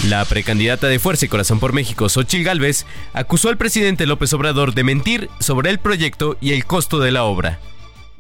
La 0.07 0.25
precandidata 0.25 0.87
de 0.87 0.99
Fuerza 0.99 1.27
y 1.27 1.29
Corazón 1.29 1.61
por 1.61 1.75
México, 1.75 2.09
Xochitl 2.09 2.45
Gálvez, 2.45 2.87
acusó 3.13 3.51
al 3.51 3.59
presidente 3.59 4.07
López 4.07 4.33
Obrador 4.33 4.73
de 4.73 4.85
mentir 4.85 5.29
sobre 5.39 5.69
el 5.69 5.79
proyecto 5.79 6.39
y 6.41 6.53
el 6.53 6.65
costo 6.65 6.99
de 6.99 7.13
la 7.13 7.25
obra. 7.25 7.59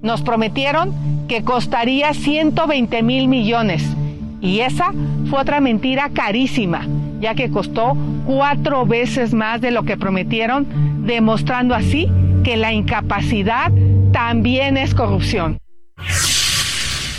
Nos 0.01 0.23
prometieron 0.23 0.95
que 1.27 1.43
costaría 1.43 2.15
120 2.15 3.03
mil 3.03 3.29
millones 3.29 3.85
y 4.41 4.61
esa 4.61 4.93
fue 5.29 5.41
otra 5.41 5.61
mentira 5.61 6.11
carísima, 6.11 6.87
ya 7.21 7.35
que 7.35 7.51
costó 7.51 7.97
cuatro 8.25 8.87
veces 8.87 9.35
más 9.35 9.61
de 9.61 9.73
lo 9.73 9.83
que 9.83 9.97
prometieron, 9.97 10.67
demostrando 11.05 11.75
así 11.75 12.09
que 12.45 12.57
la 12.57 12.73
incapacidad 12.73 13.73
también 14.13 14.77
es 14.77 14.95
corrupción. 14.95 15.59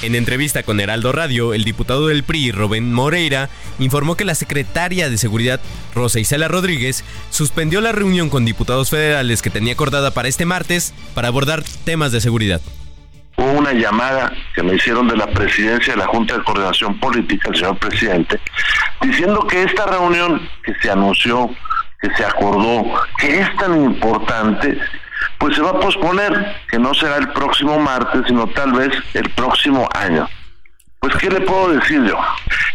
En 0.02 0.16
entrevista 0.16 0.64
con 0.64 0.80
Heraldo 0.80 1.12
Radio, 1.12 1.54
el 1.54 1.66
diputado 1.66 2.08
del 2.08 2.24
PRI, 2.24 2.54
Rubén 2.54 2.94
Moreira, 2.94 3.50
informó 3.80 4.16
que 4.16 4.24
la 4.24 4.34
secretaria 4.34 5.10
de 5.10 5.18
Seguridad, 5.18 5.60
Rosa 5.94 6.22
Isela 6.22 6.48
Rodríguez, 6.48 7.04
suspendió 7.32 7.82
la 7.82 7.92
reunión 7.92 8.30
con 8.30 8.46
diputados 8.46 8.90
federales 8.90 9.42
que 9.42 9.50
tenía 9.50 9.74
acordada 9.74 10.12
para 10.12 10.30
este 10.30 10.46
martes 10.46 10.94
para 11.14 11.28
abordar 11.28 11.64
temas 11.84 12.14
de 12.14 12.22
seguridad. 12.22 12.62
Hubo 13.36 13.52
una 13.52 13.74
llamada 13.74 14.32
que 14.56 14.64
me 14.64 14.76
hicieron 14.76 15.06
de 15.10 15.18
la 15.18 15.28
presidencia 15.28 15.94
de 15.94 16.00
la 16.00 16.08
Junta 16.08 16.38
de 16.38 16.44
Coordinación 16.46 16.98
Política, 16.98 17.50
el 17.50 17.56
señor 17.56 17.78
presidente, 17.78 18.40
diciendo 19.02 19.46
que 19.48 19.64
esta 19.64 19.86
reunión 19.86 20.48
que 20.64 20.76
se 20.82 20.92
anunció, 20.92 21.50
que 22.02 22.10
se 22.16 22.24
acordó, 22.24 22.86
que 23.18 23.42
es 23.42 23.58
tan 23.58 23.84
importante, 23.84 24.78
pues 25.38 25.56
se 25.56 25.62
va 25.62 25.72
a 25.72 25.80
posponer, 25.80 26.56
que 26.70 26.80
no 26.80 26.94
será 26.94 27.18
el 27.18 27.30
próximo 27.30 27.80
martes, 27.80 28.22
sino 28.28 28.48
tal 28.48 28.74
vez 28.74 28.92
el 29.14 29.30
próximo 29.32 29.88
año. 29.94 30.28
Pues, 31.00 31.16
¿qué 31.16 31.30
le 31.30 31.42
puedo 31.42 31.70
decir 31.70 32.04
yo? 32.04 32.18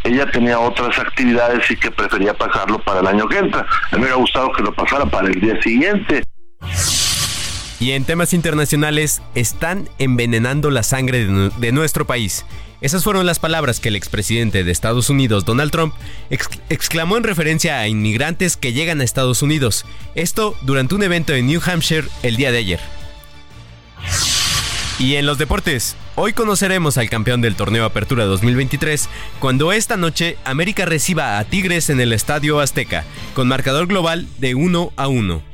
Ella 0.02 0.30
tenía 0.30 0.58
otras 0.58 0.98
actividades 0.98 1.70
y 1.70 1.76
que 1.76 1.90
prefería 1.90 2.34
pasarlo 2.34 2.78
para 2.78 3.00
el 3.00 3.06
año 3.06 3.28
que 3.28 3.38
entra. 3.38 3.60
A 3.60 3.96
mí 3.96 3.98
me 3.98 3.98
hubiera 3.98 4.16
gustado 4.16 4.50
que 4.52 4.62
lo 4.62 4.74
pasara 4.74 5.04
para 5.06 5.28
el 5.28 5.40
día 5.40 5.60
siguiente. 5.62 6.22
Y 7.80 7.92
en 7.92 8.04
temas 8.04 8.32
internacionales, 8.32 9.20
están 9.34 9.88
envenenando 9.98 10.70
la 10.70 10.82
sangre 10.82 11.26
de, 11.26 11.72
nuestro 11.72 12.06
país. 12.06 12.46
Esas 12.84 13.02
fueron 13.02 13.24
las 13.24 13.38
palabras 13.38 13.80
que 13.80 13.88
el 13.88 13.96
expresidente 13.96 14.62
de 14.62 14.70
Estados 14.70 15.08
Unidos, 15.08 15.46
Donald 15.46 15.70
Trump, 15.70 15.94
exclamó 16.68 17.16
en 17.16 17.24
referencia 17.24 17.78
a 17.78 17.88
inmigrantes 17.88 18.58
que 18.58 18.74
llegan 18.74 19.00
a 19.00 19.04
Estados 19.04 19.40
Unidos. 19.40 19.86
Esto 20.14 20.54
durante 20.60 20.94
un 20.94 21.02
evento 21.02 21.32
en 21.32 21.46
New 21.46 21.62
Hampshire 21.64 22.08
el 22.22 22.36
día 22.36 22.52
de 22.52 22.58
ayer. 22.58 22.80
Y 24.98 25.14
en 25.14 25.24
los 25.24 25.38
deportes, 25.38 25.96
hoy 26.14 26.34
conoceremos 26.34 26.98
al 26.98 27.08
campeón 27.08 27.40
del 27.40 27.56
torneo 27.56 27.86
Apertura 27.86 28.26
2023 28.26 29.08
cuando 29.38 29.72
esta 29.72 29.96
noche 29.96 30.36
América 30.44 30.84
reciba 30.84 31.38
a 31.38 31.44
Tigres 31.44 31.88
en 31.88 32.02
el 32.02 32.12
Estadio 32.12 32.60
Azteca, 32.60 33.04
con 33.32 33.48
marcador 33.48 33.86
global 33.86 34.28
de 34.36 34.54
1 34.54 34.92
a 34.94 35.08
1. 35.08 35.53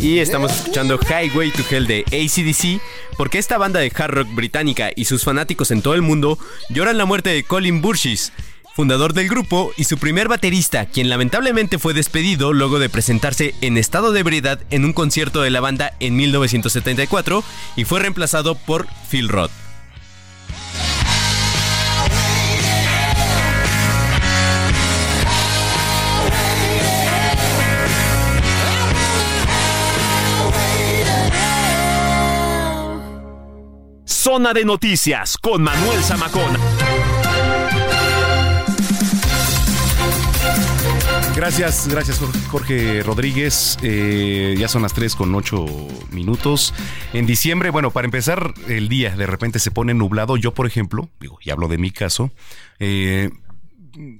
Y 0.00 0.18
estamos 0.18 0.50
escuchando 0.52 0.98
Highway 0.98 1.50
to 1.50 1.62
Hell 1.70 1.86
de 1.86 2.04
ACDC 2.06 2.80
porque 3.16 3.38
esta 3.38 3.58
banda 3.58 3.80
de 3.80 3.92
hard 3.94 4.14
rock 4.14 4.28
británica 4.34 4.90
y 4.96 5.04
sus 5.04 5.24
fanáticos 5.24 5.70
en 5.70 5.82
todo 5.82 5.94
el 5.94 6.02
mundo 6.02 6.38
lloran 6.70 6.96
la 6.96 7.04
muerte 7.04 7.30
de 7.30 7.44
Colin 7.44 7.82
Burgess, 7.82 8.32
fundador 8.80 9.12
del 9.12 9.28
grupo 9.28 9.72
y 9.76 9.84
su 9.84 9.98
primer 9.98 10.26
baterista, 10.28 10.86
quien 10.86 11.10
lamentablemente 11.10 11.78
fue 11.78 11.92
despedido 11.92 12.54
luego 12.54 12.78
de 12.78 12.88
presentarse 12.88 13.54
en 13.60 13.76
estado 13.76 14.10
de 14.10 14.20
ebriedad 14.20 14.58
en 14.70 14.86
un 14.86 14.94
concierto 14.94 15.42
de 15.42 15.50
la 15.50 15.60
banda 15.60 15.92
en 16.00 16.16
1974 16.16 17.44
y 17.76 17.84
fue 17.84 18.00
reemplazado 18.00 18.54
por 18.54 18.86
Phil 19.10 19.28
Roth. 19.28 19.50
Zona 34.06 34.54
de 34.54 34.64
Noticias 34.64 35.36
con 35.36 35.62
Manuel 35.62 36.02
Zamacona. 36.02 36.58
Gracias, 41.40 41.88
gracias 41.88 42.20
Jorge 42.50 43.02
Rodríguez. 43.02 43.78
Eh, 43.80 44.56
ya 44.58 44.68
son 44.68 44.82
las 44.82 44.92
3 44.92 45.16
con 45.16 45.34
8 45.34 45.64
minutos. 46.10 46.74
En 47.14 47.24
diciembre, 47.24 47.70
bueno, 47.70 47.90
para 47.92 48.04
empezar 48.04 48.52
el 48.68 48.90
día, 48.90 49.16
de 49.16 49.24
repente 49.26 49.58
se 49.58 49.70
pone 49.70 49.94
nublado. 49.94 50.36
Yo, 50.36 50.52
por 50.52 50.66
ejemplo, 50.66 51.08
digo, 51.18 51.38
y 51.40 51.48
hablo 51.48 51.66
de 51.68 51.78
mi 51.78 51.92
caso, 51.92 52.30
eh, 52.78 53.30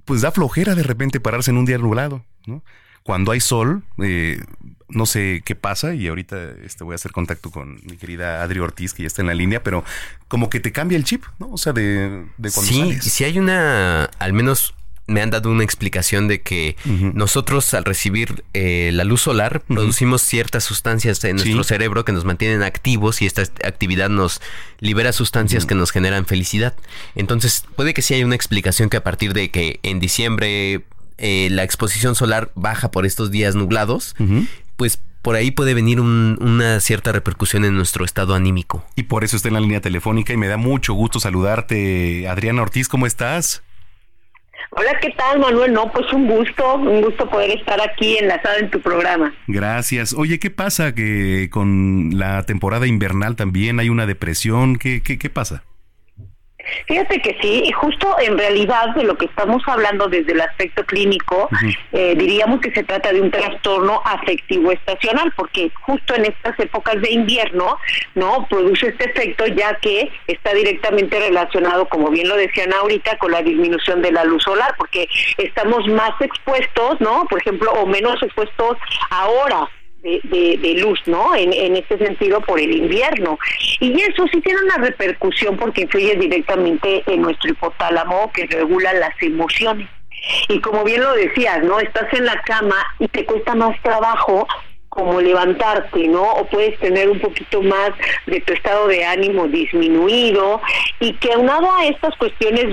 pues 0.06 0.22
da 0.22 0.32
flojera 0.32 0.74
de 0.74 0.82
repente 0.82 1.20
pararse 1.20 1.50
en 1.50 1.58
un 1.58 1.66
día 1.66 1.76
nublado, 1.76 2.24
¿no? 2.46 2.64
Cuando 3.02 3.32
hay 3.32 3.40
sol, 3.40 3.82
eh, 4.02 4.42
no 4.88 5.04
sé 5.04 5.42
qué 5.44 5.54
pasa 5.54 5.94
y 5.94 6.08
ahorita 6.08 6.52
este, 6.64 6.84
voy 6.84 6.92
a 6.92 6.96
hacer 6.96 7.12
contacto 7.12 7.50
con 7.50 7.80
mi 7.84 7.98
querida 7.98 8.42
Adri 8.42 8.60
Ortiz, 8.60 8.94
que 8.94 9.02
ya 9.02 9.08
está 9.08 9.20
en 9.20 9.28
la 9.28 9.34
línea, 9.34 9.62
pero 9.62 9.84
como 10.26 10.48
que 10.48 10.58
te 10.58 10.72
cambia 10.72 10.96
el 10.96 11.04
chip, 11.04 11.24
¿no? 11.38 11.50
O 11.50 11.58
sea, 11.58 11.74
de, 11.74 12.24
de 12.38 12.50
cuando 12.50 12.72
sí, 12.72 12.98
Sí, 13.02 13.24
hay 13.24 13.38
una, 13.38 14.04
al 14.04 14.32
menos 14.32 14.74
me 15.10 15.22
han 15.22 15.30
dado 15.30 15.50
una 15.50 15.64
explicación 15.64 16.28
de 16.28 16.40
que 16.40 16.76
nosotros 17.14 17.74
al 17.74 17.84
recibir 17.84 18.44
eh, 18.54 18.90
la 18.92 19.04
luz 19.04 19.22
solar 19.22 19.60
producimos 19.60 20.22
ciertas 20.22 20.64
sustancias 20.64 21.22
en 21.24 21.36
nuestro 21.36 21.64
cerebro 21.64 22.04
que 22.04 22.12
nos 22.12 22.24
mantienen 22.24 22.62
activos 22.62 23.20
y 23.20 23.26
esta 23.26 23.42
actividad 23.42 24.08
nos 24.08 24.40
libera 24.78 25.12
sustancias 25.12 25.66
que 25.66 25.74
nos 25.74 25.90
generan 25.90 26.26
felicidad. 26.26 26.74
Entonces 27.16 27.64
puede 27.74 27.92
que 27.92 28.02
sí 28.02 28.14
haya 28.14 28.24
una 28.24 28.36
explicación 28.36 28.88
que 28.88 28.96
a 28.96 29.02
partir 29.02 29.32
de 29.32 29.50
que 29.50 29.80
en 29.82 29.98
diciembre 29.98 30.84
eh, 31.18 31.48
la 31.50 31.64
exposición 31.64 32.14
solar 32.14 32.52
baja 32.54 32.90
por 32.90 33.04
estos 33.04 33.30
días 33.30 33.54
nublados, 33.56 34.14
pues 34.76 35.00
por 35.22 35.34
ahí 35.36 35.50
puede 35.50 35.74
venir 35.74 36.00
una 36.00 36.80
cierta 36.80 37.12
repercusión 37.12 37.64
en 37.64 37.74
nuestro 37.74 38.04
estado 38.04 38.34
anímico. 38.34 38.84
Y 38.96 39.02
por 39.02 39.24
eso 39.24 39.36
está 39.36 39.48
en 39.48 39.54
la 39.54 39.60
línea 39.60 39.80
telefónica 39.80 40.32
y 40.32 40.36
me 40.36 40.48
da 40.48 40.56
mucho 40.56 40.94
gusto 40.94 41.20
saludarte. 41.20 42.28
Adriana 42.28 42.62
Ortiz, 42.62 42.88
¿cómo 42.88 43.06
estás? 43.06 43.62
Hola, 44.70 44.98
¿qué 45.00 45.10
tal, 45.10 45.40
Manuel? 45.40 45.72
No, 45.72 45.90
pues 45.92 46.12
un 46.12 46.28
gusto, 46.28 46.76
un 46.76 47.02
gusto 47.02 47.28
poder 47.28 47.50
estar 47.50 47.80
aquí 47.80 48.18
enlazado 48.18 48.58
en 48.58 48.70
tu 48.70 48.80
programa. 48.80 49.34
Gracias. 49.46 50.12
Oye, 50.12 50.38
¿qué 50.38 50.50
pasa 50.50 50.94
que 50.94 51.48
con 51.50 52.10
la 52.18 52.44
temporada 52.44 52.86
invernal 52.86 53.36
también 53.36 53.80
hay 53.80 53.88
una 53.88 54.06
depresión? 54.06 54.76
¿Qué, 54.76 55.02
qué, 55.02 55.18
qué 55.18 55.30
pasa? 55.30 55.64
Fíjate 56.86 57.20
que 57.20 57.36
sí, 57.40 57.62
y 57.66 57.72
justo 57.72 58.16
en 58.20 58.38
realidad 58.38 58.94
de 58.94 59.04
lo 59.04 59.16
que 59.16 59.26
estamos 59.26 59.62
hablando 59.66 60.08
desde 60.08 60.32
el 60.32 60.40
aspecto 60.40 60.84
clínico, 60.84 61.48
eh, 61.92 62.14
diríamos 62.16 62.60
que 62.60 62.72
se 62.72 62.84
trata 62.84 63.12
de 63.12 63.20
un 63.20 63.30
trastorno 63.30 64.02
afectivo 64.04 64.72
estacional, 64.72 65.32
porque 65.36 65.70
justo 65.82 66.14
en 66.14 66.26
estas 66.26 66.58
épocas 66.58 67.00
de 67.00 67.10
invierno, 67.10 67.78
¿no? 68.14 68.46
Produce 68.48 68.88
este 68.88 69.10
efecto 69.10 69.46
ya 69.46 69.74
que 69.76 70.10
está 70.26 70.52
directamente 70.54 71.18
relacionado, 71.18 71.88
como 71.88 72.10
bien 72.10 72.28
lo 72.28 72.36
decían 72.36 72.72
ahorita, 72.72 73.18
con 73.18 73.32
la 73.32 73.42
disminución 73.42 74.02
de 74.02 74.12
la 74.12 74.24
luz 74.24 74.42
solar, 74.42 74.74
porque 74.76 75.08
estamos 75.38 75.86
más 75.88 76.12
expuestos, 76.20 77.00
¿no? 77.00 77.24
Por 77.28 77.40
ejemplo, 77.40 77.72
o 77.72 77.86
menos 77.86 78.22
expuestos 78.22 78.76
ahora 79.10 79.68
de, 80.02 80.74
luz, 80.78 81.00
¿no? 81.06 81.34
En, 81.34 81.52
en 81.52 81.76
este 81.76 81.98
sentido 81.98 82.40
por 82.40 82.60
el 82.60 82.74
invierno. 82.74 83.38
Y 83.80 84.00
eso 84.00 84.26
sí 84.32 84.40
tiene 84.40 84.60
una 84.62 84.78
repercusión 84.78 85.56
porque 85.56 85.82
influye 85.82 86.14
directamente 86.16 87.02
en 87.06 87.22
nuestro 87.22 87.50
hipotálamo 87.50 88.30
que 88.32 88.46
regula 88.46 88.92
las 88.94 89.14
emociones. 89.20 89.88
Y 90.48 90.60
como 90.60 90.84
bien 90.84 91.00
lo 91.00 91.14
decías, 91.14 91.62
¿no? 91.62 91.80
Estás 91.80 92.12
en 92.12 92.26
la 92.26 92.40
cama 92.42 92.76
y 92.98 93.08
te 93.08 93.24
cuesta 93.24 93.54
más 93.54 93.80
trabajo 93.82 94.46
como 94.90 95.20
levantarte, 95.20 96.08
¿no? 96.08 96.22
O 96.22 96.44
puedes 96.46 96.78
tener 96.80 97.08
un 97.08 97.20
poquito 97.20 97.62
más 97.62 97.92
de 98.26 98.40
tu 98.40 98.52
estado 98.52 98.88
de 98.88 99.04
ánimo 99.04 99.46
disminuido 99.46 100.60
y 100.98 101.14
que 101.14 101.32
aunado 101.32 101.72
a 101.72 101.86
estas 101.86 102.14
cuestiones 102.16 102.66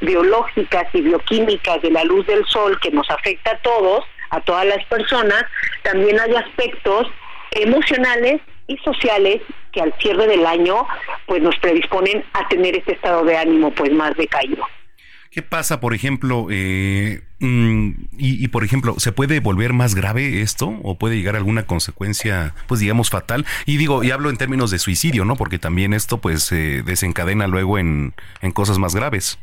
biológicas 0.00 0.86
y 0.94 1.00
bioquímicas 1.00 1.82
de 1.82 1.90
la 1.90 2.04
luz 2.04 2.26
del 2.26 2.46
sol 2.46 2.78
que 2.80 2.92
nos 2.92 3.10
afecta 3.10 3.50
a 3.50 3.58
todos, 3.58 4.04
a 4.34 4.40
todas 4.40 4.66
las 4.66 4.84
personas, 4.86 5.44
también 5.82 6.18
hay 6.20 6.34
aspectos 6.34 7.08
emocionales 7.52 8.40
y 8.66 8.76
sociales 8.78 9.42
que 9.72 9.80
al 9.80 9.94
cierre 10.00 10.26
del 10.26 10.46
año 10.46 10.86
pues 11.26 11.42
nos 11.42 11.56
predisponen 11.58 12.24
a 12.32 12.48
tener 12.48 12.76
este 12.76 12.92
estado 12.92 13.24
de 13.24 13.36
ánimo 13.36 13.70
pues 13.72 13.92
más 13.92 14.16
decaído. 14.16 14.64
¿Qué 15.30 15.42
pasa, 15.42 15.80
por 15.80 15.94
ejemplo, 15.94 16.46
eh, 16.48 17.22
mm, 17.40 17.90
y, 18.16 18.46
por 18.48 18.62
ejemplo, 18.62 18.94
¿se 18.98 19.10
puede 19.10 19.40
volver 19.40 19.72
más 19.72 19.96
grave 19.96 20.42
esto 20.42 20.78
o 20.84 20.96
puede 20.96 21.16
llegar 21.16 21.34
alguna 21.34 21.66
consecuencia, 21.66 22.54
pues 22.68 22.78
digamos, 22.78 23.10
fatal? 23.10 23.44
Y 23.66 23.76
digo, 23.76 24.04
y 24.04 24.12
hablo 24.12 24.30
en 24.30 24.36
términos 24.36 24.70
de 24.70 24.78
suicidio, 24.78 25.24
¿no? 25.24 25.34
Porque 25.34 25.58
también 25.58 25.92
esto 25.92 26.18
pues 26.18 26.44
se 26.44 26.82
desencadena 26.82 27.48
luego 27.48 27.78
en, 27.78 28.14
en 28.42 28.52
cosas 28.52 28.78
más 28.78 28.94
graves. 28.94 29.40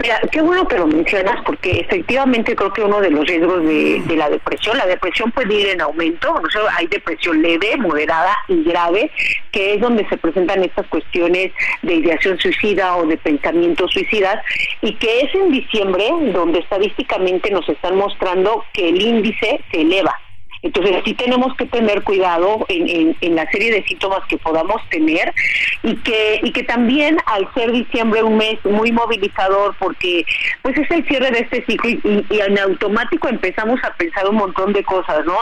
Mira, 0.00 0.20
qué 0.32 0.40
bueno 0.40 0.66
que 0.66 0.76
lo 0.76 0.86
mencionas 0.86 1.42
porque 1.44 1.80
efectivamente 1.80 2.56
creo 2.56 2.72
que 2.72 2.82
uno 2.82 3.00
de 3.00 3.10
los 3.10 3.26
riesgos 3.26 3.64
de, 3.64 4.02
la 4.16 4.28
depresión, 4.28 4.76
la 4.76 4.86
depresión 4.86 5.30
puede 5.30 5.54
ir 5.54 5.68
en 5.68 5.80
aumento, 5.80 6.34
hay 6.76 6.86
depresión 6.88 7.40
leve, 7.40 7.76
moderada 7.76 8.36
y 8.48 8.64
grave, 8.64 9.10
que 9.52 9.74
es 9.74 9.80
donde 9.80 10.08
se 10.08 10.16
presentan 10.16 10.64
estas 10.64 10.86
cuestiones 10.88 11.52
de 11.82 11.94
ideación 11.94 12.38
suicida 12.38 12.96
o 12.96 13.06
de 13.06 13.16
pensamientos 13.16 13.92
suicidas 13.92 14.44
y 14.80 14.94
que 14.94 15.20
es 15.20 15.34
en 15.34 15.52
diciembre 15.52 16.08
donde 16.32 16.60
estadísticamente 16.60 17.50
nos 17.50 17.68
están 17.68 17.96
mostrando 17.96 18.64
que 18.72 18.88
el 18.88 19.00
índice 19.00 19.60
se 19.70 19.80
eleva. 19.80 20.14
Entonces 20.62 21.02
sí 21.04 21.14
tenemos 21.14 21.54
que 21.56 21.66
tener 21.66 22.02
cuidado 22.02 22.64
en, 22.68 23.16
en, 23.20 23.34
la 23.34 23.50
serie 23.50 23.72
de 23.72 23.82
síntomas 23.84 24.20
que 24.28 24.38
podamos 24.38 24.80
tener 24.90 25.32
y 25.82 25.96
que, 25.96 26.40
y 26.42 26.52
que 26.52 26.62
también 26.62 27.18
al 27.26 27.52
ser 27.54 27.72
diciembre 27.72 28.22
un 28.22 28.36
mes 28.36 28.64
muy 28.64 28.92
movilizador 28.92 29.74
porque 29.78 30.24
pues 30.62 30.78
es 30.78 30.88
el 30.90 31.04
cierre 31.08 31.32
de 31.32 31.40
este 31.40 31.64
ciclo 31.66 31.90
y, 31.90 32.24
en 32.30 32.58
automático 32.58 33.28
empezamos 33.28 33.82
a 33.82 33.92
pensar 33.94 34.28
un 34.28 34.36
montón 34.36 34.72
de 34.72 34.84
cosas, 34.84 35.24
¿no? 35.24 35.38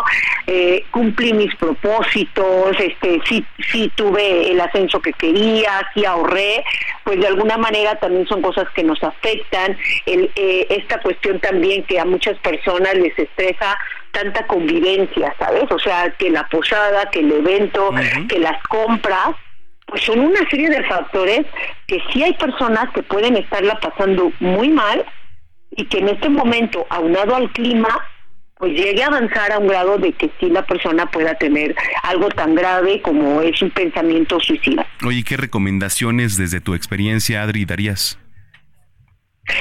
Eh, 0.46 0.84
cumplí 0.90 1.34
mis 1.34 1.54
propósitos, 1.56 2.78
este, 2.80 3.20
sí, 3.28 3.44
sí 3.70 3.92
tuve 3.94 4.50
el 4.50 4.60
ascenso 4.60 5.00
que 5.00 5.12
quería, 5.12 5.86
sí 5.94 6.04
ahorré, 6.04 6.64
pues 7.04 7.20
de 7.20 7.26
alguna 7.26 7.58
manera 7.58 7.96
también 7.96 8.26
son 8.26 8.40
cosas 8.40 8.68
que 8.74 8.82
nos 8.82 9.02
afectan. 9.02 9.76
Eh, 10.06 10.66
esta 10.70 11.00
cuestión 11.00 11.40
también 11.40 11.82
que 11.84 11.98
a 11.98 12.04
muchas 12.04 12.38
personas 12.38 12.94
les 12.94 13.18
estresa 13.18 13.76
tanta 14.12 14.46
convivencia, 14.46 15.34
¿sabes? 15.38 15.70
O 15.70 15.78
sea, 15.78 16.10
que 16.18 16.30
la 16.30 16.46
posada, 16.48 17.10
que 17.10 17.20
el 17.20 17.32
evento, 17.32 17.90
que 18.28 18.38
las 18.38 18.62
compras, 18.64 19.36
pues 19.86 20.02
son 20.02 20.20
una 20.20 20.48
serie 20.48 20.70
de 20.70 20.82
factores 20.84 21.46
que 21.86 22.00
sí 22.12 22.22
hay 22.22 22.34
personas 22.34 22.90
que 22.94 23.02
pueden 23.02 23.36
estarla 23.36 23.78
pasando 23.80 24.32
muy 24.40 24.68
mal 24.68 25.04
y 25.72 25.84
que 25.86 25.98
en 25.98 26.08
este 26.08 26.28
momento, 26.28 26.86
aunado 26.90 27.34
al 27.34 27.50
clima, 27.52 27.88
pues 28.60 28.72
llegue 28.72 29.02
a 29.02 29.06
avanzar 29.06 29.52
a 29.52 29.58
un 29.58 29.68
grado 29.68 29.96
de 29.96 30.12
que 30.12 30.30
sí 30.38 30.50
la 30.50 30.64
persona 30.66 31.06
pueda 31.06 31.34
tener 31.34 31.74
algo 32.02 32.28
tan 32.28 32.54
grave 32.54 33.00
como 33.00 33.40
es 33.40 33.60
un 33.62 33.70
pensamiento 33.70 34.38
suicida. 34.38 34.86
Oye, 35.04 35.24
¿qué 35.24 35.36
recomendaciones 35.36 36.36
desde 36.36 36.60
tu 36.60 36.74
experiencia, 36.74 37.42
Adri, 37.42 37.64
darías? 37.64 38.18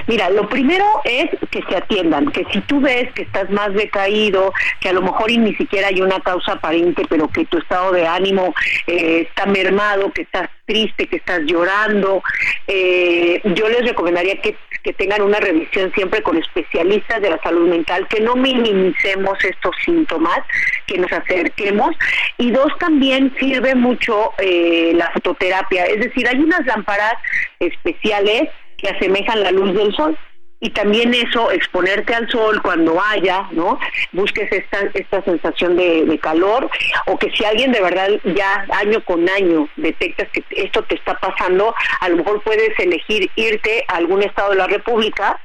Mira, 0.07 0.29
lo 0.29 0.47
primero 0.49 0.85
es 1.03 1.29
que 1.51 1.61
se 1.69 1.77
atiendan, 1.77 2.31
que 2.31 2.45
si 2.51 2.61
tú 2.61 2.81
ves 2.81 3.11
que 3.13 3.23
estás 3.23 3.49
más 3.49 3.73
decaído, 3.73 4.53
que 4.79 4.89
a 4.89 4.93
lo 4.93 5.01
mejor 5.01 5.29
ni 5.31 5.53
siquiera 5.55 5.87
hay 5.87 6.01
una 6.01 6.19
causa 6.21 6.53
aparente, 6.53 7.03
pero 7.07 7.27
que 7.27 7.45
tu 7.45 7.57
estado 7.57 7.91
de 7.91 8.07
ánimo 8.07 8.53
eh, 8.87 9.27
está 9.27 9.45
mermado, 9.45 10.11
que 10.11 10.23
estás 10.23 10.49
triste, 10.65 11.07
que 11.07 11.17
estás 11.17 11.41
llorando, 11.45 12.21
eh, 12.67 13.41
yo 13.43 13.67
les 13.69 13.83
recomendaría 13.85 14.39
que, 14.39 14.55
que 14.83 14.93
tengan 14.93 15.21
una 15.21 15.39
revisión 15.39 15.91
siempre 15.93 16.21
con 16.21 16.37
especialistas 16.37 17.21
de 17.21 17.31
la 17.31 17.41
salud 17.41 17.67
mental, 17.67 18.07
que 18.07 18.21
no 18.21 18.35
minimicemos 18.35 19.43
estos 19.43 19.75
síntomas, 19.83 20.39
que 20.85 20.97
nos 20.97 21.11
acerquemos. 21.11 21.95
Y 22.37 22.51
dos, 22.51 22.71
también 22.79 23.33
sirve 23.39 23.75
mucho 23.75 24.31
eh, 24.37 24.93
la 24.95 25.11
fototerapia, 25.11 25.85
es 25.85 25.99
decir, 25.99 26.27
hay 26.27 26.37
unas 26.37 26.65
lámparas 26.65 27.15
especiales 27.59 28.49
que 28.81 28.89
asemejan 28.89 29.41
la 29.41 29.51
luz 29.51 29.73
del 29.73 29.93
sol 29.95 30.17
y 30.61 30.71
también 30.71 31.13
eso, 31.13 31.51
exponerte 31.51 32.13
al 32.13 32.29
sol 32.29 32.61
cuando 32.61 33.01
haya, 33.01 33.47
¿no? 33.51 33.79
Busques 34.11 34.51
esta, 34.51 34.79
esta 34.93 35.23
sensación 35.23 35.77
de, 35.77 36.19
calor 36.21 36.69
o 37.05 37.17
que 37.17 37.31
si 37.31 37.45
alguien 37.45 37.71
de 37.71 37.81
verdad 37.81 38.09
ya 38.25 38.65
año 38.71 39.01
con 39.05 39.29
año 39.29 39.69
detectas 39.77 40.27
que 40.33 40.43
esto 40.51 40.83
te 40.83 40.95
está 40.95 41.17
pasando, 41.17 41.73
a 42.01 42.09
lo 42.09 42.17
mejor 42.17 42.41
puedes 42.41 42.77
elegir 42.77 43.31
irte 43.37 43.85
a 43.87 43.95
algún 43.95 44.21
estado 44.21 44.49
de 44.49 44.57
la 44.57 44.67
República 44.67 45.39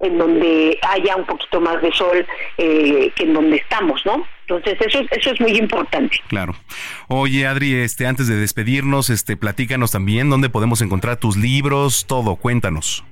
en 0.00 0.18
donde 0.18 0.78
haya 0.82 1.16
un 1.16 1.26
poquito 1.26 1.60
más 1.60 1.82
de 1.82 1.92
sol 1.92 2.24
eh, 2.56 3.12
que 3.16 3.24
en 3.24 3.34
donde 3.34 3.56
estamos, 3.56 4.04
¿no? 4.06 4.24
Entonces 4.42 4.78
eso, 4.80 5.00
eso 5.10 5.30
es 5.30 5.40
muy 5.40 5.52
importante. 5.58 6.18
Claro. 6.28 6.54
Oye, 7.08 7.46
Adri, 7.46 7.74
este, 7.74 8.06
antes 8.06 8.28
de 8.28 8.36
despedirnos, 8.36 9.10
este, 9.10 9.36
platícanos 9.36 9.90
también 9.90 10.30
dónde 10.30 10.48
podemos 10.48 10.80
encontrar 10.80 11.16
tus 11.16 11.36
libros, 11.36 12.06
todo, 12.06 12.36
cuéntanos. 12.36 13.04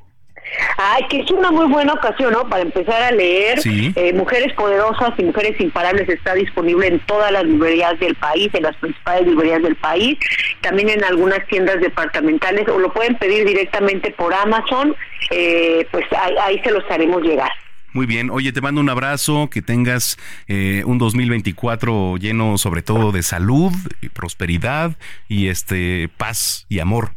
Ay, 0.78 1.04
que 1.08 1.20
es 1.20 1.30
una 1.30 1.50
muy 1.50 1.66
buena 1.66 1.94
ocasión, 1.94 2.32
¿no? 2.32 2.48
Para 2.48 2.62
empezar 2.62 3.02
a 3.02 3.10
leer. 3.10 3.58
Eh, 3.64 4.12
Mujeres 4.14 4.52
Poderosas 4.54 5.12
y 5.18 5.24
Mujeres 5.24 5.60
Imparables 5.60 6.08
está 6.08 6.34
disponible 6.34 6.86
en 6.88 7.00
todas 7.00 7.32
las 7.32 7.44
librerías 7.44 7.98
del 7.98 8.14
país, 8.14 8.50
en 8.52 8.62
las 8.62 8.76
principales 8.76 9.26
librerías 9.26 9.62
del 9.62 9.76
país, 9.76 10.18
también 10.60 10.90
en 10.90 11.04
algunas 11.04 11.46
tiendas 11.48 11.80
departamentales, 11.80 12.68
o 12.68 12.78
lo 12.78 12.92
pueden 12.92 13.16
pedir 13.16 13.46
directamente 13.46 14.10
por 14.12 14.34
Amazon, 14.34 14.94
eh, 15.30 15.86
pues 15.90 16.04
ahí, 16.42 16.60
se 16.62 16.70
los 16.70 16.84
haremos 16.90 17.22
llegar. 17.22 17.50
Muy 17.92 18.04
bien, 18.04 18.28
oye, 18.30 18.52
te 18.52 18.60
mando 18.60 18.80
un 18.80 18.90
abrazo, 18.90 19.48
que 19.50 19.62
tengas 19.62 20.18
eh, 20.48 20.82
un 20.84 20.98
2024 20.98 22.18
lleno 22.18 22.58
sobre 22.58 22.82
todo 22.82 23.10
de 23.10 23.22
salud, 23.22 23.72
y 24.02 24.10
prosperidad 24.10 24.96
y 25.28 25.48
este 25.48 26.10
paz 26.18 26.66
y 26.68 26.80
amor. 26.80 27.15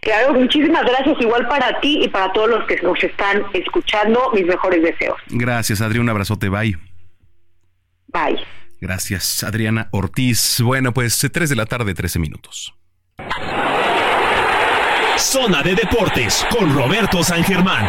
Claro, 0.00 0.34
muchísimas 0.34 0.84
gracias 0.84 1.16
igual 1.20 1.48
para 1.48 1.80
ti 1.80 2.04
y 2.04 2.08
para 2.08 2.32
todos 2.32 2.48
los 2.48 2.66
que 2.66 2.76
nos 2.82 3.02
están 3.02 3.44
escuchando. 3.52 4.30
Mis 4.32 4.46
mejores 4.46 4.82
deseos. 4.82 5.18
Gracias, 5.28 5.80
Adri. 5.80 5.98
Un 5.98 6.08
abrazote. 6.08 6.48
Bye. 6.48 6.78
Bye. 8.08 8.38
Gracias, 8.80 9.42
Adriana 9.42 9.88
Ortiz. 9.90 10.60
Bueno, 10.60 10.92
pues 10.92 11.26
3 11.32 11.50
de 11.50 11.56
la 11.56 11.66
tarde, 11.66 11.94
13 11.94 12.18
minutos. 12.18 12.74
Zona 15.16 15.62
de 15.62 15.74
Deportes 15.74 16.46
con 16.48 16.72
Roberto 16.72 17.24
San 17.24 17.42
Germán. 17.42 17.84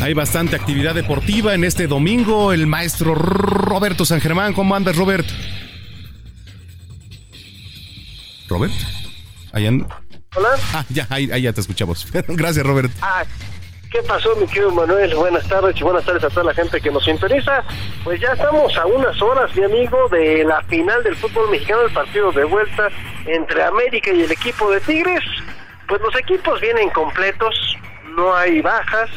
Hay 0.00 0.14
bastante 0.14 0.56
actividad 0.56 0.94
deportiva 0.94 1.54
en 1.54 1.64
este 1.64 1.86
domingo. 1.86 2.52
El 2.52 2.66
maestro 2.66 3.14
Roberto 3.14 4.04
San 4.04 4.20
Germán. 4.20 4.52
¿Cómo 4.52 4.74
andas, 4.74 4.96
Robert? 4.96 5.26
Robert. 8.52 8.72
Ahí 9.52 9.66
Hola. 10.34 10.48
Ah, 10.74 10.84
ya, 10.90 11.06
ahí, 11.08 11.26
ya 11.42 11.52
te 11.52 11.60
escuchamos. 11.60 12.06
Gracias, 12.28 12.64
Robert. 12.66 12.90
Ah, 13.00 13.24
¿qué 13.90 14.02
pasó, 14.02 14.36
mi 14.36 14.46
querido 14.46 14.70
Manuel? 14.70 15.14
Buenas 15.14 15.48
tardes 15.48 15.74
y 15.80 15.82
buenas 15.82 16.04
tardes 16.04 16.24
a 16.24 16.28
toda 16.28 16.44
la 16.44 16.54
gente 16.54 16.80
que 16.80 16.90
nos 16.90 17.06
interesa. 17.08 17.64
Pues 18.04 18.20
ya 18.20 18.32
estamos 18.32 18.76
a 18.76 18.84
unas 18.86 19.20
horas, 19.22 19.54
mi 19.56 19.64
amigo, 19.64 20.08
de 20.10 20.44
la 20.44 20.62
final 20.64 21.02
del 21.02 21.16
fútbol 21.16 21.50
mexicano, 21.50 21.82
el 21.82 21.92
partido 21.92 22.30
de 22.32 22.44
vuelta 22.44 22.88
entre 23.26 23.62
América 23.62 24.12
y 24.12 24.22
el 24.22 24.30
equipo 24.30 24.70
de 24.70 24.80
Tigres. 24.80 25.24
Pues 25.88 26.00
los 26.02 26.14
equipos 26.16 26.60
vienen 26.60 26.90
completos, 26.90 27.54
no 28.16 28.34
hay 28.34 28.60
bajas, 28.60 29.10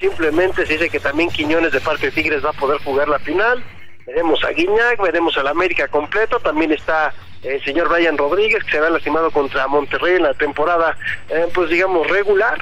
simplemente 0.00 0.66
se 0.66 0.74
dice 0.74 0.90
que 0.90 1.00
también 1.00 1.30
Quiñones 1.30 1.72
de 1.72 1.80
parte 1.80 2.06
de 2.06 2.12
Tigres 2.12 2.44
va 2.44 2.50
a 2.50 2.54
poder 2.54 2.78
jugar 2.82 3.08
la 3.08 3.18
final. 3.18 3.62
Veremos 4.06 4.42
a 4.44 4.50
Guiñac, 4.50 5.02
veremos 5.02 5.36
al 5.36 5.48
América 5.48 5.88
completo, 5.88 6.38
también 6.40 6.72
está 6.72 7.12
el 7.46 7.64
señor 7.64 7.88
Brian 7.88 8.18
Rodríguez, 8.18 8.62
que 8.64 8.72
se 8.72 8.78
ha 8.78 8.90
lastimado 8.90 9.30
contra 9.30 9.68
Monterrey 9.68 10.16
en 10.16 10.24
la 10.24 10.34
temporada, 10.34 10.96
eh, 11.28 11.46
pues 11.54 11.70
digamos, 11.70 12.08
regular 12.08 12.58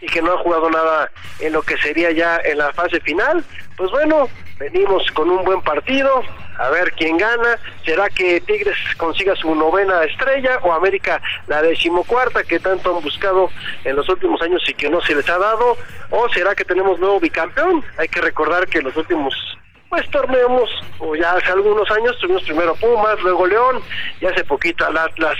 y 0.00 0.06
que 0.06 0.20
no 0.20 0.32
ha 0.32 0.38
jugado 0.38 0.68
nada 0.70 1.10
en 1.40 1.52
lo 1.52 1.62
que 1.62 1.76
sería 1.78 2.10
ya 2.10 2.40
en 2.44 2.58
la 2.58 2.72
fase 2.72 3.00
final. 3.00 3.44
Pues 3.76 3.90
bueno, 3.90 4.28
venimos 4.58 5.10
con 5.12 5.30
un 5.30 5.44
buen 5.44 5.62
partido, 5.62 6.22
a 6.58 6.68
ver 6.70 6.92
quién 6.92 7.16
gana. 7.16 7.58
¿Será 7.84 8.08
que 8.08 8.40
Tigres 8.40 8.76
consiga 8.96 9.34
su 9.36 9.54
novena 9.54 10.02
estrella 10.04 10.58
o 10.62 10.72
América 10.72 11.22
la 11.46 11.62
decimocuarta 11.62 12.42
que 12.42 12.58
tanto 12.58 12.96
han 12.96 13.02
buscado 13.02 13.50
en 13.84 13.96
los 13.96 14.08
últimos 14.08 14.42
años 14.42 14.62
y 14.68 14.74
que 14.74 14.90
no 14.90 15.00
se 15.00 15.14
les 15.14 15.28
ha 15.28 15.38
dado? 15.38 15.76
¿O 16.10 16.28
será 16.30 16.54
que 16.54 16.64
tenemos 16.64 16.98
nuevo 16.98 17.20
bicampeón? 17.20 17.84
Hay 17.98 18.08
que 18.08 18.20
recordar 18.20 18.66
que 18.66 18.82
los 18.82 18.96
últimos 18.96 19.53
pues 19.94 20.10
torneamos, 20.10 20.68
o 20.98 21.14
ya 21.14 21.34
hace 21.34 21.52
algunos 21.52 21.88
años 21.92 22.18
tuvimos 22.18 22.42
primero 22.42 22.74
Pumas, 22.74 23.16
luego 23.20 23.46
León, 23.46 23.80
y 24.20 24.26
hace 24.26 24.42
poquito 24.42 24.84
al 24.84 24.96
Atlas, 24.98 25.36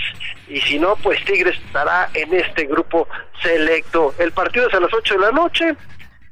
y 0.47 0.61
si 0.61 0.79
no, 0.79 0.95
pues 0.95 1.21
Tigres 1.25 1.57
estará 1.65 2.09
en 2.13 2.33
este 2.33 2.63
grupo 2.63 3.05
selecto. 3.41 4.13
El 4.17 4.31
partido 4.31 4.69
es 4.69 4.73
a 4.73 4.79
las 4.79 4.93
8 4.93 5.15
de 5.15 5.19
la 5.19 5.31
noche, 5.31 5.75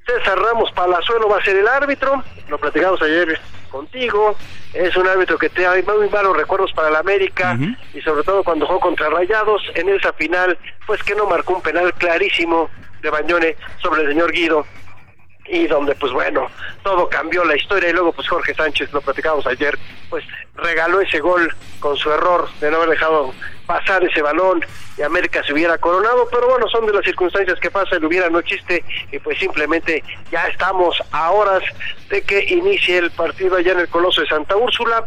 César 0.05 0.39
Ramos 0.39 0.71
Palazuelo 0.71 1.27
va 1.27 1.39
a 1.39 1.43
ser 1.43 1.57
el 1.57 1.67
árbitro, 1.67 2.23
lo 2.47 2.57
platicamos 2.57 3.01
ayer 3.01 3.37
contigo, 3.69 4.37
es 4.71 4.95
un 4.95 5.05
árbitro 5.05 5.37
que 5.37 5.49
te 5.49 5.63
da 5.63 5.73
muy 5.85 6.07
malos 6.07 6.37
recuerdos 6.37 6.71
para 6.71 6.91
la 6.91 6.99
América, 6.99 7.57
y 7.93 7.99
sobre 8.03 8.23
todo 8.23 8.41
cuando 8.45 8.65
jugó 8.65 8.79
contra 8.79 9.09
Rayados, 9.09 9.63
en 9.75 9.89
esa 9.89 10.13
final, 10.13 10.57
pues 10.87 11.03
que 11.03 11.13
no 11.13 11.25
marcó 11.25 11.55
un 11.55 11.61
penal 11.61 11.93
clarísimo 11.95 12.69
de 13.01 13.09
Bañone 13.09 13.57
sobre 13.81 14.03
el 14.03 14.07
señor 14.07 14.31
Guido, 14.31 14.65
y 15.45 15.67
donde 15.67 15.95
pues 15.95 16.11
bueno, 16.11 16.47
todo 16.83 17.09
cambió 17.09 17.43
la 17.43 17.55
historia. 17.55 17.89
Y 17.89 17.93
luego 17.93 18.11
pues 18.11 18.27
Jorge 18.27 18.53
Sánchez, 18.53 18.91
lo 18.93 19.01
platicamos 19.01 19.45
ayer, 19.47 19.77
pues 20.09 20.23
regaló 20.55 21.01
ese 21.01 21.19
gol 21.19 21.53
con 21.79 21.97
su 21.97 22.11
error 22.11 22.47
de 22.59 22.69
no 22.69 22.77
haber 22.77 22.89
dejado 22.89 23.33
pasar 23.65 24.03
ese 24.03 24.21
balón 24.21 24.63
y 24.97 25.01
América 25.01 25.43
se 25.43 25.53
hubiera 25.53 25.77
coronado, 25.77 26.27
pero 26.31 26.47
bueno, 26.47 26.67
son 26.67 26.85
de 26.85 26.93
las 26.93 27.03
circunstancias 27.03 27.59
que 27.59 27.71
pasa, 27.71 27.95
el 27.95 28.05
hubiera 28.05 28.29
no 28.29 28.39
existe 28.39 28.83
y 29.11 29.19
pues 29.19 29.39
simplemente 29.39 30.03
ya 30.31 30.47
estamos 30.47 31.01
a 31.11 31.31
horas 31.31 31.63
de 32.09 32.21
que 32.21 32.43
inicie 32.53 32.99
el 32.99 33.11
partido 33.11 33.55
allá 33.55 33.71
en 33.71 33.79
el 33.79 33.87
Coloso 33.87 34.21
de 34.21 34.27
Santa 34.27 34.55
Úrsula 34.55 35.05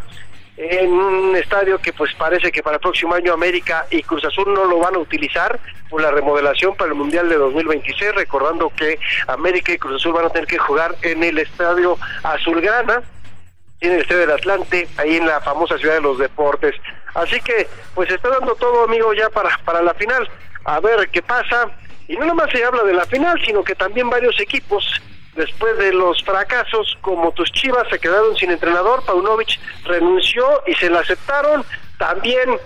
en 0.57 0.91
un 0.91 1.37
estadio 1.37 1.79
que 1.79 1.93
pues 1.93 2.15
parece 2.15 2.51
que 2.51 2.63
para 2.63 2.77
el 2.77 2.81
próximo 2.81 3.15
año 3.15 3.33
América 3.33 3.87
y 3.91 4.03
Cruz 4.03 4.25
Azul 4.25 4.53
no 4.55 4.65
lo 4.65 4.79
van 4.79 4.95
a 4.95 4.99
utilizar 4.99 5.59
por 5.91 6.01
la 6.01 6.11
remodelación 6.11 6.75
para 6.77 6.91
el 6.91 6.97
Mundial 6.97 7.29
de 7.29 7.37
2026, 7.37 8.15
recordando 8.15 8.73
que 8.75 8.99
América 9.29 9.73
y 9.73 9.79
Cruz 9.79 10.01
Azul 10.01 10.15
van 10.15 10.27
a 10.27 10.31
tener 10.31 10.49
que 10.49 10.59
jugar 10.59 10.95
en 11.03 11.23
el 11.23 11.39
estadio 11.39 11.99
Azulgrana, 12.23 13.03
en 13.81 13.93
el 13.93 14.01
estadio 14.01 14.23
del 14.23 14.33
Atlante, 14.33 14.89
ahí 14.97 15.17
en 15.17 15.27
la 15.27 15.41
famosa 15.41 15.77
ciudad 15.77 15.95
de 15.95 16.01
los 16.01 16.19
deportes. 16.19 16.75
Así 17.15 17.41
que 17.41 17.69
pues 17.95 18.11
está 18.11 18.31
dando 18.31 18.55
todo 18.55 18.85
amigo 18.85 19.13
ya 19.13 19.29
para, 19.29 19.59
para 19.65 19.83
la 19.83 19.95
final, 19.95 20.29
a 20.65 20.81
ver 20.81 21.09
qué 21.11 21.23
pasa. 21.23 21.71
Y 22.09 22.17
no 22.17 22.25
nomás 22.25 22.51
se 22.51 22.65
habla 22.65 22.85
de 22.85 22.95
la 22.95 23.05
final, 23.05 23.39
sino 23.45 23.65
que 23.65 23.75
también 23.75 24.09
varios 24.09 24.39
equipos 24.41 25.01
después 25.37 25.77
de 25.79 25.93
los 25.93 26.23
fracasos, 26.25 26.99
como 27.01 27.33
tus 27.33 27.51
Chivas 27.53 27.87
se 27.91 27.99
quedaron 27.99 28.37
sin 28.37 28.51
entrenador, 28.51 29.05
Paunovic 29.05 29.59
renunció 29.85 30.63
y 30.67 30.75
se 30.75 30.91
le 30.91 30.99
aceptaron. 30.99 31.65
También 31.99 32.59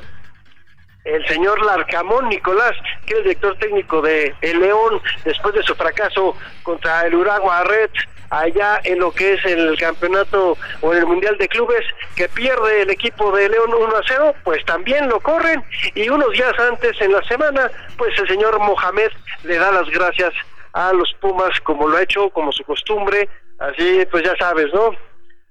el 1.04 1.26
señor 1.26 1.64
Larcamón 1.64 2.28
Nicolás, 2.28 2.76
que 3.06 3.14
es 3.14 3.18
el 3.18 3.24
director 3.24 3.56
técnico 3.58 4.02
de 4.02 4.34
El 4.40 4.60
León, 4.60 5.00
después 5.24 5.54
de 5.54 5.62
su 5.62 5.74
fracaso 5.74 6.36
contra 6.62 7.06
el 7.06 7.14
Uragua 7.14 7.64
Red, 7.64 7.90
allá 8.30 8.80
en 8.84 9.00
lo 9.00 9.10
que 9.10 9.34
es 9.34 9.44
el 9.44 9.76
campeonato 9.78 10.56
o 10.80 10.92
en 10.92 10.98
el 10.98 11.06
Mundial 11.06 11.36
de 11.38 11.48
Clubes, 11.48 11.84
que 12.14 12.28
pierde 12.28 12.82
el 12.82 12.90
equipo 12.90 13.32
de 13.32 13.48
León 13.48 13.74
1 13.74 13.96
a 13.96 14.02
0, 14.06 14.34
pues 14.44 14.64
también 14.64 15.08
lo 15.08 15.20
corren. 15.20 15.62
Y 15.94 16.08
unos 16.08 16.32
días 16.32 16.56
antes 16.58 17.00
en 17.00 17.12
la 17.12 17.22
semana, 17.24 17.70
pues 17.96 18.16
el 18.18 18.28
señor 18.28 18.58
Mohamed 18.60 19.10
le 19.44 19.56
da 19.56 19.72
las 19.72 19.88
gracias 19.90 20.32
a 20.72 20.92
los 20.92 21.12
Pumas 21.20 21.58
como 21.60 21.88
lo 21.88 21.96
ha 21.96 22.02
hecho, 22.02 22.30
como 22.30 22.52
su 22.52 22.64
costumbre, 22.64 23.28
así 23.58 24.06
pues 24.10 24.24
ya 24.24 24.34
sabes, 24.38 24.66
¿no? 24.72 24.90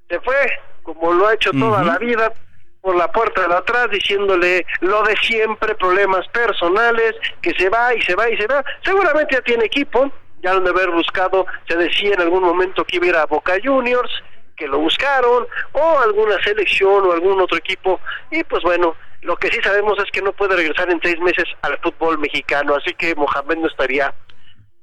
Se 0.09 0.19
fue 0.21 0.35
como 0.83 1.13
lo 1.13 1.27
ha 1.27 1.33
hecho 1.33 1.51
toda 1.51 1.83
la 1.83 1.97
vida 1.97 2.33
por 2.81 2.95
la 2.95 3.11
puerta 3.11 3.47
de 3.47 3.53
atrás 3.53 3.89
diciéndole 3.91 4.65
lo 4.81 5.03
de 5.03 5.15
siempre, 5.17 5.75
problemas 5.75 6.27
personales, 6.29 7.15
que 7.41 7.51
se 7.51 7.69
va 7.69 7.93
y 7.93 8.01
se 8.01 8.15
va 8.15 8.29
y 8.29 8.37
se 8.37 8.47
va. 8.47 8.63
Seguramente 8.83 9.35
ya 9.35 9.41
tiene 9.41 9.65
equipo, 9.65 10.11
ya 10.41 10.53
han 10.53 10.63
de 10.63 10.69
haber 10.69 10.89
buscado, 10.89 11.45
se 11.67 11.75
decía 11.75 12.13
en 12.13 12.21
algún 12.21 12.43
momento 12.43 12.85
que 12.85 12.97
iba 12.97 13.05
a 13.05 13.09
ir 13.09 13.15
a 13.17 13.25
Boca 13.25 13.53
Juniors, 13.63 14.11
que 14.55 14.67
lo 14.67 14.79
buscaron, 14.79 15.47
o 15.73 15.99
alguna 15.99 16.41
selección 16.43 17.05
o 17.05 17.11
algún 17.11 17.39
otro 17.39 17.57
equipo, 17.57 17.99
y 18.31 18.43
pues 18.43 18.63
bueno, 18.63 18.95
lo 19.21 19.35
que 19.35 19.49
sí 19.49 19.59
sabemos 19.61 19.97
es 19.99 20.09
que 20.11 20.21
no 20.21 20.31
puede 20.31 20.55
regresar 20.55 20.89
en 20.89 21.01
seis 21.01 21.19
meses 21.19 21.45
al 21.61 21.77
fútbol 21.79 22.17
mexicano, 22.19 22.75
así 22.75 22.93
que 22.93 23.15
Mohamed 23.15 23.57
no 23.57 23.67
estaría 23.67 24.13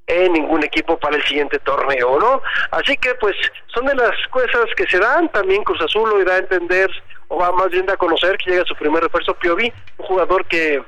en 0.06 0.32
ningún 0.32 0.62
equipo 0.62 0.98
para 0.98 1.16
el 1.16 1.24
siguiente 1.24 1.58
torneo, 1.60 2.18
¿no? 2.18 2.42
Así 2.70 2.96
que 2.96 3.14
pues 3.16 3.36
son 3.74 3.86
de 3.86 3.94
las 3.94 4.14
cosas 4.30 4.66
que 4.76 4.86
se 4.86 4.98
dan, 4.98 5.28
también 5.30 5.64
Cruz 5.64 5.80
Azul 5.82 6.08
lo 6.08 6.20
irá 6.20 6.34
a 6.34 6.38
entender 6.38 6.90
o 7.28 7.38
va 7.38 7.50
más 7.52 7.70
bien 7.70 7.88
a 7.90 7.96
conocer 7.96 8.36
que 8.38 8.50
llega 8.50 8.64
su 8.66 8.76
primer 8.76 9.02
refuerzo 9.02 9.34
Piovi, 9.34 9.72
un 9.98 10.06
jugador 10.06 10.44
que 10.46 10.82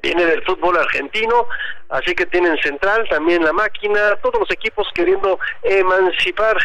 viene 0.00 0.24
del 0.24 0.44
fútbol 0.44 0.76
argentino, 0.76 1.46
así 1.88 2.14
que 2.14 2.26
tienen 2.26 2.56
central, 2.58 3.08
también 3.08 3.44
la 3.44 3.52
máquina, 3.52 4.14
todos 4.22 4.38
los 4.40 4.50
equipos 4.52 4.86
queriendo 4.94 5.38
emancipar, 5.64 6.56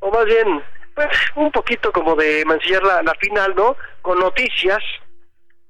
o 0.00 0.10
más 0.10 0.24
bien, 0.24 0.62
pues 0.94 1.08
un 1.34 1.52
poquito 1.52 1.92
como 1.92 2.14
de 2.14 2.40
emancillar 2.40 2.82
la, 2.82 3.02
la 3.02 3.14
final, 3.16 3.54
¿no? 3.54 3.76
Con 4.00 4.18
noticias, 4.18 4.82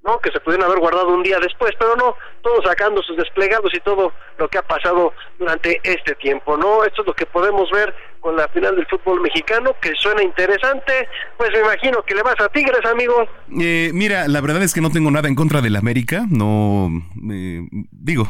¿no? 0.06 0.18
Que 0.20 0.30
se 0.30 0.40
pudieron 0.40 0.66
haber 0.66 0.78
guardado 0.78 1.08
un 1.08 1.22
día 1.22 1.38
después, 1.40 1.74
pero 1.78 1.96
no, 1.96 2.14
todos 2.42 2.64
sacando 2.64 3.02
sus 3.02 3.16
desplegados 3.16 3.72
y 3.74 3.80
todo 3.80 4.12
lo 4.38 4.48
que 4.48 4.58
ha 4.58 4.62
pasado 4.62 5.12
durante 5.38 5.80
este 5.82 6.14
tiempo, 6.14 6.56
¿no? 6.56 6.84
Esto 6.84 7.02
es 7.02 7.08
lo 7.08 7.14
que 7.14 7.26
podemos 7.26 7.70
ver 7.70 7.94
con 8.20 8.36
la 8.36 8.48
final 8.48 8.74
del 8.74 8.86
fútbol 8.86 9.20
mexicano, 9.20 9.74
que 9.80 9.92
suena 9.94 10.22
interesante. 10.22 11.08
Pues 11.36 11.50
me 11.52 11.60
imagino 11.60 12.02
que 12.02 12.14
le 12.14 12.22
vas 12.22 12.34
a 12.40 12.48
Tigres, 12.48 12.84
amigo. 12.84 13.14
Eh, 13.60 13.90
mira, 13.92 14.26
la 14.28 14.40
verdad 14.40 14.62
es 14.62 14.74
que 14.74 14.80
no 14.80 14.90
tengo 14.90 15.10
nada 15.10 15.28
en 15.28 15.34
contra 15.34 15.60
del 15.60 15.76
América. 15.76 16.24
No, 16.28 16.88
eh, 17.30 17.62
digo, 17.92 18.28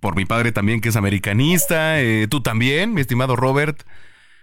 por 0.00 0.14
mi 0.16 0.24
padre 0.24 0.52
también 0.52 0.80
que 0.80 0.90
es 0.90 0.96
americanista, 0.96 2.00
eh, 2.00 2.26
tú 2.28 2.42
también, 2.42 2.94
mi 2.94 3.00
estimado 3.00 3.36
Robert. 3.36 3.82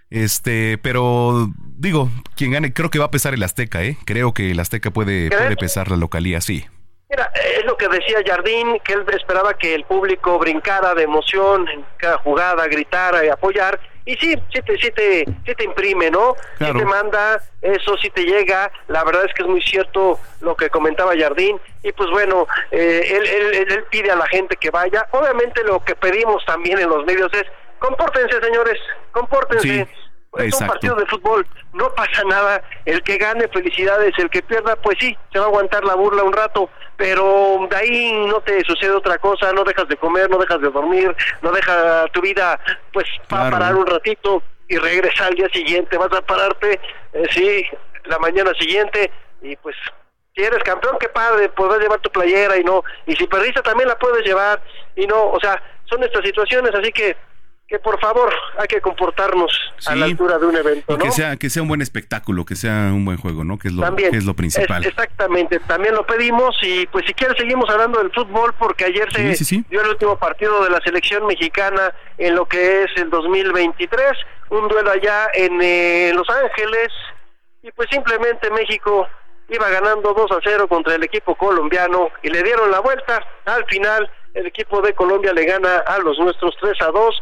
Este, 0.10 0.78
pero 0.80 1.50
digo, 1.78 2.10
quien 2.36 2.52
gane, 2.52 2.74
creo 2.74 2.90
que 2.90 3.00
va 3.00 3.06
a 3.06 3.12
pesar 3.12 3.34
el 3.34 3.44
Azteca, 3.44 3.84
¿eh? 3.84 3.96
Creo 4.06 4.34
que 4.34 4.52
el 4.52 4.60
Azteca 4.60 4.92
puede, 4.92 5.30
puede 5.30 5.56
pesar 5.56 5.92
la 5.92 5.98
localía, 5.98 6.42
sí. 6.42 6.66
Mira, 7.10 7.32
es 7.58 7.66
lo 7.66 7.76
que 7.76 7.88
decía 7.88 8.20
Jardín, 8.24 8.80
que 8.84 8.94
él 8.94 9.04
esperaba 9.12 9.56
que 9.56 9.74
el 9.74 9.84
público 9.84 10.38
brincara 10.38 10.94
de 10.94 11.04
emoción 11.04 11.68
en 11.68 11.84
cada 11.98 12.20
jugada, 12.20 12.68
gritara 12.68 13.26
y 13.26 13.30
apoyar. 13.30 13.80
Y 14.06 14.16
sí, 14.18 14.36
sí 14.54 14.62
te, 14.62 14.78
sí 14.78 14.92
te, 14.92 15.26
sí 15.26 15.56
te 15.56 15.64
imprime, 15.64 16.12
¿no? 16.12 16.36
Sí 16.60 16.66
te 16.66 16.86
manda, 16.86 17.42
eso 17.64 17.98
sí 17.98 18.12
te 18.12 18.24
llega. 18.24 18.72
La 18.88 19.04
verdad 19.04 19.26
es 19.26 19.34
que 19.34 19.42
es 19.42 19.50
muy 19.50 19.62
cierto 19.64 20.20
lo 20.42 20.56
que 20.56 20.70
comentaba 20.70 21.18
Jardín. 21.18 21.60
Y 21.82 21.92
pues 21.94 22.12
bueno, 22.12 22.48
eh, 22.70 23.02
él, 23.08 23.26
él, 23.26 23.68
él 23.72 23.84
pide 23.90 24.12
a 24.12 24.16
la 24.16 24.28
gente 24.28 24.56
que 24.56 24.70
vaya. 24.70 25.08
Obviamente 25.10 25.64
lo 25.64 25.84
que 25.84 25.96
pedimos 25.96 26.46
también 26.46 26.78
en 26.78 26.90
los 26.90 27.06
medios 27.06 27.32
es, 27.34 27.46
compórtense 27.80 28.40
señores, 28.40 28.80
compórtense. 29.12 29.88
Es 30.38 30.62
un 30.62 30.68
partido 30.68 30.96
de 30.96 31.06
fútbol, 31.08 31.46
no 31.74 31.90
pasa 31.96 32.24
nada. 32.24 32.62
El 32.86 33.02
que 33.02 33.18
gane, 33.18 33.48
felicidades. 33.48 34.14
El 34.18 34.30
que 34.30 34.44
pierda, 34.44 34.76
pues 34.76 34.98
sí, 35.00 35.18
se 35.34 35.40
va 35.40 35.46
a 35.46 35.48
aguantar 35.48 35.84
la 35.84 35.96
burla 35.96 36.24
un 36.24 36.34
rato. 36.34 36.70
Pero 36.98 37.68
de 37.70 37.76
ahí 37.76 38.26
no 38.28 38.40
te 38.42 38.64
sucede 38.64 38.92
otra 38.92 39.18
cosa. 39.18 39.52
No 39.54 39.64
dejas 39.64 39.88
de 39.88 39.98
comer, 39.98 40.30
no 40.30 40.38
dejas 40.38 40.62
de 40.62 40.70
dormir, 40.70 41.16
no 41.42 41.52
deja 41.52 42.06
tu 42.14 42.22
vida, 42.22 42.60
pues, 42.94 43.08
para 43.28 43.50
parar 43.50 43.76
un 43.76 43.88
ratito 43.88 44.44
y 44.68 44.78
regresa 44.78 45.26
al 45.26 45.36
día 45.36 45.50
siguiente. 45.50 45.98
Vas 45.98 46.14
a 46.14 46.22
pararte, 46.22 46.80
eh, 47.14 47.28
sí, 47.32 47.66
la 48.06 48.20
mañana 48.20 48.52
siguiente. 48.60 49.12
Y 49.42 49.56
pues, 49.56 49.76
si 50.36 50.44
eres 50.44 50.64
campeón, 50.64 50.98
qué 51.00 51.10
padre, 51.10 51.50
podrás 51.50 51.80
llevar 51.80 52.00
tu 52.02 52.12
playera 52.12 52.56
y 52.56 52.64
no. 52.64 52.84
Y 53.08 53.16
si 53.16 53.26
perdiste, 53.26 53.62
también 53.62 53.90
la 53.90 53.98
puedes 53.98 54.24
llevar. 54.24 54.62
Y 54.96 55.08
no, 55.08 55.32
o 55.32 55.40
sea, 55.40 55.62
son 55.86 56.04
estas 56.04 56.24
situaciones, 56.24 56.74
así 56.76 56.92
que 56.92 57.18
que 57.70 57.78
por 57.78 58.00
favor 58.00 58.34
hay 58.58 58.68
que 58.68 58.82
comportarnos 58.82 59.52
a 59.86 59.96
la 59.96 60.06
altura 60.06 60.40
de 60.40 60.46
un 60.48 60.56
evento, 60.56 60.98
¿no? 60.98 61.04
que 61.04 61.12
sea 61.12 61.38
que 61.38 61.52
sea 61.52 61.62
un 61.62 61.68
buen 61.68 61.84
espectáculo, 61.84 62.44
que 62.44 62.56
sea 62.56 62.90
un 62.92 63.06
buen 63.06 63.18
juego, 63.18 63.44
¿no? 63.44 63.60
Que 63.60 63.68
es 63.68 63.76
lo 63.76 63.96
que 63.96 64.08
es 64.08 64.26
lo 64.26 64.34
principal. 64.34 64.84
exactamente, 64.84 65.60
también 65.60 65.94
lo 65.94 66.04
pedimos 66.06 66.58
y 66.64 66.88
pues 66.88 67.06
si 67.06 67.14
quieres 67.14 67.38
seguimos 67.38 67.70
hablando 67.70 68.00
del 68.00 68.12
fútbol 68.12 68.56
porque 68.58 68.86
ayer 68.86 69.08
se 69.14 69.64
dio 69.70 69.82
el 69.82 69.88
último 69.88 70.18
partido 70.18 70.64
de 70.64 70.72
la 70.72 70.82
selección 70.82 71.28
mexicana 71.28 71.94
en 72.18 72.36
lo 72.36 72.48
que 72.48 72.84
es 72.84 72.92
el 72.96 73.12
2023, 73.12 74.02
un 74.50 74.68
duelo 74.68 74.90
allá 74.90 75.28
en 75.36 75.62
eh, 75.62 76.12
Los 76.16 76.28
Ángeles 76.28 76.90
y 77.62 77.72
pues 77.72 77.88
simplemente 77.92 78.50
México 78.50 79.08
iba 79.48 79.70
ganando 79.70 80.14
2 80.14 80.32
a 80.32 80.40
0 80.44 80.68
contra 80.68 80.96
el 80.96 81.04
equipo 81.04 81.36
colombiano 81.36 82.10
y 82.24 82.30
le 82.30 82.42
dieron 82.42 82.72
la 82.72 82.80
vuelta. 82.80 83.24
Al 83.46 83.66
final 83.66 84.10
el 84.34 84.48
equipo 84.48 84.82
de 84.82 84.94
Colombia 84.94 85.34
le 85.34 85.46
gana 85.46 85.78
a 85.80 86.00
los 86.00 86.18
nuestros 86.20 86.56
3 86.60 86.82
a 86.82 86.92
2 86.92 87.22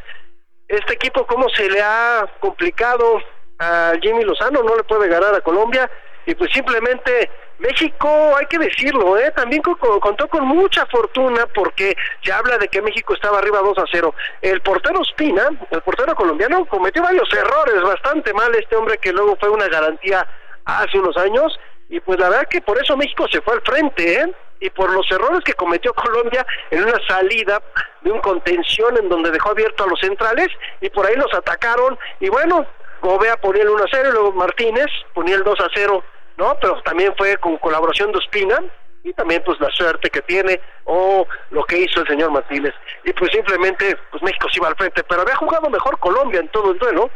este 0.68 0.94
equipo 0.94 1.26
cómo 1.26 1.48
se 1.50 1.70
le 1.70 1.82
ha 1.82 2.28
complicado 2.40 3.22
a 3.60 3.94
Jimmy 4.02 4.24
Lozano, 4.24 4.62
no 4.64 4.76
le 4.76 4.84
puede 4.84 5.08
ganar 5.08 5.34
a 5.34 5.42
Colombia 5.42 5.90
y 6.26 6.36
pues 6.36 6.52
simplemente 6.52 7.30
México, 7.60 8.36
hay 8.38 8.46
que 8.46 8.60
decirlo, 8.60 9.18
¿eh? 9.18 9.32
también 9.36 9.62
contó 9.62 10.28
con 10.28 10.46
mucha 10.46 10.86
fortuna 10.88 11.48
porque 11.56 11.96
se 12.22 12.32
habla 12.32 12.58
de 12.58 12.68
que 12.68 12.82
México 12.82 13.16
estaba 13.16 13.40
arriba 13.40 13.60
2 13.60 13.78
a 13.80 13.86
0. 13.92 14.14
El 14.42 14.62
portero 14.62 15.04
Spina, 15.06 15.50
el 15.72 15.82
portero 15.82 16.14
colombiano, 16.16 16.66
cometió 16.66 17.02
varios 17.02 17.32
errores, 17.34 17.82
bastante 17.82 18.34
mal 18.34 18.54
este 18.56 18.76
hombre 18.76 18.98
que 19.00 19.12
luego 19.12 19.38
fue 19.40 19.50
una 19.50 19.68
garantía 19.68 20.28
hace 20.66 21.00
unos 21.00 21.18
años 21.18 21.58
y 21.90 22.00
pues 22.02 22.20
la 22.20 22.30
verdad 22.30 22.48
que 22.50 22.62
por 22.62 22.78
eso 22.78 22.98
México 22.98 23.26
se 23.32 23.42
fue 23.42 23.54
al 23.54 23.62
frente, 23.62 24.22
¿eh? 24.22 24.34
Y 24.60 24.70
por 24.70 24.92
los 24.92 25.10
errores 25.12 25.44
que 25.44 25.54
cometió 25.54 25.94
Colombia 25.94 26.46
en 26.72 26.84
una 26.84 27.00
salida 27.08 27.62
de 28.02 28.12
un 28.12 28.20
contención 28.20 28.98
en 28.98 29.10
donde 29.10 29.32
dejó 29.32 29.52
abierto 29.52 29.84
a 29.84 29.88
los 29.88 30.00
centrales 30.00 30.48
y 30.82 30.90
por 30.90 31.06
ahí 31.06 31.16
los 31.16 31.34
atacaron. 31.34 31.98
Y 32.20 32.30
bueno, 32.30 32.66
Gobea 33.02 33.38
ponía 33.38 33.64
el 33.64 33.70
1 33.70 33.84
a 33.84 33.88
0 33.92 34.10
y 34.10 34.12
luego 34.12 34.32
Martínez 34.34 34.88
ponía 35.14 35.36
el 35.36 35.44
2 35.44 35.60
a 35.60 35.68
0, 35.74 36.04
¿no? 36.38 36.58
Pero 36.60 36.82
también 36.84 37.14
fue 37.18 37.38
con 37.38 37.58
colaboración 37.58 38.12
de 38.12 38.18
Ospina 38.18 38.60
y 39.04 39.14
también 39.14 39.42
pues 39.46 39.60
la 39.60 39.70
suerte 39.72 40.10
que 40.10 40.22
tiene 40.22 40.60
o 40.86 41.26
lo 41.52 41.64
que 41.64 41.78
hizo 41.78 42.02
el 42.02 42.08
señor 42.08 42.32
Martínez. 42.32 42.74
Y 43.04 43.14
pues 43.14 43.32
simplemente 43.32 43.98
pues 44.12 44.24
México 44.24 44.48
se 44.52 44.60
iba 44.60 44.68
al 44.68 44.76
frente, 44.76 45.04
pero 45.04 45.22
había 45.22 45.36
jugado 45.36 45.70
mejor 45.70 46.00
Colombia 46.00 46.40
en 46.40 46.50
todo 46.50 46.72
el 46.72 46.80
duelo 46.80 47.10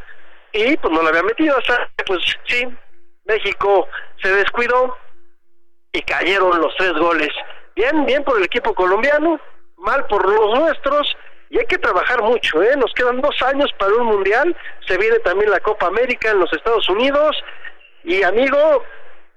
y 0.54 0.78
pues 0.78 0.94
no 0.94 1.02
lo 1.02 1.10
había 1.10 1.24
metido, 1.24 1.60
sea, 1.62 1.90
pues 2.06 2.22
sí, 2.46 2.68
México 3.26 3.88
se 4.22 4.34
descuidó 4.36 4.98
y 5.94 6.02
cayeron 6.04 6.60
los 6.60 6.76
tres 6.78 6.94
goles. 6.94 7.30
Bien, 7.76 8.06
bien 8.06 8.24
por 8.24 8.38
el 8.38 8.44
equipo 8.44 8.74
colombiano, 8.74 9.40
mal 9.78 10.06
por 10.08 10.28
los 10.28 10.60
nuestros 10.60 11.16
y 11.50 11.60
hay 11.60 11.66
que 11.66 11.78
trabajar 11.78 12.22
mucho, 12.22 12.64
¿eh? 12.64 12.76
Nos 12.78 12.94
quedan 12.94 13.20
dos 13.20 13.36
años 13.42 13.70
para 13.78 13.94
un 13.96 14.06
mundial, 14.06 14.56
se 14.88 14.98
viene 14.98 15.20
también 15.20 15.52
la 15.52 15.60
Copa 15.60 15.88
América 15.88 16.32
en 16.32 16.40
los 16.40 16.52
Estados 16.54 16.88
Unidos 16.90 17.36
y 18.06 18.24
amigo, 18.24 18.84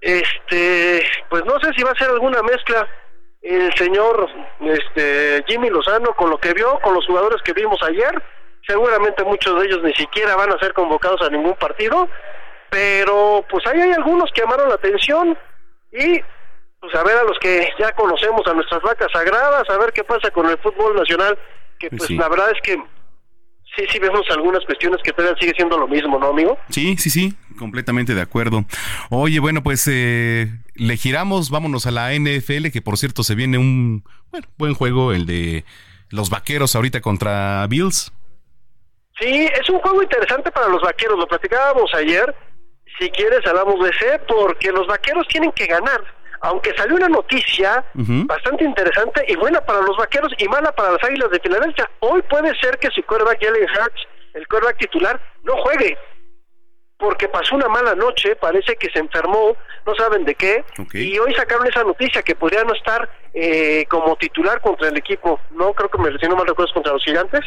este, 0.01 1.05
pues 1.29 1.45
no 1.45 1.59
sé 1.59 1.73
si 1.77 1.83
va 1.83 1.91
a 1.91 1.97
ser 1.97 2.11
alguna 2.11 2.41
mezcla 2.43 2.89
el 3.43 3.75
señor 3.75 4.29
este 4.61 5.45
Jimmy 5.49 5.71
Lozano 5.71 6.15
con 6.15 6.31
lo 6.31 6.39
que 6.39 6.55
vio, 6.55 6.79
con 6.81 6.95
los 6.95 7.05
jugadores 7.07 7.43
que 7.43 7.53
vimos 7.53 7.83
ayer, 7.83 8.23
seguramente 8.67 9.25
muchos 9.25 9.61
de 9.61 9.67
ellos 9.67 9.83
ni 9.83 9.93
siquiera 9.95 10.37
van 10.37 10.53
a 10.53 10.59
ser 10.59 10.73
convocados 10.73 11.21
a 11.23 11.31
ningún 11.31 11.55
partido, 11.55 12.09
pero 12.71 13.45
pues 13.51 13.67
ahí 13.67 13.81
hay 13.81 13.93
algunos 13.93 14.31
que 14.33 14.41
llamaron 14.41 14.69
la 14.69 14.77
atención 14.77 15.37
y 15.93 16.23
pues 16.85 16.95
a 16.97 17.03
ver 17.03 17.17
a 17.17 17.25
los 17.25 17.39
que 17.39 17.67
ya 17.79 17.93
conocemos, 17.93 18.47
a 18.47 18.53
nuestras 18.53 18.83
vacas 18.83 19.11
sagradas, 19.11 19.69
a 19.71 19.79
ver 19.79 19.93
qué 19.93 20.05
pasa 20.05 20.31
con 20.31 20.49
el 20.49 20.59
fútbol 20.59 20.95
nacional, 20.95 21.39
que 21.79 21.89
pues, 21.89 22.11
la 22.11 22.29
verdad 22.29 22.51
es 22.51 22.61
que 22.63 22.77
sí, 23.75 23.87
sí 23.91 23.99
vemos 23.99 24.21
algunas 24.31 24.63
cuestiones 24.67 25.01
que 25.03 25.13
todavía 25.13 25.39
sigue 25.41 25.55
siendo 25.57 25.79
lo 25.79 25.89
mismo, 25.89 26.19
¿no, 26.19 26.27
amigo? 26.27 26.59
Sí, 26.69 26.97
sí, 26.99 27.09
sí, 27.09 27.35
completamente 27.59 28.15
de 28.15 28.21
acuerdo. 28.21 28.67
Oye, 29.09 29.41
bueno, 29.41 29.63
pues 29.63 29.89
eh, 29.91 30.49
le 30.75 30.97
giramos, 30.99 31.49
vámonos 31.49 31.87
a 31.87 31.91
la 31.91 32.13
NFL, 32.13 32.69
que 32.71 32.83
por 32.83 32.99
cierto 32.99 33.23
se 33.23 33.35
viene 33.35 33.57
un 33.57 34.05
bueno, 34.31 34.47
buen 34.59 34.75
juego, 34.75 35.13
el 35.13 35.25
de 35.25 35.65
los 36.11 36.29
vaqueros 36.29 36.77
ahorita 36.77 37.01
contra 37.01 37.67
Bills. 37.67 38.13
Sí, 39.19 39.49
es 39.59 39.71
un 39.71 39.79
juego 39.79 40.03
interesante 40.03 40.51
para 40.51 40.69
los 40.69 40.83
vaqueros, 40.83 41.19
lo 41.19 41.27
platicábamos 41.27 41.95
ayer. 41.95 42.35
Si 42.99 43.09
quieres, 43.11 43.41
hablamos 43.47 43.83
de 43.83 43.91
ese, 43.91 44.19
porque 44.29 44.71
los 44.71 44.87
vaqueros 44.87 45.27
tienen 45.29 45.51
que 45.53 45.67
ganar 45.67 46.03
aunque 46.45 46.77
salió 46.77 46.97
una 46.97 47.09
noticia 47.09 47.83
bastante 47.95 48.65
interesante 48.65 49.25
y 49.27 49.35
buena 49.35 49.63
para 49.63 49.81
los 49.81 49.97
vaqueros 49.97 50.31
y 50.37 50.47
mala 50.47 50.73
para 50.73 50.93
las 50.93 51.03
águilas 51.03 51.31
de 51.31 51.41
Filadelfia. 51.41 51.91
Hoy 52.01 52.21
puede 52.29 52.55
ser 52.61 52.79
que 52.79 52.91
su 52.91 53.03
quarterback 53.03 53.43
Jalen 53.43 53.63
Hurts, 53.63 54.07
el 54.35 54.47
quarterback 54.47 54.77
titular, 54.77 55.21
no 55.43 55.57
juegue 55.63 55.97
porque 56.99 57.29
pasó 57.29 57.55
una 57.57 57.69
mala 57.69 57.95
noche, 57.95 58.37
parece 58.37 58.77
que 58.77 58.91
se 58.91 58.99
enfermó, 58.99 59.57
no 59.87 59.95
saben 59.95 60.25
de 60.25 60.35
qué, 60.35 60.65
y 60.93 61.19
hoy 61.19 61.35
sacaron 61.35 61.67
esa 61.67 61.83
noticia 61.83 62.23
que 62.23 62.35
podría 62.35 62.63
no 62.63 62.73
estar 62.75 63.11
eh, 63.33 63.85
como 63.89 64.15
titular 64.17 64.61
contra 64.61 64.89
el 64.89 64.97
equipo, 64.97 65.41
no 65.51 65.73
creo 65.73 65.89
que 65.91 65.99
me 65.99 66.17
si 66.19 66.27
no 66.29 66.37
mal 66.37 66.47
recuerdo 66.47 66.73
contra 66.73 66.93
los 66.93 67.05
gigantes, 67.05 67.41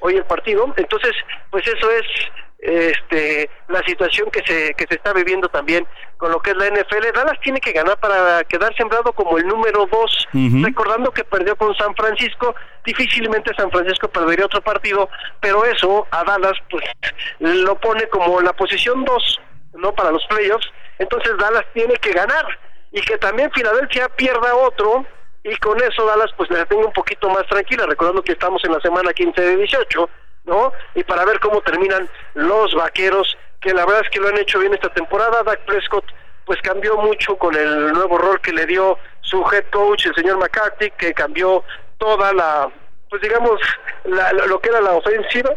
hoy 0.00 0.14
el 0.16 0.24
partido, 0.24 0.72
entonces 0.76 1.12
pues 1.50 1.66
eso 1.66 1.90
es 1.90 2.06
este 2.64 3.50
la 3.68 3.82
situación 3.82 4.30
que 4.30 4.40
se 4.46 4.72
que 4.74 4.86
se 4.88 4.94
está 4.94 5.12
viviendo 5.12 5.48
también 5.48 5.86
con 6.16 6.32
lo 6.32 6.40
que 6.40 6.52
es 6.52 6.56
la 6.56 6.68
NFL. 6.68 7.12
Dallas 7.14 7.38
tiene 7.42 7.60
que 7.60 7.72
ganar 7.72 7.98
para 7.98 8.42
quedar 8.44 8.74
sembrado 8.76 9.12
como 9.12 9.36
el 9.36 9.46
número 9.46 9.86
dos, 9.92 10.26
recordando 10.32 11.10
que 11.10 11.24
perdió 11.24 11.54
con 11.56 11.74
San 11.74 11.94
Francisco. 11.94 12.54
Difícilmente 12.84 13.54
San 13.54 13.70
Francisco 13.70 14.08
perdería 14.08 14.46
otro 14.46 14.62
partido, 14.62 15.08
pero 15.40 15.64
eso 15.66 16.06
a 16.10 16.24
Dallas 16.24 16.56
pues 16.70 16.84
lo 17.38 17.74
pone 17.78 18.08
como 18.08 18.40
la 18.40 18.54
posición 18.54 19.04
dos, 19.04 19.40
no 19.74 19.92
para 19.92 20.10
los 20.10 20.24
playoffs. 20.26 20.66
Entonces 20.98 21.36
Dallas 21.38 21.64
tiene 21.74 21.94
que 21.96 22.12
ganar 22.12 22.46
y 22.92 23.00
que 23.02 23.18
también 23.18 23.50
Filadelfia 23.52 24.08
pierda 24.10 24.54
otro 24.54 25.04
y 25.42 25.54
con 25.56 25.78
eso 25.82 26.06
Dallas 26.06 26.30
pues 26.38 26.48
la 26.50 26.64
tenga 26.64 26.86
un 26.86 26.92
poquito 26.92 27.28
más 27.28 27.46
tranquila, 27.48 27.84
recordando 27.86 28.22
que 28.22 28.32
estamos 28.32 28.64
en 28.64 28.72
la 28.72 28.80
semana 28.80 29.12
15 29.12 29.40
de 29.40 29.56
18 29.58 30.08
¿no? 30.44 30.72
Y 30.94 31.04
para 31.04 31.24
ver 31.24 31.40
cómo 31.40 31.60
terminan 31.62 32.08
los 32.34 32.74
vaqueros, 32.74 33.36
que 33.60 33.72
la 33.72 33.84
verdad 33.86 34.02
es 34.04 34.10
que 34.10 34.20
lo 34.20 34.28
han 34.28 34.38
hecho 34.38 34.58
bien 34.58 34.74
esta 34.74 34.92
temporada. 34.92 35.42
Dak 35.42 35.64
Prescott 35.64 36.04
pues 36.44 36.60
cambió 36.62 36.96
mucho 36.98 37.36
con 37.36 37.54
el 37.54 37.92
nuevo 37.92 38.18
rol 38.18 38.40
que 38.40 38.52
le 38.52 38.66
dio 38.66 38.98
su 39.22 39.42
head 39.50 39.64
coach, 39.72 40.06
el 40.06 40.14
señor 40.14 40.38
McCarthy, 40.38 40.90
que 40.92 41.14
cambió 41.14 41.64
toda 41.98 42.32
la, 42.34 42.70
pues 43.08 43.22
digamos, 43.22 43.60
lo 44.04 44.60
que 44.60 44.68
era 44.68 44.80
la 44.80 44.92
ofensiva 44.92 45.50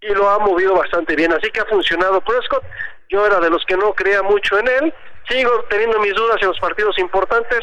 y 0.00 0.08
lo 0.14 0.28
ha 0.28 0.38
movido 0.38 0.74
bastante 0.74 1.14
bien. 1.16 1.32
Así 1.32 1.50
que 1.50 1.60
ha 1.60 1.66
funcionado 1.66 2.20
Prescott. 2.20 2.64
Yo 3.10 3.26
era 3.26 3.38
de 3.40 3.50
los 3.50 3.64
que 3.66 3.76
no 3.76 3.92
creía 3.92 4.22
mucho 4.22 4.58
en 4.58 4.68
él. 4.68 4.94
Sigo 5.28 5.64
teniendo 5.68 5.98
mis 6.00 6.14
dudas 6.14 6.40
en 6.40 6.48
los 6.48 6.58
partidos 6.58 6.98
importantes, 6.98 7.60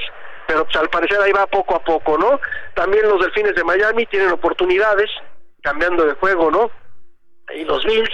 pero 0.47 0.63
pues, 0.65 0.75
al 0.75 0.89
parecer 0.89 1.19
ahí 1.21 1.31
va 1.31 1.45
poco 1.47 1.75
a 1.75 1.83
poco, 1.83 2.17
¿no? 2.17 2.39
También 2.73 3.07
los 3.07 3.21
delfines 3.21 3.55
de 3.55 3.63
Miami 3.63 4.05
tienen 4.05 4.31
oportunidades 4.31 5.09
cambiando 5.61 6.05
de 6.05 6.13
juego, 6.15 6.51
¿no? 6.51 6.71
Y 7.53 7.63
los 7.65 7.83
Bills, 7.85 8.09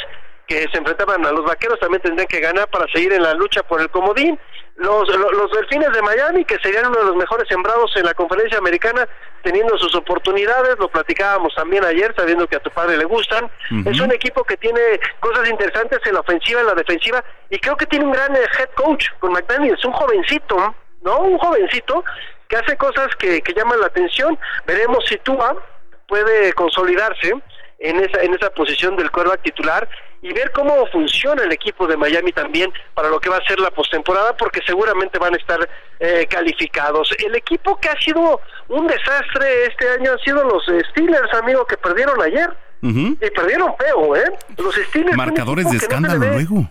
que 0.47 0.67
se 0.71 0.77
enfrentaban 0.77 1.25
a 1.25 1.31
los 1.31 1.45
vaqueros 1.45 1.79
también 1.79 2.01
tendrían 2.01 2.27
que 2.27 2.39
ganar 2.39 2.69
para 2.69 2.87
seguir 2.87 3.13
en 3.13 3.21
la 3.21 3.33
lucha 3.33 3.63
por 3.63 3.81
el 3.81 3.89
comodín. 3.89 4.39
Los, 4.77 5.07
los, 5.09 5.51
delfines 5.51 5.91
de 5.91 6.01
Miami, 6.03 6.45
que 6.45 6.59
serían 6.59 6.85
uno 6.87 6.99
de 6.99 7.05
los 7.05 7.15
mejores 7.15 7.47
sembrados 7.47 7.91
en 7.95 8.05
la 8.05 8.13
conferencia 8.13 8.59
americana, 8.59 9.07
teniendo 9.41 9.75
sus 9.77 9.95
oportunidades, 9.95 10.77
lo 10.77 10.87
platicábamos 10.87 11.55
también 11.55 11.83
ayer, 11.83 12.13
sabiendo 12.15 12.47
que 12.47 12.57
a 12.57 12.59
tu 12.59 12.69
padre 12.69 12.95
le 12.95 13.05
gustan. 13.05 13.49
Es 13.85 13.99
un 13.99 14.11
equipo 14.11 14.43
que 14.43 14.55
tiene 14.55 14.79
cosas 15.19 15.49
interesantes 15.49 15.99
en 16.05 16.13
la 16.13 16.19
ofensiva, 16.19 16.61
en 16.61 16.67
la 16.67 16.75
defensiva, 16.75 17.23
y 17.49 17.57
creo 17.57 17.75
que 17.75 17.87
tiene 17.87 18.05
un 18.05 18.11
gran 18.11 18.35
eh, 18.35 18.41
head 18.59 18.69
coach 18.75 19.07
con 19.19 19.31
McDaniels, 19.31 19.83
un 19.83 19.93
jovencito, 19.93 20.75
¿no? 21.01 21.19
Un 21.21 21.39
jovencito 21.39 22.03
que 22.47 22.57
hace 22.57 22.77
cosas 22.77 23.07
que, 23.15 23.41
que 23.41 23.53
llaman 23.53 23.79
la 23.79 23.87
atención. 23.87 24.37
Veremos 24.67 25.03
si 25.07 25.17
Tua 25.17 25.55
puede 26.07 26.53
consolidarse 26.53 27.33
en 27.79 27.99
esa, 27.99 28.21
en 28.21 28.33
esa 28.33 28.49
posición 28.49 28.95
del 28.95 29.11
quarterback 29.11 29.43
titular 29.43 29.87
y 30.21 30.33
ver 30.33 30.51
cómo 30.51 30.85
funciona 30.87 31.43
el 31.43 31.51
equipo 31.51 31.85
de 31.85 31.95
Miami 31.95 32.31
también 32.31 32.71
para 32.93 33.09
lo 33.09 33.19
que 33.19 33.29
va 33.29 33.37
a 33.37 33.45
ser 33.45 33.59
la 33.59 33.69
postemporada, 33.69 34.35
porque 34.35 34.61
seguramente 34.65 35.19
van 35.19 35.33
a 35.35 35.37
estar 35.37 35.69
eh, 35.99 36.25
calificados. 36.27 37.13
El 37.23 37.35
equipo 37.35 37.77
que 37.77 37.89
ha 37.89 37.99
sido 37.99 38.41
un 38.67 38.87
desastre 38.87 39.65
este 39.67 39.89
año 39.89 40.13
han 40.13 40.19
sido 40.19 40.43
los 40.43 40.63
Steelers, 40.89 41.33
amigo, 41.35 41.65
que 41.65 41.77
perdieron 41.77 42.21
ayer. 42.21 42.49
Y 42.79 43.15
perdieron 43.31 43.75
feo, 43.77 44.15
¿eh? 44.15 44.31
Los 44.57 44.75
Steelers. 44.75 45.17
Marcadores 45.17 45.69
de 45.69 45.77
escándalo 45.77 46.25
luego. 46.25 46.69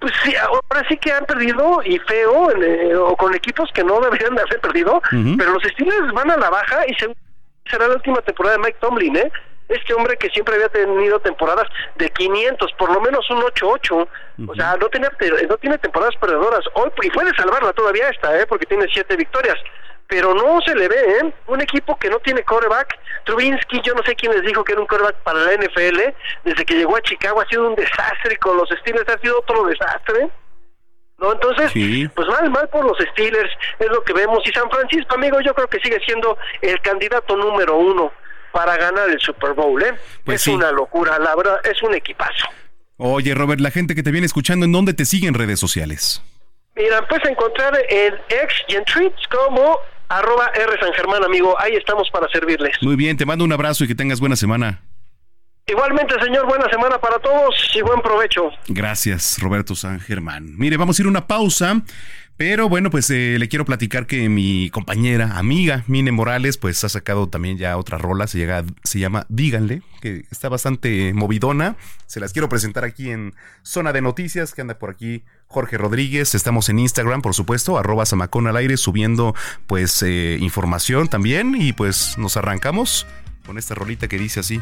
Pues 0.00 0.12
sí, 0.22 0.34
ahora 0.36 0.86
sí 0.88 0.96
que 0.96 1.10
han 1.12 1.24
perdido 1.26 1.82
y 1.84 1.98
feo, 1.98 2.50
eh, 2.50 2.94
o 2.96 3.16
con 3.16 3.34
equipos 3.34 3.70
que 3.74 3.82
no 3.82 4.00
deberían 4.00 4.34
de 4.34 4.42
haber 4.42 4.60
perdido, 4.60 5.02
pero 5.10 5.52
los 5.52 5.62
Steelers 5.64 6.12
van 6.12 6.30
a 6.30 6.36
la 6.36 6.50
baja 6.50 6.84
y 6.86 6.94
será 7.70 7.88
la 7.88 7.94
última 7.94 8.20
temporada 8.22 8.56
de 8.56 8.62
Mike 8.62 8.78
Tomlin, 8.80 9.16
¿eh? 9.16 9.32
este 9.68 9.94
hombre 9.94 10.16
que 10.16 10.30
siempre 10.30 10.54
había 10.54 10.68
tenido 10.68 11.18
temporadas 11.20 11.66
de 11.96 12.08
500, 12.10 12.72
por 12.78 12.92
lo 12.92 13.00
menos 13.00 13.28
un 13.30 13.40
8-8, 13.40 14.08
o 14.48 14.54
sea, 14.54 14.76
no 14.76 14.88
tiene, 14.88 15.08
no 15.48 15.56
tiene 15.56 15.78
temporadas 15.78 16.14
perdedoras, 16.16 16.64
hoy 16.74 16.90
y 17.02 17.10
puede 17.10 17.34
salvarla 17.34 17.72
todavía 17.72 18.08
esta, 18.08 18.38
¿eh? 18.38 18.46
porque 18.46 18.66
tiene 18.66 18.86
siete 18.92 19.16
victorias, 19.16 19.56
pero 20.06 20.34
no 20.34 20.60
se 20.60 20.74
le 20.74 20.86
ve, 20.86 21.18
¿eh? 21.20 21.34
Un 21.48 21.60
equipo 21.60 21.96
que 21.96 22.08
no 22.08 22.20
tiene 22.20 22.44
quarterback, 22.44 22.96
Trubinsky, 23.24 23.80
yo 23.82 23.94
no 23.94 24.04
sé 24.04 24.14
quién 24.14 24.32
les 24.32 24.42
dijo 24.42 24.62
que 24.62 24.72
era 24.72 24.80
un 24.80 24.86
quarterback 24.86 25.16
para 25.24 25.40
la 25.40 25.54
NFL, 25.54 26.14
desde 26.44 26.64
que 26.64 26.74
llegó 26.74 26.96
a 26.96 27.02
Chicago 27.02 27.40
ha 27.40 27.48
sido 27.48 27.68
un 27.68 27.74
desastre, 27.74 28.36
con 28.36 28.56
los 28.56 28.68
Steelers 28.68 29.08
ha 29.08 29.18
sido 29.18 29.40
otro 29.40 29.64
desastre. 29.64 30.28
¿No? 31.18 31.32
Entonces, 31.32 31.72
pues 32.14 32.28
mal, 32.28 32.50
mal 32.50 32.68
por 32.68 32.84
los 32.84 32.98
Steelers, 33.12 33.50
es 33.78 33.88
lo 33.88 34.02
que 34.02 34.12
vemos. 34.12 34.40
Y 34.46 34.52
San 34.52 34.70
Francisco, 34.70 35.14
amigo, 35.14 35.40
yo 35.40 35.54
creo 35.54 35.68
que 35.68 35.78
sigue 35.80 36.00
siendo 36.04 36.36
el 36.60 36.80
candidato 36.80 37.36
número 37.36 37.76
uno 37.76 38.12
para 38.52 38.76
ganar 38.76 39.08
el 39.10 39.20
Super 39.20 39.52
Bowl, 39.52 39.82
¿eh? 39.82 39.94
Pues 40.24 40.46
es 40.46 40.54
una 40.54 40.72
locura, 40.72 41.18
la 41.18 41.34
verdad, 41.36 41.58
es 41.64 41.82
un 41.82 41.94
equipazo. 41.94 42.46
Oye, 42.98 43.34
Robert, 43.34 43.60
la 43.60 43.70
gente 43.70 43.94
que 43.94 44.02
te 44.02 44.10
viene 44.10 44.26
escuchando, 44.26 44.64
¿en 44.64 44.72
dónde 44.72 44.94
te 44.94 45.04
sigue 45.04 45.28
en 45.28 45.34
redes 45.34 45.60
sociales? 45.60 46.22
Mira, 46.74 47.06
puedes 47.06 47.28
encontrar 47.28 47.74
en 47.88 48.14
X 48.28 48.64
y 48.68 48.76
en 48.76 48.84
tweets 48.84 49.26
como 49.28 49.78
arroba 50.08 50.50
R 50.54 50.78
San 50.80 50.92
Germán, 50.94 51.24
amigo. 51.24 51.54
Ahí 51.58 51.74
estamos 51.74 52.08
para 52.10 52.28
servirles. 52.28 52.76
Muy 52.82 52.96
bien, 52.96 53.16
te 53.16 53.26
mando 53.26 53.44
un 53.44 53.52
abrazo 53.52 53.84
y 53.84 53.88
que 53.88 53.94
tengas 53.94 54.20
buena 54.20 54.36
semana. 54.36 54.80
Igualmente, 55.68 56.14
señor, 56.22 56.46
buena 56.46 56.70
semana 56.70 56.96
para 57.00 57.18
todos 57.18 57.52
y 57.74 57.82
buen 57.82 58.00
provecho. 58.00 58.50
Gracias, 58.68 59.38
Roberto 59.40 59.74
San 59.74 59.98
Germán. 59.98 60.56
Mire, 60.56 60.76
vamos 60.76 60.96
a 60.96 61.02
ir 61.02 61.06
a 61.06 61.10
una 61.10 61.26
pausa. 61.26 61.82
Pero 62.36 62.68
bueno, 62.68 62.88
pues 62.88 63.10
eh, 63.10 63.36
le 63.36 63.48
quiero 63.48 63.64
platicar 63.64 64.06
que 64.06 64.28
mi 64.28 64.70
compañera, 64.70 65.38
amiga, 65.38 65.82
Mine 65.88 66.12
Morales, 66.12 66.56
pues 66.56 66.84
ha 66.84 66.88
sacado 66.88 67.28
también 67.28 67.58
ya 67.58 67.78
otra 67.78 67.98
rola, 67.98 68.28
se, 68.28 68.38
llega, 68.38 68.62
se 68.84 69.00
llama 69.00 69.26
Díganle, 69.28 69.82
que 70.00 70.26
está 70.30 70.48
bastante 70.48 71.12
movidona. 71.14 71.74
Se 72.06 72.20
las 72.20 72.32
quiero 72.32 72.48
presentar 72.48 72.84
aquí 72.84 73.10
en 73.10 73.34
Zona 73.62 73.92
de 73.92 74.02
Noticias, 74.02 74.54
que 74.54 74.60
anda 74.60 74.78
por 74.78 74.90
aquí 74.90 75.24
Jorge 75.48 75.78
Rodríguez. 75.78 76.36
Estamos 76.36 76.68
en 76.68 76.78
Instagram, 76.78 77.22
por 77.22 77.34
supuesto, 77.34 77.76
arroba 77.76 78.06
Samacón 78.06 78.46
al 78.46 78.56
aire, 78.56 78.76
subiendo 78.76 79.34
pues 79.66 80.00
eh, 80.04 80.36
información 80.40 81.08
también. 81.08 81.56
Y 81.58 81.72
pues 81.72 82.18
nos 82.18 82.36
arrancamos 82.36 83.06
con 83.44 83.58
esta 83.58 83.74
rolita 83.74 84.06
que 84.06 84.18
dice 84.18 84.38
así. 84.38 84.60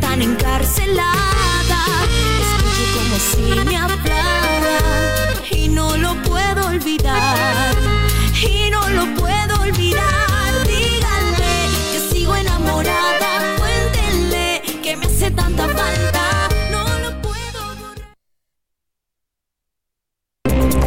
Tan 0.00 0.22
encarcelada. 0.22 1.80
Escucho 2.40 2.84
como 2.94 3.16
si 3.18 3.64
me 3.64 3.76
hablara 3.76 4.78
y 5.50 5.68
no 5.68 5.96
lo 5.96 6.25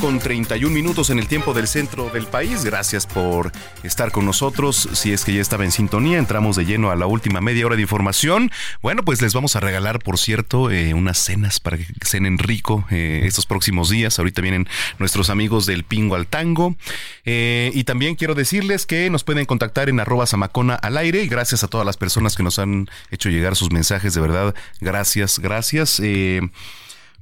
Con 0.00 0.18
31 0.18 0.74
minutos 0.74 1.10
en 1.10 1.18
el 1.18 1.26
tiempo 1.26 1.52
del 1.52 1.68
centro 1.68 2.08
del 2.10 2.26
país. 2.26 2.64
Gracias 2.64 3.06
por 3.06 3.52
estar 3.82 4.10
con 4.10 4.24
nosotros. 4.24 4.88
Si 4.92 5.12
es 5.12 5.24
que 5.24 5.34
ya 5.34 5.42
estaba 5.42 5.64
en 5.64 5.72
sintonía, 5.72 6.18
entramos 6.18 6.56
de 6.56 6.64
lleno 6.64 6.90
a 6.90 6.96
la 6.96 7.06
última 7.06 7.40
media 7.40 7.66
hora 7.66 7.76
de 7.76 7.82
información. 7.82 8.50
Bueno, 8.82 9.04
pues 9.04 9.20
les 9.20 9.34
vamos 9.34 9.56
a 9.56 9.60
regalar, 9.60 9.98
por 9.98 10.18
cierto, 10.18 10.70
eh, 10.70 10.94
unas 10.94 11.18
cenas 11.18 11.60
para 11.60 11.76
que 11.76 11.86
cenen 12.02 12.38
rico 12.38 12.84
eh, 12.90 13.22
estos 13.24 13.46
próximos 13.46 13.90
días. 13.90 14.18
Ahorita 14.18 14.40
vienen 14.40 14.66
nuestros 14.98 15.28
amigos 15.28 15.66
del 15.66 15.84
Pingo 15.84 16.14
al 16.14 16.26
Tango. 16.26 16.76
Eh, 17.24 17.70
y 17.74 17.84
también 17.84 18.14
quiero 18.14 18.34
decirles 18.34 18.86
que 18.86 19.10
nos 19.10 19.24
pueden 19.24 19.44
contactar 19.44 19.88
en 19.88 20.00
arroba 20.00 20.26
samacona 20.26 20.74
al 20.76 20.96
aire. 20.96 21.22
Y 21.22 21.28
gracias 21.28 21.62
a 21.62 21.68
todas 21.68 21.86
las 21.86 21.96
personas 21.96 22.36
que 22.36 22.42
nos 22.42 22.58
han 22.58 22.88
hecho 23.10 23.28
llegar 23.28 23.54
sus 23.54 23.70
mensajes. 23.70 24.14
De 24.14 24.20
verdad, 24.20 24.54
gracias, 24.80 25.38
gracias. 25.38 26.00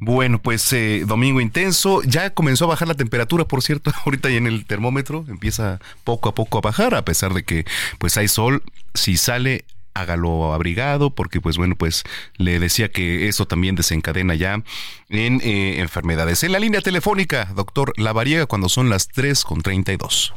Bueno, 0.01 0.41
pues 0.41 0.73
eh, 0.73 1.05
domingo 1.07 1.41
intenso. 1.41 2.03
Ya 2.03 2.31
comenzó 2.31 2.65
a 2.65 2.69
bajar 2.69 2.89
la 2.89 2.95
temperatura, 2.95 3.45
por 3.45 3.62
cierto. 3.62 3.93
Ahorita 4.05 4.31
ya 4.31 4.37
en 4.37 4.47
el 4.47 4.65
termómetro 4.65 5.25
empieza 5.29 5.81
poco 6.05 6.29
a 6.29 6.35
poco 6.35 6.59
a 6.59 6.61
bajar, 6.61 6.95
a 6.95 7.05
pesar 7.05 7.35
de 7.35 7.43
que 7.43 7.65
pues 7.99 8.16
hay 8.16 8.29
sol. 8.29 8.62
Si 8.95 9.16
sale, 9.16 9.65
hágalo 9.95 10.53
abrigado, 10.55 11.11
porque 11.11 11.41
pues 11.41 11.57
bueno, 11.57 11.75
pues 11.77 12.05
le 12.37 12.61
decía 12.61 12.91
que 12.91 13.29
eso 13.29 13.47
también 13.47 13.75
desencadena 13.75 14.35
ya 14.35 14.62
en 15.09 15.41
eh, 15.43 15.81
enfermedades. 15.81 16.45
En 16.45 16.53
la 16.53 16.59
línea 16.59 16.81
telefónica, 16.81 17.47
doctor 17.55 17.93
Lavariega, 17.97 18.47
cuando 18.47 18.69
son 18.69 18.89
las 18.89 19.09
3 19.09 19.43
con 19.45 19.62
32. 19.62 20.35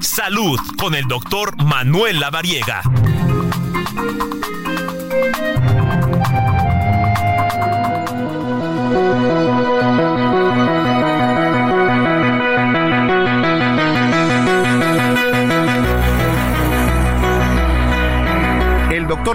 Salud 0.00 0.58
con 0.78 0.94
el 0.94 1.06
doctor 1.06 1.56
Manuel 1.62 2.20
Lavariega. 2.20 2.82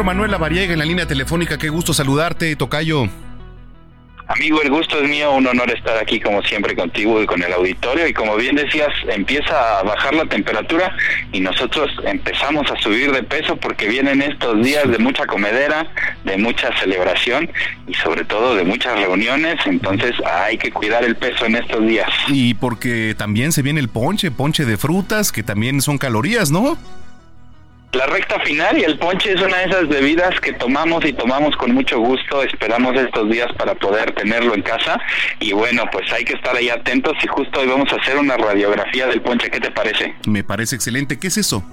Manuel 0.03 0.31
Lavariega 0.31 0.73
en 0.73 0.79
la 0.79 0.85
línea 0.85 1.05
telefónica, 1.05 1.57
qué 1.57 1.69
gusto 1.69 1.93
saludarte, 1.93 2.55
Tocayo. 2.55 3.09
Amigo, 4.27 4.61
el 4.61 4.69
gusto 4.69 5.01
es 5.01 5.09
mío, 5.09 5.33
un 5.33 5.45
honor 5.45 5.69
estar 5.71 5.97
aquí 5.97 6.19
como 6.19 6.41
siempre 6.43 6.75
contigo 6.75 7.21
y 7.21 7.25
con 7.25 7.43
el 7.43 7.51
auditorio 7.51 8.07
y 8.07 8.13
como 8.13 8.37
bien 8.37 8.55
decías, 8.55 8.89
empieza 9.09 9.79
a 9.79 9.83
bajar 9.83 10.13
la 10.13 10.25
temperatura 10.25 10.95
y 11.33 11.41
nosotros 11.41 11.91
empezamos 12.05 12.71
a 12.71 12.75
subir 12.77 13.11
de 13.11 13.21
peso 13.23 13.57
porque 13.57 13.87
vienen 13.87 14.21
estos 14.21 14.63
días 14.63 14.89
de 14.89 14.97
mucha 14.97 15.25
comedera, 15.25 15.87
de 16.23 16.37
mucha 16.37 16.69
celebración 16.79 17.51
y 17.85 17.93
sobre 17.95 18.23
todo 18.23 18.55
de 18.55 18.63
muchas 18.63 18.97
reuniones, 18.97 19.55
entonces 19.65 20.15
hay 20.25 20.57
que 20.57 20.71
cuidar 20.71 21.03
el 21.03 21.17
peso 21.17 21.45
en 21.45 21.55
estos 21.55 21.85
días. 21.85 22.09
Y 22.29 22.53
porque 22.53 23.15
también 23.17 23.51
se 23.51 23.61
viene 23.61 23.81
el 23.81 23.89
ponche, 23.89 24.31
ponche 24.31 24.63
de 24.63 24.77
frutas, 24.77 25.33
que 25.33 25.43
también 25.43 25.81
son 25.81 25.97
calorías, 25.97 26.49
¿no? 26.49 26.77
La 27.93 28.07
recta 28.07 28.39
final 28.39 28.75
y 28.77 28.83
el 28.83 28.97
ponche 28.97 29.33
es 29.33 29.39
una 29.39 29.57
de 29.57 29.65
esas 29.65 29.87
bebidas 29.87 30.39
que 30.39 30.51
tomamos 30.53 31.05
y 31.05 31.13
tomamos 31.13 31.55
con 31.55 31.73
mucho 31.73 31.99
gusto. 31.99 32.41
Esperamos 32.41 32.95
estos 32.95 33.29
días 33.29 33.47
para 33.55 33.75
poder 33.75 34.11
tenerlo 34.15 34.55
en 34.55 34.63
casa. 34.63 34.99
Y 35.39 35.53
bueno, 35.53 35.83
pues 35.91 36.11
hay 36.11 36.25
que 36.25 36.33
estar 36.33 36.55
ahí 36.55 36.69
atentos 36.69 37.13
y 37.23 37.27
justo 37.27 37.59
hoy 37.59 37.67
vamos 37.67 37.93
a 37.93 37.97
hacer 37.97 38.17
una 38.17 38.35
radiografía 38.35 39.05
del 39.05 39.21
ponche. 39.21 39.51
¿Qué 39.51 39.59
te 39.59 39.69
parece? 39.69 40.15
Me 40.25 40.43
parece 40.43 40.75
excelente. 40.75 41.19
¿Qué 41.19 41.27
es 41.27 41.37
eso? 41.37 41.63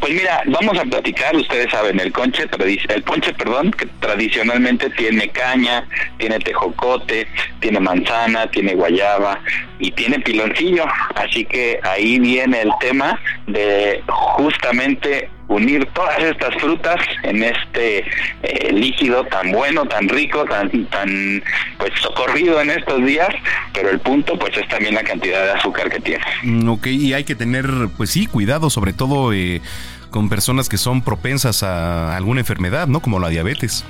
Pues 0.00 0.12
mira, 0.12 0.42
vamos 0.46 0.78
a 0.78 0.84
platicar, 0.84 1.34
ustedes 1.34 1.70
saben, 1.70 1.98
el 1.98 2.12
conche, 2.12 2.44
el 2.88 3.02
ponche, 3.02 3.32
perdón, 3.34 3.72
que 3.72 3.86
tradicionalmente 4.00 4.90
tiene 4.90 5.28
caña, 5.30 5.86
tiene 6.18 6.38
tejocote, 6.38 7.26
tiene 7.60 7.80
manzana, 7.80 8.48
tiene 8.50 8.74
guayaba 8.74 9.40
y 9.78 9.90
tiene 9.90 10.20
piloncillo, 10.20 10.84
así 11.16 11.44
que 11.44 11.80
ahí 11.82 12.18
viene 12.18 12.62
el 12.62 12.70
tema 12.80 13.20
de 13.46 14.02
justamente 14.06 15.28
unir 15.48 15.86
todas 15.94 16.18
estas 16.18 16.54
frutas 16.60 16.96
en 17.22 17.42
este 17.42 18.04
eh, 18.42 18.72
líquido 18.72 19.24
tan 19.24 19.52
bueno, 19.52 19.84
tan 19.86 20.08
rico, 20.08 20.44
tan 20.44 20.86
tan 20.86 21.42
pues 21.78 21.92
socorrido 22.00 22.60
en 22.60 22.70
estos 22.70 23.04
días, 23.04 23.28
pero 23.72 23.90
el 23.90 24.00
punto 24.00 24.38
pues 24.38 24.56
es 24.56 24.68
también 24.68 24.94
la 24.94 25.02
cantidad 25.02 25.44
de 25.44 25.52
azúcar 25.52 25.90
que 25.90 26.00
tiene. 26.00 26.24
Mm, 26.42 26.68
ok, 26.68 26.86
y 26.88 27.12
hay 27.12 27.24
que 27.24 27.34
tener 27.34 27.66
pues 27.96 28.10
sí, 28.10 28.26
cuidado 28.26 28.70
sobre 28.70 28.92
todo 28.92 29.32
eh, 29.32 29.60
con 30.10 30.28
personas 30.28 30.68
que 30.68 30.78
son 30.78 31.02
propensas 31.02 31.62
a 31.62 32.16
alguna 32.16 32.40
enfermedad, 32.40 32.86
¿no? 32.86 33.00
Como 33.00 33.18
la 33.18 33.28
diabetes. 33.28 33.84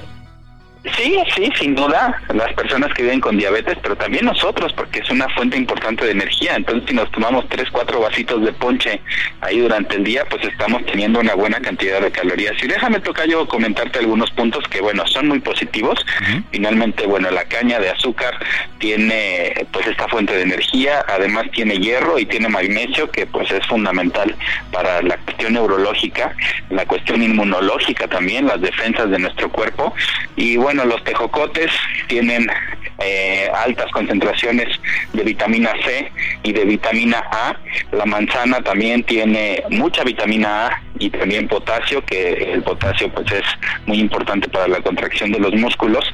Sí, 0.94 1.18
sí, 1.34 1.50
sin 1.58 1.74
duda, 1.74 2.22
las 2.32 2.52
personas 2.54 2.92
que 2.94 3.02
viven 3.02 3.20
con 3.20 3.36
diabetes, 3.36 3.76
pero 3.82 3.96
también 3.96 4.24
nosotros, 4.24 4.72
porque 4.72 5.00
es 5.00 5.10
una 5.10 5.28
fuente 5.30 5.56
importante 5.56 6.04
de 6.04 6.12
energía. 6.12 6.54
Entonces, 6.54 6.88
si 6.88 6.94
nos 6.94 7.10
tomamos 7.10 7.48
tres, 7.48 7.68
cuatro 7.72 8.00
vasitos 8.00 8.44
de 8.44 8.52
ponche 8.52 9.00
ahí 9.40 9.58
durante 9.58 9.96
el 9.96 10.04
día, 10.04 10.24
pues 10.30 10.44
estamos 10.44 10.84
teniendo 10.86 11.18
una 11.18 11.34
buena 11.34 11.60
cantidad 11.60 12.00
de 12.00 12.10
calorías. 12.12 12.54
Y 12.62 12.68
déjame 12.68 13.00
tocar 13.00 13.26
yo 13.28 13.48
comentarte 13.48 13.98
algunos 13.98 14.30
puntos 14.30 14.62
que, 14.68 14.80
bueno, 14.80 15.04
son 15.06 15.28
muy 15.28 15.40
positivos. 15.40 16.04
Finalmente, 16.52 17.06
bueno, 17.06 17.30
la 17.30 17.44
caña 17.44 17.80
de 17.80 17.90
azúcar 17.90 18.34
tiene, 18.78 19.66
pues, 19.72 19.86
esta 19.88 20.06
fuente 20.08 20.34
de 20.34 20.42
energía, 20.42 21.04
además 21.08 21.46
tiene 21.52 21.78
hierro 21.78 22.18
y 22.18 22.26
tiene 22.26 22.48
magnesio, 22.48 23.10
que, 23.10 23.26
pues, 23.26 23.50
es 23.50 23.66
fundamental 23.66 24.34
para 24.72 25.02
la 25.02 25.16
cuestión 25.18 25.54
neurológica, 25.54 26.34
la 26.70 26.86
cuestión 26.86 27.22
inmunológica 27.22 28.06
también, 28.06 28.46
las 28.46 28.60
defensas 28.60 29.10
de 29.10 29.18
nuestro 29.18 29.50
cuerpo. 29.50 29.94
Y, 30.36 30.56
bueno, 30.56 30.75
los 30.84 31.02
tejocotes 31.04 31.70
tienen 32.08 32.50
eh, 32.98 33.48
altas 33.54 33.90
concentraciones 33.92 34.68
de 35.12 35.22
vitamina 35.22 35.72
C 35.84 36.10
y 36.42 36.52
de 36.52 36.64
vitamina 36.64 37.22
A. 37.30 37.56
La 37.92 38.06
manzana 38.06 38.62
también 38.62 39.02
tiene 39.04 39.62
mucha 39.70 40.02
vitamina 40.04 40.66
A 40.66 40.82
y 40.98 41.10
también 41.10 41.46
potasio, 41.48 42.04
que 42.04 42.52
el 42.52 42.62
potasio 42.62 43.10
pues 43.12 43.30
es 43.32 43.44
muy 43.86 43.98
importante 43.98 44.48
para 44.48 44.68
la 44.68 44.80
contracción 44.80 45.32
de 45.32 45.40
los 45.40 45.54
músculos. 45.54 46.04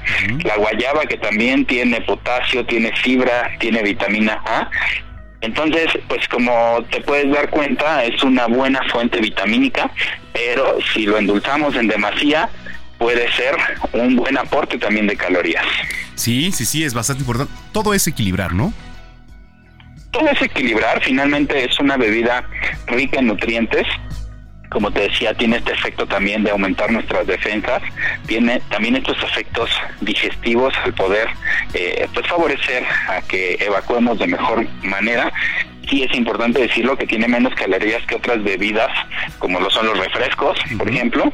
La 0.44 0.56
guayaba 0.56 1.04
que 1.06 1.16
también 1.18 1.64
tiene 1.64 2.00
potasio, 2.00 2.64
tiene 2.66 2.92
fibra, 2.96 3.50
tiene 3.58 3.82
vitamina 3.82 4.42
A 4.44 4.70
entonces, 5.42 5.88
pues 6.06 6.26
como 6.28 6.84
te 6.88 7.00
puedes 7.00 7.30
dar 7.32 7.50
cuenta, 7.50 8.04
es 8.04 8.22
una 8.22 8.46
buena 8.46 8.80
fuente 8.92 9.20
vitamínica, 9.20 9.90
pero 10.32 10.78
si 10.94 11.04
lo 11.04 11.18
endulzamos 11.18 11.74
en 11.74 11.88
demasía, 11.88 12.48
puede 13.02 13.30
ser 13.32 13.56
un 13.94 14.14
buen 14.14 14.38
aporte 14.38 14.78
también 14.78 15.08
de 15.08 15.16
calorías. 15.16 15.66
Sí, 16.14 16.52
sí, 16.52 16.64
sí, 16.64 16.84
es 16.84 16.94
bastante 16.94 17.22
importante. 17.22 17.52
Todo 17.72 17.92
es 17.94 18.06
equilibrar, 18.06 18.54
¿no? 18.54 18.72
Todo 20.12 20.28
es 20.28 20.40
equilibrar, 20.40 21.02
finalmente 21.02 21.64
es 21.64 21.80
una 21.80 21.96
bebida 21.96 22.48
rica 22.86 23.18
en 23.18 23.26
nutrientes, 23.26 23.86
como 24.70 24.92
te 24.92 25.08
decía, 25.08 25.34
tiene 25.34 25.56
este 25.56 25.72
efecto 25.72 26.06
también 26.06 26.44
de 26.44 26.50
aumentar 26.50 26.92
nuestras 26.92 27.26
defensas, 27.26 27.82
tiene 28.26 28.60
también 28.70 28.94
estos 28.94 29.20
efectos 29.22 29.68
digestivos 30.00 30.72
al 30.84 30.94
poder 30.94 31.28
eh, 31.74 32.06
pues 32.14 32.26
favorecer 32.28 32.84
a 33.08 33.20
que 33.22 33.56
evacuemos 33.60 34.18
de 34.18 34.28
mejor 34.28 34.66
manera 34.82 35.32
sí 35.92 36.02
es 36.02 36.16
importante 36.16 36.62
decirlo 36.62 36.96
que 36.96 37.06
tiene 37.06 37.28
menos 37.28 37.54
calorías 37.54 38.04
que 38.06 38.14
otras 38.14 38.42
bebidas, 38.42 38.88
como 39.38 39.60
lo 39.60 39.68
son 39.68 39.86
los 39.86 39.98
refrescos, 39.98 40.58
por 40.78 40.88
ejemplo. 40.88 41.30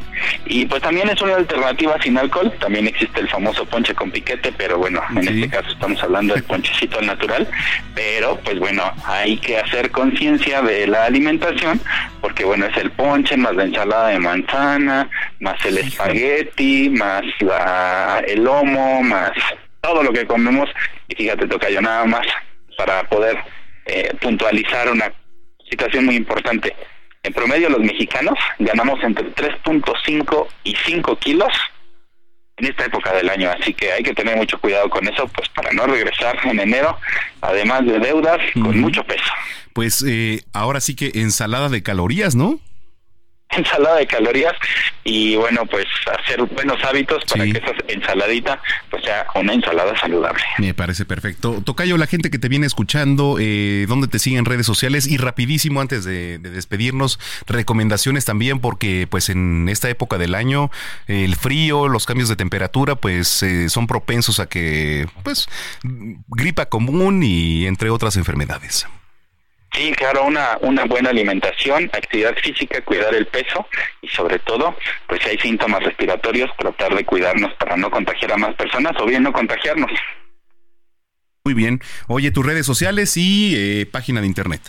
Y 0.46 0.66
pues 0.66 0.82
también 0.82 1.08
es 1.08 1.22
una 1.22 1.36
alternativa 1.36 1.96
sin 2.02 2.18
alcohol. 2.18 2.52
También 2.58 2.88
existe 2.88 3.20
el 3.20 3.28
famoso 3.28 3.64
ponche 3.66 3.94
con 3.94 4.10
piquete, 4.10 4.52
pero 4.56 4.78
bueno, 4.78 5.00
en 5.14 5.28
este 5.28 5.48
caso 5.48 5.70
estamos 5.70 6.02
hablando 6.02 6.34
del 6.34 6.42
ponchecito 6.42 7.00
natural. 7.02 7.46
Pero 7.94 8.36
pues 8.44 8.58
bueno, 8.58 8.82
hay 9.06 9.36
que 9.38 9.58
hacer 9.58 9.92
conciencia 9.92 10.60
de 10.62 10.88
la 10.88 11.04
alimentación, 11.04 11.80
porque 12.20 12.44
bueno, 12.44 12.66
es 12.66 12.76
el 12.78 12.90
ponche 12.90 13.36
más 13.36 13.54
la 13.54 13.64
ensalada 13.64 14.08
de 14.08 14.18
manzana, 14.18 15.08
más 15.38 15.64
el 15.64 15.78
espagueti, 15.78 16.90
más 16.90 17.22
la, 17.38 18.24
el 18.26 18.42
lomo, 18.42 19.02
más 19.02 19.30
todo 19.80 20.02
lo 20.02 20.12
que 20.12 20.26
comemos. 20.26 20.68
Y 21.06 21.14
fíjate, 21.14 21.46
toca 21.46 21.70
yo 21.70 21.80
nada 21.80 22.04
más 22.06 22.26
para 22.76 23.04
poder 23.04 23.36
eh, 23.88 24.14
puntualizar 24.20 24.90
una 24.90 25.12
situación 25.68 26.04
muy 26.04 26.16
importante. 26.16 26.74
En 27.22 27.32
promedio 27.32 27.68
los 27.68 27.80
mexicanos 27.80 28.38
ganamos 28.58 29.02
entre 29.02 29.34
3.5 29.34 30.46
y 30.64 30.76
5 30.86 31.16
kilos 31.16 31.52
en 32.58 32.66
esta 32.66 32.84
época 32.84 33.12
del 33.14 33.28
año, 33.30 33.50
así 33.50 33.72
que 33.72 33.92
hay 33.92 34.02
que 34.02 34.14
tener 34.14 34.36
mucho 34.36 34.58
cuidado 34.58 34.90
con 34.90 35.06
eso, 35.06 35.28
pues 35.28 35.48
para 35.50 35.72
no 35.72 35.86
regresar 35.86 36.36
en 36.44 36.58
enero, 36.58 36.98
además 37.40 37.86
de 37.86 37.98
deudas, 37.98 38.38
con 38.54 38.80
mucho 38.80 39.04
peso. 39.04 39.30
Pues 39.72 40.04
eh, 40.06 40.42
ahora 40.52 40.80
sí 40.80 40.96
que 40.96 41.12
ensalada 41.14 41.68
de 41.68 41.82
calorías, 41.82 42.34
¿no? 42.34 42.58
Ensalada 43.50 43.96
de 43.96 44.06
calorías 44.06 44.54
y 45.04 45.36
bueno 45.36 45.64
pues 45.66 45.86
hacer 46.20 46.42
buenos 46.42 46.82
hábitos 46.84 47.24
para 47.24 47.44
que 47.44 47.50
esa 47.50 47.72
ensaladita 47.88 48.60
pues 48.90 49.04
sea 49.04 49.26
una 49.34 49.54
ensalada 49.54 49.98
saludable. 49.98 50.42
Me 50.58 50.74
parece 50.74 51.04
perfecto. 51.04 51.62
Tocayo, 51.64 51.96
la 51.96 52.06
gente 52.06 52.30
que 52.30 52.38
te 52.38 52.48
viene 52.48 52.66
escuchando, 52.66 53.36
eh, 53.40 53.86
¿dónde 53.88 54.08
te 54.08 54.18
siguen 54.18 54.44
redes 54.44 54.66
sociales? 54.66 55.06
Y 55.06 55.16
rapidísimo 55.16 55.80
antes 55.80 56.04
de, 56.04 56.38
despedirnos, 56.38 57.18
recomendaciones 57.46 58.24
también 58.24 58.60
porque 58.60 59.06
pues 59.08 59.28
en 59.28 59.68
esta 59.68 59.88
época 59.88 60.18
del 60.18 60.34
año 60.34 60.70
el 61.06 61.36
frío, 61.36 61.88
los 61.88 62.06
cambios 62.06 62.28
de 62.28 62.36
temperatura 62.36 62.96
pues 62.96 63.42
eh, 63.42 63.68
son 63.68 63.86
propensos 63.86 64.40
a 64.40 64.46
que 64.46 65.06
pues 65.22 65.46
gripa 66.28 66.66
común 66.66 67.22
y 67.22 67.66
entre 67.66 67.90
otras 67.90 68.16
enfermedades. 68.16 68.86
Sí, 69.72 69.92
claro, 69.92 70.24
una, 70.24 70.58
una 70.60 70.84
buena 70.84 71.10
alimentación, 71.10 71.90
actividad 71.92 72.34
física, 72.36 72.80
cuidar 72.82 73.14
el 73.14 73.26
peso 73.26 73.66
y 74.00 74.08
sobre 74.08 74.38
todo, 74.40 74.76
pues 75.06 75.20
si 75.22 75.30
hay 75.30 75.38
síntomas 75.38 75.82
respiratorios, 75.82 76.50
tratar 76.56 76.94
de 76.94 77.04
cuidarnos 77.04 77.52
para 77.54 77.76
no 77.76 77.90
contagiar 77.90 78.32
a 78.32 78.36
más 78.36 78.54
personas 78.54 78.92
o 79.00 79.06
bien 79.06 79.22
no 79.22 79.32
contagiarnos. 79.32 79.90
Muy 81.44 81.54
bien. 81.54 81.80
Oye, 82.08 82.30
tus 82.30 82.44
redes 82.44 82.66
sociales 82.66 83.16
y 83.16 83.54
eh, 83.56 83.86
página 83.86 84.20
de 84.20 84.26
internet. 84.26 84.60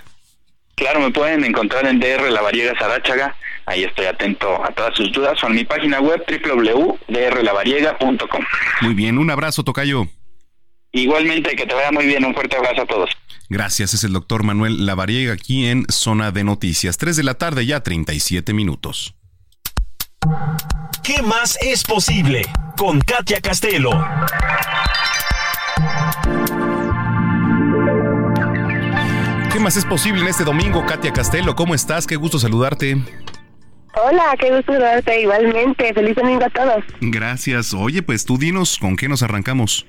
Claro, 0.76 1.02
me 1.02 1.12
pueden 1.12 1.44
encontrar 1.44 1.86
en 1.88 2.00
DR 2.00 2.32
La 2.32 2.42
Variega 2.42 2.78
Sarachaga. 2.80 3.36
Ahí 3.66 3.84
estoy 3.84 4.06
atento 4.06 4.64
a 4.64 4.72
todas 4.72 4.96
sus 4.96 5.12
dudas 5.12 5.44
o 5.44 5.48
en 5.48 5.56
mi 5.56 5.66
página 5.66 6.00
web 6.00 6.24
www.drlavariega.com. 6.26 8.46
Muy 8.82 8.94
bien, 8.94 9.18
un 9.18 9.30
abrazo, 9.30 9.64
Tocayo. 9.64 10.08
Igualmente, 10.94 11.54
que 11.56 11.66
te 11.66 11.76
vaya 11.76 11.92
muy 11.92 12.06
bien. 12.06 12.24
Un 12.24 12.34
fuerte 12.34 12.56
abrazo 12.56 12.84
a 12.84 12.86
todos. 12.86 13.10
Gracias, 13.52 13.96
es 13.96 14.04
el 14.04 14.14
doctor 14.14 14.44
Manuel 14.44 14.86
Lavariega 14.86 15.34
aquí 15.34 15.66
en 15.66 15.86
Zona 15.90 16.30
de 16.30 16.44
Noticias. 16.44 16.98
3 16.98 17.16
de 17.16 17.24
la 17.24 17.34
tarde, 17.34 17.66
ya 17.66 17.82
37 17.82 18.54
minutos. 18.54 19.16
¿Qué 21.02 21.24
más 21.24 21.58
es 21.60 21.84
posible? 21.84 22.44
Con 22.78 23.02
Katia 23.02 23.42
Castelo. 23.42 23.90
¿Qué 29.52 29.60
más 29.60 29.78
es 29.78 29.86
posible 29.86 30.22
en 30.22 30.28
este 30.28 30.44
domingo, 30.44 30.86
Katia 30.86 31.12
Castelo? 31.12 31.56
¿Cómo 31.56 31.74
estás? 31.74 32.06
Qué 32.06 32.18
gusto 32.18 32.38
saludarte. 32.38 33.04
Hola, 33.96 34.36
qué 34.40 34.56
gusto 34.56 34.74
saludarte 34.74 35.22
igualmente. 35.22 35.92
Feliz 35.96 36.16
domingo 36.16 36.46
a 36.46 36.50
todos. 36.52 36.84
Gracias. 37.02 37.74
Oye, 37.74 38.04
pues 38.04 38.26
tú 38.26 38.38
dinos 38.38 38.78
con 38.78 38.96
qué 38.96 39.10
nos 39.10 39.24
arrancamos. 39.24 39.88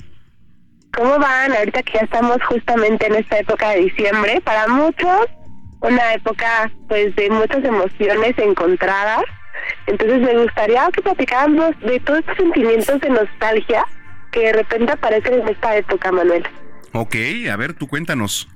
¿Cómo 0.95 1.19
van? 1.19 1.53
Ahorita 1.53 1.83
que 1.83 1.99
ya 1.99 2.05
estamos 2.05 2.39
justamente 2.45 3.07
en 3.07 3.17
esta 3.17 3.39
época 3.39 3.71
de 3.71 3.81
diciembre, 3.83 4.41
para 4.43 4.69
muchos 4.69 5.27
una 5.81 6.15
época 6.15 6.71
pues 6.89 7.15
de 7.17 7.31
muchas 7.31 7.65
emociones 7.65 8.37
encontradas. 8.39 9.25
Entonces 9.87 10.21
me 10.21 10.37
gustaría 10.43 10.89
que 10.93 11.03
platicáramos 11.03 11.79
de 11.81 12.01
todos 12.01 12.21
estos 12.21 12.37
sentimientos 12.37 13.01
de 13.01 13.11
nostalgia 13.11 13.85
que 14.33 14.41
de 14.41 14.53
repente 14.53 14.93
aparecen 14.93 15.41
en 15.41 15.49
esta 15.49 15.77
época, 15.77 16.13
Manuel. 16.13 16.47
Ok, 16.93 17.15
a 17.51 17.57
ver, 17.57 17.75
tú 17.75 17.87
cuéntanos. 17.89 18.49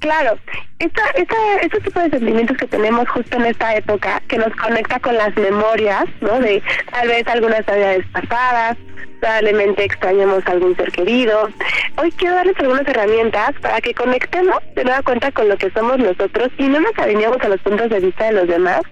Claro, 0.00 0.38
esta, 0.78 1.02
esta, 1.10 1.36
este 1.60 1.80
tipo 1.80 2.00
de 2.00 2.10
sentimientos 2.10 2.56
que 2.56 2.66
tenemos 2.66 3.06
justo 3.10 3.36
en 3.36 3.46
esta 3.46 3.74
época, 3.74 4.22
que 4.28 4.38
nos 4.38 4.54
conecta 4.56 4.98
con 4.98 5.14
las 5.14 5.36
memorias, 5.36 6.04
¿no? 6.22 6.38
De 6.40 6.62
tal 6.90 7.08
vez 7.08 7.26
algunas 7.26 7.66
navidades 7.66 8.06
pasadas, 8.06 8.78
probablemente 9.20 9.84
extrañemos 9.84 10.46
a 10.46 10.52
algún 10.52 10.76
ser 10.76 10.90
querido. 10.92 11.48
Hoy 11.96 12.10
quiero 12.12 12.34
darles 12.34 12.56
algunas 12.58 12.86
herramientas 12.88 13.52
para 13.60 13.80
que 13.80 13.94
conectemos 13.94 14.58
de 14.74 14.84
nueva 14.84 15.02
cuenta 15.02 15.30
con 15.32 15.48
lo 15.48 15.56
que 15.56 15.70
somos 15.70 15.98
nosotros 15.98 16.48
y 16.58 16.64
no 16.64 16.80
nos 16.80 16.96
alineemos 16.98 17.38
a 17.42 17.48
los 17.48 17.60
puntos 17.60 17.90
de 17.90 18.00
vista 18.00 18.26
de 18.26 18.32
los 18.32 18.48
demás 18.48 18.82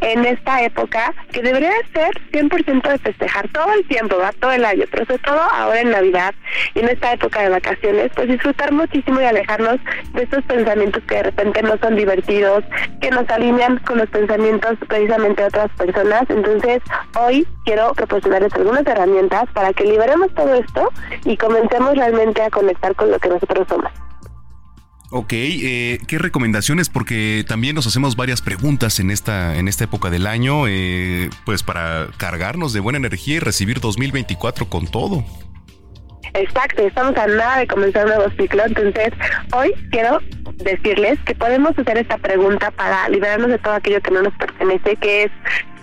en 0.00 0.24
esta 0.24 0.62
época 0.62 1.12
que 1.32 1.42
debería 1.42 1.72
ser 1.92 2.10
100% 2.32 2.88
de 2.88 2.98
festejar 2.98 3.48
todo 3.48 3.72
el 3.74 3.86
tiempo, 3.86 4.16
va 4.18 4.32
todo 4.32 4.52
el 4.52 4.64
año, 4.64 4.84
pero 4.90 5.04
sobre 5.06 5.18
todo 5.22 5.40
ahora 5.40 5.80
en 5.80 5.90
Navidad 5.90 6.34
y 6.74 6.80
en 6.80 6.88
esta 6.88 7.12
época 7.12 7.42
de 7.42 7.50
vacaciones, 7.50 8.10
pues 8.14 8.28
disfrutar 8.28 8.72
muchísimo 8.72 9.20
y 9.20 9.24
alejarnos 9.24 9.78
de 10.14 10.22
estos 10.22 10.44
pensamientos 10.44 11.02
que 11.04 11.16
de 11.16 11.22
repente 11.24 11.62
no 11.62 11.76
son 11.78 11.96
divertidos, 11.96 12.64
que 13.00 13.10
nos 13.10 13.28
alinean 13.30 13.78
con 13.78 13.98
los 13.98 14.08
pensamientos 14.08 14.76
precisamente 14.88 15.42
de 15.42 15.48
otras 15.48 15.70
personas. 15.76 16.24
Entonces, 16.28 16.82
hoy 17.18 17.46
quiero 17.64 17.92
proporcionarles 17.94 18.52
algunas 18.54 18.86
herramientas 18.86 19.44
para 19.52 19.69
que 19.72 19.84
liberemos 19.84 20.32
todo 20.34 20.54
esto 20.54 20.90
y 21.24 21.36
comencemos 21.36 21.94
realmente 21.96 22.42
a 22.42 22.50
conectar 22.50 22.94
con 22.94 23.10
lo 23.10 23.18
que 23.18 23.28
nosotros 23.28 23.66
somos. 23.68 23.90
Ok, 25.12 25.32
eh, 25.32 25.98
¿qué 26.06 26.18
recomendaciones? 26.18 26.88
Porque 26.88 27.44
también 27.48 27.74
nos 27.74 27.86
hacemos 27.88 28.14
varias 28.14 28.42
preguntas 28.42 29.00
en 29.00 29.10
esta, 29.10 29.56
en 29.56 29.66
esta 29.66 29.84
época 29.84 30.08
del 30.08 30.28
año, 30.28 30.68
eh, 30.68 31.30
pues 31.44 31.64
para 31.64 32.06
cargarnos 32.16 32.72
de 32.72 32.78
buena 32.78 32.98
energía 32.98 33.36
y 33.36 33.38
recibir 33.40 33.80
2024 33.80 34.68
con 34.68 34.86
todo. 34.86 35.24
Exacto, 36.34 36.82
estamos 36.82 37.16
a 37.16 37.26
nada 37.26 37.58
de 37.58 37.66
comenzar 37.66 38.04
un 38.04 38.12
nuevo 38.14 38.30
ciclo, 38.38 38.62
entonces 38.64 39.12
hoy 39.52 39.72
quiero 39.90 40.20
decirles 40.58 41.18
que 41.26 41.34
podemos 41.34 41.76
hacer 41.76 41.98
esta 41.98 42.18
pregunta 42.18 42.70
para 42.70 43.08
liberarnos 43.08 43.50
de 43.50 43.58
todo 43.58 43.74
aquello 43.74 44.00
que 44.00 44.12
no 44.12 44.22
nos 44.22 44.34
pertenece, 44.34 44.94
que 44.96 45.24
es, 45.24 45.32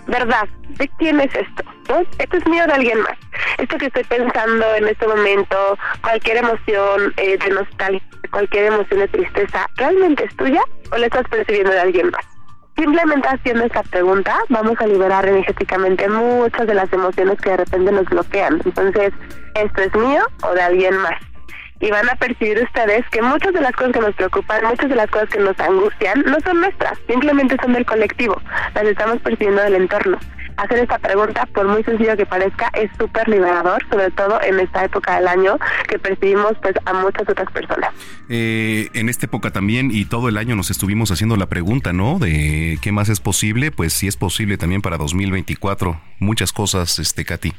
¿verdad? 0.07 0.47
¿De 0.69 0.89
quién 0.97 1.19
es 1.19 1.34
esto? 1.35 1.63
¿No? 1.89 1.99
Esto 2.17 2.38
es 2.38 2.47
mío 2.47 2.65
de 2.65 2.73
alguien 2.73 2.99
más. 3.01 3.17
Esto 3.57 3.77
que 3.77 3.88
estoy 3.88 4.03
pensando 4.03 4.65
en 4.75 4.88
este 4.88 5.07
momento, 5.07 5.77
cualquier 6.01 6.38
emoción 6.38 7.13
eh, 7.17 7.38
de 7.38 7.49
nostalgia, 7.49 8.01
cualquier 8.31 8.65
emoción 8.73 8.99
de 9.01 9.07
tristeza, 9.07 9.67
¿realmente 9.75 10.25
es 10.25 10.35
tuya 10.35 10.61
o 10.91 10.97
la 10.97 11.05
estás 11.07 11.27
percibiendo 11.29 11.71
de 11.71 11.79
alguien 11.79 12.09
más? 12.09 12.25
Simplemente 12.77 13.27
haciendo 13.27 13.65
esta 13.65 13.81
pregunta 13.84 14.38
vamos 14.49 14.75
a 14.79 14.85
liberar 14.85 15.25
energéticamente 15.27 16.07
muchas 16.09 16.67
de 16.67 16.75
las 16.75 16.91
emociones 16.93 17.39
que 17.41 17.49
de 17.49 17.57
repente 17.57 17.91
nos 17.91 18.05
bloquean. 18.05 18.61
Entonces, 18.65 19.13
¿esto 19.55 19.81
es 19.81 19.95
mío 19.95 20.23
o 20.43 20.53
de 20.53 20.61
alguien 20.61 20.95
más? 20.97 21.19
Y 21.80 21.91
van 21.91 22.10
a 22.10 22.16
percibir 22.16 22.62
ustedes 22.64 23.06
que 23.12 23.22
muchas 23.22 23.54
de 23.54 23.62
las 23.62 23.72
cosas 23.74 23.94
que 23.94 23.99
nos 23.99 24.16
preocupan, 24.16 24.66
muchas 24.66 24.90
de 24.90 24.95
las 24.95 25.10
cosas 25.10 25.30
que 25.30 25.40
nos 25.40 25.60
angustian, 25.60 26.24
no 26.26 26.38
son 26.44 26.62
nuestras, 26.62 26.98
simplemente 27.08 27.56
son 27.62 27.74
del 27.74 27.86
colectivo, 27.86 28.41
las 28.74 28.86
estamos 28.86 29.20
percibiendo 29.22 29.62
del 29.62 29.76
entorno 29.76 30.18
hacer 30.58 30.80
esta 30.80 30.98
pregunta, 30.99 31.45
por 31.54 31.68
muy 31.68 31.84
sencillo 31.84 32.18
que 32.18 32.26
parezca, 32.26 32.70
es 32.74 32.90
súper 32.98 33.28
liberador, 33.30 33.84
sobre 33.90 34.12
todo 34.12 34.41
en 34.41 34.60
esta 34.60 34.84
época 34.84 35.16
del 35.16 35.28
año 35.28 35.58
que 35.88 35.99
percibimos 35.99 36.54
pues 36.62 36.76
a 36.86 36.94
muchas 36.94 37.30
otras 37.30 37.49
personas. 37.52 37.91
Eh, 38.28 38.90
en 38.94 39.08
esta 39.08 39.28
época 39.28 39.52
también 39.52 39.91
y 39.91 40.06
todo 40.06 40.30
el 40.30 40.38
año 40.38 40.56
nos 40.56 40.72
estuvimos 40.72 41.12
haciendo 41.12 41.38
la 41.38 41.48
pregunta, 41.48 41.94
¿no? 41.94 42.20
De 42.20 42.80
qué 42.82 42.91
más 42.91 43.10
es 43.10 43.20
posible, 43.20 43.72
pues 43.72 43.94
si 43.94 44.08
es 44.08 44.18
posible 44.18 44.58
también 44.58 44.82
para 44.82 44.98
2024. 44.98 46.02
Muchas 46.20 46.52
cosas, 46.52 46.99
este, 46.99 47.24
Katy. 47.24 47.54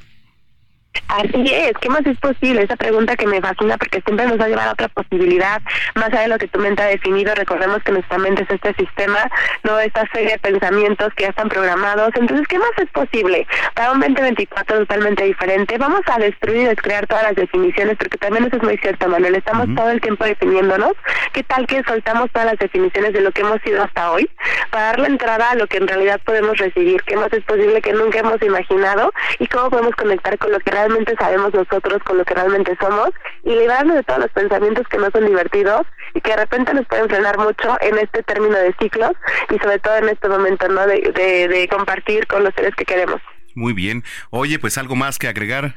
Así 1.07 1.55
es, 1.55 1.73
¿qué 1.81 1.89
más 1.89 2.05
es 2.07 2.19
posible? 2.19 2.63
Esa 2.63 2.77
pregunta 2.77 3.17
que 3.17 3.27
me 3.27 3.41
fascina 3.41 3.79
porque 3.79 4.03
siempre 4.03 4.27
nos 4.27 4.39
va 4.39 4.45
a 4.45 4.49
llevar 4.49 4.69
a 4.69 4.73
otra 4.73 4.89
posibilidad, 4.89 5.63
más 5.95 6.09
allá 6.09 6.23
de 6.23 6.29
lo 6.29 6.39
que 6.39 6.49
tu 6.49 6.59
mente 6.59 6.83
ha 6.83 6.87
definido, 6.87 7.35
recordemos 7.35 7.83
que 7.83 7.93
nuestra 7.93 8.19
mente 8.19 8.43
es 8.43 8.51
este 8.51 8.75
sistema, 8.75 9.31
no 9.63 9.79
esta 9.79 10.07
serie 10.13 10.33
de 10.33 10.39
pensamientos 10.39 11.13
que 11.15 11.25
ya 11.25 11.31
están 11.31 11.49
programados, 11.49 12.11
entonces, 12.15 12.47
¿qué 12.49 12.59
más 12.59 12.71
es 12.79 12.91
posible? 12.91 13.47
Para 13.75 13.93
un 13.93 14.01
2024 14.01 14.79
totalmente 14.81 15.25
diferente, 15.25 15.79
vamos 15.79 16.03
a 16.07 16.19
destruir 16.19 16.59
y 16.59 16.65
descrear 16.65 17.07
todas 17.07 17.23
las 17.23 17.37
definiciones, 17.37 17.97
porque 17.97 18.19
también 18.19 18.45
eso 18.45 18.57
es 18.57 18.63
muy 18.63 18.77
cierto, 18.79 19.09
Manuel, 19.09 19.37
estamos 19.37 19.67
todo 19.75 19.91
el 19.91 20.01
tiempo 20.01 20.25
definiéndonos, 20.25 20.93
¿qué 21.33 21.43
tal 21.45 21.67
que 21.67 21.83
soltamos 21.85 22.31
todas 22.33 22.47
las 22.47 22.59
definiciones 22.59 23.13
de 23.13 23.21
lo 23.21 23.33
que 23.33 23.43
hemos 23.43 23.61
sido 23.63 23.83
hasta 23.83 24.11
hoy, 24.11 24.29
para 24.71 24.87
darle 24.87 25.07
entrada 25.09 25.51
a 25.51 25.55
lo 25.55 25.67
que 25.67 25.79
en 25.79 25.89
realidad 25.89 26.21
podemos 26.25 26.59
recibir, 26.59 27.03
qué 27.05 27.17
más 27.17 27.33
es 27.33 27.45
posible 27.45 27.81
que 27.81 27.93
nunca 27.93 28.19
hemos 28.19 28.43
imaginado 28.43 29.13
y 29.39 29.47
cómo 29.47 29.71
podemos 29.71 29.95
conectar 29.97 30.37
con 30.39 30.53
lo 30.53 30.61
que 30.61 30.71
realmente 30.71 30.88
realmente 30.89 31.15
sabemos 31.19 31.53
nosotros 31.53 32.03
con 32.05 32.19
lo 32.19 32.25
que 32.25 32.35
realmente 32.35 32.77
somos 32.81 33.11
y 33.45 33.51
librarnos 33.51 33.97
de 33.97 34.03
todos 34.03 34.21
los 34.21 34.31
pensamientos 34.31 34.87
que 34.89 34.99
no 34.99 35.11
son 35.11 35.27
divertidos 35.27 35.87
y 36.15 36.21
que 36.21 36.31
de 36.31 36.37
repente 36.37 36.73
nos 36.73 36.87
pueden 36.87 37.09
frenar 37.09 37.39
mucho 37.39 37.77
en 37.81 37.99
este 37.99 38.23
término 38.23 38.57
de 38.57 38.75
ciclos 38.81 39.13
y 39.51 39.59
sobre 39.59 39.79
todo 39.79 39.97
en 39.97 40.09
este 40.09 40.29
momento 40.29 40.69
no 40.69 40.87
de, 40.87 41.01
de 41.49 41.69
compartir 41.69 42.27
con 42.27 42.43
los 42.43 42.55
seres 42.55 42.75
que 42.75 42.85
queremos. 42.85 43.21
Muy 43.55 43.73
bien. 43.73 44.03
Oye, 44.31 44.59
pues 44.59 44.79
algo 44.79 44.97
más 44.97 45.19
que 45.19 45.29
agregar 45.29 45.75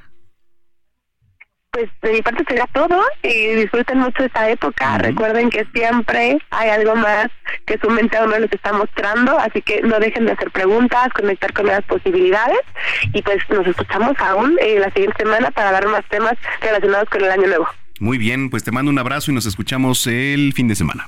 pues 1.71 1.89
de 2.01 2.11
mi 2.11 2.21
parte 2.21 2.43
será 2.47 2.67
todo 2.67 3.01
y 3.23 3.55
disfruten 3.55 3.99
mucho 3.99 4.23
esta 4.23 4.49
época. 4.49 4.97
Recuerden 4.97 5.49
que 5.49 5.65
siempre 5.73 6.37
hay 6.49 6.69
algo 6.69 6.95
más 6.95 7.27
que 7.65 7.77
su 7.79 7.89
mente 7.89 8.17
a 8.17 8.25
uno 8.25 8.37
les 8.39 8.51
está 8.51 8.73
mostrando, 8.73 9.39
así 9.39 9.61
que 9.61 9.81
no 9.81 9.99
dejen 9.99 10.25
de 10.25 10.33
hacer 10.33 10.51
preguntas, 10.51 11.07
conectar 11.13 11.53
con 11.53 11.65
nuevas 11.65 11.85
posibilidades 11.85 12.59
y 13.13 13.21
pues 13.21 13.37
nos 13.49 13.65
escuchamos 13.65 14.17
aún 14.19 14.57
eh, 14.61 14.79
la 14.79 14.91
siguiente 14.91 15.15
semana 15.17 15.51
para 15.51 15.71
dar 15.71 15.87
más 15.87 16.03
temas 16.09 16.33
relacionados 16.61 17.09
con 17.09 17.23
el 17.23 17.31
año 17.31 17.47
nuevo. 17.47 17.67
Muy 17.99 18.17
bien, 18.17 18.49
pues 18.49 18.63
te 18.63 18.71
mando 18.71 18.91
un 18.91 18.99
abrazo 18.99 19.31
y 19.31 19.33
nos 19.33 19.45
escuchamos 19.45 20.05
el 20.07 20.51
fin 20.53 20.67
de 20.67 20.75
semana. 20.75 21.07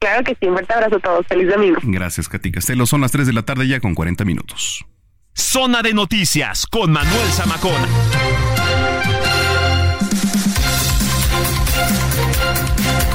Claro 0.00 0.24
que 0.24 0.34
sí, 0.40 0.48
un 0.48 0.54
fuerte 0.54 0.72
abrazo 0.72 0.96
a 0.96 1.00
todos. 1.00 1.26
Feliz 1.26 1.48
domingo. 1.48 1.78
Gracias, 1.84 2.28
Katy 2.28 2.50
Castelo. 2.50 2.86
Son 2.86 3.02
las 3.02 3.12
3 3.12 3.26
de 3.26 3.34
la 3.34 3.42
tarde 3.42 3.68
ya 3.68 3.80
con 3.80 3.94
40 3.94 4.24
minutos. 4.24 4.84
Zona 5.34 5.82
de 5.82 5.92
noticias 5.92 6.66
con 6.66 6.90
Manuel 6.90 7.28
Zamacón. 7.32 8.49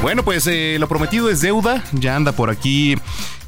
Bueno, 0.01 0.23
pues 0.23 0.47
eh, 0.47 0.77
lo 0.79 0.87
prometido 0.87 1.29
es 1.29 1.41
deuda. 1.41 1.83
Ya 1.93 2.15
anda 2.15 2.31
por 2.31 2.49
aquí 2.49 2.95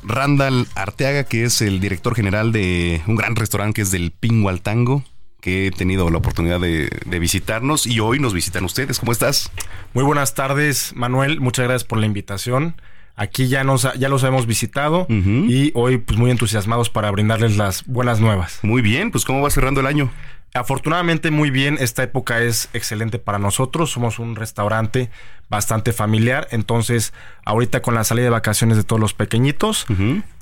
Randall 0.04 0.68
Arteaga, 0.76 1.24
que 1.24 1.44
es 1.44 1.62
el 1.62 1.80
director 1.80 2.16
general 2.16 2.52
de 2.52 3.02
un 3.08 3.16
gran 3.16 3.36
restaurante 3.36 3.76
que 3.76 3.82
es 3.84 3.92
del 3.92 4.12
Pingo 4.12 4.50
al 4.50 4.62
Tango 4.62 5.04
que 5.48 5.68
he 5.68 5.72
tenido 5.72 6.10
la 6.10 6.18
oportunidad 6.18 6.60
de, 6.60 6.90
visitarnos 7.20 7.88
y 7.88 8.00
hoy 8.00 8.20
nos 8.20 8.34
visitan 8.34 8.66
ustedes. 8.66 9.00
¿Cómo 9.00 9.12
estás? 9.12 9.52
Muy 9.94 10.04
buenas 10.04 10.36
tardes, 10.36 10.94
Manuel. 10.96 11.40
Muchas 11.40 11.66
gracias 11.66 11.84
por 11.84 12.00
la 12.00 12.06
invitación. 12.06 12.76
Aquí 13.16 13.48
ya 13.48 13.64
nos 13.64 13.88
ya 13.98 14.10
los 14.10 14.24
hemos 14.24 14.46
visitado 14.46 15.08
y 15.10 15.72
hoy 15.74 15.98
pues 15.98 16.20
muy 16.20 16.30
entusiasmados 16.30 16.90
para 16.90 17.10
brindarles 17.12 17.58
las 17.58 17.86
buenas 17.86 18.20
nuevas. 18.20 18.60
Muy 18.62 18.82
bien, 18.82 19.10
pues 19.10 19.26
¿cómo 19.26 19.42
va 19.42 19.50
cerrando 19.50 19.80
el 19.80 19.88
año? 19.88 20.12
Afortunadamente 20.54 21.30
muy 21.30 21.52
bien, 21.52 21.78
esta 21.80 22.04
época 22.04 22.42
es 22.42 22.70
excelente 22.74 23.20
para 23.20 23.38
nosotros, 23.38 23.92
somos 23.92 24.18
un 24.18 24.36
restaurante 24.36 25.12
bastante 25.50 25.94
familiar, 25.94 26.48
entonces 26.52 27.14
ahorita 27.46 27.82
con 27.82 27.94
la 27.94 28.04
salida 28.04 28.26
de 28.26 28.32
vacaciones 28.32 28.78
de 28.78 28.84
todos 28.84 29.00
los 29.00 29.14
pequeñitos, 29.14 29.86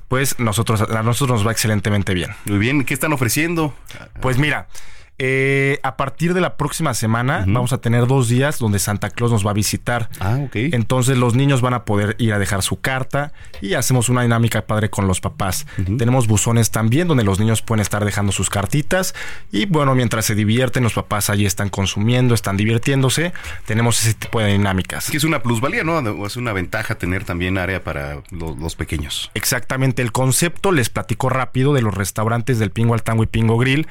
pues 0.08 0.40
nosotros, 0.40 0.82
a 0.82 1.04
nosotros 1.04 1.40
nos 1.40 1.48
va 1.48 1.52
excelentemente 1.52 2.14
bien. 2.14 2.32
Muy 2.46 2.60
bien, 2.60 2.86
¿qué 2.86 2.94
están 2.94 3.12
ofreciendo? 3.14 3.74
Pues 4.22 4.38
mira, 4.38 4.68
eh, 5.18 5.80
a 5.84 5.96
partir 5.96 6.34
de 6.34 6.42
la 6.42 6.58
próxima 6.58 6.94
semana 6.94 7.46
vamos 7.48 7.72
a 7.72 7.80
tener 7.80 8.06
dos 8.06 8.28
días 8.28 8.60
donde 8.60 8.80
Santa 8.80 9.10
Claus 9.10 9.32
nos 9.32 9.46
va 9.46 9.52
a 9.52 9.54
visitar. 9.54 10.10
Ah, 10.20 10.38
ok. 10.46 10.56
Entonces 10.56 11.18
los 11.18 11.36
niños 11.36 11.62
van 11.62 11.74
a 11.74 11.86
poder 11.86 12.16
ir 12.20 12.34
a 12.34 12.40
dejar 12.40 12.62
su 12.64 12.82
carta 12.82 13.32
y 13.62 13.76
hacemos 13.76 14.10
una 14.10 14.24
dinámica 14.24 14.66
padre 14.66 14.90
con 14.90 15.08
los 15.08 15.22
papás. 15.22 15.68
Tenemos 15.98 16.28
buzones 16.28 16.72
también 16.72 17.08
donde 17.08 17.24
los 17.24 17.40
niños 17.40 17.62
pueden 17.62 17.82
estar 17.82 18.04
dejando 18.04 18.32
sus 18.32 18.50
cartitas 18.50 19.16
y 19.52 19.66
bueno, 19.66 19.96
mientras 19.96 20.26
se 20.26 20.36
divierten, 20.36 20.84
los 20.84 20.94
papás 20.94 21.30
allí 21.30 21.46
están 21.46 21.70
consumiendo, 21.70 22.34
están 22.34 22.58
divirtiéndose. 22.58 23.34
Tenemos 23.66 24.00
ese 24.02 24.14
tipo 24.14 24.40
de 24.42 24.52
dinámicas. 24.52 25.10
Que 25.10 25.18
es 25.18 25.24
una 25.24 25.42
plusvalía, 25.42 25.84
¿no? 25.84 26.26
Es 26.26 26.36
una 26.36 26.54
ventaja 26.54 26.96
tener 26.96 27.24
también 27.24 27.58
área 27.58 27.84
para 27.84 28.22
los, 28.32 28.76
pequeños. 28.76 29.32
Exactamente. 29.34 30.02
El 30.02 30.12
concepto, 30.12 30.72
les 30.72 30.90
platico 30.90 31.30
rápido, 31.30 31.74
de 31.74 31.82
los 31.82 31.94
restaurantes 31.94 32.60
del 32.60 32.72
Pingo 32.72 32.94
al 32.94 33.04
Tango 33.04 33.24
y 33.24 33.28
Pingo 33.28 33.58
Grill 33.58 33.88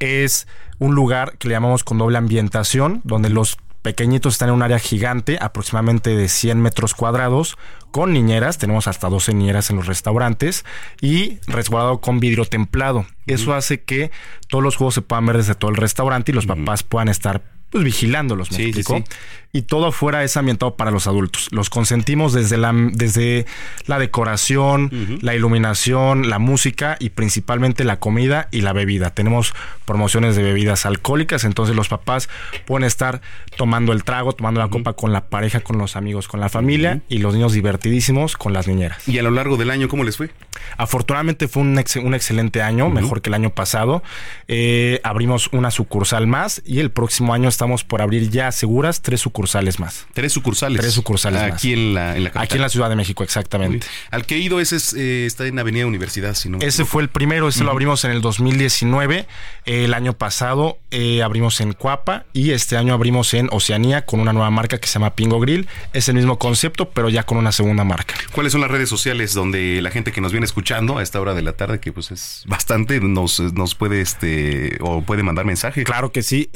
es 0.00 0.46
un 0.78 0.94
lugar 0.94 1.38
que 1.38 1.48
le 1.48 1.54
llamamos 1.54 1.84
con 1.84 1.98
doble 1.98 2.18
ambientación, 2.18 3.00
donde 3.04 3.30
los 3.30 3.58
pequeñitos 3.82 4.34
están 4.34 4.50
en 4.50 4.56
un 4.56 4.62
área 4.62 4.78
gigante, 4.78 5.38
aproximadamente 5.40 6.14
de 6.16 6.28
100 6.28 6.60
metros 6.60 6.94
cuadrados, 6.94 7.56
con 7.90 8.12
niñeras, 8.12 8.58
tenemos 8.58 8.86
hasta 8.86 9.08
12 9.08 9.34
niñeras 9.34 9.70
en 9.70 9.76
los 9.76 9.86
restaurantes, 9.86 10.64
y 11.00 11.38
resguardado 11.46 12.00
con 12.00 12.20
vidrio 12.20 12.44
templado. 12.44 13.06
Eso 13.26 13.54
hace 13.54 13.82
que 13.82 14.10
todos 14.48 14.62
los 14.62 14.76
juegos 14.76 14.94
se 14.94 15.02
puedan 15.02 15.26
ver 15.26 15.38
desde 15.38 15.54
todo 15.54 15.70
el 15.70 15.76
restaurante 15.76 16.32
y 16.32 16.34
los 16.34 16.46
papás 16.46 16.82
puedan 16.82 17.08
estar 17.08 17.42
pues 17.70 17.84
vigilándolos, 17.84 18.50
¿me 18.50 18.62
explico? 18.64 19.02
Y 19.50 19.62
todo 19.62 19.86
afuera 19.86 20.22
es 20.24 20.36
ambientado 20.36 20.76
para 20.76 20.90
los 20.90 21.06
adultos. 21.06 21.48
Los 21.52 21.70
consentimos 21.70 22.34
desde 22.34 22.58
la, 22.58 22.70
desde 22.92 23.46
la 23.86 23.98
decoración, 23.98 24.90
la 25.22 25.34
iluminación, 25.34 26.28
la 26.28 26.38
música 26.38 26.96
y 27.00 27.10
principalmente 27.10 27.84
la 27.84 27.98
comida 27.98 28.48
y 28.52 28.60
la 28.60 28.74
bebida. 28.74 29.10
Tenemos 29.10 29.54
promociones 29.86 30.36
de 30.36 30.42
bebidas 30.42 30.84
alcohólicas, 30.84 31.44
entonces 31.44 31.74
los 31.74 31.88
papás 31.88 32.28
pueden 32.66 32.84
estar 32.86 33.22
tomando 33.56 33.92
el 33.92 34.04
trago, 34.04 34.34
tomando 34.34 34.60
la 34.60 34.68
copa 34.68 34.92
con 34.92 35.14
la 35.14 35.28
pareja, 35.28 35.60
con 35.60 35.78
los 35.78 35.96
amigos, 35.96 36.28
con 36.28 36.40
la 36.40 36.50
familia 36.50 37.00
y 37.08 37.18
los 37.18 37.32
niños 37.32 37.54
divertidísimos 37.54 38.36
con 38.36 38.52
las 38.52 38.68
niñeras. 38.68 39.08
¿Y 39.08 39.18
a 39.18 39.22
lo 39.22 39.30
largo 39.30 39.56
del 39.56 39.70
año 39.70 39.88
cómo 39.88 40.04
les 40.04 40.18
fue? 40.18 40.30
Afortunadamente 40.76 41.48
fue 41.48 41.62
un, 41.62 41.78
ex- 41.78 41.96
un 41.96 42.14
excelente 42.14 42.60
año, 42.60 42.90
mejor 42.90 43.22
que 43.22 43.30
el 43.30 43.34
año 43.34 43.50
pasado. 43.50 44.02
Eh, 44.46 45.00
abrimos 45.04 45.48
una 45.52 45.70
sucursal 45.70 46.26
más 46.26 46.62
y 46.66 46.80
el 46.80 46.90
próximo 46.90 47.32
año 47.32 47.48
estamos 47.58 47.82
por 47.82 48.00
abrir 48.00 48.30
ya 48.30 48.52
seguras 48.52 49.02
tres 49.02 49.20
sucursales 49.20 49.80
más. 49.80 50.06
Tres 50.14 50.32
sucursales. 50.32 50.80
Tres 50.80 50.92
sucursales 50.92 51.42
Aquí 51.42 51.70
más. 51.70 51.78
en 51.78 51.94
la, 51.94 52.16
en 52.16 52.22
la 52.22 52.30
capital. 52.30 52.44
Aquí 52.44 52.54
en 52.54 52.62
la 52.62 52.68
Ciudad 52.68 52.88
de 52.88 52.94
México, 52.94 53.24
exactamente. 53.24 53.84
Al 54.12 54.26
que 54.26 54.36
he 54.36 54.38
ido 54.38 54.60
ese 54.60 54.76
es, 54.76 54.92
eh, 54.92 55.26
está 55.26 55.44
en 55.44 55.58
Avenida 55.58 55.84
Universidad, 55.84 56.34
si 56.34 56.48
no 56.48 56.58
Ese 56.60 56.84
fue 56.84 57.02
el 57.02 57.08
primero, 57.08 57.48
ese 57.48 57.64
lo 57.64 57.72
abrimos 57.72 58.04
en 58.04 58.12
el 58.12 58.20
2019. 58.20 59.26
Eh, 59.66 59.84
el 59.86 59.92
año 59.92 60.12
pasado 60.12 60.78
eh, 60.92 61.24
abrimos 61.24 61.60
en 61.60 61.72
Cuapa 61.72 62.26
y 62.32 62.52
este 62.52 62.76
año 62.76 62.94
abrimos 62.94 63.34
en 63.34 63.48
Oceanía 63.50 64.04
con 64.04 64.20
una 64.20 64.32
nueva 64.32 64.50
marca 64.50 64.78
que 64.78 64.86
se 64.86 64.94
llama 64.94 65.16
Pingo 65.16 65.40
Grill. 65.40 65.66
Es 65.92 66.08
el 66.08 66.14
mismo 66.14 66.38
concepto, 66.38 66.90
pero 66.90 67.08
ya 67.08 67.24
con 67.24 67.38
una 67.38 67.50
segunda 67.50 67.82
marca. 67.82 68.14
¿Cuáles 68.36 68.52
son 68.52 68.60
las 68.60 68.70
redes 68.70 68.88
sociales 68.88 69.34
donde 69.34 69.82
la 69.82 69.90
gente 69.90 70.12
que 70.12 70.20
nos 70.20 70.30
viene 70.30 70.46
escuchando 70.46 70.98
a 70.98 71.02
esta 71.02 71.20
hora 71.20 71.34
de 71.34 71.42
la 71.42 71.54
tarde, 71.54 71.80
que 71.80 71.92
pues 71.92 72.12
es 72.12 72.44
bastante, 72.46 73.00
nos, 73.00 73.40
nos 73.40 73.74
puede 73.74 74.00
este 74.00 74.78
o 74.80 75.02
puede 75.02 75.24
mandar 75.24 75.44
mensaje? 75.44 75.82
Claro 75.82 76.12
que 76.12 76.22
sí. 76.22 76.50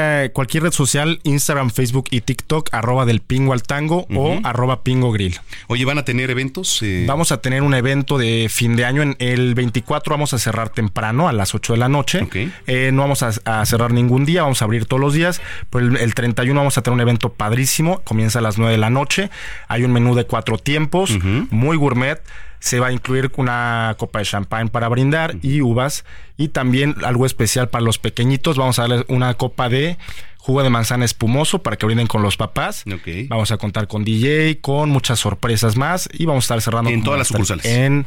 Eh, 0.00 0.30
cualquier, 0.32 0.62
red 0.64 0.72
social, 0.72 1.20
Instagram, 1.24 1.70
Facebook 1.70 2.06
y 2.10 2.20
TikTok, 2.22 2.68
arroba 2.72 3.04
del 3.04 3.20
pingo 3.20 3.52
al 3.52 3.62
tango 3.62 4.06
o 4.14 4.40
arroba 4.44 4.82
pingo 4.82 5.12
grill. 5.12 5.38
Oye, 5.68 5.84
¿van 5.84 5.98
a 5.98 6.04
tener 6.04 6.30
eventos? 6.30 6.80
Eh, 6.82 7.04
Vamos 7.06 7.32
a 7.32 7.40
tener 7.40 7.62
un 7.62 7.74
evento 7.74 8.18
de 8.18 8.48
fin 8.50 8.76
de 8.76 8.84
año. 8.84 9.02
En 9.02 9.16
el 9.18 9.54
24 9.54 10.12
vamos 10.14 10.32
a 10.34 10.38
cerrar 10.38 10.70
temprano, 10.70 11.28
a 11.28 11.32
las 11.32 11.54
8 11.54 11.74
de 11.74 11.78
la 11.78 11.88
noche. 11.88 12.20
Eh, 12.66 12.90
no 12.92 13.02
vamos 13.02 13.22
a, 13.22 13.32
a 13.44 13.64
cerrar 13.66 13.92
ningún 13.92 14.24
día, 14.24 14.42
vamos 14.42 14.62
a 14.62 14.64
abrir 14.64 14.86
todos 14.86 15.00
los 15.00 15.14
días. 15.14 15.40
Pero 15.70 15.86
el, 15.86 15.96
el 15.96 16.14
31 16.14 16.58
vamos 16.58 16.78
a 16.78 16.82
tener 16.82 16.94
un 16.94 17.00
evento 17.00 17.32
padrísimo. 17.32 18.00
Comienza 18.04 18.38
a 18.38 18.42
las 18.42 18.58
9 18.58 18.72
de 18.72 18.78
la 18.78 18.90
noche. 18.90 19.30
Hay 19.68 19.84
un 19.84 19.92
menú 19.92 20.14
de 20.14 20.24
cuatro 20.24 20.58
tiempos, 20.58 21.10
muy 21.50 21.76
gourmet. 21.76 22.20
Se 22.60 22.78
va 22.78 22.88
a 22.88 22.92
incluir 22.92 23.32
una 23.36 23.96
copa 23.98 24.20
de 24.20 24.24
champán 24.24 24.68
para 24.68 24.88
brindar 24.88 25.36
y 25.42 25.60
uvas. 25.60 26.04
Y 26.36 26.48
también 26.48 26.94
algo 27.04 27.26
especial 27.26 27.68
para 27.68 27.84
los 27.84 27.98
pequeñitos. 27.98 28.56
Vamos 28.56 28.78
a 28.78 28.82
darles 28.82 29.04
una 29.08 29.34
copa 29.34 29.68
de 29.68 29.98
jugo 30.38 30.62
de 30.62 30.70
manzana 30.70 31.04
espumoso 31.04 31.62
para 31.62 31.76
que 31.76 31.86
brinden 31.86 32.06
con 32.06 32.22
los 32.22 32.36
papás. 32.36 32.84
Vamos 33.28 33.50
a 33.50 33.58
contar 33.58 33.88
con 33.88 34.04
DJ, 34.04 34.60
con 34.60 34.90
muchas 34.90 35.20
sorpresas 35.20 35.76
más 35.76 36.08
y 36.12 36.24
vamos 36.24 36.44
a 36.44 36.46
estar 36.46 36.60
cerrando 36.62 36.90
En 36.90 37.02
todas 37.02 37.18
las 37.18 37.28
sucursales. 37.28 37.64
En 37.66 38.06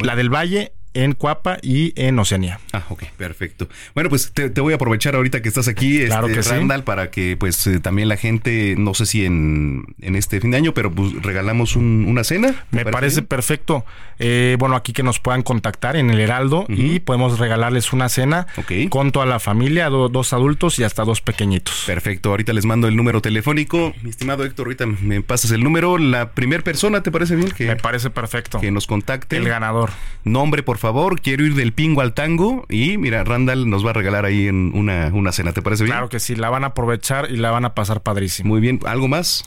la 0.00 0.14
del 0.14 0.32
Valle, 0.32 0.72
en 0.94 1.12
Cuapa 1.12 1.58
y 1.62 1.92
en 2.00 2.18
Oceanía. 2.18 2.60
Ah, 2.72 2.84
ok, 2.88 3.04
perfecto. 3.16 3.68
Bueno, 3.94 4.08
pues 4.10 4.32
te, 4.32 4.50
te 4.50 4.60
voy 4.60 4.72
a 4.72 4.76
aprovechar 4.76 5.14
ahorita 5.16 5.42
que 5.42 5.48
estás 5.48 5.68
aquí, 5.68 6.04
Claro 6.06 6.26
este, 6.28 6.38
que 6.38 6.42
sí. 6.44 6.50
Randall, 6.50 6.84
para 6.84 7.10
que 7.10 7.36
pues 7.36 7.66
eh, 7.66 7.80
también 7.80 8.08
la 8.08 8.16
gente, 8.16 8.74
no 8.78 8.94
sé 8.94 9.06
si 9.06 9.24
en, 9.24 9.84
en 10.00 10.16
este 10.16 10.40
fin 10.40 10.50
de 10.52 10.56
año, 10.58 10.74
pero 10.74 10.90
pues 10.92 11.12
regalamos 11.22 11.76
un- 11.76 12.06
una 12.08 12.24
cena. 12.24 12.52
¿Te 12.70 12.84
Me 12.84 12.84
parece 12.86 13.16
bien? 13.20 13.26
perfecto. 13.26 13.84
Eh, 14.18 14.56
bueno, 14.58 14.76
aquí 14.76 14.92
que 14.92 15.02
nos 15.02 15.18
puedan 15.18 15.42
contactar 15.42 15.96
en 15.96 16.10
el 16.10 16.20
Heraldo 16.20 16.66
y 16.68 17.00
podemos 17.00 17.38
regalarles 17.38 17.92
una 17.92 18.08
cena 18.08 18.46
con 18.88 19.10
toda 19.12 19.26
la 19.26 19.40
familia, 19.40 19.88
do- 19.88 20.08
dos 20.08 20.32
adultos 20.32 20.78
y 20.78 20.84
hasta 20.84 21.04
dos 21.04 21.20
pequeñitos. 21.20 21.82
Perfecto, 21.86 22.30
ahorita 22.30 22.52
les 22.52 22.64
mando 22.64 22.86
el 22.88 22.94
número 22.96 23.20
telefónico. 23.20 23.92
Mi 24.02 24.10
estimado 24.10 24.44
Héctor, 24.44 24.66
ahorita 24.66 24.86
me 24.86 25.20
pasas 25.22 25.50
el 25.50 25.62
número. 25.64 25.98
La 25.98 26.30
primer 26.30 26.62
persona, 26.62 27.02
¿te 27.02 27.10
parece 27.10 27.34
bien? 27.36 27.50
Que, 27.50 27.66
Me 27.66 27.76
parece 27.76 28.10
perfecto. 28.10 28.60
Que 28.60 28.70
nos 28.70 28.86
contacte. 28.86 29.36
El 29.36 29.48
ganador. 29.48 29.90
Nombre, 30.22 30.62
por 30.62 30.78
favor. 30.78 30.83
Quiero 31.22 31.44
ir 31.44 31.54
del 31.54 31.72
pingo 31.72 32.00
al 32.00 32.12
tango. 32.12 32.66
Y 32.68 32.98
mira, 32.98 33.24
Randall 33.24 33.68
nos 33.70 33.84
va 33.84 33.90
a 33.90 33.92
regalar 33.94 34.24
ahí 34.24 34.48
en 34.48 34.72
una, 34.74 35.10
una 35.12 35.32
cena. 35.32 35.52
¿Te 35.52 35.62
parece 35.62 35.84
bien? 35.84 35.92
Claro 35.92 36.08
que 36.08 36.20
sí, 36.20 36.36
la 36.36 36.50
van 36.50 36.64
a 36.64 36.68
aprovechar 36.68 37.30
y 37.30 37.36
la 37.36 37.50
van 37.50 37.64
a 37.64 37.74
pasar 37.74 38.02
padrísimo. 38.02 38.50
Muy 38.50 38.60
bien, 38.60 38.80
¿algo 38.84 39.08
más? 39.08 39.44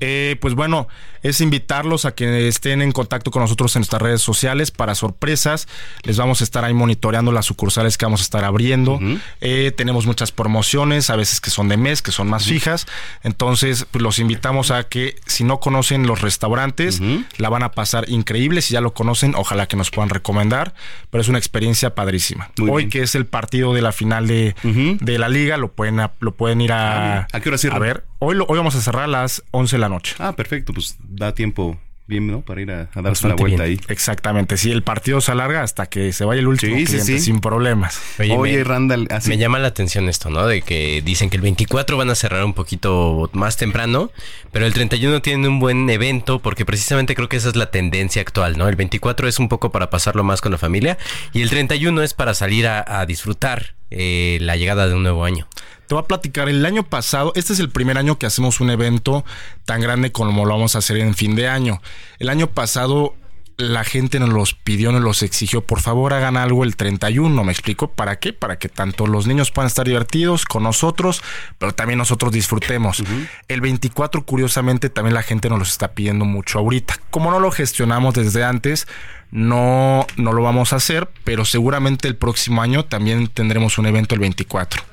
Eh, 0.00 0.36
pues 0.40 0.54
bueno, 0.54 0.88
es 1.22 1.40
invitarlos 1.40 2.06
a 2.06 2.14
que 2.14 2.48
estén 2.48 2.82
en 2.82 2.92
contacto 2.92 3.30
con 3.30 3.42
nosotros 3.42 3.76
en 3.76 3.80
nuestras 3.80 4.00
redes 4.02 4.22
sociales 4.22 4.70
para 4.70 4.94
sorpresas. 4.94 5.68
Les 6.02 6.16
vamos 6.16 6.40
a 6.40 6.44
estar 6.44 6.64
ahí 6.64 6.72
monitoreando 6.74 7.30
las 7.32 7.46
sucursales 7.46 7.98
que 7.98 8.06
vamos 8.06 8.20
a 8.20 8.24
estar 8.24 8.44
abriendo. 8.44 8.98
Eh, 9.40 9.72
tenemos 9.76 10.06
muchas 10.06 10.32
promociones, 10.32 11.10
a 11.10 11.16
veces 11.16 11.40
que 11.40 11.50
son 11.50 11.68
de 11.68 11.76
mes, 11.76 12.02
que 12.02 12.12
son 12.12 12.28
más 12.28 12.46
fijas. 12.46 12.86
Entonces, 13.22 13.86
pues 13.90 14.02
los 14.02 14.18
invitamos 14.18 14.70
a 14.70 14.84
que 14.84 15.16
si 15.26 15.44
no 15.44 15.60
conocen 15.60 16.06
los 16.06 16.20
restaurantes, 16.22 17.00
la 17.36 17.48
van 17.48 17.62
a 17.62 17.72
pasar 17.72 18.08
increíble. 18.08 18.62
Si 18.62 18.74
ya 18.74 18.80
lo 18.80 18.94
conocen, 18.94 19.34
ojalá 19.36 19.66
que 19.66 19.76
nos 19.76 19.90
puedan 19.90 20.08
recomendar. 20.08 20.74
Pero 21.10 21.22
es 21.22 21.28
una 21.28 21.38
experiencia 21.38 21.94
padrísima. 21.94 22.50
Hoy 22.68 22.88
que 22.88 23.02
es 23.02 23.14
el 23.14 23.26
partido 23.26 23.74
de 23.74 23.82
la 23.82 23.92
final 23.92 24.26
de, 24.26 24.54
de 25.00 25.18
la 25.18 25.28
liga, 25.28 25.56
lo 25.56 25.72
pueden, 25.72 26.00
lo 26.20 26.32
pueden 26.34 26.60
ir 26.60 26.72
a, 26.72 27.26
¿A 27.32 27.40
qué 27.40 27.48
hora 27.48 27.58
cierran? 27.58 27.82
a 27.82 27.84
ver. 27.84 28.04
Hoy, 28.18 28.34
lo- 28.36 28.44
hoy 28.46 28.58
vamos 28.58 28.74
a 28.74 28.80
cerrar 28.80 29.04
a 29.04 29.08
las 29.08 29.42
11 29.50 29.76
de 29.76 29.80
la 29.80 29.88
noche. 29.88 30.14
Ah, 30.18 30.34
perfecto. 30.36 30.72
Pues 30.72 30.96
da 31.00 31.34
tiempo 31.34 31.78
bien, 32.10 32.26
¿no? 32.26 32.42
Para 32.42 32.60
ir 32.60 32.70
a, 32.70 32.90
a 32.92 33.00
darse 33.00 33.24
una 33.26 33.36
vuelta 33.36 33.64
bien. 33.64 33.78
ahí. 33.78 33.80
Exactamente, 33.88 34.58
sí, 34.58 34.70
el 34.70 34.82
partido 34.82 35.22
se 35.22 35.32
alarga 35.32 35.62
hasta 35.62 35.86
que 35.86 36.12
se 36.12 36.26
vaya 36.26 36.40
el 36.40 36.48
último 36.48 36.76
Sí, 36.76 36.80
sí, 36.84 36.92
cliente, 36.92 37.12
sí. 37.18 37.18
sin 37.20 37.40
problemas. 37.40 37.98
me- 38.18 38.64
Randall, 38.64 39.08
Me 39.26 39.38
llama 39.38 39.58
la 39.58 39.68
atención 39.68 40.08
esto, 40.10 40.28
¿no? 40.28 40.46
De 40.46 40.60
que 40.60 41.00
dicen 41.02 41.30
que 41.30 41.36
el 41.36 41.42
24 41.42 41.96
van 41.96 42.10
a 42.10 42.14
cerrar 42.14 42.44
un 42.44 42.52
poquito 42.52 43.30
más 43.32 43.56
temprano, 43.56 44.10
pero 44.52 44.66
el 44.66 44.74
31 44.74 45.22
tienen 45.22 45.46
un 45.50 45.58
buen 45.60 45.88
evento 45.88 46.40
porque 46.40 46.66
precisamente 46.66 47.14
creo 47.14 47.28
que 47.30 47.36
esa 47.38 47.48
es 47.48 47.56
la 47.56 47.70
tendencia 47.70 48.20
actual, 48.20 48.58
¿no? 48.58 48.68
El 48.68 48.76
24 48.76 49.26
es 49.28 49.38
un 49.38 49.48
poco 49.48 49.70
para 49.72 49.88
pasarlo 49.88 50.24
más 50.24 50.40
con 50.40 50.52
la 50.52 50.58
familia 50.58 50.98
y 51.32 51.40
el 51.42 51.48
31 51.50 52.02
es 52.02 52.12
para 52.12 52.34
salir 52.34 52.66
a, 52.66 53.00
a 53.00 53.06
disfrutar 53.06 53.74
eh, 53.90 54.38
la 54.40 54.56
llegada 54.56 54.88
de 54.88 54.94
un 54.94 55.02
nuevo 55.02 55.24
año. 55.24 55.46
Te 55.90 55.94
voy 55.96 56.04
a 56.04 56.06
platicar, 56.06 56.48
el 56.48 56.64
año 56.64 56.84
pasado, 56.84 57.32
este 57.34 57.52
es 57.52 57.58
el 57.58 57.68
primer 57.68 57.98
año 57.98 58.16
que 58.16 58.24
hacemos 58.24 58.60
un 58.60 58.70
evento 58.70 59.24
tan 59.64 59.80
grande 59.80 60.12
como 60.12 60.44
lo 60.44 60.52
vamos 60.52 60.76
a 60.76 60.78
hacer 60.78 60.98
en 60.98 61.16
fin 61.16 61.34
de 61.34 61.48
año. 61.48 61.82
El 62.20 62.28
año 62.28 62.46
pasado 62.46 63.16
la 63.56 63.82
gente 63.82 64.20
nos 64.20 64.28
los 64.28 64.54
pidió, 64.54 64.92
nos 64.92 65.02
los 65.02 65.24
exigió, 65.24 65.62
por 65.66 65.80
favor 65.80 66.14
hagan 66.14 66.36
algo 66.36 66.62
el 66.62 66.76
31, 66.76 67.42
¿me 67.42 67.50
explico? 67.50 67.90
¿Para 67.90 68.20
qué? 68.20 68.32
Para 68.32 68.56
que 68.56 68.68
tanto 68.68 69.08
los 69.08 69.26
niños 69.26 69.50
puedan 69.50 69.66
estar 69.66 69.84
divertidos 69.84 70.44
con 70.44 70.62
nosotros, 70.62 71.24
pero 71.58 71.72
también 71.72 71.98
nosotros 71.98 72.30
disfrutemos. 72.30 73.02
El 73.48 73.60
24, 73.60 74.24
curiosamente, 74.24 74.90
también 74.90 75.14
la 75.14 75.24
gente 75.24 75.48
nos 75.50 75.58
los 75.58 75.72
está 75.72 75.90
pidiendo 75.90 76.24
mucho 76.24 76.60
ahorita. 76.60 77.00
Como 77.10 77.32
no 77.32 77.40
lo 77.40 77.50
gestionamos 77.50 78.14
desde 78.14 78.44
antes, 78.44 78.86
no, 79.32 80.06
no 80.14 80.32
lo 80.34 80.42
vamos 80.42 80.72
a 80.72 80.76
hacer, 80.76 81.10
pero 81.24 81.44
seguramente 81.44 82.06
el 82.06 82.14
próximo 82.14 82.62
año 82.62 82.84
también 82.84 83.26
tendremos 83.26 83.76
un 83.76 83.86
evento 83.86 84.14
el 84.14 84.20
24. 84.20 84.84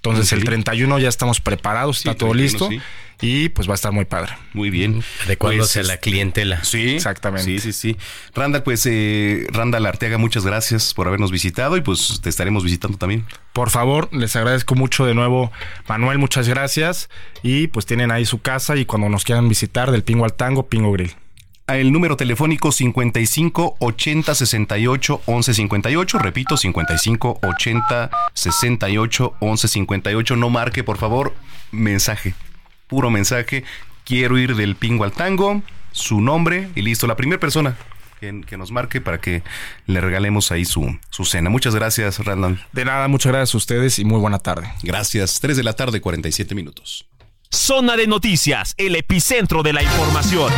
Entonces 0.00 0.32
Ok. 0.32 0.38
el 0.38 0.44
31 0.44 0.98
ya 0.98 1.08
estamos 1.08 1.40
preparados, 1.40 1.98
está 1.98 2.12
Sí, 2.12 2.18
todo 2.18 2.30
31, 2.32 2.68
listo 2.70 2.84
y 3.22 3.50
pues 3.50 3.68
va 3.68 3.72
a 3.72 3.74
estar 3.74 3.92
muy 3.92 4.06
padre. 4.06 4.32
Muy 4.54 4.70
bien. 4.70 5.02
Adecuándose 5.26 5.80
Pues, 5.80 5.90
a 5.90 5.92
la 5.92 5.98
clientela. 5.98 6.64
Sí, 6.64 6.94
exactamente. 6.96 7.44
Sí, 7.44 7.58
sí, 7.58 7.72
sí. 7.74 7.96
Randall, 8.34 8.62
pues, 8.62 8.86
eh, 8.86 9.46
Randall 9.52 9.84
Arteaga, 9.84 10.16
muchas 10.16 10.46
gracias 10.46 10.94
por 10.94 11.06
habernos 11.06 11.30
visitado 11.30 11.76
y 11.76 11.82
pues 11.82 12.20
te 12.22 12.30
estaremos 12.30 12.64
visitando 12.64 12.96
también. 12.96 13.26
Por 13.52 13.68
favor, 13.68 14.08
les 14.10 14.36
agradezco 14.36 14.74
mucho 14.74 15.04
de 15.04 15.14
nuevo, 15.14 15.52
Manuel, 15.86 16.16
muchas 16.16 16.48
gracias. 16.48 17.10
Y 17.42 17.66
pues 17.66 17.84
tienen 17.84 18.10
ahí 18.10 18.24
su 18.24 18.40
casa 18.40 18.76
y 18.76 18.86
cuando 18.86 19.10
nos 19.10 19.24
quieran 19.24 19.50
visitar 19.50 19.90
del 19.90 20.02
Pingo 20.02 20.24
al 20.24 20.32
Tango, 20.32 20.66
Pingo 20.68 20.90
Grill. 20.92 21.12
El 21.76 21.92
número 21.92 22.16
telefónico 22.16 22.72
55 22.72 23.76
80 23.78 24.34
68 24.34 25.22
11 25.26 25.54
58. 25.54 26.18
Repito, 26.18 26.56
55 26.56 27.40
80 27.42 28.10
68 28.34 29.34
11 29.40 29.68
58. 29.68 30.36
No 30.36 30.50
marque, 30.50 30.82
por 30.82 30.98
favor, 30.98 31.34
mensaje. 31.70 32.34
Puro 32.88 33.10
mensaje. 33.10 33.64
Quiero 34.04 34.38
ir 34.38 34.56
del 34.56 34.74
pingo 34.74 35.04
al 35.04 35.12
tango. 35.12 35.62
Su 35.92 36.20
nombre 36.20 36.68
y 36.74 36.82
listo. 36.82 37.06
La 37.06 37.16
primera 37.16 37.38
persona 37.38 37.76
que, 38.18 38.40
que 38.46 38.56
nos 38.56 38.72
marque 38.72 39.00
para 39.00 39.20
que 39.20 39.42
le 39.86 40.00
regalemos 40.00 40.50
ahí 40.50 40.64
su, 40.64 40.98
su 41.10 41.24
cena. 41.24 41.50
Muchas 41.50 41.74
gracias, 41.74 42.18
Randall. 42.24 42.60
De 42.72 42.84
nada, 42.84 43.06
muchas 43.06 43.32
gracias 43.32 43.54
a 43.54 43.58
ustedes 43.58 43.98
y 43.98 44.04
muy 44.04 44.18
buena 44.18 44.40
tarde. 44.40 44.72
Gracias. 44.82 45.38
3 45.40 45.56
de 45.56 45.62
la 45.62 45.74
tarde, 45.74 46.00
47 46.00 46.54
minutos. 46.54 47.06
Zona 47.52 47.96
de 47.96 48.06
noticias, 48.06 48.74
el 48.76 48.94
epicentro 48.94 49.62
de 49.62 49.72
la 49.72 49.82
información. 49.82 50.52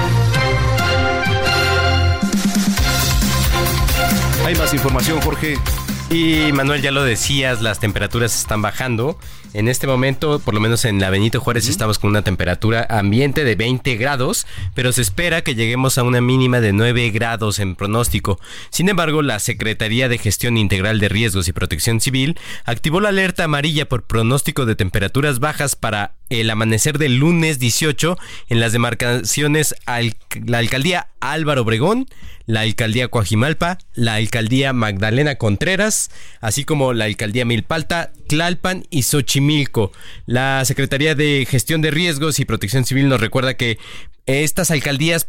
Hay 4.44 4.56
más 4.56 4.74
información, 4.74 5.20
Jorge. 5.20 5.56
Y 6.10 6.52
Manuel, 6.52 6.82
ya 6.82 6.90
lo 6.90 7.04
decías, 7.04 7.62
las 7.62 7.78
temperaturas 7.78 8.36
están 8.38 8.60
bajando. 8.60 9.16
En 9.54 9.68
este 9.68 9.86
momento, 9.86 10.40
por 10.40 10.52
lo 10.52 10.60
menos 10.60 10.84
en 10.84 10.98
la 10.98 11.10
Benito 11.10 11.40
Juárez, 11.40 11.68
estamos 11.68 11.98
con 11.98 12.10
una 12.10 12.22
temperatura 12.22 12.86
ambiente 12.90 13.44
de 13.44 13.54
20 13.54 13.96
grados, 13.96 14.46
pero 14.74 14.92
se 14.92 15.02
espera 15.02 15.42
que 15.42 15.54
lleguemos 15.54 15.96
a 15.96 16.02
una 16.02 16.20
mínima 16.20 16.60
de 16.60 16.72
9 16.72 17.10
grados 17.10 17.60
en 17.60 17.76
pronóstico. 17.76 18.40
Sin 18.70 18.88
embargo, 18.88 19.22
la 19.22 19.38
Secretaría 19.38 20.08
de 20.08 20.18
Gestión 20.18 20.56
Integral 20.56 20.98
de 20.98 21.08
Riesgos 21.08 21.48
y 21.48 21.52
Protección 21.52 22.00
Civil 22.00 22.38
activó 22.64 23.00
la 23.00 23.10
alerta 23.10 23.44
amarilla 23.44 23.88
por 23.88 24.02
pronóstico 24.02 24.66
de 24.66 24.74
temperaturas 24.74 25.38
bajas 25.38 25.76
para 25.76 26.14
el 26.40 26.50
amanecer 26.50 26.98
del 26.98 27.16
lunes 27.16 27.58
18 27.58 28.18
en 28.48 28.60
las 28.60 28.72
demarcaciones 28.72 29.74
la 30.46 30.58
alcaldía 30.58 31.08
Álvaro 31.20 31.62
Obregón, 31.62 32.06
la 32.46 32.60
alcaldía 32.60 33.08
Coajimalpa, 33.08 33.78
la 33.94 34.14
alcaldía 34.14 34.72
Magdalena 34.72 35.36
Contreras, 35.36 36.10
así 36.40 36.64
como 36.64 36.92
la 36.92 37.04
alcaldía 37.04 37.44
Milpalta, 37.44 38.12
Tlalpan 38.28 38.84
y 38.90 39.02
Xochimilco. 39.02 39.92
La 40.26 40.64
Secretaría 40.64 41.14
de 41.14 41.46
Gestión 41.48 41.82
de 41.82 41.90
Riesgos 41.90 42.40
y 42.40 42.44
Protección 42.44 42.84
Civil 42.84 43.08
nos 43.08 43.20
recuerda 43.20 43.54
que 43.54 43.78
estas 44.26 44.70
alcaldías 44.70 45.28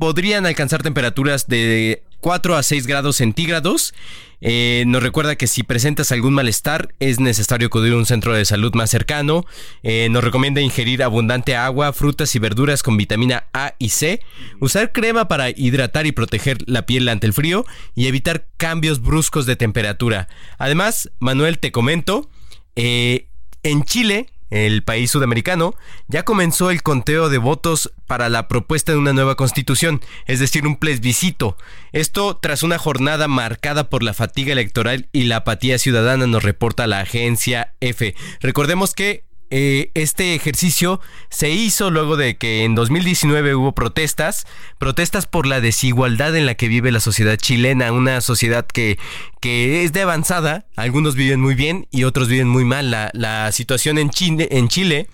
podrían 0.00 0.46
alcanzar 0.46 0.82
temperaturas 0.82 1.46
de 1.46 2.02
4 2.20 2.56
a 2.56 2.62
6 2.62 2.86
grados 2.86 3.16
centígrados. 3.16 3.92
Eh, 4.40 4.84
nos 4.86 5.02
recuerda 5.02 5.36
que 5.36 5.46
si 5.46 5.62
presentas 5.62 6.10
algún 6.10 6.32
malestar 6.32 6.94
es 7.00 7.20
necesario 7.20 7.66
acudir 7.66 7.92
a 7.92 7.96
un 7.96 8.06
centro 8.06 8.32
de 8.32 8.46
salud 8.46 8.72
más 8.74 8.88
cercano. 8.88 9.44
Eh, 9.82 10.08
nos 10.10 10.24
recomienda 10.24 10.62
ingerir 10.62 11.02
abundante 11.02 11.54
agua, 11.54 11.92
frutas 11.92 12.34
y 12.34 12.38
verduras 12.38 12.82
con 12.82 12.96
vitamina 12.96 13.44
A 13.52 13.74
y 13.78 13.90
C. 13.90 14.22
Usar 14.58 14.90
crema 14.92 15.28
para 15.28 15.50
hidratar 15.50 16.06
y 16.06 16.12
proteger 16.12 16.56
la 16.66 16.86
piel 16.86 17.06
ante 17.06 17.26
el 17.26 17.34
frío 17.34 17.66
y 17.94 18.06
evitar 18.06 18.46
cambios 18.56 19.02
bruscos 19.02 19.44
de 19.44 19.56
temperatura. 19.56 20.28
Además, 20.56 21.10
Manuel, 21.18 21.58
te 21.58 21.72
comento, 21.72 22.30
eh, 22.74 23.26
en 23.62 23.84
Chile 23.84 24.28
el 24.50 24.82
país 24.82 25.10
sudamericano, 25.10 25.74
ya 26.08 26.24
comenzó 26.24 26.70
el 26.70 26.82
conteo 26.82 27.28
de 27.28 27.38
votos 27.38 27.92
para 28.06 28.28
la 28.28 28.48
propuesta 28.48 28.92
de 28.92 28.98
una 28.98 29.12
nueva 29.12 29.36
constitución, 29.36 30.00
es 30.26 30.40
decir, 30.40 30.66
un 30.66 30.76
plebiscito. 30.76 31.56
Esto 31.92 32.36
tras 32.36 32.62
una 32.62 32.78
jornada 32.78 33.28
marcada 33.28 33.88
por 33.88 34.02
la 34.02 34.14
fatiga 34.14 34.52
electoral 34.52 35.08
y 35.12 35.24
la 35.24 35.36
apatía 35.36 35.78
ciudadana, 35.78 36.26
nos 36.26 36.42
reporta 36.42 36.86
la 36.86 37.00
agencia 37.00 37.74
F. 37.80 38.14
Recordemos 38.40 38.94
que 38.94 39.24
eh, 39.50 39.90
este 39.94 40.34
ejercicio 40.34 41.00
se 41.28 41.50
hizo 41.50 41.90
luego 41.90 42.16
de 42.16 42.36
que 42.36 42.64
en 42.64 42.74
2019 42.74 43.54
hubo 43.54 43.72
protestas, 43.72 44.46
protestas 44.78 45.26
por 45.26 45.46
la 45.46 45.60
desigualdad 45.60 46.36
en 46.36 46.46
la 46.46 46.54
que 46.54 46.68
vive 46.68 46.92
la 46.92 47.00
sociedad 47.00 47.36
chilena, 47.36 47.92
una 47.92 48.20
sociedad 48.20 48.64
que, 48.66 48.98
que 49.40 49.84
es 49.84 49.92
de 49.92 50.02
avanzada, 50.02 50.66
algunos 50.76 51.16
viven 51.16 51.40
muy 51.40 51.54
bien 51.54 51.88
y 51.90 52.04
otros 52.04 52.28
viven 52.28 52.48
muy 52.48 52.64
mal. 52.64 52.90
La, 52.90 53.10
la 53.12 53.50
situación 53.52 53.98
en 53.98 54.10
Chile, 54.10 54.48
en 54.52 54.68
Chile 54.68 55.08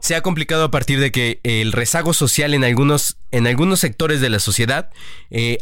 se 0.00 0.14
ha 0.14 0.22
complicado 0.22 0.64
a 0.64 0.70
partir 0.70 1.00
de 1.00 1.10
que 1.10 1.40
el 1.42 1.72
rezago 1.72 2.12
social 2.12 2.54
en 2.54 2.64
algunos, 2.64 3.18
en 3.32 3.46
algunos 3.46 3.80
sectores 3.80 4.20
de 4.20 4.30
la 4.30 4.38
sociedad 4.38 4.90
eh, 5.30 5.58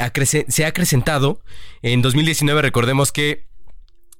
se 0.48 0.64
ha 0.64 0.68
acrecentado. 0.68 1.40
En 1.82 2.02
2019 2.02 2.62
recordemos 2.62 3.12
que 3.12 3.46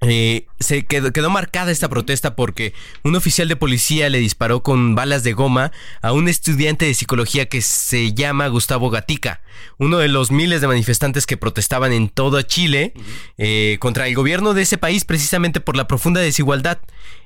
eh, 0.02 0.44
se 0.60 0.84
quedó, 0.84 1.30
marcada 1.30 1.72
esta 1.72 1.88
protesta 1.88 2.36
porque 2.36 2.74
un 3.02 3.16
oficial 3.16 3.48
de 3.48 3.56
policía 3.56 4.10
le 4.10 4.18
disparó 4.18 4.62
con 4.62 4.94
balas 4.94 5.22
de 5.22 5.32
goma 5.32 5.72
a 6.02 6.12
un 6.12 6.28
estudiante 6.28 6.84
de 6.84 6.92
psicología 6.92 7.46
que 7.46 7.62
se 7.62 8.12
llama 8.12 8.46
Gustavo 8.48 8.90
Gatica, 8.90 9.40
uno 9.78 9.96
de 9.96 10.08
los 10.08 10.30
miles 10.30 10.60
de 10.60 10.66
manifestantes 10.66 11.24
que 11.24 11.38
protestaban 11.38 11.94
en 11.94 12.10
todo 12.10 12.42
Chile 12.42 12.92
eh, 13.38 13.78
contra 13.80 14.06
el 14.06 14.14
gobierno 14.14 14.52
de 14.52 14.62
ese 14.62 14.76
país 14.76 15.06
precisamente 15.06 15.60
por 15.60 15.76
la 15.76 15.88
profunda 15.88 16.20
desigualdad. 16.20 16.78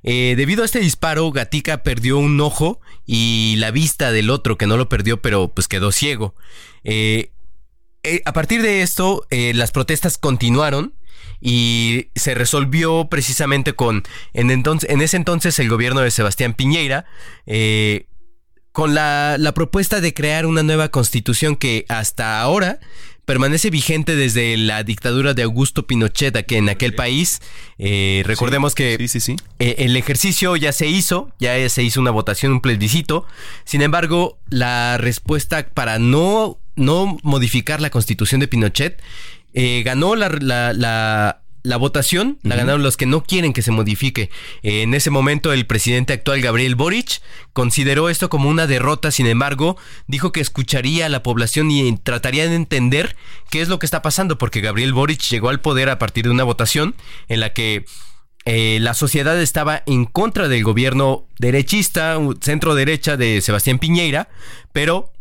Eh, 0.04 0.34
debido 0.36 0.62
a 0.62 0.66
este 0.66 0.78
disparo, 0.78 1.30
Gatica 1.32 1.82
perdió 1.82 2.18
un 2.18 2.40
ojo 2.40 2.80
y 3.04 3.56
la 3.58 3.72
vista 3.72 4.12
del 4.12 4.30
otro 4.30 4.56
que 4.56 4.68
no 4.68 4.76
lo 4.76 4.88
perdió 4.88 5.20
pero 5.20 5.48
pues 5.48 5.66
quedó 5.66 5.90
ciego. 5.90 6.36
a 8.24 8.32
partir 8.32 8.62
de 8.62 8.82
esto, 8.82 9.26
las 9.30 9.72
protestas 9.72 10.18
continuaron 10.18 10.94
y 11.40 12.08
se 12.14 12.34
resolvió 12.34 13.08
precisamente 13.10 13.72
con, 13.72 14.02
en, 14.32 14.50
entonces, 14.50 14.90
en 14.90 15.00
ese 15.00 15.16
entonces, 15.16 15.58
el 15.58 15.68
gobierno 15.68 16.00
de 16.00 16.10
Sebastián 16.10 16.54
Piñeira, 16.54 17.06
eh, 17.46 18.06
con 18.72 18.94
la, 18.94 19.52
propuesta 19.54 20.00
de 20.00 20.14
crear 20.14 20.46
una 20.46 20.62
nueva 20.62 20.90
constitución 20.90 21.56
que 21.56 21.84
hasta 21.88 22.40
ahora 22.40 22.78
permanece 23.24 23.70
vigente 23.70 24.16
desde 24.16 24.56
la 24.56 24.82
dictadura 24.82 25.34
de 25.34 25.42
Augusto 25.42 25.86
Pinochet 25.86 26.44
que 26.46 26.56
en 26.56 26.68
aquel 26.68 26.94
país. 26.94 27.40
Eh, 27.78 28.22
recordemos 28.26 28.74
que 28.74 28.94
eh, 28.94 29.74
el 29.78 29.96
ejercicio 29.96 30.56
ya 30.56 30.72
se 30.72 30.86
hizo, 30.86 31.32
ya 31.38 31.68
se 31.68 31.82
hizo 31.82 32.00
una 32.00 32.10
votación, 32.10 32.52
un 32.52 32.60
plebiscito. 32.60 33.26
Sin 33.64 33.82
embargo, 33.82 34.38
la 34.48 34.98
respuesta 34.98 35.68
para 35.68 35.98
no, 35.98 36.58
no 36.74 37.18
modificar 37.22 37.80
la 37.80 37.90
constitución 37.90 38.40
de 38.40 38.48
Pinochet 38.48 39.00
eh, 39.54 39.82
ganó 39.84 40.16
la, 40.16 40.28
la, 41.62 41.76
votación, 41.76 42.38
la 42.42 42.56
ganaron 42.56 42.82
los 42.82 42.96
que 42.96 43.06
no 43.06 43.22
quieren 43.22 43.52
que 43.52 43.62
se 43.62 43.70
modifique. 43.70 44.30
En 44.62 44.94
ese 44.94 45.10
momento 45.10 45.52
el 45.52 45.66
presidente 45.66 46.12
actual, 46.12 46.40
Gabriel 46.40 46.74
Boric, 46.74 47.20
consideró 47.52 48.08
esto 48.08 48.28
como 48.30 48.48
una 48.48 48.66
derrota, 48.66 49.10
sin 49.10 49.26
embargo, 49.26 49.76
dijo 50.06 50.32
que 50.32 50.40
escucharía 50.40 51.06
a 51.06 51.10
la 51.10 51.22
población 51.22 51.70
y 51.70 51.96
trataría 51.96 52.48
de 52.48 52.54
entender 52.54 53.16
qué 53.50 53.60
es 53.60 53.68
lo 53.68 53.78
que 53.78 53.86
está 53.86 54.02
pasando, 54.02 54.38
porque 54.38 54.60
Gabriel 54.60 54.92
Boric 54.92 55.20
llegó 55.22 55.48
al 55.48 55.60
poder 55.60 55.88
a 55.90 55.98
partir 55.98 56.24
de 56.24 56.30
una 56.30 56.44
votación 56.44 56.94
en 57.28 57.40
la 57.40 57.52
que... 57.52 57.84
Eh, 58.46 58.78
la 58.80 58.94
sociedad 58.94 59.38
estaba 59.38 59.82
en 59.84 60.06
contra 60.06 60.48
del 60.48 60.64
gobierno 60.64 61.26
derechista, 61.38 62.18
centro 62.40 62.74
derecha 62.74 63.18
de 63.18 63.42
Sebastián 63.42 63.78
Piñeira, 63.78 64.30
pero 64.72 65.12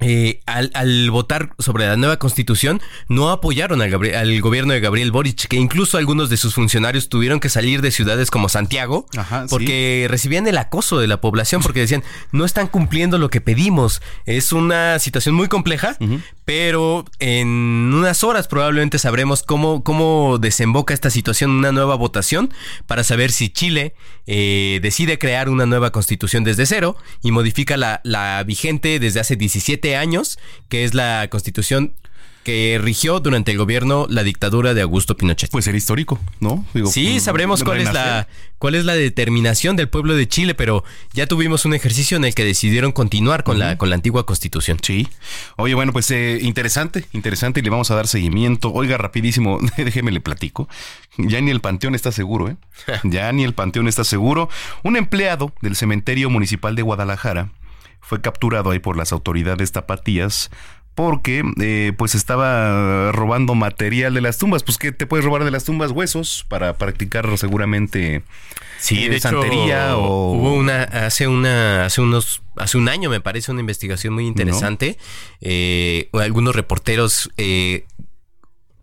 eh, 0.00 0.40
al, 0.46 1.10
votar 1.10 1.54
sobre 1.58 1.86
la 1.86 1.96
nueva 1.96 2.18
constitución, 2.18 2.82
no 3.08 3.30
apoyaron 3.30 3.80
al, 3.80 3.94
al, 4.14 4.40
gobierno 4.40 4.72
de 4.72 4.80
Gabriel 4.80 5.12
Boric, 5.12 5.46
que 5.46 5.56
incluso 5.56 5.98
algunos 5.98 6.28
de 6.28 6.36
sus 6.36 6.54
funcionarios 6.54 7.08
tuvieron 7.08 7.40
que 7.40 7.48
salir 7.48 7.80
de 7.80 7.90
ciudades 7.90 8.30
como 8.30 8.48
Santiago, 8.48 9.06
porque 9.48 10.06
recibían 10.10 10.46
el 10.46 10.58
acoso 10.58 10.98
de 10.98 11.06
la 11.06 11.20
población, 11.20 11.62
porque 11.62 11.80
decían, 11.80 12.02
no 12.32 12.44
están 12.44 12.66
cumpliendo 12.66 13.18
lo 13.18 13.30
que 13.30 13.40
pedimos. 13.40 14.02
Es 14.26 14.52
una 14.52 14.98
situación 14.98 15.34
muy 15.36 15.48
compleja, 15.48 15.96
pero 16.44 17.04
en 17.18 17.38
unas 17.94 18.24
horas 18.24 18.48
probablemente 18.48 18.98
sabremos 18.98 19.42
cómo, 19.42 19.84
cómo 19.84 20.38
desemboca 20.38 20.92
esta 20.92 21.08
situación, 21.08 21.50
una 21.50 21.72
nueva 21.72 21.94
votación, 21.94 22.52
para 22.86 23.04
saber 23.04 23.30
si 23.30 23.48
Chile 23.48 23.94
eh, 24.26 24.80
decide 24.82 25.18
crear 25.18 25.48
una 25.48 25.66
nueva 25.66 25.92
constitución 25.92 26.44
desde 26.44 26.66
cero 26.66 26.96
y 27.22 27.30
modifica 27.30 27.76
la, 27.76 28.00
la 28.04 28.42
vigente 28.42 28.98
desde 28.98 29.20
hace 29.20 29.36
17 29.36 29.83
años, 29.96 30.38
que 30.68 30.84
es 30.84 30.94
la 30.94 31.28
constitución 31.30 31.94
que 32.44 32.78
rigió 32.80 33.20
durante 33.20 33.50
el 33.52 33.58
gobierno 33.58 34.06
la 34.08 34.22
dictadura 34.22 34.74
de 34.74 34.82
Augusto 34.82 35.16
Pinochet. 35.16 35.50
Pues 35.50 35.66
era 35.66 35.76
histórico, 35.76 36.20
¿no? 36.40 36.64
sí, 36.86 37.18
sabremos 37.18 37.64
cuál 37.64 37.80
es 37.80 37.92
la 37.92 38.28
cuál 38.58 38.74
es 38.76 38.84
la 38.84 38.94
determinación 38.94 39.76
del 39.76 39.88
pueblo 39.88 40.14
de 40.14 40.28
Chile, 40.28 40.54
pero 40.54 40.84
ya 41.12 41.26
tuvimos 41.26 41.64
un 41.64 41.74
ejercicio 41.74 42.16
en 42.16 42.24
el 42.24 42.34
que 42.34 42.44
decidieron 42.44 42.92
continuar 42.92 43.44
con 43.44 43.58
la 43.58 43.78
con 43.78 43.88
la 43.88 43.96
antigua 43.96 44.26
Constitución. 44.26 44.78
Sí. 44.80 45.08
Oye, 45.56 45.74
bueno, 45.74 45.92
pues 45.92 46.10
eh, 46.10 46.38
interesante, 46.42 47.06
interesante 47.12 47.60
y 47.60 47.62
le 47.62 47.70
vamos 47.70 47.90
a 47.90 47.94
dar 47.94 48.06
seguimiento. 48.06 48.72
Oiga, 48.72 48.98
rapidísimo, 48.98 49.58
déjeme 49.76 50.12
le 50.12 50.20
platico. 50.20 50.68
Ya 51.16 51.40
ni 51.40 51.50
el 51.50 51.60
panteón 51.60 51.94
está 51.94 52.12
seguro, 52.12 52.50
¿eh? 52.50 52.56
ya 53.04 53.32
ni 53.32 53.44
el 53.44 53.54
panteón 53.54 53.88
está 53.88 54.04
seguro. 54.04 54.50
Un 54.82 54.96
empleado 54.96 55.52
del 55.62 55.76
cementerio 55.76 56.28
municipal 56.28 56.76
de 56.76 56.82
Guadalajara 56.82 57.50
fue 58.04 58.20
capturado 58.20 58.70
ahí 58.70 58.78
por 58.78 58.96
las 58.96 59.12
autoridades 59.12 59.72
tapatías 59.72 60.50
porque 60.94 61.42
eh, 61.60 61.92
pues 61.96 62.14
estaba 62.14 63.10
robando 63.12 63.54
material 63.54 64.14
de 64.14 64.20
las 64.20 64.38
tumbas. 64.38 64.62
Pues 64.62 64.78
que 64.78 64.92
te 64.92 65.06
puedes 65.06 65.24
robar 65.24 65.44
de 65.44 65.50
las 65.50 65.64
tumbas 65.64 65.90
huesos 65.90 66.46
para 66.48 66.74
practicar 66.74 67.36
seguramente 67.36 68.22
sí, 68.78 69.08
de 69.08 69.18
santería 69.18 69.96
o 69.96 70.32
hubo 70.32 70.54
una 70.54 70.84
hace 70.84 71.26
una 71.26 71.84
hace 71.84 72.00
unos 72.00 72.42
hace 72.56 72.78
un 72.78 72.88
año 72.88 73.10
me 73.10 73.20
parece 73.20 73.50
una 73.50 73.60
investigación 73.60 74.14
muy 74.14 74.26
interesante. 74.26 74.98
Eh, 75.40 76.08
algunos 76.12 76.54
reporteros 76.54 77.30
eh, 77.36 77.86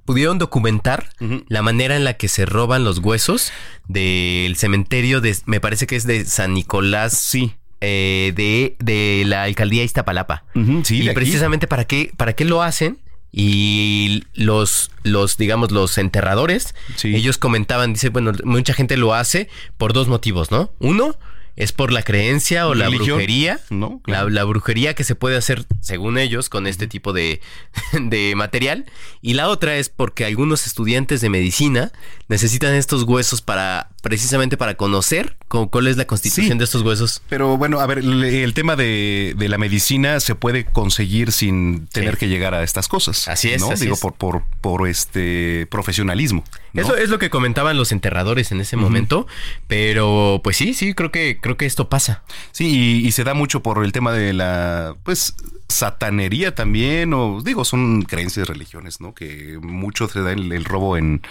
pudieron 0.04 0.38
documentar 0.38 1.10
la 1.48 1.62
manera 1.62 1.96
en 1.96 2.04
la 2.04 2.16
que 2.16 2.28
se 2.28 2.46
roban 2.46 2.84
los 2.84 3.00
huesos 3.00 3.54
del 3.88 4.58
cementerio 4.58 5.22
de 5.22 5.38
me 5.46 5.62
parece 5.62 5.88
que 5.88 5.96
es 5.96 6.06
de 6.06 6.26
San 6.26 6.54
Nicolás. 6.54 7.14
Sí. 7.14 7.56
Eh, 7.84 8.32
de, 8.36 8.76
de, 8.80 9.24
la 9.26 9.44
alcaldía 9.44 9.84
Iztapalapa. 9.84 10.44
y 10.54 11.10
precisamente 11.10 11.66
para 11.66 11.86
qué, 11.86 12.12
para 12.16 12.34
qué 12.34 12.46
lo 12.46 12.62
hacen. 12.62 13.00
Y 13.34 14.26
los, 14.34 14.92
los, 15.04 15.38
digamos, 15.38 15.72
los 15.72 15.98
enterradores, 15.98 16.76
ellos 17.02 17.38
comentaban, 17.38 17.94
dice, 17.94 18.10
bueno, 18.10 18.34
mucha 18.44 18.74
gente 18.74 18.98
lo 18.98 19.14
hace 19.14 19.48
por 19.78 19.94
dos 19.94 20.10
motivos, 20.10 20.52
¿no? 20.52 20.74
Uno, 20.80 21.16
es 21.56 21.72
por 21.72 21.92
la 21.92 22.04
creencia 22.04 22.68
o 22.68 22.76
la 22.76 22.90
brujería, 22.90 23.60
¿no? 23.70 24.02
La, 24.06 24.24
la 24.26 24.44
brujería 24.44 24.96
que 24.96 25.04
se 25.04 25.16
puede 25.16 25.38
hacer, 25.38 25.66
según 25.80 26.18
ellos, 26.18 26.50
con 26.50 26.68
este 26.68 26.88
tipo 26.88 27.14
de, 27.14 27.42
de 27.94 28.34
material. 28.36 28.86
Y 29.22 29.34
la 29.34 29.48
otra 29.48 29.78
es 29.78 29.90
porque 29.90 30.26
algunos 30.26 30.68
estudiantes 30.68 31.22
de 31.22 31.30
medicina 31.30 31.92
necesitan 32.28 32.74
estos 32.76 33.04
huesos 33.04 33.42
para, 33.42 33.90
precisamente 34.02 34.58
para 34.58 34.76
conocer 34.76 35.38
cuál 35.70 35.88
es 35.88 35.98
la 35.98 36.06
constitución 36.08 36.54
Sí. 36.54 36.58
de 36.58 36.64
estos 36.64 36.82
huesos. 36.82 37.22
Pero 37.30 37.58
bueno, 37.58 37.80
a 37.80 37.86
ver, 37.88 38.00
el, 38.00 38.24
el 38.24 38.54
tema 38.54 38.76
de, 38.76 39.34
de 39.38 39.50
la 39.50 39.58
medicina 39.58 40.20
se 40.20 40.34
puede 40.36 40.66
conseguir 40.66 41.32
sin 41.32 41.88
tener 41.88 42.18
que 42.18 42.28
llegar 42.28 42.54
a 42.54 42.64
estas 42.64 42.88
cosas. 42.88 43.28
Así 43.28 43.52
es, 43.52 43.62
¿no? 43.62 43.72
así 43.72 43.84
Digo, 43.86 43.96
es. 43.96 44.00
por, 44.02 44.14
por, 44.14 44.44
por 44.62 44.88
este 44.88 45.68
profesionalismo. 45.70 46.44
¿no? 46.74 46.82
Eso 46.82 46.96
es 46.96 47.10
lo 47.10 47.20
que 47.20 47.30
comentaban 47.30 47.78
los 47.78 47.92
enterradores 47.92 48.52
en 48.52 48.62
ese 48.62 48.78
momento, 48.78 49.28
pero 49.68 50.42
pues 50.44 50.58
sí, 50.58 50.74
sí, 50.74 50.94
creo 50.94 51.12
que 51.12 51.40
creo 51.42 51.58
que 51.58 51.66
esto 51.66 51.90
pasa. 51.90 52.24
Sí, 52.52 52.68
y, 53.02 53.08
y 53.08 53.12
se 53.12 53.24
da 53.24 53.34
mucho 53.34 53.62
por 53.62 53.84
el 53.84 53.92
tema 53.92 54.12
de 54.14 54.34
la, 54.34 54.96
pues, 55.04 55.36
satanería 55.68 56.54
también, 56.54 57.14
o 57.14 57.42
digo, 57.42 57.64
son 57.66 58.02
creencias, 58.04 58.48
religiones, 58.48 59.00
¿no? 59.02 59.14
Que 59.14 59.58
mucho 59.62 60.08
se 60.08 60.22
da 60.22 60.32
el, 60.34 60.52
el 60.52 60.66
robo 60.66 60.98
en 60.98 61.22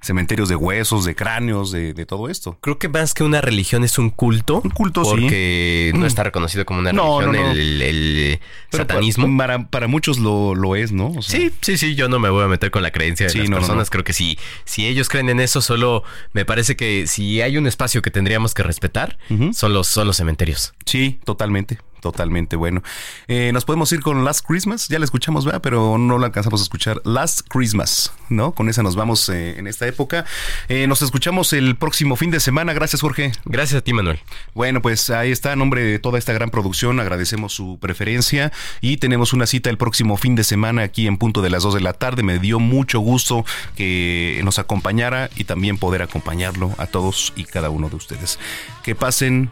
cementerios 0.00 0.48
de 0.48 0.56
huesos, 0.56 1.04
de 1.04 1.14
cráneos, 1.14 1.70
de, 1.72 1.92
de 1.94 2.06
todo 2.06 2.28
esto. 2.28 2.58
Creo 2.60 2.78
que 2.78 2.88
más 2.88 3.14
que 3.14 3.22
una 3.22 3.40
religión 3.40 3.84
es 3.84 3.98
un 3.98 4.10
culto. 4.10 4.60
Un 4.64 4.70
culto, 4.70 5.04
sí. 5.04 5.10
porque 5.10 5.92
no 5.94 6.06
está 6.06 6.22
reconocido 6.24 6.64
como 6.64 6.80
una 6.80 6.92
No, 6.92 7.20
religión 7.20 7.42
no, 7.46 7.54
no. 7.54 7.60
El, 7.60 7.82
el 7.82 8.40
satanismo. 8.70 9.36
Para, 9.36 9.66
para 9.68 9.86
muchos 9.88 10.18
lo, 10.18 10.54
lo 10.54 10.76
es, 10.76 10.92
¿no? 10.92 11.08
O 11.08 11.22
sea, 11.22 11.38
Sí, 11.40 11.52
sí, 11.60 11.76
sí, 11.78 11.94
yo 11.94 12.08
no 12.08 12.18
me 12.18 12.30
voy 12.30 12.44
a 12.44 12.48
meter 12.48 12.70
con 12.70 12.82
la 12.82 12.90
creencia 12.90 13.26
de 13.26 13.32
Sí, 13.32 13.38
las 13.38 13.50
personas. 13.50 13.90
Creo 13.90 14.04
que 14.04 14.12
si, 14.12 14.38
si 14.64 14.86
ellos 14.86 15.08
creen 15.08 15.28
en 15.28 15.40
eso, 15.40 15.60
solo 15.60 16.02
me 16.32 16.44
parece 16.44 16.76
que 16.76 17.06
si 17.06 17.40
hay 17.42 17.56
un 17.56 17.66
espacio 17.66 18.02
que 18.02 18.10
tendríamos 18.10 18.54
que 18.54 18.62
respetar, 18.62 19.18
son, 19.52 19.72
los, 19.74 19.86
son 19.86 20.06
los 20.06 20.16
cementerios. 20.16 20.72
Sí, 20.86 21.20
totalmente. 21.24 21.78
Totalmente 22.00 22.56
bueno. 22.56 22.82
Eh, 23.28 23.50
nos 23.52 23.66
podemos 23.66 23.92
ir 23.92 24.00
con 24.00 24.24
Last 24.24 24.46
Christmas. 24.46 24.88
Ya 24.88 24.98
la 24.98 25.04
escuchamos, 25.04 25.44
¿verdad? 25.44 25.60
Pero 25.62 25.98
no 25.98 26.18
la 26.18 26.28
alcanzamos 26.28 26.62
a 26.62 26.64
escuchar. 26.64 27.02
Last 27.04 27.42
Christmas, 27.50 28.14
¿no? 28.30 28.52
Con 28.52 28.70
esa 28.70 28.82
nos 28.82 28.96
vamos 28.96 29.28
eh, 29.28 29.58
en 29.58 29.66
esta 29.66 29.86
época. 29.90 30.24
Eh, 30.68 30.86
nos 30.86 31.02
escuchamos 31.02 31.52
el 31.52 31.76
próximo 31.76 32.16
fin 32.16 32.30
de 32.30 32.40
semana. 32.40 32.72
Gracias, 32.72 33.02
Jorge. 33.02 33.32
Gracias 33.44 33.78
a 33.78 33.84
ti, 33.84 33.92
Manuel. 33.92 34.18
Bueno, 34.54 34.80
pues 34.80 35.10
ahí 35.10 35.30
está. 35.30 35.52
En 35.52 35.58
nombre 35.58 35.82
de 35.82 35.98
toda 35.98 36.18
esta 36.18 36.32
gran 36.32 36.50
producción, 36.50 36.98
agradecemos 36.98 37.52
su 37.52 37.78
preferencia 37.78 38.52
y 38.80 38.96
tenemos 38.96 39.32
una 39.32 39.46
cita 39.46 39.70
el 39.70 39.76
próximo 39.76 40.16
fin 40.16 40.34
de 40.34 40.44
semana 40.44 40.82
aquí 40.82 41.06
en 41.06 41.18
punto 41.18 41.42
de 41.42 41.50
las 41.50 41.62
2 41.62 41.74
de 41.74 41.80
la 41.80 41.92
tarde. 41.92 42.22
Me 42.22 42.38
dio 42.38 42.58
mucho 42.58 43.00
gusto 43.00 43.44
que 43.76 44.40
nos 44.44 44.58
acompañara 44.58 45.28
y 45.36 45.44
también 45.44 45.76
poder 45.76 46.02
acompañarlo 46.02 46.74
a 46.78 46.86
todos 46.86 47.32
y 47.36 47.44
cada 47.44 47.70
uno 47.70 47.90
de 47.90 47.96
ustedes. 47.96 48.38
Que 48.82 48.94
pasen 48.94 49.50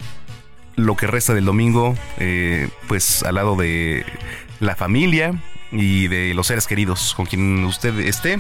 lo 0.77 0.97
que 0.97 1.07
resta 1.07 1.35
del 1.35 1.45
domingo, 1.45 1.97
eh, 2.19 2.69
pues 2.87 3.23
al 3.25 3.35
lado 3.35 3.57
de 3.57 4.07
la 4.61 4.77
familia 4.77 5.35
y 5.73 6.09
de 6.09 6.35
los 6.35 6.47
seres 6.47 6.67
queridos 6.67 7.15
con 7.15 7.27
quien 7.27 7.65
usted 7.65 7.99
esté, 8.01 8.39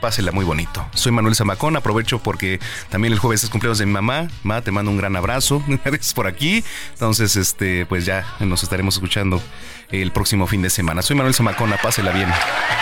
pásela 0.00 0.32
muy 0.32 0.44
bonito. 0.44 0.86
Soy 0.94 1.12
Manuel 1.12 1.34
Zamacón, 1.34 1.76
aprovecho 1.76 2.18
porque 2.20 2.60
también 2.88 3.12
el 3.12 3.18
jueves 3.18 3.44
es 3.44 3.50
cumpleaños 3.50 3.78
de 3.78 3.86
mi 3.86 3.92
mamá. 3.92 4.28
Ma, 4.42 4.62
te 4.62 4.70
mando 4.70 4.90
un 4.90 4.96
gran 4.96 5.16
abrazo, 5.16 5.62
gracias 5.84 6.14
por 6.14 6.26
aquí. 6.26 6.64
Entonces, 6.92 7.36
este, 7.36 7.86
pues 7.86 8.04
ya 8.04 8.26
nos 8.40 8.62
estaremos 8.62 8.94
escuchando 8.94 9.42
el 9.90 10.12
próximo 10.12 10.46
fin 10.46 10.62
de 10.62 10.70
semana. 10.70 11.02
Soy 11.02 11.16
Manuel 11.16 11.34
Zamacona, 11.34 11.76
pásela 11.76 12.12
bien. 12.12 12.28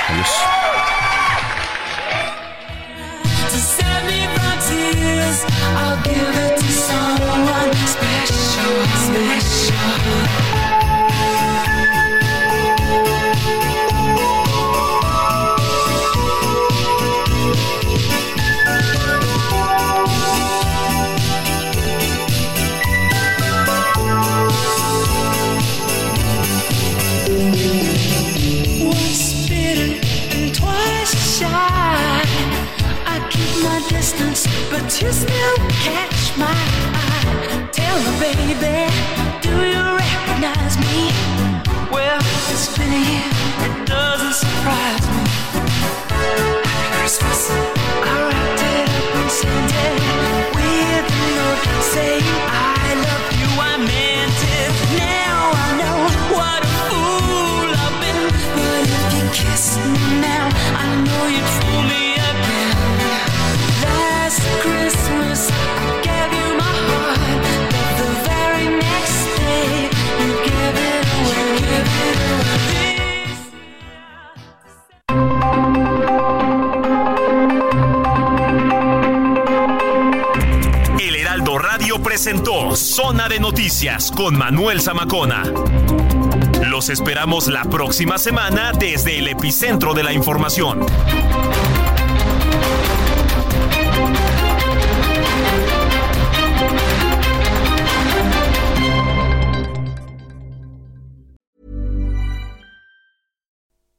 Adiós. 0.09 0.58
You 35.03 35.13
still 35.13 35.57
catch 35.85 36.37
my 36.37 36.47
eye. 36.47 37.69
Tell 37.73 37.99
me, 37.99 38.19
baby, 38.19 38.91
do 39.41 39.51
you 39.73 39.83
recognize 39.97 40.77
me? 40.79 41.11
Well, 41.91 42.21
it's 42.51 42.77
been 42.77 42.93
a 42.93 43.03
year, 43.11 43.31
it 43.67 43.87
doesn't 43.87 44.35
surprise 44.35 45.07
me. 45.09 45.25
Happy 46.11 46.99
Christmas. 46.99 47.68
Zona 82.77 83.29
de 83.29 83.41
Noticias 83.41 84.11
con 84.11 84.37
Manuel 84.37 84.81
Zamacona. 84.81 85.45
Los 86.67 86.89
esperamos 86.89 87.49
la 87.49 87.65
próxima 87.65 88.19
semana 88.19 88.73
desde 88.79 89.19
el 89.19 89.29
epicentro 89.29 89.95
de 89.95 90.03
la 90.03 90.13
información. 90.13 90.87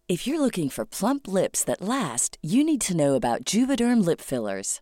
If 0.09 0.25
you're 0.25 0.39
looking 0.39 0.69
for 0.69 0.87
plump 0.87 1.27
lips 1.27 1.63
that 1.65 1.81
last, 1.81 2.39
you 2.41 2.63
need 2.63 2.81
to 2.81 2.97
know 2.97 3.13
about 3.13 3.45
Juvederm 3.45 4.03
lip 4.03 4.19
fillers. 4.19 4.81